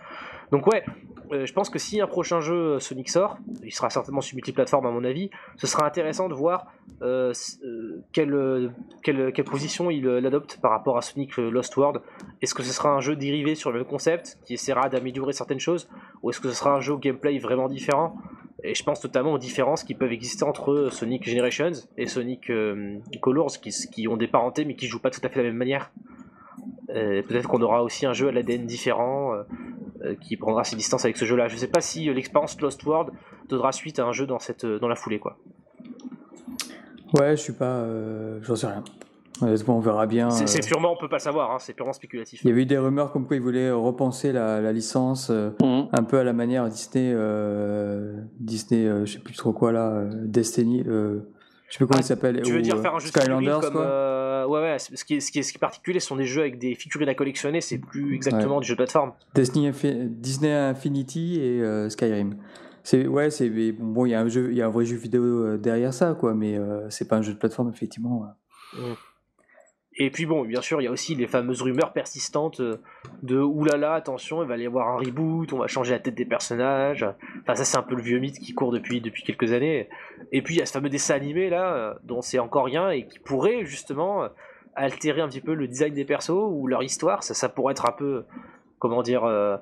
Donc 0.50 0.66
ouais, 0.66 0.84
euh, 1.32 1.46
je 1.46 1.52
pense 1.52 1.70
que 1.70 1.78
si 1.78 2.00
un 2.00 2.06
prochain 2.06 2.40
jeu 2.40 2.54
euh, 2.54 2.78
Sonic 2.80 3.08
sort, 3.08 3.38
il 3.64 3.72
sera 3.72 3.90
certainement 3.90 4.20
sur 4.20 4.34
multiplateforme 4.34 4.86
à 4.86 4.90
mon 4.90 5.04
avis, 5.04 5.30
ce 5.56 5.66
sera 5.66 5.86
intéressant 5.86 6.28
de 6.28 6.34
voir 6.34 6.66
euh, 7.02 7.32
quelle, 8.12 8.72
quelle, 9.02 9.32
quelle 9.32 9.44
position 9.44 9.90
il 9.90 10.04
l'adopte 10.04 10.58
par 10.60 10.72
rapport 10.72 10.96
à 10.98 11.02
Sonic 11.02 11.36
Lost 11.36 11.76
World. 11.76 12.02
Est-ce 12.42 12.54
que 12.54 12.62
ce 12.62 12.72
sera 12.72 12.90
un 12.90 13.00
jeu 13.00 13.16
dérivé 13.16 13.54
sur 13.54 13.70
le 13.70 13.78
même 13.78 13.88
concept 13.88 14.38
qui 14.44 14.54
essaiera 14.54 14.88
d'améliorer 14.88 15.32
certaines 15.32 15.60
choses, 15.60 15.88
ou 16.22 16.30
est-ce 16.30 16.40
que 16.40 16.48
ce 16.48 16.54
sera 16.54 16.74
un 16.74 16.80
jeu 16.80 16.94
au 16.94 16.98
gameplay 16.98 17.38
vraiment 17.38 17.68
différent? 17.68 18.16
Et 18.62 18.74
je 18.74 18.84
pense 18.84 19.02
notamment 19.02 19.32
aux 19.32 19.38
différences 19.38 19.84
qui 19.84 19.94
peuvent 19.94 20.12
exister 20.12 20.44
entre 20.44 20.88
Sonic 20.90 21.26
Generations 21.26 21.72
et 21.96 22.06
Sonic 22.06 22.52
Colors, 23.20 23.52
qui, 23.60 23.70
qui 23.70 24.08
ont 24.08 24.16
des 24.16 24.28
parentés 24.28 24.64
mais 24.64 24.74
qui 24.74 24.86
jouent 24.86 25.00
pas 25.00 25.10
tout 25.10 25.20
à 25.24 25.28
fait 25.28 25.40
de 25.40 25.44
la 25.44 25.48
même 25.48 25.56
manière. 25.56 25.90
Peut-être 26.88 27.48
qu'on 27.48 27.62
aura 27.62 27.82
aussi 27.84 28.04
un 28.04 28.12
jeu 28.12 28.28
à 28.28 28.32
l'ADN 28.32 28.66
différent 28.66 29.32
qui 30.20 30.36
prendra 30.36 30.64
ses 30.64 30.76
distances 30.76 31.04
avec 31.04 31.16
ce 31.16 31.24
jeu-là. 31.24 31.48
Je 31.48 31.56
sais 31.56 31.68
pas 31.68 31.80
si 31.80 32.08
euh, 32.08 32.12
l'expérience 32.14 32.60
Lost 32.60 32.82
World 32.84 33.10
donnera 33.48 33.72
suite 33.72 33.98
à 33.98 34.04
un 34.04 34.12
jeu 34.12 34.26
dans, 34.26 34.38
cette, 34.38 34.64
euh, 34.64 34.78
dans 34.78 34.88
la 34.88 34.94
foulée. 34.96 35.18
quoi. 35.18 35.36
Ouais, 37.18 37.30
je 37.36 37.42
suis 37.42 37.52
pas. 37.52 37.64
euh, 37.78 38.38
J'en 38.42 38.56
sais 38.56 38.66
rien. 38.68 38.84
Honnêtement, 39.42 39.78
on 39.78 39.80
verra 39.80 40.06
bien. 40.06 40.28
C'est 40.30 40.62
euh, 40.62 40.66
purement, 40.66 40.92
on 40.92 40.96
peut 41.00 41.08
pas 41.08 41.16
le 41.16 41.22
savoir, 41.22 41.50
hein, 41.50 41.56
c'est 41.58 41.72
purement 41.72 41.94
spéculatif. 41.94 42.42
Il 42.44 42.48
y 42.48 42.52
avait 42.52 42.62
eu 42.62 42.66
des 42.66 42.76
rumeurs 42.76 43.10
comme 43.10 43.26
quoi 43.26 43.36
ils 43.36 43.42
voulaient 43.42 43.70
repenser 43.70 44.32
la, 44.32 44.60
la 44.60 44.72
licence 44.72 45.30
euh, 45.30 45.50
Mhm. 45.62 45.88
un 45.92 46.02
peu 46.04 46.18
à 46.18 46.24
la 46.24 46.34
manière 46.34 46.68
Disney, 46.68 47.10
euh, 47.14 48.16
Disney, 48.38 48.86
euh, 48.86 49.06
je 49.06 49.14
sais 49.14 49.18
plus 49.18 49.34
trop 49.34 49.52
quoi 49.52 49.72
là, 49.72 49.88
euh, 49.88 50.10
Destiny, 50.26 50.84
euh, 50.86 51.20
je 51.70 51.74
sais 51.74 51.78
plus 51.78 51.86
comment 51.86 51.96
Ah, 51.98 52.02
il 52.02 52.04
s'appelle. 52.06 52.42
Tu 52.42 52.52
veux 52.52 52.60
dire 52.60 52.76
euh, 52.76 52.82
faire 52.82 52.94
un 52.94 52.98
jeu 52.98 53.06
Skylanders 53.08 53.60
comme 53.60 53.72
quoi. 53.72 53.82
euh, 53.86 54.46
ouais 54.46 54.60
ouais 54.60 54.78
ce 54.78 55.04
qui 55.04 55.14
est 55.14 55.20
ce 55.20 55.30
qui 55.32 55.38
est 55.38 55.42
ce 55.42 55.52
qui 55.52 55.56
est 55.58 55.60
particulier 55.60 56.00
ce 56.00 56.08
sont 56.08 56.16
des 56.16 56.26
jeux 56.26 56.40
avec 56.42 56.58
des 56.58 56.74
figurines 56.74 57.08
à 57.08 57.14
collectionner 57.14 57.60
c'est 57.62 57.78
plus 57.78 58.14
exactement 58.14 58.60
du 58.60 58.66
jeu 58.66 58.74
de 58.74 58.78
plateforme 58.78 59.12
Disney 59.34 60.52
Infinity 60.52 61.40
et 61.40 61.62
euh, 61.62 61.88
Skyrim. 61.88 62.36
C'est 62.82 63.06
ouais, 63.06 63.30
c'est 63.30 63.50
bon, 63.72 64.06
il 64.06 64.10
y 64.10 64.14
a 64.14 64.20
un 64.20 64.28
jeu, 64.28 64.48
il 64.50 64.56
y 64.56 64.62
a 64.62 64.66
un 64.66 64.70
vrai 64.70 64.84
jeu 64.86 64.96
vidéo 64.96 65.22
euh, 65.22 65.58
derrière 65.58 65.92
ça 65.92 66.16
quoi, 66.18 66.34
mais 66.34 66.56
euh, 66.56 66.88
c'est 66.88 67.06
pas 67.06 67.16
un 67.16 67.22
jeu 67.22 67.34
de 67.34 67.38
plateforme 67.38 67.70
effectivement. 67.70 68.22
ouais. 68.74 68.80
Et 70.02 70.08
puis 70.10 70.24
bon, 70.24 70.46
bien 70.46 70.62
sûr, 70.62 70.80
il 70.80 70.84
y 70.84 70.86
a 70.88 70.90
aussi 70.90 71.14
les 71.14 71.26
fameuses 71.26 71.60
rumeurs 71.60 71.92
persistantes 71.92 72.60
euh, 72.60 72.78
de 73.22 73.38
oulala, 73.38 73.92
attention, 73.92 74.42
il 74.42 74.48
va 74.48 74.56
y 74.56 74.64
avoir 74.64 74.88
un 74.88 74.96
reboot, 74.96 75.52
on 75.52 75.58
va 75.58 75.66
changer 75.66 75.92
la 75.92 75.98
tête 75.98 76.14
des 76.14 76.24
personnages. 76.24 77.04
Enfin, 77.42 77.54
ça, 77.54 77.66
c'est 77.66 77.76
un 77.76 77.82
peu 77.82 77.96
le 77.96 78.00
vieux 78.00 78.18
mythe 78.18 78.38
qui 78.38 78.54
court 78.54 78.72
depuis, 78.72 79.02
depuis 79.02 79.22
quelques 79.22 79.52
années. 79.52 79.90
Et 80.32 80.40
puis, 80.40 80.54
il 80.54 80.58
y 80.58 80.62
a 80.62 80.66
ce 80.66 80.72
fameux 80.72 80.88
dessin 80.88 81.16
animé 81.16 81.50
là, 81.50 81.74
euh, 81.74 81.94
dont 82.02 82.16
on 82.16 82.22
sait 82.22 82.38
encore 82.38 82.64
rien 82.64 82.88
et 82.88 83.06
qui 83.06 83.18
pourrait 83.18 83.66
justement 83.66 84.22
euh, 84.22 84.28
altérer 84.74 85.20
un 85.20 85.28
petit 85.28 85.42
peu 85.42 85.52
le 85.52 85.68
design 85.68 85.92
des 85.92 86.06
persos 86.06 86.30
ou 86.30 86.66
leur 86.66 86.82
histoire. 86.82 87.22
Ça, 87.22 87.34
ça 87.34 87.50
pourrait 87.50 87.72
être 87.72 87.86
un 87.86 87.92
peu, 87.92 88.24
comment 88.78 89.02
dire, 89.02 89.24
euh, 89.24 89.58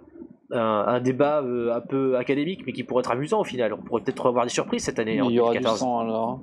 un, 0.51 0.61
un 0.61 1.01
débat 1.01 1.41
euh, 1.41 1.75
un 1.75 1.81
peu 1.81 2.17
académique, 2.17 2.63
mais 2.67 2.73
qui 2.73 2.85
pourrait 2.85 3.01
être 3.01 3.11
amusant 3.11 3.41
au 3.41 3.45
final. 3.45 3.73
On 3.73 3.79
pourrait 3.79 4.03
peut-être 4.03 4.27
avoir 4.27 4.45
des 4.45 4.51
surprises 4.51 4.85
cette 4.85 4.99
année. 4.99 5.21
Il 5.23 5.33
y 5.33 5.41
aura 5.41 5.53
du 5.53 5.59
2014. 5.59 5.79
sang 5.79 6.01
alors. 6.01 6.43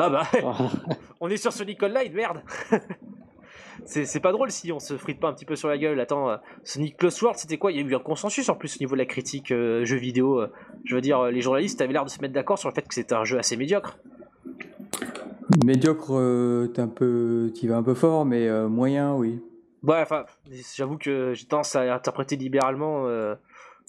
Ah 0.00 0.10
bah, 0.10 0.22
on 1.20 1.28
est 1.28 1.36
sur 1.36 1.52
Sonic 1.52 1.82
Online, 1.82 2.12
merde 2.12 2.40
C'est 3.84 4.20
pas 4.20 4.32
drôle 4.32 4.50
si 4.50 4.70
on 4.70 4.78
se 4.78 4.96
frite 4.96 5.18
pas 5.18 5.28
un 5.28 5.32
petit 5.32 5.44
peu 5.44 5.56
sur 5.56 5.68
la 5.68 5.78
gueule. 5.78 5.98
Attends, 5.98 6.30
euh, 6.30 6.36
Sonic 6.62 7.02
Lost 7.02 7.20
World, 7.22 7.38
c'était 7.38 7.58
quoi? 7.58 7.72
Il 7.72 7.78
y 7.78 7.80
a 7.80 7.82
eu 7.82 7.94
un 7.94 7.98
consensus 8.00 8.48
en 8.48 8.54
plus 8.54 8.76
au 8.76 8.78
niveau 8.80 8.94
de 8.94 8.98
la 8.98 9.06
critique 9.06 9.50
euh, 9.50 9.84
jeux 9.84 9.96
vidéo. 9.96 10.40
euh. 10.40 10.52
je 10.84 10.94
veux 10.94 11.00
dire, 11.00 11.18
euh, 11.20 11.30
les 11.30 11.40
journalistes 11.40 11.80
avaient 11.80 11.92
l'air 11.94 12.04
de 12.04 12.10
se 12.10 12.20
mettre 12.20 12.34
d'accord 12.34 12.58
sur 12.58 12.68
le 12.68 12.74
fait 12.74 12.86
que 12.86 12.94
c'était 12.94 13.14
un 13.14 13.24
jeu 13.24 13.38
assez 13.38 13.56
médiocre. 13.56 13.98
Médiocre, 15.64 16.10
euh, 16.12 16.66
t'es 16.68 16.82
un 16.82 16.88
peu, 16.88 17.50
t'y 17.54 17.66
vas 17.66 17.76
un 17.76 17.82
peu 17.82 17.94
fort, 17.94 18.24
mais 18.24 18.46
euh, 18.46 18.68
moyen, 18.68 19.14
oui. 19.14 19.40
Ouais, 19.82 20.00
enfin, 20.02 20.26
j'avoue 20.74 20.98
que 20.98 21.32
j'ai 21.34 21.46
tendance 21.46 21.74
à 21.74 21.94
interpréter 21.94 22.36
libéralement 22.36 23.06
euh, 23.06 23.34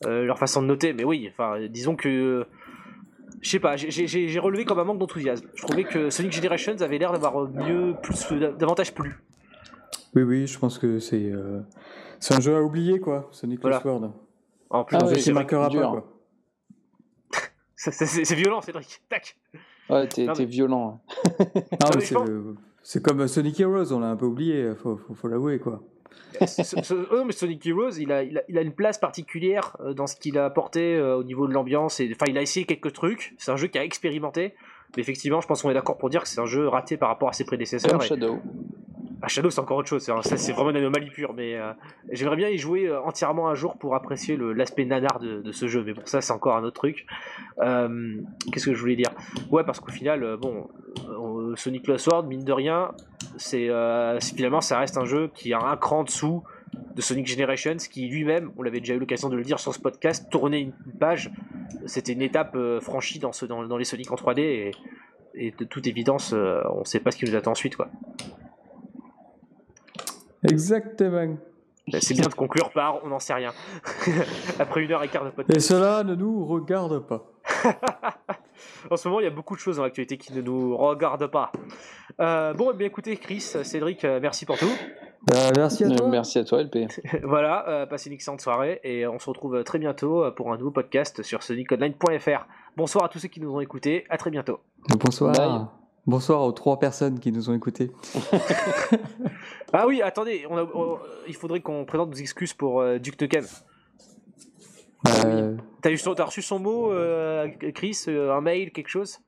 euh, 0.06 0.24
leur 0.24 0.40
façon 0.40 0.62
de 0.62 0.68
noter, 0.68 0.94
mais 0.94 1.04
oui, 1.04 1.28
enfin, 1.32 1.60
disons 1.68 1.96
que. 1.96 2.46
Euh, 3.40 3.42
Je 3.42 3.50
sais 3.50 3.60
pas, 3.60 3.76
j'ai- 3.76 4.40
relevé 4.40 4.66
comme 4.66 4.80
un 4.80 4.84
manque 4.84 5.00
d'enthousiasme. 5.00 5.48
Je 5.56 5.62
trouvais 5.64 5.84
que 5.84 6.10
Sonic 6.10 6.32
Generations 6.32 6.76
avait 6.82 6.98
l'air 6.98 7.12
d'avoir 7.12 7.48
mieux, 7.50 7.96
plus, 8.02 8.34
davantage 8.58 8.94
plu. 8.94 9.16
Oui, 10.16 10.24
oui, 10.24 10.48
je 10.48 10.58
pense 10.60 10.78
que 10.80 11.00
c'est 11.00 11.32
euh, 11.32 11.62
c'est 12.20 12.34
un 12.34 12.40
jeu 12.40 12.56
à 12.56 12.62
oublier 12.62 13.00
quoi, 13.00 13.28
Sonic 13.32 13.62
Voilà. 13.62 13.78
Lost 13.78 13.86
World. 13.86 14.12
En 14.72 14.84
plus, 14.84 14.98
Ah 15.00 15.06
c'est 15.22 15.34
marquera 15.34 15.68
pas 15.68 15.70
quoi. 15.92 16.14
c'est- 18.26 18.36
violent, 18.36 18.62
Cédric. 18.62 19.02
Tac 19.10 19.38
Ouais, 19.90 20.08
t'es 20.08 20.28
mais- 20.28 20.46
violent. 20.46 21.00
Non, 21.24 21.36
mais 21.40 21.46
mais 21.96 22.02
je 22.02 22.06
c'est 22.06 22.14
pense- 22.16 22.30
comme 23.02 23.28
Sonic 23.28 23.60
Heroes, 23.60 23.92
on 23.94 24.00
l'a 24.00 24.10
un 24.10 24.16
peu 24.16 24.26
oublié, 24.26 24.74
faut, 24.76 24.98
faut, 24.98 25.14
faut 25.14 25.28
l'avouer 25.28 25.60
quoi. 25.60 25.82
Ce- 26.46 26.64
ce- 26.64 27.08
oh, 27.12 27.24
mais 27.26 27.32
Sonic 27.32 27.66
Heroes, 27.66 27.98
il 28.00 28.12
a, 28.12 28.24
il, 28.24 28.38
a, 28.38 28.42
il 28.48 28.58
a 28.58 28.62
une 28.62 28.74
place 28.74 28.98
particulière 28.98 29.76
euh, 29.82 29.94
dans 29.94 30.08
ce 30.08 30.16
qu'il 30.16 30.38
a 30.38 30.46
apporté 30.46 30.96
euh, 30.96 31.18
au 31.18 31.24
niveau 31.24 31.48
de 31.48 31.54
l'ambiance. 31.54 32.00
et- 32.00 32.10
Enfin, 32.14 32.26
il 32.30 32.38
a 32.38 32.42
essayé 32.42 32.66
quelques 32.66 32.94
trucs. 32.94 33.34
C'est 33.38 33.52
un 33.52 33.56
jeu 33.58 33.68
qui 33.68 33.78
a 33.78 33.84
expérimenté. 33.84 34.54
Mais 34.96 35.02
effectivement, 35.02 35.40
je 35.42 35.48
pense 35.48 35.62
qu'on 35.62 35.70
est 35.70 35.74
d'accord 35.76 35.98
pour 35.98 36.10
dire 36.10 36.24
que 36.24 36.28
c'est 36.30 36.40
un 36.40 36.46
jeu 36.46 36.68
raté 36.68 36.98
par 36.98 37.10
rapport 37.10 37.30
à 37.30 37.34
ses 37.34 37.46
prédécesseurs. 37.46 37.92
Comme 37.92 38.02
et- 38.02 38.08
Shadow. 38.08 38.40
Ah, 39.22 39.28
Shadow, 39.28 39.50
c'est 39.50 39.60
encore 39.60 39.78
autre 39.78 39.90
chose. 39.90 40.10
C'est 40.24 40.54
vraiment 40.54 40.70
une 40.70 40.78
anomalie 40.78 41.10
pure. 41.10 41.34
Mais 41.34 41.56
euh, 41.56 41.74
j'aimerais 42.12 42.38
bien 42.38 42.50
y 42.50 42.58
jouer 42.58 42.88
euh, 42.88 43.02
entièrement 43.02 43.50
un 43.50 43.56
jour 43.56 43.78
pour 43.78 43.96
apprécier 43.96 44.38
l'aspect 44.38 44.86
nanar 44.86 45.20
de, 45.20 45.52
ce 45.52 45.68
jeu. 45.68 45.84
Mais 45.86 45.94
pour 45.94 46.08
ça, 46.08 46.22
c'est 46.22 46.32
encore 46.32 46.56
un 46.56 46.64
autre 46.64 46.76
truc. 46.76 47.06
Euh, 47.60 48.22
Qu'est-ce 48.52 48.66
que 48.66 48.74
je 48.74 48.80
voulais 48.80 48.96
dire? 48.96 49.12
Ouais, 49.52 49.64
parce 49.64 49.80
qu'au 49.80 49.92
final, 49.92 50.38
bon, 50.38 50.70
Sonic 51.56 51.88
Lost 51.88 52.08
World, 52.08 52.28
mine 52.28 52.46
de 52.46 52.54
rien, 52.54 52.92
c'est 53.38 53.70
finalement, 54.36 54.62
ça 54.62 54.80
reste 54.80 54.98
un 54.98 55.06
jeu 55.06 55.30
qui 55.34 55.54
a 55.54 55.60
un 55.60 55.76
cran 55.76 56.04
dessous 56.04 56.44
de 56.96 57.02
Sonic 57.02 57.28
Generations, 57.28 57.78
qui 57.78 58.08
lui-même, 58.08 58.52
on 58.58 58.64
l'avait 58.64 58.80
déjà 58.80 58.94
eu 58.94 59.00
l'occasion 59.00 59.30
de 59.30 59.36
le 59.36 59.44
dire 59.44 59.60
sur 59.60 59.74
ce 59.74 59.80
podcast, 59.80 60.30
tournait 60.30 60.62
une 60.62 60.74
page. 61.00 61.32
C'était 61.86 62.14
une 62.14 62.22
étape 62.22 62.58
franchie 62.82 63.20
dans, 63.20 63.32
les 63.78 63.86
Sonic 63.86 64.12
en 64.12 64.16
3D. 64.16 64.72
Et, 65.36 65.52
de 65.58 65.64
toute 65.64 65.88
évidence, 65.88 66.34
on 66.34 66.86
sait 66.86 67.00
pas 67.00 67.12
ce 67.12 67.18
qui 67.18 67.26
nous 67.26 67.36
attend 67.36 67.52
ensuite, 67.52 67.76
quoi. 67.76 67.90
Exactement. 70.44 71.38
Ben, 71.92 72.02
C'est 72.02 72.14
bien 72.14 72.28
de 72.28 72.34
conclure 72.34 72.72
par 72.72 73.04
on 73.04 73.08
n'en 73.08 73.20
sait 73.20 73.34
rien. 73.34 73.52
Après 74.60 74.84
une 74.84 74.92
heure 74.92 75.04
et 75.04 75.08
quart 75.08 75.26
de 75.26 75.32
podcast. 75.32 75.58
Et 75.58 75.60
cela 75.60 76.04
ne 76.04 76.16
nous 76.16 76.46
regarde 76.46 77.00
pas. 77.00 77.26
En 78.90 78.98
ce 78.98 79.08
moment, 79.08 79.20
il 79.20 79.24
y 79.24 79.28
a 79.28 79.32
beaucoup 79.32 79.56
de 79.56 79.60
choses 79.60 79.78
dans 79.78 79.84
l'actualité 79.84 80.18
qui 80.18 80.34
ne 80.34 80.42
nous 80.42 80.76
regardent 80.76 81.28
pas. 81.28 81.52
Euh, 82.20 82.54
bon, 82.54 82.72
eh 82.74 82.78
bien 82.78 82.88
écoutez, 82.88 83.16
Chris, 83.18 83.42
Cédric, 83.42 84.04
euh, 84.06 84.20
merci 84.22 84.46
pour 84.46 84.58
tout. 84.58 84.72
Euh, 85.34 85.52
merci 85.56 85.84
à 85.84 85.90
toi. 85.90 86.08
Merci 86.08 86.40
à 86.40 86.44
toi, 86.44 86.64
LP. 86.64 86.88
voilà, 87.24 87.68
euh, 87.68 87.86
passez 87.86 88.10
une 88.10 88.14
excellente 88.14 88.42
soirée 88.42 88.80
et 88.84 89.06
on 89.06 89.20
se 89.20 89.30
retrouve 89.30 89.64
très 89.64 89.80
bientôt 89.80 90.32
pour 90.32 90.52
un 90.54 90.58
nouveau 90.58 90.72
podcast 90.72 91.24
sur 91.24 91.44
soniconline.fr. 91.44 92.48
Bonsoir 92.78 93.06
à 93.06 93.10
tous 93.10 93.20
ceux 93.20 93.28
qui 93.28 93.42
nous 93.42 93.54
ont 93.54 93.60
écoutés, 93.60 94.06
à 94.10 94.18
très 94.18 94.32
bientôt. 94.32 94.60
Bonsoir. 94.98 95.34
Bye. 95.34 95.79
Bonsoir 96.10 96.42
aux 96.42 96.52
trois 96.52 96.80
personnes 96.80 97.20
qui 97.20 97.32
nous 97.32 97.52
ont 97.52 97.54
écoutés. 97.54 97.92
Ah 99.72 99.86
oui, 99.86 100.02
attendez, 100.02 100.48
on 100.50 100.58
a- 100.58 100.64
on- 100.64 100.98
il 101.28 101.36
faudrait 101.36 101.60
qu'on 101.60 101.86
présente 101.86 102.10
nos 102.10 102.16
excuses 102.16 102.54
pour 102.54 102.82
euh, 102.82 102.98
Duke 102.98 103.22
Nukem. 103.22 103.46
Euh, 105.08 105.56
T'as 105.84 105.92
eu 105.92 105.98
son- 106.00 106.16
t'as 106.16 106.24
reçu 106.26 106.42
son 106.42 106.58
mot, 106.58 106.92
euh, 106.92 107.48
Chris, 107.76 107.96
euh, 108.08 108.34
un 108.36 108.42
mail, 108.42 108.72
quelque 108.72 108.88
chose? 108.88 109.20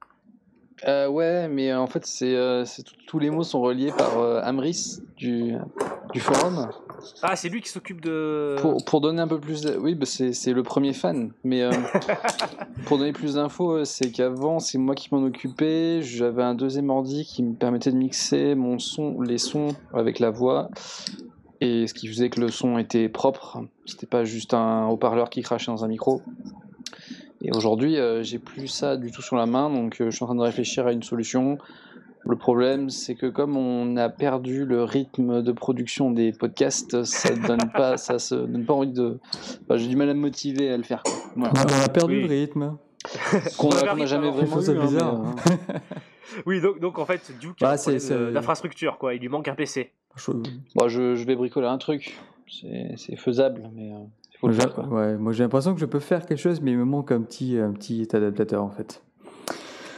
Euh, 0.88 1.08
ouais, 1.08 1.48
mais 1.48 1.72
en 1.76 1.86
fait, 1.86 2.08
c'est 2.08 2.36
euh, 2.36 2.66
tous 3.06 3.20
les 3.20 3.30
mots 3.30 3.44
sont 3.44 3.62
reliés 3.62 3.92
par 3.96 4.18
euh, 4.18 4.42
Amris 4.42 4.98
du, 5.16 5.54
du 6.12 6.20
forum. 6.20 6.72
Ah, 7.22 7.36
c'est 7.36 7.50
lui 7.50 7.62
qui 7.62 7.70
s'occupe 7.70 8.02
de. 8.02 8.56
Pour, 8.60 8.84
pour 8.86 9.02
donner 9.02 9.22
un 9.22 9.28
peu 9.28 9.40
plus. 9.40 9.62
de- 9.62 9.78
Oui, 9.78 9.96
bah, 9.96 10.06
c'est 10.06 10.54
le 10.54 10.64
premier 10.64 10.94
fan. 10.94 11.32
Mais 11.44 11.62
euh, 11.62 11.72
pour 12.86 12.98
donner 12.98 13.12
plus 13.14 13.36
d'infos, 13.36 13.78
euh, 13.78 13.86
c'est 13.86 14.12
qu'avant, 14.12 14.60
c'est 14.60 14.78
moi 14.78 14.96
qui 14.96 15.10
m'en 15.12 15.22
occupais. 15.24 16.02
J'avais 16.02 16.44
un 16.44 16.56
deuxième 16.56 16.90
ordi 16.90 17.26
qui 17.26 17.44
me 17.44 17.54
permettait 17.54 17.92
de 17.92 17.98
mixer 17.98 18.56
mon 18.56 18.80
son, 18.80 19.22
les 19.22 19.38
sons 19.38 19.70
avec 19.94 20.20
la 20.20 20.30
voix. 20.30 20.70
Et 21.60 21.86
ce 21.88 21.94
qui 21.94 22.08
faisait 22.08 22.30
que 22.30 22.42
le 22.42 22.50
son 22.50 22.78
était 22.80 23.08
propre. 23.10 23.60
C'était 23.86 24.08
pas 24.08 24.24
juste 24.24 24.54
un 24.54 24.88
haut-parleur 24.88 25.30
qui 25.30 25.42
crachait 25.42 25.72
dans 25.72 25.86
un 25.86 25.88
micro. 25.88 26.22
Et 27.44 27.52
aujourd'hui, 27.52 27.98
euh, 27.98 28.22
j'ai 28.24 28.40
plus 28.40 28.68
ça 28.68 28.98
du 28.98 29.12
tout 29.12 29.22
sur 29.22 29.36
la 29.36 29.46
main. 29.46 29.70
Donc, 29.70 30.00
euh, 30.02 30.10
je 30.10 30.16
suis 30.16 30.24
en 30.24 30.28
train 30.28 30.36
de 30.36 30.42
réfléchir 30.42 30.88
à 30.88 30.92
une 30.92 31.04
solution. 31.04 31.58
Le 32.24 32.36
problème, 32.36 32.90
c'est 32.92 33.16
que 33.16 33.26
comme 33.26 33.58
on 33.58 33.98
a 33.98 34.08
perdu 34.10 34.64
le 34.66 34.84
rythme 34.84 35.42
de 35.42 35.52
production 35.52 36.12
des 36.12 36.32
podcasts, 36.32 37.04
ça 37.04 37.34
donne 37.48 37.72
pas, 37.76 37.98
ça 37.98 38.20
se 38.20 38.36
donne 38.36 38.64
pas 38.66 38.74
envie 38.74 38.92
de. 38.92 39.20
enfin, 39.64 39.78
J'ai 39.78 39.88
du 39.88 39.96
mal 39.96 40.10
à 40.10 40.14
me 40.14 40.20
motiver 40.20 40.70
à 40.72 40.78
le 40.78 40.84
faire. 40.84 41.02
quoi. 41.04 41.14
Voilà. 41.36 41.54
On 41.56 41.60
a, 41.60 41.82
on 41.82 41.86
a 41.86 41.90
perdu 41.90 42.18
Oui. 42.18 42.22
le 42.24 42.28
rythme. 42.30 42.78
Qu'on 43.58 43.70
On 43.70 43.72
a, 43.72 43.78
avait 43.78 43.88
qu'on 43.88 44.00
a 44.00 44.04
un 44.04 44.06
jamais 44.06 44.30
rythme 44.30 44.46
vraiment 44.46 44.62
eu. 44.62 44.78
hein, 44.78 44.86
bizarre. 44.86 45.24
mais, 45.24 45.54
euh, 45.76 45.78
Oui, 46.46 46.62
donc, 46.62 46.80
donc 46.80 47.00
en 47.00 47.06
fait, 47.06 47.32
Duke 47.42 47.58
Bah, 47.60 47.76
c'est- 47.76 48.32
d'infrastructure, 48.32 48.98
quoi. 49.00 49.16
Il 49.16 49.22
lui 49.22 49.28
manque 49.28 49.48
un 49.48 49.56
PC. 49.56 49.92
Je- 50.16 50.32
bon, 50.76 50.88
je, 50.88 51.16
je 51.16 51.26
vais 51.26 51.36
bricoler 51.36 51.68
un 51.68 51.78
truc. 51.80 52.16
C'est 52.48 53.16
faisable, 53.16 53.70
mais 53.74 53.92
euh, 53.92 53.96
il 54.34 54.38
faut 54.38 54.48
le 54.48 54.54
moi, 54.54 54.62
faire. 54.62 54.76
j'ai- 54.76 54.88
Quoi. 54.88 54.98
ouais, 55.00 55.18
moi 55.18 55.32
j'ai 55.34 55.44
l'impression 55.44 55.74
que 55.74 55.80
je 55.80 55.86
peux 55.86 56.00
faire 56.00 56.26
quelque 56.26 56.38
chose, 56.40 56.62
mais 56.62 56.72
il 56.72 56.78
me 56.78 56.86
manque 56.86 57.12
un 57.12 57.22
petit, 57.22 57.58
un 57.58 57.72
petit 57.72 58.08
adaptateur 58.14 58.64
en 58.64 58.70
fait. 58.70 59.02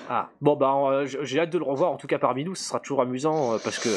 Ah, 0.10 0.30
bon, 0.42 0.56
bah, 0.56 1.06
j- 1.06 1.18
j'ai 1.22 1.40
hâte 1.40 1.50
de 1.52 1.58
le 1.58 1.64
revoir, 1.64 1.92
en 1.92 1.98
tout 1.98 2.08
cas 2.08 2.20
parmi 2.20 2.44
nous, 2.44 2.56
ce 2.56 2.64
sera 2.64 2.80
toujours 2.80 3.02
amusant, 3.02 3.54
euh, 3.54 3.58
parce 3.64 3.80
que, 3.80 3.90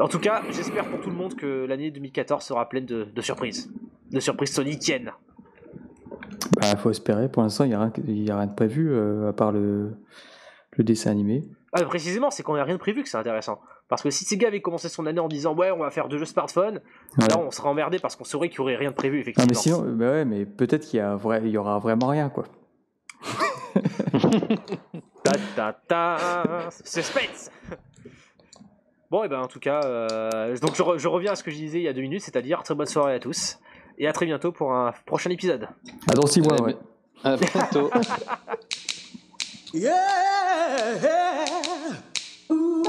en 0.00 0.08
tout 0.08 0.18
cas, 0.18 0.42
j'espère 0.50 0.84
pour 0.86 1.00
tout 1.00 1.10
le 1.10 1.16
monde 1.16 1.34
que 1.36 1.64
l'année 1.66 1.90
2014 1.90 2.42
sera 2.44 2.68
pleine 2.68 2.84
de, 2.86 3.04
de 3.04 3.20
surprises. 3.22 3.72
De 4.10 4.20
surprises 4.20 4.52
soniciennes. 4.52 5.12
Bah, 6.60 6.76
faut 6.76 6.90
espérer. 6.90 7.28
Pour 7.28 7.42
l'instant, 7.42 7.64
il 7.64 7.68
n'y 7.68 7.74
a, 7.74 7.78
rien 8.36 8.38
a 8.38 8.46
de 8.46 8.54
prévu 8.54 8.90
euh, 8.92 9.28
à 9.30 9.32
part 9.32 9.52
le, 9.52 9.96
le 10.72 10.84
dessin 10.84 11.10
animé. 11.10 11.42
Ah, 11.72 11.82
précisément, 11.84 12.30
c'est 12.30 12.42
qu'on 12.42 12.54
n'a 12.54 12.64
rien 12.64 12.74
de 12.74 12.80
prévu 12.80 13.02
que 13.02 13.08
c'est 13.08 13.16
intéressant. 13.16 13.58
Parce 13.88 14.02
que 14.02 14.10
si 14.10 14.24
Sega 14.24 14.48
avait 14.48 14.60
commencé 14.60 14.88
son 14.88 15.06
année 15.06 15.20
en 15.20 15.28
disant, 15.28 15.54
ouais, 15.54 15.70
on 15.70 15.78
va 15.78 15.90
faire 15.90 16.08
deux 16.08 16.18
jeux 16.18 16.24
smartphone, 16.24 16.80
Ouais. 17.18 17.26
là, 17.28 17.38
on 17.38 17.50
serait 17.50 17.68
emmerdé 17.68 17.98
parce 17.98 18.16
qu'on 18.16 18.24
saurait 18.24 18.48
qu'il 18.48 18.60
n'y 18.60 18.64
aurait 18.64 18.76
rien 18.76 18.90
de 18.90 18.94
prévu, 18.94 19.20
effectivement. 19.20 19.46
mais 19.48 19.54
sinon, 19.54 19.82
bah 19.96 20.10
ouais, 20.12 20.24
mais 20.24 20.46
peut-être 20.46 20.86
qu'il 20.86 20.98
y, 20.98 21.02
a 21.02 21.16
vrai, 21.16 21.40
il 21.44 21.50
y 21.50 21.58
aura 21.58 21.78
vraiment 21.78 22.06
rien 22.08 22.28
quoi. 22.28 22.44
Ta 25.22 25.32
ta 25.56 25.72
ta 25.72 26.68
Suspense 26.84 27.50
Bon, 29.10 29.22
et 29.24 29.28
ben 29.28 29.40
en 29.40 29.46
tout 29.46 29.60
cas, 29.60 29.80
euh, 29.84 30.56
donc 30.58 30.74
je, 30.74 30.82
re- 30.82 30.98
je 30.98 31.06
reviens 31.08 31.32
à 31.32 31.36
ce 31.36 31.44
que 31.44 31.50
je 31.50 31.56
disais 31.56 31.78
il 31.78 31.84
y 31.84 31.88
a 31.88 31.92
deux 31.92 32.00
minutes, 32.00 32.22
c'est-à-dire 32.22 32.62
très 32.64 32.74
bonne 32.74 32.86
soirée 32.86 33.14
à 33.14 33.20
tous, 33.20 33.58
et 33.98 34.08
à 34.08 34.12
très 34.12 34.26
bientôt 34.26 34.50
pour 34.50 34.72
un 34.74 34.92
prochain 35.06 35.30
épisode. 35.30 35.68
Ah, 36.10 36.14
dans 36.14 36.26
six 36.26 36.40
mois, 36.40 36.56
Eh, 36.58 36.62
ouais. 36.62 36.76
À 37.22 37.36
bientôt. 37.36 37.90
Yeah. 39.72 39.96
Ooh. 42.50 42.82